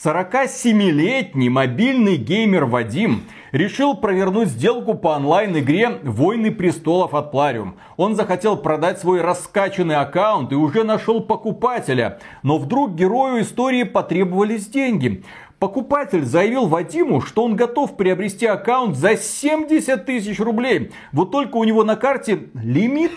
47-летний 0.03 1.49
мобильный 1.49 2.17
геймер 2.17 2.65
Вадим 2.65 3.23
решил 3.53 3.95
провернуть 3.95 4.49
сделку 4.49 4.95
по 4.95 5.09
онлайн-игре 5.09 6.01
«Войны 6.03 6.51
престолов» 6.51 7.15
от 7.15 7.33
Plarium. 7.33 7.75
Он 7.97 8.17
захотел 8.17 8.57
продать 8.57 8.99
свой 8.99 9.21
раскачанный 9.21 9.95
аккаунт 9.95 10.51
и 10.51 10.57
уже 10.57 10.83
нашел 10.83 11.21
покупателя. 11.21 12.19
Но 12.43 12.59
вдруг 12.59 12.97
герою 12.97 13.43
истории 13.43 13.85
потребовались 13.85 14.67
деньги. 14.67 15.23
Покупатель 15.65 16.27
заявил 16.27 16.67
Вадиму, 16.67 17.23
что 17.23 17.43
он 17.43 17.57
готов 17.57 17.97
приобрести 17.97 18.45
аккаунт 18.45 18.99
за 18.99 19.17
70 19.17 20.05
тысяч 20.05 20.39
рублей. 20.39 20.91
Вот 21.11 21.31
только 21.31 21.57
у 21.57 21.65
него 21.65 21.85
на 21.85 21.97
карте 21.97 22.49
лимит 22.53 23.13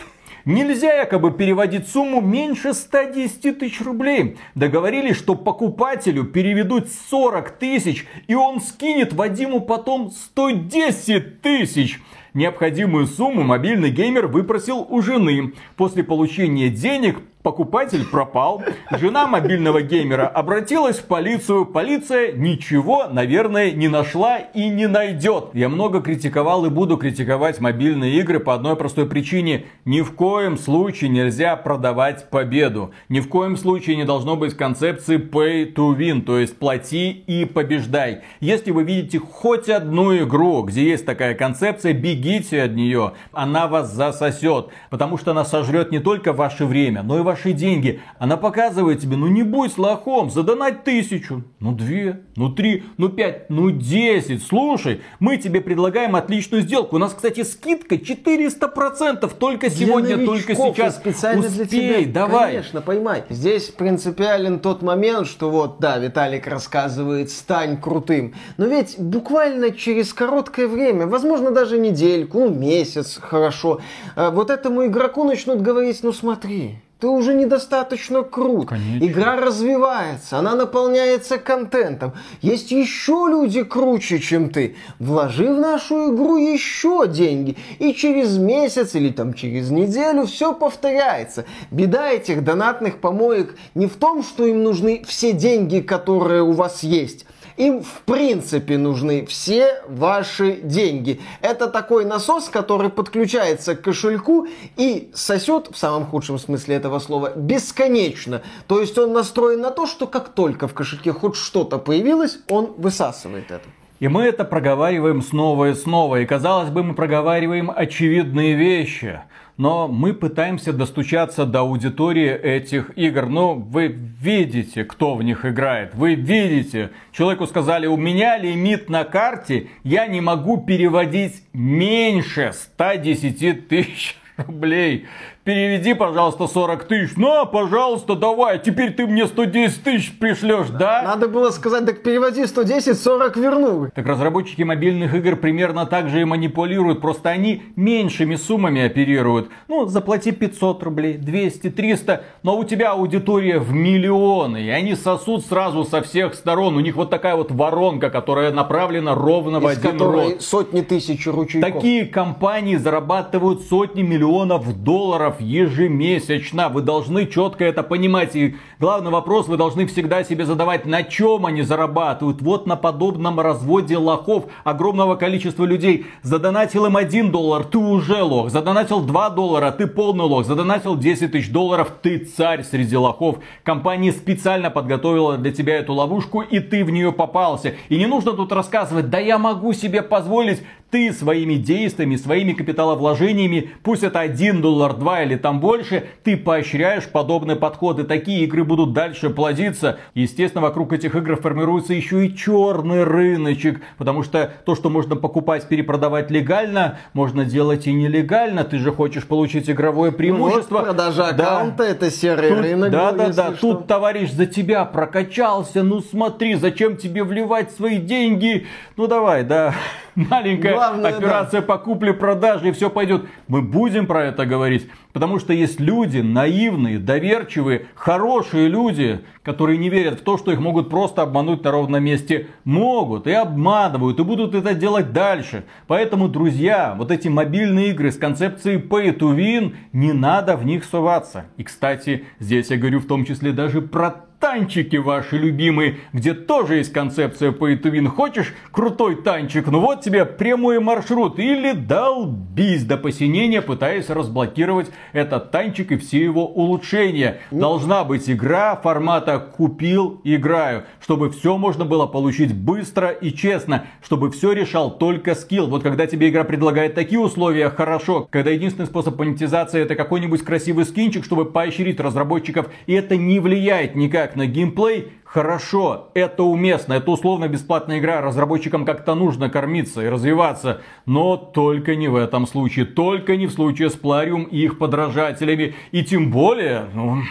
Нельзя 0.46 0.94
якобы 0.94 1.32
переводить 1.32 1.90
сумму 1.90 2.22
меньше 2.22 2.74
110 2.74 3.60
тысяч 3.60 3.82
рублей. 3.82 4.38
Договорились, 4.56 5.18
что 5.18 5.36
покупателю 5.36 6.24
переведут 6.24 6.88
40 7.10 7.52
тысяч, 7.60 8.08
и 8.28 8.34
он 8.34 8.62
скинет 8.62 9.12
Вадиму 9.12 9.60
потом 9.60 10.10
110 10.10 11.42
тысяч. 11.42 12.00
Необходимую 12.34 13.08
сумму 13.08 13.44
мобильный 13.44 13.90
геймер 13.90 14.28
выпросил 14.28 14.88
у 14.90 15.02
жены. 15.02 15.54
После 15.76 16.02
получения 16.02 16.70
денег 16.70 17.20
покупатель 17.48 18.06
пропал, 18.06 18.62
жена 18.92 19.26
мобильного 19.26 19.82
геймера 19.82 20.28
обратилась 20.28 20.98
в 20.98 21.06
полицию, 21.06 21.66
полиция 21.66 22.34
ничего, 22.34 23.06
наверное, 23.10 23.72
не 23.72 23.88
нашла 23.88 24.38
и 24.38 24.68
не 24.68 24.86
найдет. 24.86 25.52
Я 25.54 25.70
много 25.70 26.02
критиковал 26.02 26.66
и 26.66 26.70
буду 26.70 26.98
критиковать 26.98 27.62
мобильные 27.62 28.20
игры 28.20 28.42
по 28.42 28.54
одной 28.54 28.76
простой 28.76 29.06
причине. 29.08 29.64
Ни 29.86 30.02
в 30.02 30.12
коем 30.12 30.58
случае 30.58 31.10
нельзя 31.10 31.56
продавать 31.56 32.30
победу. 32.30 32.92
Ни 33.08 33.22
в 33.22 33.30
коем 33.30 33.56
случае 33.56 33.96
не 33.96 34.04
должно 34.04 34.36
быть 34.36 34.54
концепции 34.54 35.18
pay 35.18 35.74
to 35.74 35.98
win, 35.98 36.24
то 36.24 36.40
есть 36.40 36.60
плати 36.60 37.12
и 37.12 37.46
побеждай. 37.46 38.24
Если 38.42 38.72
вы 38.72 38.84
видите 38.84 39.20
хоть 39.20 39.70
одну 39.70 40.18
игру, 40.18 40.64
где 40.64 40.84
есть 40.84 41.06
такая 41.06 41.34
концепция, 41.34 41.94
бегите 41.94 42.62
от 42.64 42.74
нее. 42.74 43.14
Она 43.32 43.68
вас 43.68 43.94
засосет, 43.94 44.68
потому 44.90 45.18
что 45.18 45.32
она 45.32 45.46
сожрет 45.46 45.94
не 45.94 46.00
только 46.00 46.34
ваше 46.34 46.66
время, 46.66 47.04
но 47.04 47.20
и 47.20 47.22
ваши 47.38 47.54
деньги. 47.54 48.02
Она 48.20 48.38
показывает 48.38 49.00
тебе, 49.00 49.16
ну 49.16 49.28
не 49.28 49.44
будь 49.44 49.78
лохом, 49.78 50.32
задонать 50.32 50.84
тысячу, 50.84 51.44
ну 51.60 51.72
две, 51.72 52.22
ну 52.36 52.50
три, 52.50 52.84
ну 52.98 53.10
пять, 53.10 53.50
ну 53.50 53.70
десять. 53.70 54.44
Слушай, 54.44 55.02
мы 55.20 55.38
тебе 55.38 55.62
предлагаем 55.62 56.16
отличную 56.16 56.64
сделку. 56.64 56.96
У 56.96 57.00
нас, 57.00 57.14
кстати, 57.14 57.44
скидка 57.44 57.96
400% 57.96 59.32
только 59.38 59.70
сегодня, 59.70 60.26
только 60.26 60.56
сейчас. 60.56 60.96
Специально 60.96 61.46
Успей, 61.46 61.66
для 61.66 62.00
тебя. 62.04 62.14
давай. 62.14 62.52
Конечно, 62.54 62.82
поймай. 62.82 63.24
Здесь 63.30 63.66
принципиален 63.66 64.60
тот 64.60 64.82
момент, 64.82 65.28
что 65.28 65.50
вот, 65.50 65.80
да, 65.80 65.98
Виталик 65.98 66.48
рассказывает, 66.48 67.30
стань 67.30 67.80
крутым. 67.80 68.34
Но 68.58 68.66
ведь 68.66 68.96
буквально 68.98 69.72
через 69.72 70.14
короткое 70.14 70.68
время, 70.68 71.06
возможно, 71.08 71.52
даже 71.52 71.78
недельку, 71.78 72.40
ну, 72.40 72.50
месяц, 72.50 73.20
хорошо, 73.22 73.80
э, 74.16 74.30
вот 74.32 74.50
этому 74.50 74.86
игроку 74.86 75.24
начнут 75.24 75.62
говорить, 75.62 76.00
ну 76.04 76.14
смотри, 76.14 76.80
ты 77.00 77.08
уже 77.08 77.36
недостаточно 77.36 78.24
крут. 78.24 78.70
Конечно. 78.70 79.06
Игра 79.06 79.36
развивается, 79.36 80.40
она 80.40 80.56
наполняется 80.56 81.38
контентом. 81.38 82.14
Есть 82.42 82.72
еще 82.72 83.28
люди 83.30 83.64
круче, 83.64 84.20
чем 84.20 84.50
ты. 84.50 84.76
Вложи 84.98 85.54
в 85.54 85.60
нашу 85.60 86.16
игру 86.16 86.38
еще 86.38 87.08
деньги. 87.08 87.56
И 87.78 87.94
через 87.94 88.38
месяц 88.38 88.96
или 88.96 89.12
там 89.12 89.34
через 89.34 89.70
неделю 89.70 90.26
все 90.26 90.54
повторяется. 90.54 91.46
Беда 91.70 92.10
этих 92.12 92.44
донатных 92.44 93.00
помоек 93.00 93.56
не 93.76 93.86
в 93.86 93.96
том, 93.96 94.24
что 94.24 94.46
им 94.46 94.64
нужны 94.64 95.04
все 95.08 95.34
деньги, 95.34 95.82
которые 95.82 96.42
у 96.42 96.52
вас 96.52 96.82
есть 96.82 97.26
им 97.58 97.82
в 97.82 98.02
принципе 98.06 98.78
нужны 98.78 99.26
все 99.26 99.82
ваши 99.88 100.54
деньги. 100.62 101.20
Это 101.42 101.68
такой 101.68 102.06
насос, 102.06 102.50
который 102.50 102.90
подключается 102.90 103.76
к 103.76 103.82
кошельку 103.82 104.48
и 104.78 105.12
сосет, 105.14 105.68
в 105.72 105.78
самом 105.78 106.06
худшем 106.06 106.40
смысле 106.40 106.76
этого 106.76 107.00
слова, 107.00 107.34
бесконечно. 107.36 108.42
То 108.68 108.80
есть 108.80 108.98
он 108.98 109.14
настроен 109.14 109.62
на 109.62 109.72
то, 109.72 109.88
что 109.88 110.08
как 110.08 110.30
только 110.30 110.68
в 110.68 110.74
кошельке 110.74 111.12
хоть 111.12 111.36
что-то 111.36 111.80
появилось, 111.80 112.40
он 112.48 112.74
высасывает 112.78 113.52
это. 113.52 113.66
И 114.00 114.08
мы 114.08 114.24
это 114.24 114.46
проговариваем 114.46 115.24
снова 115.24 115.70
и 115.70 115.74
снова. 115.74 116.18
И 116.22 116.26
казалось 116.26 116.70
бы, 116.70 116.84
мы 116.84 116.94
проговариваем 116.94 117.72
очевидные 117.76 118.54
вещи 118.54 119.22
но 119.58 119.88
мы 119.88 120.14
пытаемся 120.14 120.72
достучаться 120.72 121.46
до 121.46 121.62
аудитории 121.62 122.30
этих 122.30 122.92
игр. 122.96 123.26
Но 123.26 123.56
вы 123.56 123.88
видите, 123.88 124.86
кто 124.86 125.16
в 125.16 125.24
них 125.24 125.46
играет. 125.46 125.96
Вы 125.96 126.16
видите. 126.16 126.92
Человеку 127.12 127.48
сказали, 127.48 127.88
у 127.88 127.98
меня 127.98 128.38
лимит 128.38 128.90
на 128.90 129.04
карте, 129.04 129.68
я 129.84 130.08
не 130.08 130.22
могу 130.22 130.58
переводить 130.58 131.44
меньше 131.54 132.52
110 132.54 133.68
тысяч 133.68 134.18
рублей 134.38 135.08
переведи, 135.48 135.94
пожалуйста, 135.94 136.46
40 136.46 136.84
тысяч. 136.84 137.16
На, 137.16 137.46
пожалуйста, 137.46 138.16
давай, 138.16 138.60
теперь 138.60 138.92
ты 138.92 139.08
мне 139.08 139.28
110 139.28 139.82
тысяч 139.82 140.20
пришлешь, 140.20 140.68
да? 140.68 141.04
Надо 141.04 141.30
было 141.30 141.52
сказать, 141.52 141.86
так 141.86 142.04
переводи 142.04 142.46
110, 142.46 143.00
40 143.00 143.38
верну. 143.38 143.90
Так 143.96 144.06
разработчики 144.06 144.64
мобильных 144.64 145.14
игр 145.16 145.38
примерно 145.38 145.86
так 145.86 146.10
же 146.10 146.20
и 146.20 146.26
манипулируют, 146.26 147.00
просто 147.00 147.30
они 147.30 147.64
меньшими 147.78 148.36
суммами 148.36 148.82
оперируют. 148.82 149.50
Ну, 149.70 149.86
заплати 149.86 150.34
500 150.34 150.84
рублей, 150.84 151.14
200, 151.14 151.70
300, 151.70 152.24
но 152.44 152.58
у 152.58 152.66
тебя 152.66 152.92
аудитория 152.92 153.60
в 153.60 153.72
миллионы, 153.72 154.64
и 154.64 154.70
они 154.70 154.96
сосут 154.96 155.46
сразу 155.46 155.86
со 155.86 156.02
всех 156.02 156.36
сторон. 156.36 156.76
У 156.76 156.82
них 156.82 156.98
вот 156.98 157.10
такая 157.10 157.38
вот 157.38 157.54
воронка, 157.54 158.10
которая 158.10 158.52
направлена 158.52 159.16
ровно 159.16 159.60
Из 159.60 159.64
в 159.64 159.68
один 159.68 160.02
рот. 160.02 160.42
сотни 160.42 160.82
тысяч 160.82 161.26
ручейков. 161.26 161.72
Такие 161.72 162.06
компании 162.06 162.76
зарабатывают 162.76 163.62
сотни 163.62 164.02
миллионов 164.02 164.84
долларов 164.84 165.37
ежемесячно. 165.40 166.70
Вы 166.70 166.82
должны 166.82 167.26
четко 167.26 167.66
это 167.66 167.84
понимать. 167.84 168.36
И 168.36 168.56
главный 168.80 169.12
вопрос 169.12 169.48
вы 169.48 169.58
должны 169.58 169.86
всегда 169.88 170.24
себе 170.24 170.46
задавать, 170.46 170.86
на 170.86 171.04
чем 171.04 171.46
они 171.46 171.62
зарабатывают. 171.62 172.42
Вот 172.42 172.68
на 172.68 172.76
подобном 172.76 173.40
разводе 173.40 173.98
лохов 173.98 174.46
огромного 174.64 175.16
количества 175.16 175.66
людей. 175.66 176.06
Задонатил 176.22 176.86
им 176.86 176.98
1 176.98 177.32
доллар, 177.32 177.64
ты 177.64 177.78
уже 177.78 178.22
лох. 178.22 178.50
Задонатил 178.50 179.02
2 179.02 179.30
доллара, 179.32 179.72
ты 179.72 179.88
полный 179.88 180.26
лох. 180.26 180.46
Задонатил 180.46 180.96
10 180.98 181.32
тысяч 181.32 181.52
долларов, 181.52 181.92
ты 182.02 182.20
царь 182.20 182.64
среди 182.64 182.96
лохов. 182.96 183.38
Компания 183.64 184.12
специально 184.12 184.70
подготовила 184.70 185.38
для 185.38 185.52
тебя 185.52 185.78
эту 185.78 185.94
ловушку, 185.94 186.42
и 186.42 186.60
ты 186.60 186.84
в 186.84 186.90
нее 186.90 187.12
попался. 187.12 187.76
И 187.90 187.98
не 187.98 188.06
нужно 188.06 188.34
тут 188.34 188.52
рассказывать, 188.52 189.10
да 189.10 189.20
я 189.20 189.38
могу 189.38 189.74
себе 189.74 190.02
позволить. 190.02 190.62
Ты 190.90 191.12
своими 191.12 191.56
действиями, 191.56 192.16
своими 192.16 192.54
капиталовложениями, 192.54 193.72
пусть 193.84 194.04
это 194.04 194.22
1 194.22 194.62
доллар, 194.62 194.94
2 194.94 195.24
или 195.28 195.36
там 195.36 195.60
больше, 195.60 196.08
ты 196.24 196.36
поощряешь 196.36 197.08
подобные 197.08 197.56
подходы. 197.56 198.04
Такие 198.04 198.44
игры 198.46 198.64
будут 198.64 198.94
дальше 198.94 199.30
плодиться. 199.30 200.00
Естественно, 200.14 200.62
вокруг 200.62 200.94
этих 200.94 201.16
игр 201.16 201.36
формируется 201.36 201.94
еще 201.94 202.26
и 202.26 202.36
черный 202.36 203.04
рыночек, 203.04 203.82
потому 203.98 204.24
что 204.24 204.52
то, 204.66 204.76
что 204.76 204.90
можно 204.90 205.16
покупать, 205.16 205.68
перепродавать 205.68 206.32
легально, 206.32 207.00
можно 207.14 207.46
делать 207.46 207.88
и 207.88 207.94
нелегально. 207.94 208.64
Ты 208.64 208.80
же 208.80 208.92
хочешь 208.92 209.28
получить 209.28 209.70
игровое 209.70 210.12
преимущество. 210.12 210.78
Вот 210.78 210.86
продажа 210.86 211.28
аккаунта, 211.28 211.78
да. 211.80 211.88
это 211.88 212.10
серый 212.10 212.50
тут, 212.50 212.60
рынок. 212.60 212.92
Да, 212.92 213.12
был, 213.12 213.18
да, 213.18 213.34
да. 213.34 213.56
Что. 213.56 213.74
Тут 213.74 213.88
товарищ 213.88 214.32
за 214.32 214.46
тебя 214.46 214.86
прокачался. 214.86 215.84
Ну 215.84 216.02
смотри, 216.02 216.56
зачем 216.56 216.98
тебе 216.98 217.24
вливать 217.24 217.72
свои 217.72 217.98
деньги? 217.98 218.66
Ну 218.96 219.08
давай, 219.08 219.44
да 219.44 219.76
маленькая 220.18 220.74
Главное, 220.74 221.16
операция 221.16 221.62
да. 221.62 221.68
по 221.68 221.78
купле-продаже, 221.78 222.70
и 222.70 222.72
все 222.72 222.90
пойдет. 222.90 223.26
Мы 223.48 223.62
будем 223.62 224.08
про 224.08 224.26
это 224.26 224.46
говорить, 224.46 224.90
потому 225.18 225.40
что 225.40 225.52
есть 225.52 225.80
люди 225.80 226.20
наивные, 226.20 227.00
доверчивые, 227.00 227.88
хорошие 227.96 228.68
люди, 228.68 229.22
которые 229.42 229.80
не 229.80 229.90
верят 229.90 230.20
в 230.20 230.24
то, 230.24 230.38
что 230.38 230.52
их 230.52 230.60
могут 230.60 230.92
просто 230.92 231.24
обмануть 231.24 231.64
на 231.64 231.72
ровном 231.72 232.04
месте. 232.04 232.50
Могут 232.66 233.26
и 233.26 233.32
обманывают, 233.32 234.20
и 234.20 234.24
будут 234.24 234.54
это 234.54 234.76
делать 234.76 235.14
дальше. 235.14 235.64
Поэтому, 235.88 236.28
друзья, 236.28 236.94
вот 236.96 237.10
эти 237.10 237.30
мобильные 237.30 237.90
игры 237.90 238.12
с 238.12 238.18
концепцией 238.18 238.78
pay 238.78 239.18
to 239.18 239.36
win, 239.36 239.74
не 239.92 240.14
надо 240.14 240.56
в 240.56 240.64
них 240.64 240.86
суваться. 240.86 241.46
И, 241.58 241.64
кстати, 241.64 242.26
здесь 242.38 242.70
я 242.70 242.78
говорю 242.78 243.00
в 243.00 243.08
том 243.08 243.26
числе 243.26 243.54
даже 243.54 243.82
про 243.82 244.27
танчики 244.40 244.98
ваши 244.98 245.38
любимые, 245.38 245.98
где 246.14 246.34
тоже 246.34 246.76
есть 246.76 246.94
концепция 246.94 247.52
pay 247.52 247.82
to 247.82 247.92
win. 247.92 248.08
Хочешь 248.08 248.54
крутой 248.72 249.22
танчик? 249.22 249.68
Ну 249.68 249.80
вот 249.80 250.02
тебе 250.02 250.26
прямой 250.26 250.80
маршрут. 250.80 251.40
Или 251.40 251.74
долбись 251.74 252.84
до 252.84 252.98
посинения, 252.98 253.62
пытаясь 253.62 254.10
разблокировать 254.10 254.92
этот 255.14 255.52
танчик 255.52 255.92
и 255.92 255.98
все 255.98 256.24
его 256.24 256.46
улучшения. 256.46 257.40
Должна 257.52 258.04
быть 258.04 258.30
игра 258.30 258.76
формата 258.76 259.40
«купил, 259.40 260.22
играю», 260.24 260.84
чтобы 261.02 261.32
все 261.32 261.58
можно 261.58 261.86
было 261.86 262.06
получить 262.06 262.54
быстро 262.54 263.10
и 263.10 263.32
честно, 263.32 263.86
чтобы 264.02 264.32
все 264.32 264.52
решал 264.52 264.98
только 264.98 265.36
скилл. 265.36 265.68
Вот 265.68 265.84
когда 265.84 266.06
тебе 266.08 266.30
игра 266.30 266.44
предлагает 266.44 266.96
такие 266.96 267.20
условия, 267.20 267.70
хорошо. 267.70 268.28
Когда 268.30 268.52
единственный 268.52 268.86
способ 268.86 269.18
монетизации 269.18 269.82
это 269.82 269.96
какой-нибудь 269.96 270.44
красивый 270.44 270.86
скинчик, 270.86 271.26
чтобы 271.26 271.46
поощрить 271.46 272.00
разработчиков, 272.00 272.68
и 272.86 272.94
это 272.94 273.18
не 273.18 273.40
влияет 273.40 273.96
никак 273.96 274.27
как 274.28 274.36
на 274.36 274.46
геймплей, 274.46 275.14
хорошо, 275.24 276.10
это 276.14 276.44
уместно, 276.44 276.94
это 276.94 277.12
условно 277.12 277.48
бесплатная 277.48 278.00
игра, 278.00 278.20
разработчикам 278.20 278.84
как-то 278.86 279.16
нужно 279.16 279.50
кормиться 279.50 280.02
и 280.02 280.10
развиваться, 280.10 280.82
но 281.06 281.38
только 281.38 281.96
не 281.96 282.10
в 282.10 282.18
этом 282.18 282.46
случае, 282.46 282.86
только 282.86 283.38
не 283.38 283.48
в 283.48 283.54
случае 283.54 283.90
с 283.90 283.94
Плариум 283.94 284.44
и 284.44 284.58
их 284.58 284.80
подражателями, 284.80 285.76
и 285.92 286.04
тем 286.04 286.30
более, 286.30 286.88
ну, 286.94 287.22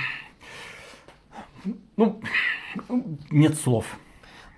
ну 1.99 2.23
нет 3.31 3.57
слов. 3.57 3.85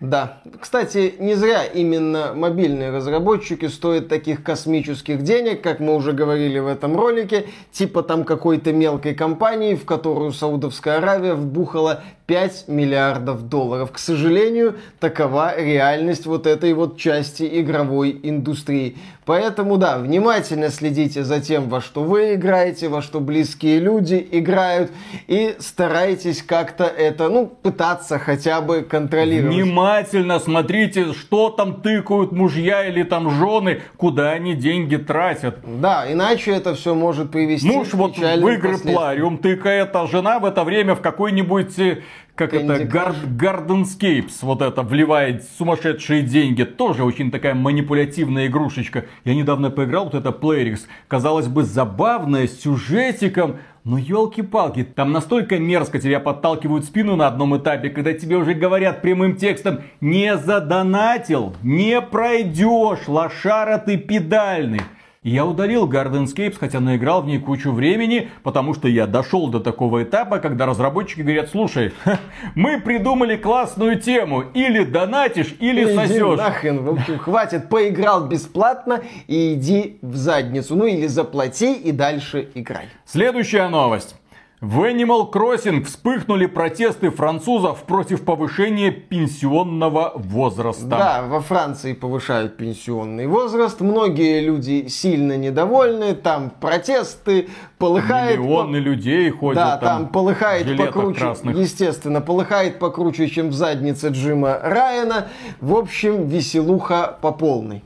Да. 0.01 0.43
Кстати, 0.61 1.17
не 1.19 1.35
зря 1.35 1.65
именно 1.65 2.33
мобильные 2.33 2.91
разработчики 2.91 3.67
стоят 3.67 4.09
таких 4.09 4.45
космических 4.45 5.23
денег, 5.23 5.61
как 5.61 5.81
мы 5.81 5.97
уже 5.97 6.13
говорили 6.13 6.61
в 6.61 6.69
этом 6.69 6.97
ролике, 6.97 7.47
типа 7.73 8.05
там 8.05 8.23
какой-то 8.23 8.73
мелкой 8.73 9.17
компании, 9.17 9.75
в 9.75 9.85
которую 9.85 10.31
Саудовская 10.31 10.99
Аравия 10.99 11.35
вбухала 11.35 12.05
5 12.29 12.69
миллиардов 12.69 13.49
долларов. 13.49 13.91
К 13.91 13.99
сожалению, 13.99 14.77
такова 15.01 15.59
реальность 15.59 16.27
вот 16.27 16.47
этой 16.47 16.75
вот 16.75 16.99
части 16.99 17.49
игровой 17.51 18.21
индустрии. 18.23 18.99
Поэтому, 19.29 19.77
да, 19.77 19.99
внимательно 19.99 20.71
следите 20.71 21.23
за 21.23 21.41
тем, 21.41 21.69
во 21.69 21.83
что 21.83 22.03
вы 22.03 22.35
играете, 22.35 22.89
во 22.89 23.03
что 23.03 23.21
близкие 23.21 23.79
люди 23.79 24.27
играют, 24.33 24.91
и 25.27 25.55
старайтесь 25.59 26.43
как-то 26.43 26.85
это, 26.85 27.29
ну, 27.29 27.47
пытаться 27.47 28.19
хотя 28.19 28.63
бы 28.63 28.81
контролировать. 28.81 29.55
Внимательно 29.55 30.39
смотрите, 30.39 31.13
что 31.13 31.51
там 31.51 31.83
тыкают 31.83 32.33
мужья 32.33 32.87
или 32.87 33.03
там 33.03 33.31
жены, 33.31 33.83
куда 33.99 34.31
они 34.31 34.55
деньги 34.55 34.97
тратят. 34.97 35.59
Да, 35.63 36.11
иначе 36.11 36.53
это 36.53 36.75
все 36.75 36.95
может 36.95 37.31
привести 37.31 37.69
Муж 37.69 37.89
к 37.89 37.95
вот 37.95 38.17
в 38.17 38.49
игры 38.49 38.79
Плариум 38.79 39.37
тыкает, 39.37 39.95
а 39.95 40.07
жена 40.07 40.39
в 40.39 40.47
это 40.47 40.65
время 40.65 40.95
в 40.95 41.03
какой-нибудь 41.03 41.79
э, 41.79 41.99
как 42.39 42.55
Candy 42.55 42.73
это, 42.73 42.85
Гар, 42.85 43.15
Gardenscapes, 43.27 44.39
вот 44.43 44.63
это, 44.63 44.83
вливает 44.83 45.45
сумасшедшие 45.59 46.23
деньги. 46.23 46.63
Тоже 46.63 47.03
очень 47.03 47.33
такая 47.33 47.55
манипулятивная 47.55 48.47
игрушечка. 48.47 49.07
Я 49.25 49.35
недавно 49.35 49.71
поиграл, 49.71 50.05
вот 50.05 50.15
это 50.15 50.31
Playrix. 50.31 50.83
Казалось 51.09 51.49
бы, 51.49 51.65
забавная, 51.65 52.47
с 52.47 52.61
сюжетиком. 52.61 53.57
Но 53.83 53.99
елки-палки, 53.99 54.85
там 54.85 55.13
настолько 55.13 55.59
мерзко 55.59 55.99
тебя 55.99 56.21
подталкивают 56.21 56.85
в 56.85 56.89
спину 56.89 57.17
на 57.17 57.27
одном 57.27 57.57
этапе, 57.57 57.89
когда 57.89 58.13
тебе 58.13 58.37
уже 58.37 58.55
говорят 58.55 59.03
прямым 59.03 59.37
текстом 59.37 59.81
«Не 60.01 60.37
задонатил, 60.37 61.55
не 61.63 62.01
пройдешь, 62.01 63.09
лошара 63.09 63.79
ты 63.79 63.97
педальный». 63.97 64.83
И 65.29 65.31
я 65.31 65.45
удалил 65.45 65.87
Gardenscapes, 65.87 66.57
хотя 66.59 66.81
наиграл 66.81 67.21
в 67.21 67.27
ней 67.27 67.39
кучу 67.39 67.71
времени, 67.71 68.31
потому 68.43 68.73
что 68.73 68.89
я 68.89 69.07
дошел 69.07 69.49
до 69.49 69.61
такого 69.61 70.03
этапа, 70.03 70.39
когда 70.39 70.65
разработчики 70.65 71.21
говорят, 71.21 71.51
слушай, 71.51 71.93
мы 72.55 72.81
придумали 72.81 73.37
классную 73.37 74.01
тему, 74.01 74.45
или 74.55 74.85
донатишь, 74.85 75.55
или 75.61 75.85
иди 75.85 75.95
сосешь. 75.95 76.39
нахрен, 76.39 76.83
в 76.83 76.93
общем, 76.93 77.19
хватит, 77.19 77.69
поиграл 77.69 78.27
бесплатно 78.27 79.03
и 79.27 79.53
иди 79.53 79.99
в 80.01 80.17
задницу. 80.17 80.75
Ну 80.75 80.87
или 80.87 81.07
заплати 81.07 81.75
и 81.75 81.93
дальше 81.93 82.49
играй. 82.55 82.87
Следующая 83.05 83.69
новость. 83.69 84.17
В 84.61 84.81
Animal 84.81 85.31
Crossing 85.31 85.85
вспыхнули 85.85 86.47
протесты 86.47 87.11
французов 87.11 87.85
против 87.85 88.25
повышения 88.25 88.91
пенсионного 88.91 90.15
возраста. 90.17 90.87
Да, 90.87 91.23
во 91.29 91.41
Франции 91.41 91.93
повышают 91.93 92.57
пенсионный 92.57 93.29
возраст. 93.29 93.81
Многие 93.81 94.41
люди 94.41 94.89
сильно 94.89 95.37
недовольны. 95.37 96.13
Там 96.15 96.51
протесты, 96.51 97.49
полыхает... 97.79 98.41
Миллионы 98.41 98.81
по... 98.81 98.83
людей 98.83 99.31
ходят 99.31 99.63
Да, 99.63 99.77
там, 99.77 100.03
там 100.03 100.09
полыхает 100.09 100.77
покруче. 100.77 101.21
Красных. 101.21 101.57
Естественно, 101.57 102.21
полыхает 102.21 102.81
покруче, 102.81 103.29
чем 103.29 103.51
в 103.51 103.55
заднице 103.55 104.09
Джима 104.09 104.59
Райана. 104.61 105.29
В 105.61 105.77
общем, 105.77 106.27
веселуха 106.27 107.17
по 107.23 107.31
полной. 107.31 107.85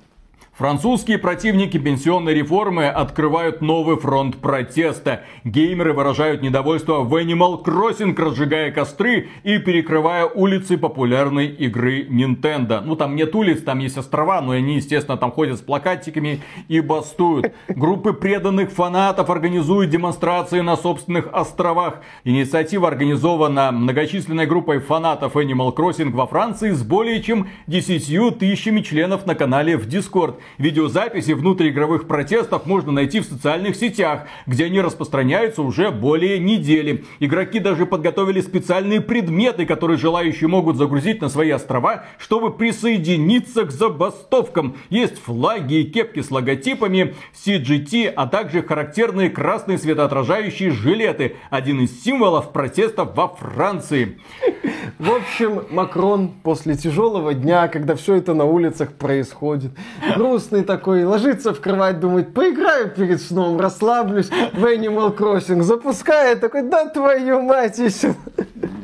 Французские 0.63 1.19
противники 1.19 1.77
пенсионной 1.77 2.35
реформы 2.35 2.87
открывают 2.87 3.63
новый 3.63 3.97
фронт 3.97 4.37
протеста. 4.37 5.25
Геймеры 5.43 5.93
выражают 5.93 6.41
недовольство 6.41 7.01
в 7.01 7.13
Animal 7.17 7.65
Crossing, 7.65 8.15
разжигая 8.17 8.71
костры 8.71 9.29
и 9.43 9.59
перекрывая 9.59 10.25
улицы 10.25 10.79
популярной 10.79 11.49
игры 11.49 12.07
Nintendo. 12.07 12.81
Ну, 12.81 12.95
там 12.95 13.17
нет 13.17 13.35
улиц, 13.35 13.61
там 13.63 13.81
есть 13.81 13.99
острова, 13.99 14.41
но 14.41 14.53
они, 14.53 14.77
естественно, 14.77 15.17
там 15.17 15.33
ходят 15.33 15.59
с 15.59 15.63
плакатиками 15.63 16.43
и 16.69 16.79
бастуют. 16.79 17.53
Группы 17.67 18.13
преданных 18.13 18.71
фанатов 18.71 19.31
организуют 19.31 19.91
демонстрации 19.91 20.61
на 20.61 20.77
собственных 20.77 21.29
островах. 21.33 22.03
Инициатива 22.23 22.87
организована 22.87 23.73
многочисленной 23.73 24.47
группой 24.47 24.79
фанатов 24.79 25.35
Animal 25.35 25.75
Crossing 25.75 26.13
во 26.13 26.29
Франции 26.29 26.71
с 26.71 26.85
более 26.85 27.21
чем 27.21 27.49
10 27.67 28.39
тысячами 28.39 28.81
членов 28.81 29.27
на 29.27 29.35
канале 29.35 29.77
в 29.77 29.89
Discord. 29.89 30.37
Видеозаписи 30.59 31.33
внутриигровых 31.33 32.07
протестов 32.07 32.67
можно 32.67 32.93
найти 32.93 33.21
в 33.21 33.25
социальных 33.25 33.77
сетях, 33.77 34.27
где 34.47 34.67
они 34.67 34.81
распространяются 34.81 35.63
уже 35.63 35.91
более 35.91 36.39
недели. 36.39 37.05
Игроки 37.21 37.59
даже 37.59 37.87
подготовили 37.87 38.41
специальные 38.41 39.01
предметы, 39.01 39.67
которые 39.67 39.99
желающие 39.99 40.49
могут 40.49 40.77
загрузить 40.77 41.21
на 41.21 41.29
свои 41.29 41.51
острова, 41.51 42.05
чтобы 42.19 42.53
присоединиться 42.53 43.65
к 43.65 43.71
забастовкам. 43.71 44.77
Есть 44.91 45.19
флаги 45.19 45.81
и 45.81 45.85
кепки 45.85 46.21
с 46.21 46.31
логотипами 46.31 47.15
CGT, 47.35 48.09
а 48.09 48.27
также 48.27 48.63
характерные 48.63 49.31
красные 49.31 49.79
светоотражающие 49.79 50.71
жилеты. 50.71 51.37
Один 51.51 51.81
из 51.81 52.03
символов 52.03 52.53
протестов 52.53 53.17
во 53.17 53.29
Франции. 53.29 54.19
В 55.03 55.11
общем, 55.11 55.65
Макрон 55.71 56.33
после 56.45 56.77
тяжелого 56.77 57.35
дня, 57.35 57.67
когда 57.67 57.97
все 57.97 58.15
это 58.15 58.35
на 58.35 58.45
улицах 58.45 58.93
происходит, 58.93 59.73
грустный 60.15 60.63
такой, 60.63 61.03
ложится 61.03 61.53
в 61.53 61.61
кровать, 61.61 61.99
думает, 61.99 62.33
поиграю 62.33 62.89
перед 62.89 63.21
сном, 63.21 63.59
расслаблюсь 63.59 64.29
в 64.29 64.65
Animal 64.65 65.17
Crossing, 65.17 65.63
запускает, 65.63 66.41
такой, 66.41 66.63
да 66.63 66.87
твою 66.87 67.43
мать, 67.43 67.79
еще. 67.79 68.15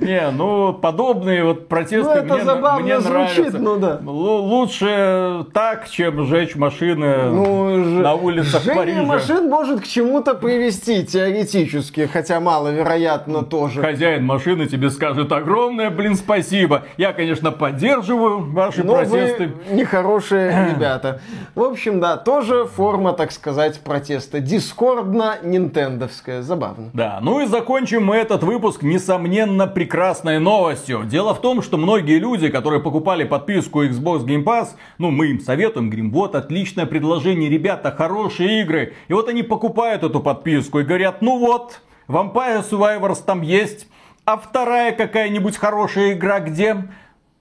Не, 0.01 0.31
ну 0.31 0.73
подобные 0.73 1.45
вот 1.45 1.69
протесты 1.69 2.23
ну, 2.23 2.35
мне, 2.35 2.45
забавно 2.45 2.85
мне 2.85 3.01
звучит, 3.01 3.53
нравятся. 3.53 3.59
Ну, 3.59 3.77
да. 3.77 4.01
Лучше 4.05 5.47
так, 5.53 5.89
чем 5.89 6.25
сжечь 6.25 6.57
машины 6.57 7.31
ну, 7.31 7.77
на 7.77 8.15
улицах 8.15 8.65
Парижа. 8.65 9.03
машин 9.03 9.49
может 9.49 9.81
к 9.81 9.87
чему-то 9.87 10.35
привести 10.35 11.05
теоретически, 11.05 12.07
хотя 12.07 12.41
маловероятно 12.41 13.43
тоже. 13.43 13.81
Хозяин 13.81 14.25
машины 14.25 14.66
тебе 14.66 14.91
скажет 14.91 15.33
огромное, 15.33 15.91
блин, 15.91 16.15
спасибо. 16.15 16.85
Я, 16.97 17.12
конечно, 17.12 17.51
поддерживаю 17.51 18.51
ваши 18.51 18.85
Но 18.85 18.95
протесты. 18.95 19.53
Вы 19.69 19.75
нехорошие 19.75 20.75
ребята. 20.75 21.20
В 21.55 21.62
общем, 21.62 22.01
да, 22.01 22.16
тоже 22.16 22.66
форма, 22.66 23.12
так 23.12 23.33
сказать, 23.33 23.81
протеста. 23.81 24.41
Дискордно-нинтендовская. 24.41 26.43
Забавно. 26.43 26.91
Да, 26.93 27.19
ну 27.20 27.41
и 27.41 27.47
закончим 27.47 28.05
мы 28.05 28.16
этот 28.16 28.43
выпуск, 28.43 28.83
несомненно, 28.83 29.66
прекрасной 29.89 30.39
новостью. 30.39 31.05
Дело 31.06 31.35
в 31.35 31.40
том, 31.40 31.62
что 31.62 31.78
многие 31.78 32.19
люди, 32.19 32.51
которые 32.51 32.82
покупали 32.82 33.24
подписку 33.24 33.82
Xbox 33.85 34.27
Game 34.27 34.44
Pass, 34.44 34.73
ну, 34.98 35.10
мы 35.10 35.28
им 35.28 35.40
советуем, 35.40 35.89
говорим, 35.89 36.10
вот, 36.10 36.35
отличное 36.35 36.85
предложение, 36.85 37.48
ребята, 37.48 37.90
хорошие 37.90 38.60
игры. 38.60 38.93
И 39.09 39.15
вот 39.15 39.31
они 39.31 39.43
покупают 39.43 40.02
эту 40.02 40.20
подписку 40.20 40.81
и 40.81 40.85
говорят, 40.85 41.23
ну 41.23 41.39
вот, 41.39 41.81
Vampire 42.06 42.62
Survivors 42.70 43.24
там 43.24 43.40
есть, 43.40 43.89
а 44.27 44.36
вторая 44.36 44.93
какая-нибудь 44.93 45.56
хорошая 45.56 46.12
игра 46.12 46.40
где? 46.40 46.77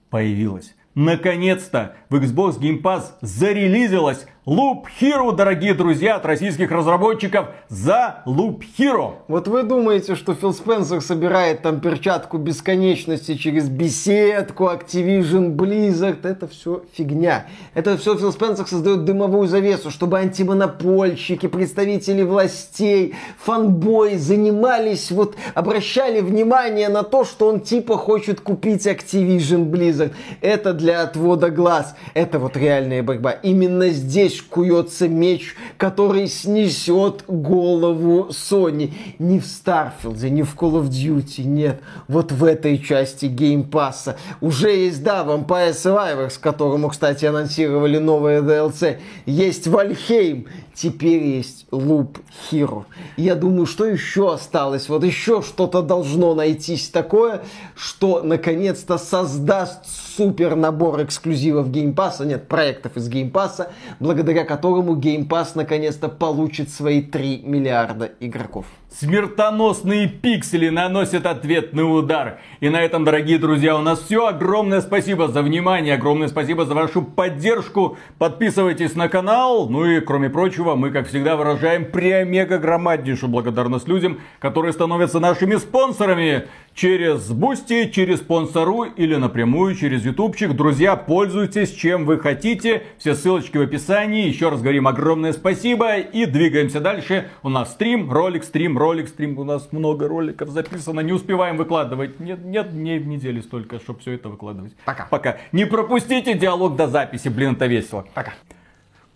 Появилась. 0.08 0.74
Наконец-то 0.94 1.96
в 2.08 2.14
Xbox 2.14 2.58
Game 2.58 2.80
Pass 2.80 3.12
зарелизилась 3.20 4.26
Loop 4.48 4.84
Hero, 4.98 5.36
дорогие 5.36 5.74
друзья, 5.74 6.16
от 6.16 6.24
российских 6.24 6.70
разработчиков 6.70 7.48
за 7.68 8.22
Loop 8.24 8.62
Hero. 8.78 9.16
Вот 9.28 9.46
вы 9.46 9.62
думаете, 9.62 10.14
что 10.14 10.34
Фил 10.34 10.54
Спенсер 10.54 11.02
собирает 11.02 11.60
там 11.60 11.80
перчатку 11.80 12.38
бесконечности 12.38 13.34
через 13.34 13.68
беседку, 13.68 14.64
Activision, 14.64 15.54
Blizzard. 15.54 16.26
Это 16.26 16.48
все 16.48 16.82
фигня. 16.94 17.46
Это 17.74 17.98
все 17.98 18.16
Фил 18.16 18.32
Спенсер 18.32 18.66
создает 18.66 19.04
дымовую 19.04 19.48
завесу, 19.48 19.90
чтобы 19.90 20.18
антимонопольщики, 20.18 21.46
представители 21.46 22.22
властей, 22.22 23.16
фанбои 23.38 24.14
занимались, 24.14 25.10
вот 25.10 25.36
обращали 25.52 26.22
внимание 26.22 26.88
на 26.88 27.02
то, 27.02 27.24
что 27.26 27.48
он 27.48 27.60
типа 27.60 27.98
хочет 27.98 28.40
купить 28.40 28.86
Activision, 28.86 29.68
Blizzard. 29.68 30.14
Это 30.40 30.72
для 30.72 31.02
отвода 31.02 31.50
глаз. 31.50 31.94
Это 32.14 32.38
вот 32.38 32.56
реальная 32.56 33.02
борьба. 33.02 33.32
Именно 33.32 33.90
здесь 33.90 34.37
здесь 34.38 34.42
куется 34.48 35.08
меч, 35.08 35.54
который 35.76 36.28
снесет 36.28 37.24
голову 37.26 38.28
Sony. 38.30 38.92
Не 39.18 39.40
в 39.40 39.46
Starfield 39.46 40.15
е, 40.15 40.30
не 40.30 40.42
в 40.42 40.54
Call 40.54 40.82
of 40.82 40.88
Duty, 40.88 41.44
нет. 41.44 41.80
Вот 42.06 42.32
в 42.32 42.44
этой 42.44 42.78
части 42.78 43.26
Game 43.26 43.62
Pass 43.62 43.98
а. 43.98 44.16
Уже 44.40 44.70
есть, 44.70 45.02
да, 45.02 45.24
Vampire 45.24 45.70
Survivors, 45.70 46.38
которому, 46.40 46.88
кстати, 46.88 47.24
анонсировали 47.24 47.98
новое 47.98 48.42
DLC. 48.42 48.98
Есть 49.26 49.66
Valheim, 49.66 50.46
теперь 50.80 51.24
есть 51.24 51.66
Loop 51.70 52.20
Hero. 52.50 52.84
Я 53.16 53.34
думаю, 53.34 53.66
что 53.66 53.84
еще 53.84 54.32
осталось? 54.32 54.88
Вот 54.88 55.02
еще 55.04 55.42
что-то 55.42 55.82
должно 55.82 56.34
найтись 56.34 56.88
такое, 56.88 57.42
что 57.74 58.22
наконец-то 58.22 58.96
создаст 58.96 59.86
супер 59.86 60.54
набор 60.54 61.02
эксклюзивов 61.02 61.70
Game 61.70 61.92
Pass 61.92 62.13
а, 62.13 62.24
нет, 62.24 62.48
проектов 62.48 62.96
из 62.96 63.08
Game 63.08 63.34
Pass 63.34 63.59
а, 63.59 63.72
благодаря 63.98 64.44
которому 64.44 64.94
Game 64.94 65.24
Pass 65.24 65.54
наконец-то 65.54 66.08
получит 66.08 66.70
свои 66.70 67.02
3 67.02 67.42
миллиарда 67.44 68.12
игроков. 68.20 68.66
Смертоносные 68.90 70.08
пиксели 70.08 70.70
наносят 70.70 71.26
ответный 71.26 71.82
удар. 71.82 72.40
И 72.60 72.70
на 72.70 72.80
этом, 72.80 73.04
дорогие 73.04 73.38
друзья, 73.38 73.76
у 73.76 73.82
нас 73.82 74.00
все. 74.00 74.26
Огромное 74.26 74.80
спасибо 74.80 75.28
за 75.28 75.42
внимание, 75.42 75.94
огромное 75.94 76.28
спасибо 76.28 76.64
за 76.64 76.74
вашу 76.74 77.02
поддержку. 77.02 77.98
Подписывайтесь 78.16 78.94
на 78.94 79.10
канал. 79.10 79.68
Ну 79.68 79.84
и, 79.84 80.00
кроме 80.00 80.30
прочего, 80.30 80.74
мы, 80.74 80.90
как 80.90 81.06
всегда, 81.06 81.36
выражаем 81.36 81.84
преомега 81.84 82.58
громаднейшую 82.58 83.30
благодарность 83.30 83.88
людям, 83.88 84.20
которые 84.40 84.72
становятся 84.72 85.20
нашими 85.20 85.56
спонсорами 85.56 86.48
через 86.78 87.28
Boosty, 87.32 87.90
через 87.90 88.18
спонсорку 88.18 88.84
или 88.84 89.16
напрямую 89.16 89.74
через 89.74 90.04
ютубчик. 90.04 90.52
Друзья, 90.52 90.94
пользуйтесь 90.94 91.72
чем 91.72 92.06
вы 92.06 92.20
хотите. 92.20 92.84
Все 92.98 93.16
ссылочки 93.16 93.56
в 93.58 93.62
описании. 93.62 94.28
Еще 94.28 94.48
раз 94.48 94.60
говорим 94.60 94.86
огромное 94.86 95.32
спасибо 95.32 95.96
и 95.96 96.24
двигаемся 96.24 96.78
дальше. 96.78 97.30
У 97.42 97.48
нас 97.48 97.72
стрим, 97.72 98.12
ролик, 98.12 98.44
стрим, 98.44 98.78
ролик, 98.78 99.08
стрим. 99.08 99.36
У 99.40 99.44
нас 99.44 99.72
много 99.72 100.06
роликов 100.06 100.50
записано. 100.50 101.00
Не 101.00 101.12
успеваем 101.12 101.56
выкладывать. 101.56 102.20
Нет, 102.20 102.44
нет 102.44 102.70
дней 102.70 103.00
в 103.00 103.08
неделю 103.08 103.42
столько, 103.42 103.80
чтобы 103.80 103.98
все 103.98 104.12
это 104.12 104.28
выкладывать. 104.28 104.72
Пока. 104.84 105.08
Пока. 105.10 105.38
Не 105.50 105.64
пропустите 105.64 106.34
диалог 106.34 106.76
до 106.76 106.86
записи. 106.86 107.26
Блин, 107.26 107.54
это 107.54 107.66
весело. 107.66 108.06
Пока. 108.14 108.34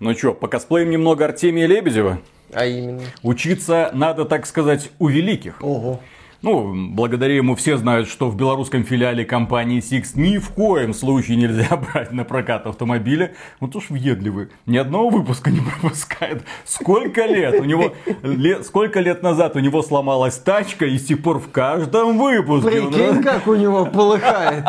Ну 0.00 0.14
что, 0.14 0.34
покосплеем 0.34 0.90
немного 0.90 1.26
Артемия 1.26 1.66
Лебедева? 1.68 2.18
А 2.52 2.66
именно? 2.66 3.02
Учиться 3.22 3.92
надо, 3.94 4.24
так 4.24 4.46
сказать, 4.46 4.90
у 4.98 5.06
великих. 5.06 5.62
Ого. 5.62 6.00
Ну, 6.42 6.74
благодаря 6.90 7.36
ему 7.36 7.54
все 7.54 7.76
знают, 7.76 8.08
что 8.08 8.28
в 8.28 8.36
белорусском 8.36 8.82
филиале 8.82 9.24
компании 9.24 9.80
Six 9.80 10.12
ни 10.16 10.38
в 10.38 10.50
коем 10.50 10.92
случае 10.92 11.36
нельзя 11.36 11.76
брать 11.92 12.12
на 12.12 12.24
прокат 12.24 12.66
автомобиля. 12.66 13.34
Вот 13.60 13.76
уж 13.76 13.90
въедливый. 13.90 14.48
Ни 14.66 14.76
одного 14.76 15.08
выпуска 15.08 15.50
не 15.50 15.60
пропускает. 15.80 16.42
Сколько 16.64 17.26
лет? 17.26 17.60
У 17.60 17.64
него 17.64 17.94
лет, 18.22 18.66
сколько 18.66 18.98
лет 18.98 19.22
назад 19.22 19.54
у 19.54 19.60
него 19.60 19.82
сломалась 19.82 20.36
тачка, 20.36 20.84
и 20.84 20.98
с 20.98 21.06
тех 21.06 21.22
пор 21.22 21.38
в 21.38 21.50
каждом 21.50 22.18
выпуске. 22.18 22.70
Прикинь, 22.70 23.08
он... 23.08 23.22
как 23.22 23.46
у 23.46 23.54
него 23.54 23.86
полыхает. 23.86 24.64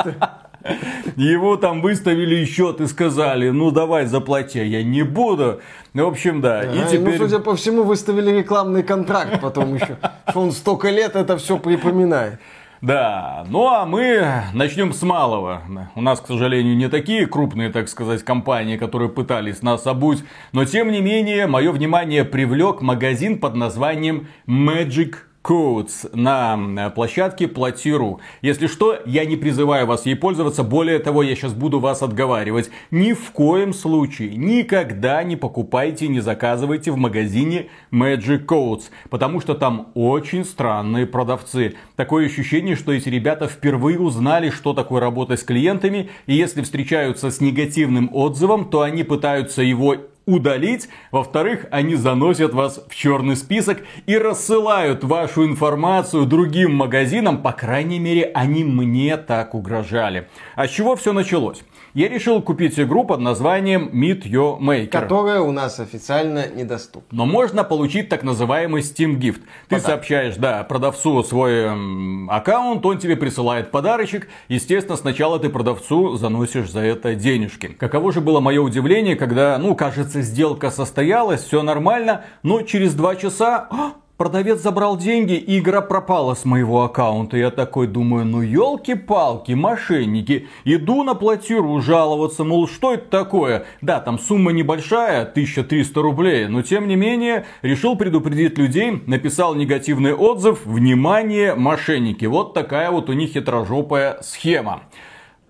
Его 1.16 1.58
там 1.58 1.82
выставили 1.82 2.46
счет 2.46 2.82
и 2.82 2.88
сказали, 2.88 3.50
ну 3.50 3.72
давай 3.72 4.06
заплати, 4.06 4.60
а 4.60 4.64
я 4.64 4.84
не 4.84 5.04
буду. 5.04 5.62
Ну, 5.94 6.06
в 6.06 6.10
общем, 6.10 6.42
да. 6.42 6.62
А, 6.62 6.64
и 6.64 6.88
теперь... 6.90 7.20
Ну, 7.20 7.26
судя 7.26 7.40
по 7.40 7.56
всему, 7.56 7.84
выставили 7.84 8.32
рекламный 8.32 8.84
контракт 8.84 9.40
потом 9.42 9.76
еще. 9.76 9.98
Что 10.30 10.40
он 10.40 10.52
столько 10.52 10.90
лет 10.90 11.16
это 11.16 11.38
все 11.38 11.58
припоминает. 11.58 12.40
Да, 12.84 13.46
ну 13.48 13.70
а 13.70 13.86
мы 13.86 14.44
начнем 14.54 14.92
с 14.92 15.02
малого. 15.04 15.62
У 15.96 16.02
нас, 16.02 16.20
к 16.20 16.28
сожалению, 16.28 16.76
не 16.76 16.90
такие 16.90 17.28
крупные, 17.28 17.70
так 17.70 17.88
сказать, 17.88 18.24
компании, 18.24 18.76
которые 18.76 19.08
пытались 19.08 19.62
нас 19.62 19.88
обуть, 19.88 20.22
но 20.52 20.66
тем 20.66 20.92
не 20.92 21.00
менее, 21.00 21.48
мое 21.48 21.72
внимание 21.72 22.26
привлек 22.26 22.82
магазин 22.82 23.40
под 23.40 23.56
названием 23.56 24.28
Magic 24.48 25.16
Codes 25.44 26.10
на 26.14 26.90
площадке 26.92 27.48
Платиру. 27.48 28.22
Если 28.42 28.68
что, 28.68 28.98
я 29.06 29.26
не 29.26 29.36
призываю 29.36 29.86
вас 29.86 30.06
ей 30.06 30.16
пользоваться, 30.16 30.64
более 30.64 31.00
того, 31.00 31.22
я 31.22 31.36
сейчас 31.36 31.54
буду 31.54 31.80
вас 31.80 32.02
отговаривать. 32.02 32.72
Ни 32.92 33.14
в 33.14 33.32
коем 33.32 33.74
случае, 33.74 34.36
никогда 34.36 35.22
не 35.24 35.36
покупайте, 35.36 36.08
не 36.08 36.22
заказывайте 36.22 36.92
в 36.92 36.98
магазине 36.98 37.68
Magic 37.92 38.46
Codes, 38.46 38.84
потому 39.10 39.42
что 39.42 39.54
там 39.54 39.90
очень 39.96 40.46
странные 40.46 41.06
продавцы. 41.06 41.76
Такое 41.98 42.26
ощущение, 42.28 42.76
что 42.76 42.94
эти 42.94 43.10
ребята 43.10 43.48
впервые 43.48 44.00
узнали, 44.00 44.50
что 44.50 44.74
такое 44.74 45.02
работать 45.02 45.42
с 45.42 45.44
клиентами, 45.44 46.10
и 46.26 46.36
если 46.36 46.62
встречаются 46.62 47.30
с 47.30 47.42
негативным 47.42 48.10
отзывом, 48.14 48.70
то 48.70 48.82
они 48.82 49.04
пытаются 49.04 49.62
его 49.62 49.98
удалить. 50.26 50.90
Во-вторых, 51.12 51.66
они 51.72 51.96
заносят 51.96 52.54
вас 52.54 52.84
в 52.88 52.96
черный 52.96 53.36
список 53.36 53.80
и 54.06 54.18
рассылают 54.18 55.04
вашу 55.04 55.46
информацию 55.46 56.26
другим 56.26 56.76
магазинам. 56.76 57.42
По 57.42 57.52
крайней 57.52 58.00
мере, 58.00 58.32
они 58.34 58.64
мне 58.64 59.18
так 59.18 59.56
угрожали. 59.56 60.28
А 60.56 60.68
с 60.68 60.72
чего 60.72 60.96
все 60.96 61.14
началось? 61.14 61.64
Я 61.94 62.10
решил 62.10 62.42
купить 62.42 62.80
игру 62.80 63.04
под 63.04 63.20
названием 63.20 63.90
Meet 63.94 64.24
Your 64.24 64.60
Maker. 64.60 64.88
Которая 64.88 65.42
у 65.42 65.52
нас 65.52 65.80
официально 65.80 66.48
недоступна. 66.48 67.08
Но 67.12 67.26
можно 67.26 67.64
получить 67.64 68.10
так 68.10 68.24
называемый 68.24 68.82
Steam 68.82 69.18
Gift. 69.18 69.42
Ты 69.68 69.76
Подарок. 69.76 69.86
сообщаешь, 69.86 70.36
да, 70.36 70.64
продавцу 70.64 71.24
свой 71.24 71.54
эм, 71.66 72.30
аккаунт, 72.30 72.86
он 72.86 72.98
тебе 72.98 73.16
присылает 73.16 73.72
подарочек. 73.72 74.28
Естественно, 74.48 74.98
сначала 74.98 75.40
ты 75.40 75.50
продавцу 75.50 76.16
заносишь 76.16 76.72
за 76.72 76.80
это 76.80 77.16
денежки. 77.16 77.68
Каково 77.68 78.12
же 78.12 78.22
было 78.22 78.40
мое 78.40 78.62
удивление, 78.62 79.16
когда, 79.16 79.58
ну, 79.58 79.76
кажется, 79.76 80.22
сделка 80.22 80.72
состоялась, 80.72 81.44
все 81.44 81.62
нормально, 81.62 82.26
но 82.42 82.62
через 82.64 82.96
два 82.96 83.16
часа 83.16 83.68
«А, 83.70 83.94
Продавец 84.16 84.62
забрал 84.62 84.96
деньги, 84.96 85.34
и 85.34 85.58
игра 85.58 85.82
пропала 85.82 86.36
с 86.36 86.46
моего 86.46 86.84
аккаунта. 86.84 87.36
Я 87.36 87.50
такой 87.50 87.88
думаю, 87.88 88.26
ну 88.26 88.42
елки-палки, 88.42 89.54
мошенники. 89.54 90.48
Иду 90.66 91.04
на 91.04 91.16
платиру 91.16 91.82
жаловаться, 91.82 92.44
мол, 92.44 92.68
что 92.68 92.94
это 92.94 93.10
такое? 93.10 93.66
Да, 93.82 94.00
там 94.00 94.20
сумма 94.20 94.52
небольшая, 94.52 95.24
1300 95.24 96.00
рублей, 96.00 96.46
но 96.48 96.62
тем 96.62 96.88
не 96.88 96.96
менее 96.96 97.46
решил 97.64 97.96
предупредить 97.96 98.56
людей, 98.60 99.02
написал 99.08 99.56
негативный 99.56 100.14
отзыв. 100.14 100.64
Внимание, 100.64 101.56
мошенники. 101.56 102.26
Вот 102.26 102.54
такая 102.54 102.92
вот 102.92 103.10
у 103.10 103.14
них 103.14 103.32
хитрожопая 103.32 104.20
схема. 104.22 104.84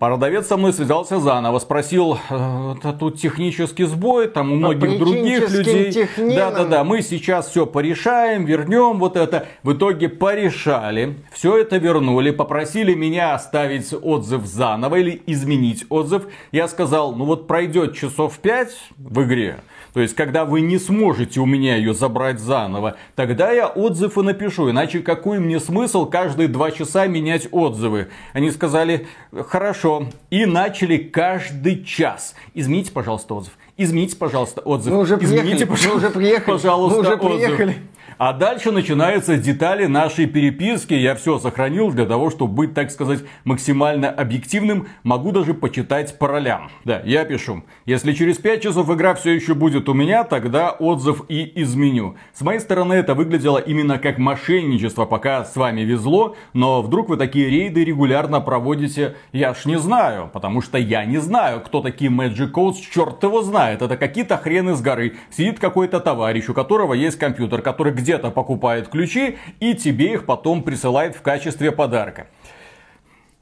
Продавец 0.04 0.48
со 0.48 0.58
мной 0.58 0.74
связался 0.74 1.18
заново, 1.18 1.58
спросил, 1.58 2.18
«Э, 2.28 2.74
это 2.76 2.92
тут 2.92 3.18
технический 3.18 3.84
сбой, 3.84 4.28
там 4.28 4.52
у 4.52 4.56
многих 4.56 4.98
других 4.98 5.50
людей. 5.50 6.06
Да-да-да, 6.18 6.84
мы 6.84 7.00
сейчас 7.00 7.48
все 7.48 7.64
порешаем, 7.64 8.44
вернем 8.44 8.98
вот 8.98 9.16
это. 9.16 9.46
В 9.62 9.72
итоге 9.72 10.10
порешали, 10.10 11.16
все 11.32 11.56
это 11.56 11.78
вернули, 11.78 12.32
попросили 12.32 12.92
меня 12.92 13.34
оставить 13.34 13.94
отзыв 13.94 14.44
заново 14.44 14.96
или 14.96 15.22
изменить 15.26 15.86
отзыв. 15.88 16.24
Я 16.52 16.68
сказал, 16.68 17.14
ну 17.14 17.24
вот 17.24 17.46
пройдет 17.46 17.96
часов 17.96 18.38
5 18.40 18.68
в 18.98 19.22
игре, 19.22 19.60
то 19.94 20.00
есть, 20.00 20.16
когда 20.16 20.44
вы 20.44 20.60
не 20.60 20.78
сможете 20.78 21.38
у 21.38 21.46
меня 21.46 21.76
ее 21.76 21.94
забрать 21.94 22.40
заново, 22.40 22.96
тогда 23.14 23.52
я 23.52 23.68
отзыв 23.68 24.18
и 24.18 24.22
напишу. 24.22 24.68
Иначе 24.68 24.98
какой 24.98 25.38
мне 25.38 25.60
смысл 25.60 26.04
каждые 26.06 26.48
два 26.48 26.72
часа 26.72 27.06
менять 27.06 27.46
отзывы? 27.52 28.08
Они 28.32 28.50
сказали, 28.50 29.06
хорошо. 29.46 30.08
И 30.30 30.46
начали 30.46 30.96
каждый 30.96 31.84
час. 31.84 32.34
Измените, 32.54 32.90
пожалуйста, 32.90 33.34
отзыв. 33.34 33.52
Измените, 33.76 34.16
пожалуйста, 34.16 34.62
отзыв. 34.62 34.92
Мы 34.92 34.98
уже 34.98 35.16
приехали. 35.16 35.38
Измените, 35.38 35.66
пожалуйста, 35.66 35.88
мы 35.88 35.96
уже 35.96 36.10
приехали. 36.10 36.52
Пожалуйста, 36.52 36.98
мы 36.98 37.08
уже 37.08 37.16
приехали. 37.16 37.70
Отзыв. 37.70 37.82
А 38.16 38.32
дальше 38.32 38.70
начинаются 38.70 39.36
детали 39.36 39.86
нашей 39.86 40.26
переписки. 40.26 40.94
Я 40.94 41.14
все 41.16 41.38
сохранил 41.38 41.90
для 41.90 42.06
того, 42.06 42.30
чтобы 42.30 42.54
быть, 42.54 42.74
так 42.74 42.90
сказать, 42.90 43.20
максимально 43.44 44.08
объективным. 44.08 44.86
Могу 45.02 45.32
даже 45.32 45.52
почитать 45.54 46.16
по 46.18 46.28
ролям. 46.28 46.70
Да, 46.84 47.02
я 47.04 47.24
пишу. 47.24 47.64
Если 47.86 48.12
через 48.12 48.38
5 48.38 48.62
часов 48.62 48.90
игра 48.90 49.14
все 49.14 49.32
еще 49.32 49.54
будет 49.54 49.88
у 49.88 49.94
меня, 49.94 50.24
тогда 50.24 50.70
отзыв 50.70 51.22
и 51.28 51.50
изменю. 51.62 52.16
С 52.32 52.42
моей 52.42 52.60
стороны 52.60 52.94
это 52.94 53.14
выглядело 53.14 53.58
именно 53.58 53.98
как 53.98 54.18
мошенничество, 54.18 55.06
пока 55.06 55.44
с 55.44 55.56
вами 55.56 55.80
везло. 55.80 56.36
Но 56.52 56.82
вдруг 56.82 57.08
вы 57.08 57.16
такие 57.16 57.48
рейды 57.50 57.84
регулярно 57.84 58.40
проводите, 58.40 59.16
я 59.32 59.54
ж 59.54 59.64
не 59.64 59.78
знаю. 59.78 60.30
Потому 60.32 60.60
что 60.60 60.78
я 60.78 61.04
не 61.04 61.18
знаю, 61.18 61.60
кто 61.60 61.80
такие 61.80 62.10
Magic 62.10 62.52
Codes, 62.52 62.76
черт 62.92 63.22
его 63.22 63.42
знает. 63.42 63.82
Это 63.82 63.96
какие-то 63.96 64.36
хрены 64.36 64.74
с 64.74 64.80
горы. 64.80 65.14
Сидит 65.30 65.58
какой-то 65.58 65.98
товарищ, 65.98 66.48
у 66.48 66.54
которого 66.54 66.94
есть 66.94 67.18
компьютер, 67.18 67.60
который 67.60 67.92
где-то 68.04 68.30
покупает 68.30 68.88
ключи 68.88 69.38
и 69.60 69.72
тебе 69.72 70.12
их 70.12 70.26
потом 70.26 70.62
присылает 70.62 71.16
в 71.16 71.22
качестве 71.22 71.72
подарка. 71.72 72.26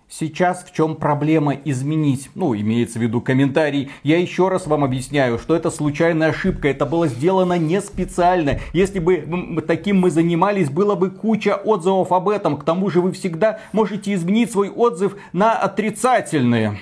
Сейчас 0.09 0.63
в 0.63 0.73
чем 0.73 0.95
проблема 0.95 1.55
изменить? 1.65 2.31
Ну, 2.35 2.55
имеется 2.55 2.99
в 2.99 3.03
виду 3.03 3.21
комментарий. 3.21 3.91
Я 4.03 4.19
еще 4.19 4.49
раз 4.49 4.67
вам 4.67 4.85
объясняю, 4.85 5.39
что 5.39 5.57
это 5.57 5.71
случайная 5.71 6.29
ошибка. 6.29 6.69
Это 6.69 6.85
было 6.87 7.09
сделано 7.09 7.59
не 7.59 7.81
специально. 7.81 8.61
Если 8.73 9.01
бы 9.01 9.65
таким 9.67 9.99
мы 9.99 10.11
занимались, 10.11 10.69
было 10.69 10.95
бы 10.95 11.11
куча 11.11 11.57
отзывов 11.57 12.13
об 12.13 12.29
этом. 12.29 12.59
К 12.59 12.65
тому 12.65 12.91
же 12.91 13.01
вы 13.01 13.13
всегда 13.13 13.59
можете 13.73 14.13
изменить 14.13 14.53
свой 14.53 14.69
отзыв 14.69 15.17
на 15.33 15.55
отрицательные. 15.55 16.79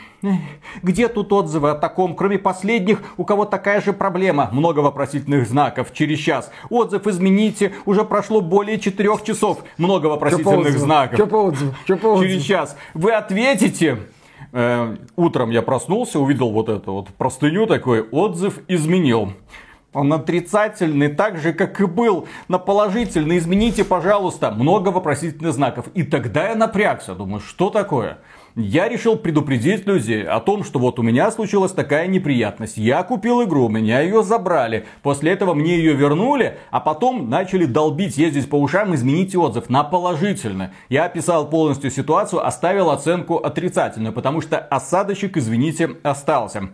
Где 0.83 1.09
тут 1.09 1.33
отзывы 1.33 1.71
о 1.71 1.75
таком, 1.75 2.15
кроме 2.15 2.39
последних, 2.39 3.03
у 3.17 3.25
кого 3.25 3.45
такая 3.45 3.81
же 3.81 3.93
проблема? 3.93 4.51
Много 4.53 4.81
вопросительных 4.81 5.47
знаков 5.47 5.93
через 5.93 6.19
час. 6.19 6.51
Отзыв 6.69 7.07
измените, 7.07 7.73
уже 7.87 8.05
прошло 8.05 8.41
более 8.41 8.79
четырех 8.79 9.23
часов. 9.23 9.65
Много 9.79 10.07
вопросительных 10.07 10.79
знаков. 10.79 11.17
Что 11.17 11.27
по 11.27 11.37
отзыву? 11.37 11.75
Что 11.85 11.97
по 11.97 12.07
отзыву? 12.09 12.29
Через 12.29 12.43
час. 12.43 12.77
Вы 12.95 13.13
ответите, 13.13 13.99
э, 14.53 14.97
утром 15.17 15.51
я 15.51 15.63
проснулся, 15.63 16.21
увидел 16.21 16.51
вот 16.51 16.69
эту 16.69 16.93
вот 16.93 17.09
простыню 17.09 17.67
такой, 17.67 18.03
отзыв 18.03 18.59
изменил. 18.69 19.33
Он 19.93 20.13
отрицательный, 20.13 21.09
так 21.09 21.39
же, 21.39 21.53
как 21.53 21.81
и 21.81 21.87
был 21.87 22.29
на 22.47 22.59
положительный. 22.59 23.39
Измените, 23.39 23.85
пожалуйста. 23.85 24.53
Много 24.53 24.91
вопросительных 24.91 25.53
знаков. 25.53 25.87
И 25.95 26.05
тогда 26.05 26.51
я 26.51 26.55
напрягся. 26.55 27.15
Думаю, 27.15 27.41
что 27.41 27.71
такое? 27.71 28.19
Я 28.57 28.89
решил 28.89 29.17
предупредить 29.17 29.87
людей 29.87 30.25
о 30.25 30.41
том, 30.41 30.65
что 30.65 30.79
вот 30.79 30.99
у 30.99 31.03
меня 31.03 31.31
случилась 31.31 31.73
такая 31.73 32.07
неприятность. 32.07 32.77
Я 32.77 33.03
купил 33.03 33.43
игру, 33.45 33.69
меня 33.69 34.01
ее 34.01 34.23
забрали. 34.23 34.87
После 35.03 35.33
этого 35.33 35.55
мне 35.55 35.77
ее 35.77 35.95
вернули, 35.95 36.59
а 36.71 36.81
потом 36.81 37.31
начали 37.31 37.65
долбить, 37.65 38.17
ездить 38.17 38.49
по 38.49 38.57
ушам, 38.57 38.95
изменить 38.95 39.37
отзыв 39.37 39.71
на 39.71 39.85
положительный. 39.85 40.69
Я 40.89 41.05
описал 41.05 41.49
полностью 41.49 41.91
ситуацию, 41.91 42.47
оставил 42.47 42.91
оценку 42.91 43.37
отрицательную, 43.37 44.13
потому 44.13 44.41
что 44.41 44.59
осадочек, 44.59 45.37
извините, 45.37 45.97
остался. 46.03 46.71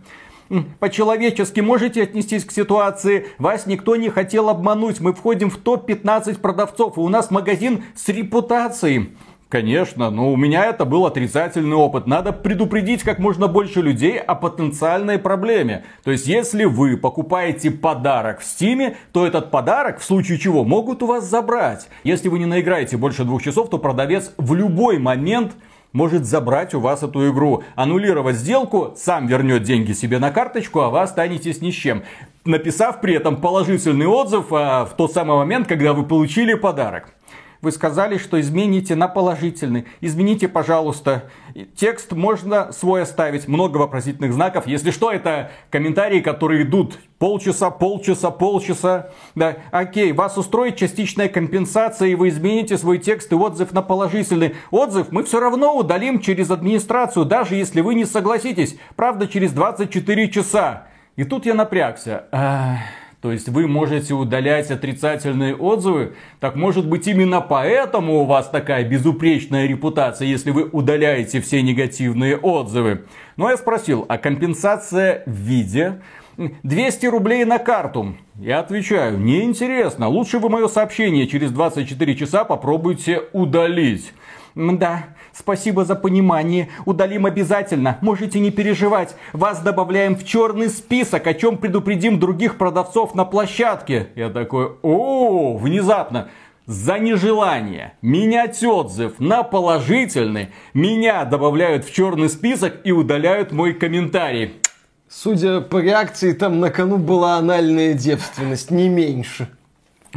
По-человечески 0.79 1.59
можете 1.59 2.03
отнестись 2.03 2.45
к 2.45 2.51
ситуации? 2.51 3.27
Вас 3.37 3.65
никто 3.65 3.95
не 3.95 4.09
хотел 4.09 4.49
обмануть. 4.49 4.99
Мы 4.99 5.13
входим 5.13 5.49
в 5.49 5.57
топ-15 5.57 6.39
продавцов, 6.39 6.97
и 6.97 7.01
у 7.01 7.09
нас 7.09 7.31
магазин 7.31 7.83
с 7.95 8.07
репутацией. 8.07 9.15
Конечно, 9.49 10.09
но 10.09 10.33
у 10.33 10.35
меня 10.35 10.65
это 10.65 10.83
был 10.83 11.05
отрицательный 11.05 11.77
опыт. 11.77 12.05
Надо 12.05 12.33
предупредить 12.33 13.03
как 13.03 13.17
можно 13.17 13.47
больше 13.47 13.81
людей 13.81 14.19
о 14.19 14.35
потенциальной 14.35 15.19
проблеме. 15.19 15.85
То 16.03 16.11
есть, 16.11 16.27
если 16.27 16.65
вы 16.65 16.97
покупаете 16.97 17.71
подарок 17.71 18.41
в 18.41 18.43
Стиме, 18.43 18.97
то 19.13 19.25
этот 19.25 19.49
подарок, 19.49 19.99
в 19.99 20.03
случае 20.03 20.37
чего, 20.37 20.65
могут 20.65 21.01
у 21.01 21.07
вас 21.07 21.23
забрать. 21.23 21.87
Если 22.03 22.27
вы 22.27 22.39
не 22.39 22.45
наиграете 22.45 22.97
больше 22.97 23.23
двух 23.23 23.41
часов, 23.41 23.69
то 23.69 23.77
продавец 23.77 24.33
в 24.37 24.53
любой 24.53 24.99
момент 24.99 25.53
может 25.93 26.25
забрать 26.25 26.73
у 26.73 26.81
вас 26.81 27.01
эту 27.01 27.31
игру, 27.31 27.63
аннулировать 27.75 28.35
сделку, 28.35 28.93
сам 28.97 29.27
вернет 29.27 29.63
деньги 29.63 29.93
себе 29.93 30.19
на 30.19 30.31
карточку, 30.31 30.81
а 30.81 30.89
вы 30.89 30.99
останетесь 30.99 31.61
ни 31.61 31.71
с 31.71 31.73
чем. 31.73 32.03
Написав 32.43 32.99
при 32.99 33.15
этом 33.15 33.37
положительный 33.37 34.07
отзыв 34.07 34.47
а, 34.51 34.85
в 34.85 34.95
тот 34.95 35.13
самый 35.13 35.37
момент, 35.37 35.67
когда 35.67 35.93
вы 35.93 36.03
получили 36.03 36.53
подарок. 36.53 37.13
Вы 37.67 37.73
сказали, 37.73 38.17
что 38.17 38.39
измените 38.39 38.95
на 38.95 39.09
положительный. 39.09 39.87
Измените, 39.99 40.47
пожалуйста. 40.47 41.25
Текст 41.75 42.13
можно 42.13 42.71
свой 42.71 43.01
оставить. 43.01 43.49
Много 43.49 43.75
вопросительных 43.75 44.31
знаков. 44.31 44.67
Если 44.67 44.89
что, 44.89 45.11
это 45.11 45.51
комментарии, 45.69 46.21
которые 46.21 46.63
идут 46.63 46.97
полчаса, 47.19 47.69
полчаса, 47.69 48.31
полчаса. 48.31 49.09
Да, 49.35 49.57
окей, 49.71 50.13
вас 50.13 50.37
устроит 50.37 50.77
частичная 50.77 51.27
компенсация, 51.27 52.07
и 52.07 52.15
вы 52.15 52.29
измените 52.29 52.77
свой 52.77 52.99
текст 52.99 53.33
и 53.33 53.35
отзыв 53.35 53.73
на 53.73 53.81
положительный. 53.81 54.55
Отзыв 54.71 55.11
мы 55.11 55.25
все 55.25 55.41
равно 55.41 55.75
удалим 55.75 56.21
через 56.21 56.49
администрацию, 56.49 57.25
даже 57.25 57.55
если 57.55 57.81
вы 57.81 57.95
не 57.95 58.05
согласитесь. 58.05 58.77
Правда, 58.95 59.27
через 59.27 59.51
24 59.51 60.29
часа. 60.29 60.87
И 61.17 61.25
тут 61.25 61.45
я 61.45 61.53
напрягся. 61.53 62.27
Ах... 62.31 62.77
То 63.27 63.33
есть 63.33 63.49
вы 63.49 63.67
можете 63.67 64.13
удалять 64.13 64.71
отрицательные 64.71 65.53
отзывы. 65.53 66.13
Так 66.39 66.55
может 66.55 66.87
быть 66.87 67.07
именно 67.09 67.41
поэтому 67.41 68.21
у 68.21 68.23
вас 68.23 68.47
такая 68.47 68.87
безупречная 68.87 69.67
репутация, 69.67 70.29
если 70.29 70.51
вы 70.51 70.63
удаляете 70.63 71.41
все 71.41 71.61
негативные 71.61 72.37
отзывы. 72.37 73.03
Но 73.35 73.49
я 73.49 73.57
спросил, 73.57 74.05
а 74.07 74.17
компенсация 74.17 75.23
в 75.25 75.31
виде 75.31 75.99
200 76.37 77.07
рублей 77.07 77.43
на 77.43 77.57
карту. 77.57 78.15
Я 78.35 78.59
отвечаю, 78.59 79.19
неинтересно. 79.19 80.07
Лучше 80.07 80.39
вы 80.39 80.47
мое 80.47 80.69
сообщение 80.69 81.27
через 81.27 81.51
24 81.51 82.15
часа 82.15 82.45
попробуйте 82.45 83.23
удалить. 83.33 84.13
Да, 84.55 85.03
спасибо 85.37 85.85
за 85.85 85.95
понимание. 85.95 86.69
Удалим 86.85 87.25
обязательно. 87.25 87.97
Можете 88.01 88.39
не 88.39 88.51
переживать. 88.51 89.15
Вас 89.33 89.61
добавляем 89.61 90.15
в 90.15 90.25
черный 90.25 90.69
список, 90.69 91.27
о 91.27 91.33
чем 91.33 91.57
предупредим 91.57 92.19
других 92.19 92.57
продавцов 92.57 93.15
на 93.15 93.25
площадке. 93.25 94.07
Я 94.15 94.29
такой, 94.29 94.71
о, 94.81 95.57
внезапно 95.57 96.29
за 96.65 96.99
нежелание 96.99 97.93
менять 98.01 98.61
отзыв 98.63 99.19
на 99.19 99.43
положительный, 99.43 100.49
меня 100.73 101.23
добавляют 101.23 101.85
в 101.85 101.93
черный 101.93 102.29
список 102.29 102.81
и 102.83 102.91
удаляют 102.91 103.51
мой 103.51 103.73
комментарий. 103.73 104.53
Судя 105.09 105.61
по 105.61 105.77
реакции, 105.77 106.33
там 106.33 106.59
на 106.59 106.69
кону 106.69 106.97
была 106.97 107.37
анальная 107.37 107.93
девственность, 107.93 108.71
не 108.71 108.89
меньше. 108.89 109.47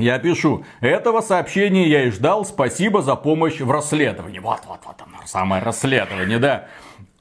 Я 0.01 0.19
пишу, 0.19 0.65
этого 0.81 1.21
сообщения 1.21 1.89
я 1.89 2.05
и 2.05 2.11
ждал, 2.11 2.45
спасибо 2.45 3.03
за 3.03 3.17
помощь 3.17 3.61
в 3.61 3.71
расследовании. 3.71 4.39
Вот, 4.39 4.61
вот, 4.67 4.81
вот 4.85 4.97
оно, 5.01 5.19
самое 5.27 5.63
расследование, 5.63 6.39
да. 6.39 6.67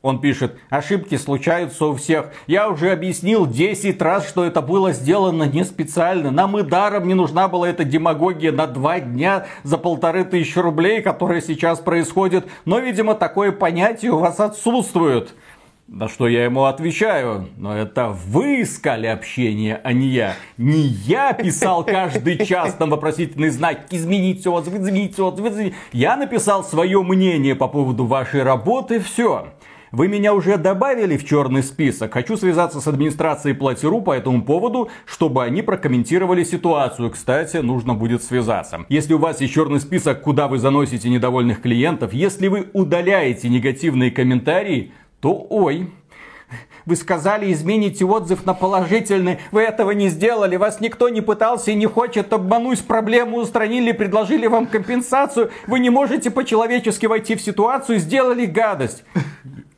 Он 0.01 0.22
пишет, 0.22 0.57
ошибки 0.69 1.18
случаются 1.18 1.85
у 1.85 1.95
всех. 1.95 2.27
Я 2.47 2.69
уже 2.69 2.91
объяснил 2.91 3.45
10 3.45 4.01
раз, 4.01 4.27
что 4.30 4.45
это 4.45 4.61
было 4.61 4.93
сделано 4.93 5.43
не 5.43 5.65
специально. 5.65 6.31
Нам 6.31 6.57
и 6.57 6.64
даром 6.64 7.06
не 7.06 7.15
нужна 7.15 7.49
была 7.49 7.68
эта 7.68 7.84
демагогия 7.84 8.53
на 8.53 8.65
два 8.65 9.01
дня 9.01 9.47
за 9.64 9.77
полторы 9.77 10.23
тысячи 10.23 10.57
рублей, 10.57 11.01
которая 11.01 11.41
сейчас 11.41 11.80
происходит. 11.80 12.47
Но, 12.64 12.80
видимо, 12.80 13.14
такое 13.14 13.51
понятие 13.51 14.11
у 14.11 14.19
вас 14.19 14.39
отсутствует. 14.39 15.34
На 15.91 16.07
что 16.07 16.28
я 16.28 16.44
ему 16.44 16.66
отвечаю, 16.66 17.48
но 17.57 17.76
это 17.76 18.10
вы 18.10 18.61
искали 18.61 19.07
общение, 19.07 19.82
а 19.84 19.91
не 19.91 20.06
я. 20.10 20.36
Не 20.56 20.82
я 20.82 21.34
писал 21.34 21.84
каждый 21.84 22.45
час 22.45 22.76
там 22.76 22.91
вопросительный 22.91 23.49
знак, 23.49 23.88
измените 23.90 24.49
отзыв, 24.49 24.76
измените 24.76 25.24
отзыв, 25.24 25.48
измените. 25.48 25.76
Я 25.91 26.16
написал 26.16 26.64
свое 26.64 27.02
мнение 27.02 27.56
по 27.56 27.68
поводу 27.68 28.06
вашей 28.06 28.44
работы, 28.44 28.99
все. 28.99 29.48
Вы 29.91 30.07
меня 30.07 30.36
уже 30.36 30.57
добавили 30.57 31.18
в 31.18 31.26
черный 31.26 31.64
список. 31.64 32.14
Хочу 32.14 32.38
связаться 32.38 32.82
с 32.82 32.88
администрацией 32.88 33.56
Платиру 33.56 34.02
по 34.02 34.14
этому 34.14 34.44
поводу, 34.44 34.90
чтобы 35.07 35.44
они 35.44 35.64
прокомментировали 35.64 36.44
ситуацию. 36.44 37.10
Кстати, 37.10 37.57
нужно 37.57 37.95
будет 37.95 38.22
связаться. 38.22 38.86
Если 38.90 39.16
у 39.16 39.18
вас 39.18 39.41
есть 39.41 39.56
черный 39.56 39.80
список, 39.80 40.22
куда 40.22 40.48
вы 40.48 40.60
заносите 40.60 41.10
недовольных 41.10 41.64
клиентов, 41.64 42.14
если 42.14 42.48
вы 42.48 42.70
удаляете 42.74 43.49
негативные 43.49 44.11
комментарии, 44.11 44.91
то 45.22 45.46
ой, 45.50 45.91
вы 46.86 46.96
сказали, 46.96 47.52
измените 47.54 48.04
отзыв 48.06 48.46
на 48.46 48.54
положительный. 48.54 49.38
Вы 49.52 49.62
этого 49.62 49.91
не 49.91 50.10
сделали. 50.10 50.56
Вас 50.56 50.80
никто 50.80 51.10
не 51.10 51.22
пытался 51.22 51.72
и 51.72 51.76
не 51.76 51.86
хочет 51.86 52.34
обмануть. 52.34 52.84
Проблему 52.84 53.38
устранили, 53.38 53.91
предложили 53.91 54.48
вам 54.48 54.66
компенсацию. 54.66 55.52
Вы 55.68 55.80
не 55.80 55.91
можете 55.91 56.32
по-человечески 56.32 57.06
войти 57.06 57.36
в 57.36 57.41
ситуацию, 57.41 58.00
сделали 58.00 58.46
гадость. 58.46 59.04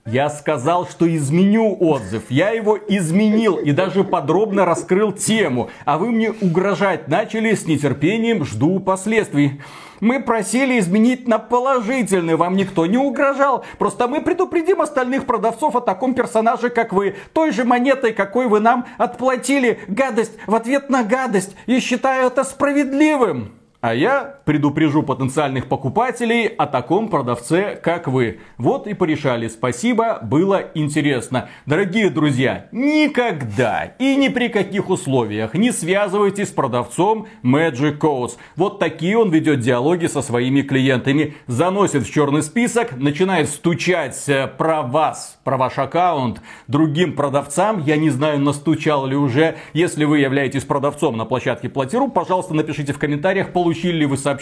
Я 0.05 0.29
сказал, 0.29 0.87
что 0.87 1.13
изменю 1.13 1.77
отзыв. 1.79 2.23
Я 2.29 2.51
его 2.51 2.77
изменил 2.77 3.57
и 3.57 3.71
даже 3.71 4.03
подробно 4.03 4.65
раскрыл 4.65 5.11
тему. 5.11 5.69
А 5.85 5.97
вы 5.97 6.11
мне 6.11 6.31
угрожать 6.31 7.07
начали 7.07 7.53
с 7.53 7.67
нетерпением, 7.67 8.45
жду 8.45 8.79
последствий. 8.79 9.61
Мы 10.01 10.19
просили 10.19 10.79
изменить 10.79 11.27
на 11.27 11.37
положительный, 11.37 12.35
вам 12.35 12.57
никто 12.57 12.87
не 12.87 12.97
угрожал. 12.97 13.63
Просто 13.77 14.07
мы 14.07 14.21
предупредим 14.21 14.81
остальных 14.81 15.25
продавцов 15.25 15.75
о 15.75 15.81
таком 15.81 16.15
персонаже, 16.15 16.69
как 16.69 16.91
вы. 16.91 17.15
Той 17.33 17.51
же 17.51 17.63
монетой, 17.63 18.11
какой 18.11 18.47
вы 18.47 18.59
нам 18.59 18.87
отплатили. 18.97 19.79
Гадость 19.87 20.33
в 20.47 20.55
ответ 20.55 20.89
на 20.89 21.03
гадость. 21.03 21.55
И 21.67 21.79
считаю 21.79 22.27
это 22.27 22.43
справедливым. 22.43 23.53
А 23.79 23.93
я 23.95 24.40
предупрежу 24.51 25.01
потенциальных 25.01 25.67
покупателей 25.67 26.45
о 26.45 26.67
таком 26.67 27.07
продавце, 27.07 27.79
как 27.81 28.09
вы. 28.09 28.41
Вот 28.57 28.85
и 28.85 28.93
порешали. 28.93 29.47
Спасибо, 29.47 30.19
было 30.21 30.71
интересно. 30.75 31.47
Дорогие 31.65 32.09
друзья, 32.09 32.67
никогда 32.73 33.93
и 33.97 34.17
ни 34.17 34.27
при 34.27 34.49
каких 34.49 34.89
условиях 34.89 35.53
не 35.53 35.71
связывайтесь 35.71 36.49
с 36.49 36.51
продавцом 36.51 37.27
Magic 37.45 37.97
Codes. 37.97 38.31
Вот 38.57 38.77
такие 38.77 39.17
он 39.17 39.29
ведет 39.31 39.61
диалоги 39.61 40.07
со 40.07 40.21
своими 40.21 40.63
клиентами. 40.63 41.35
Заносит 41.47 42.05
в 42.05 42.13
черный 42.13 42.43
список, 42.43 42.97
начинает 42.97 43.47
стучать 43.47 44.21
э, 44.27 44.47
про 44.47 44.81
вас, 44.81 45.39
про 45.45 45.55
ваш 45.55 45.77
аккаунт 45.77 46.41
другим 46.67 47.15
продавцам. 47.15 47.81
Я 47.85 47.95
не 47.95 48.09
знаю, 48.09 48.41
настучал 48.41 49.05
ли 49.05 49.15
уже. 49.15 49.55
Если 49.71 50.03
вы 50.03 50.19
являетесь 50.19 50.65
продавцом 50.65 51.15
на 51.15 51.23
площадке 51.23 51.69
Платиру, 51.69 52.09
пожалуйста, 52.09 52.53
напишите 52.53 52.91
в 52.91 52.99
комментариях, 52.99 53.53
получили 53.53 53.99
ли 53.99 54.05
вы 54.05 54.17
сообщение, 54.17 54.40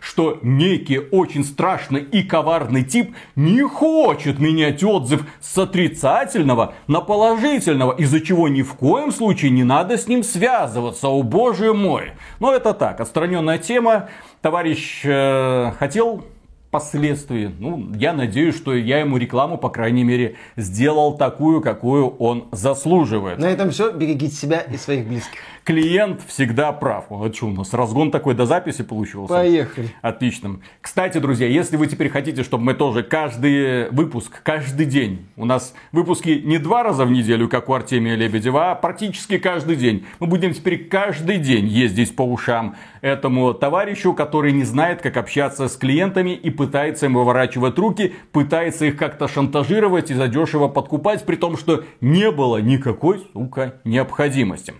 что 0.00 0.38
некий 0.42 0.98
очень 0.98 1.44
страшный 1.44 2.00
и 2.00 2.22
коварный 2.22 2.82
тип 2.82 3.14
не 3.34 3.62
хочет 3.62 4.38
менять 4.38 4.82
отзыв 4.82 5.26
с 5.40 5.58
отрицательного 5.58 6.74
на 6.86 7.00
положительного, 7.00 7.92
из-за 7.92 8.20
чего 8.20 8.48
ни 8.48 8.62
в 8.62 8.74
коем 8.74 9.12
случае 9.12 9.50
не 9.50 9.64
надо 9.64 9.98
с 9.98 10.08
ним 10.08 10.22
связываться, 10.22 11.08
о 11.08 11.22
боже 11.22 11.72
мой. 11.72 12.12
Но 12.40 12.52
это 12.54 12.74
так, 12.74 13.00
отстраненная 13.00 13.58
тема. 13.58 14.08
Товарищ 14.42 15.02
э, 15.04 15.72
хотел 15.78 16.24
последствий. 16.70 17.50
Ну, 17.58 17.90
я 17.94 18.12
надеюсь, 18.12 18.56
что 18.56 18.74
я 18.74 18.98
ему 18.98 19.16
рекламу, 19.16 19.56
по 19.56 19.70
крайней 19.70 20.04
мере, 20.04 20.36
сделал 20.56 21.16
такую, 21.16 21.62
какую 21.62 22.08
он 22.08 22.48
заслуживает. 22.52 23.38
На 23.38 23.46
этом 23.46 23.70
все. 23.70 23.92
Берегите 23.92 24.34
себя 24.34 24.60
и 24.60 24.76
своих 24.76 25.06
близких 25.06 25.40
клиент 25.66 26.22
всегда 26.28 26.70
прав. 26.70 27.06
А 27.10 27.32
что 27.32 27.46
у 27.46 27.50
нас, 27.50 27.74
разгон 27.74 28.12
такой 28.12 28.34
до 28.34 28.46
записи 28.46 28.84
получился? 28.84 29.34
Поехали. 29.34 29.88
Отлично. 30.00 30.60
Кстати, 30.80 31.18
друзья, 31.18 31.48
если 31.48 31.76
вы 31.76 31.88
теперь 31.88 32.08
хотите, 32.08 32.44
чтобы 32.44 32.62
мы 32.62 32.74
тоже 32.74 33.02
каждый 33.02 33.90
выпуск, 33.90 34.40
каждый 34.44 34.86
день, 34.86 35.26
у 35.36 35.44
нас 35.44 35.74
выпуски 35.90 36.40
не 36.44 36.58
два 36.58 36.84
раза 36.84 37.04
в 37.04 37.10
неделю, 37.10 37.48
как 37.48 37.68
у 37.68 37.74
Артемия 37.74 38.14
Лебедева, 38.14 38.70
а 38.70 38.74
практически 38.76 39.38
каждый 39.38 39.74
день. 39.74 40.06
Мы 40.20 40.28
будем 40.28 40.54
теперь 40.54 40.86
каждый 40.88 41.38
день 41.38 41.66
ездить 41.66 42.14
по 42.14 42.22
ушам 42.22 42.76
этому 43.00 43.52
товарищу, 43.52 44.14
который 44.14 44.52
не 44.52 44.62
знает, 44.62 45.02
как 45.02 45.16
общаться 45.16 45.66
с 45.66 45.76
клиентами 45.76 46.30
и 46.30 46.50
пытается 46.50 47.06
им 47.06 47.14
выворачивать 47.14 47.76
руки, 47.76 48.14
пытается 48.30 48.86
их 48.86 48.96
как-то 48.96 49.26
шантажировать 49.26 50.12
и 50.12 50.14
задешево 50.14 50.68
подкупать, 50.68 51.26
при 51.26 51.34
том, 51.34 51.56
что 51.56 51.82
не 52.00 52.30
было 52.30 52.58
никакой, 52.58 53.26
сука, 53.32 53.80
необходимости. 53.82 54.72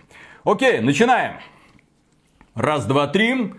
Окей, 0.47 0.79
начинаем. 0.79 1.41
Раз, 2.55 2.85
два, 2.85 3.07
три. 3.07 3.53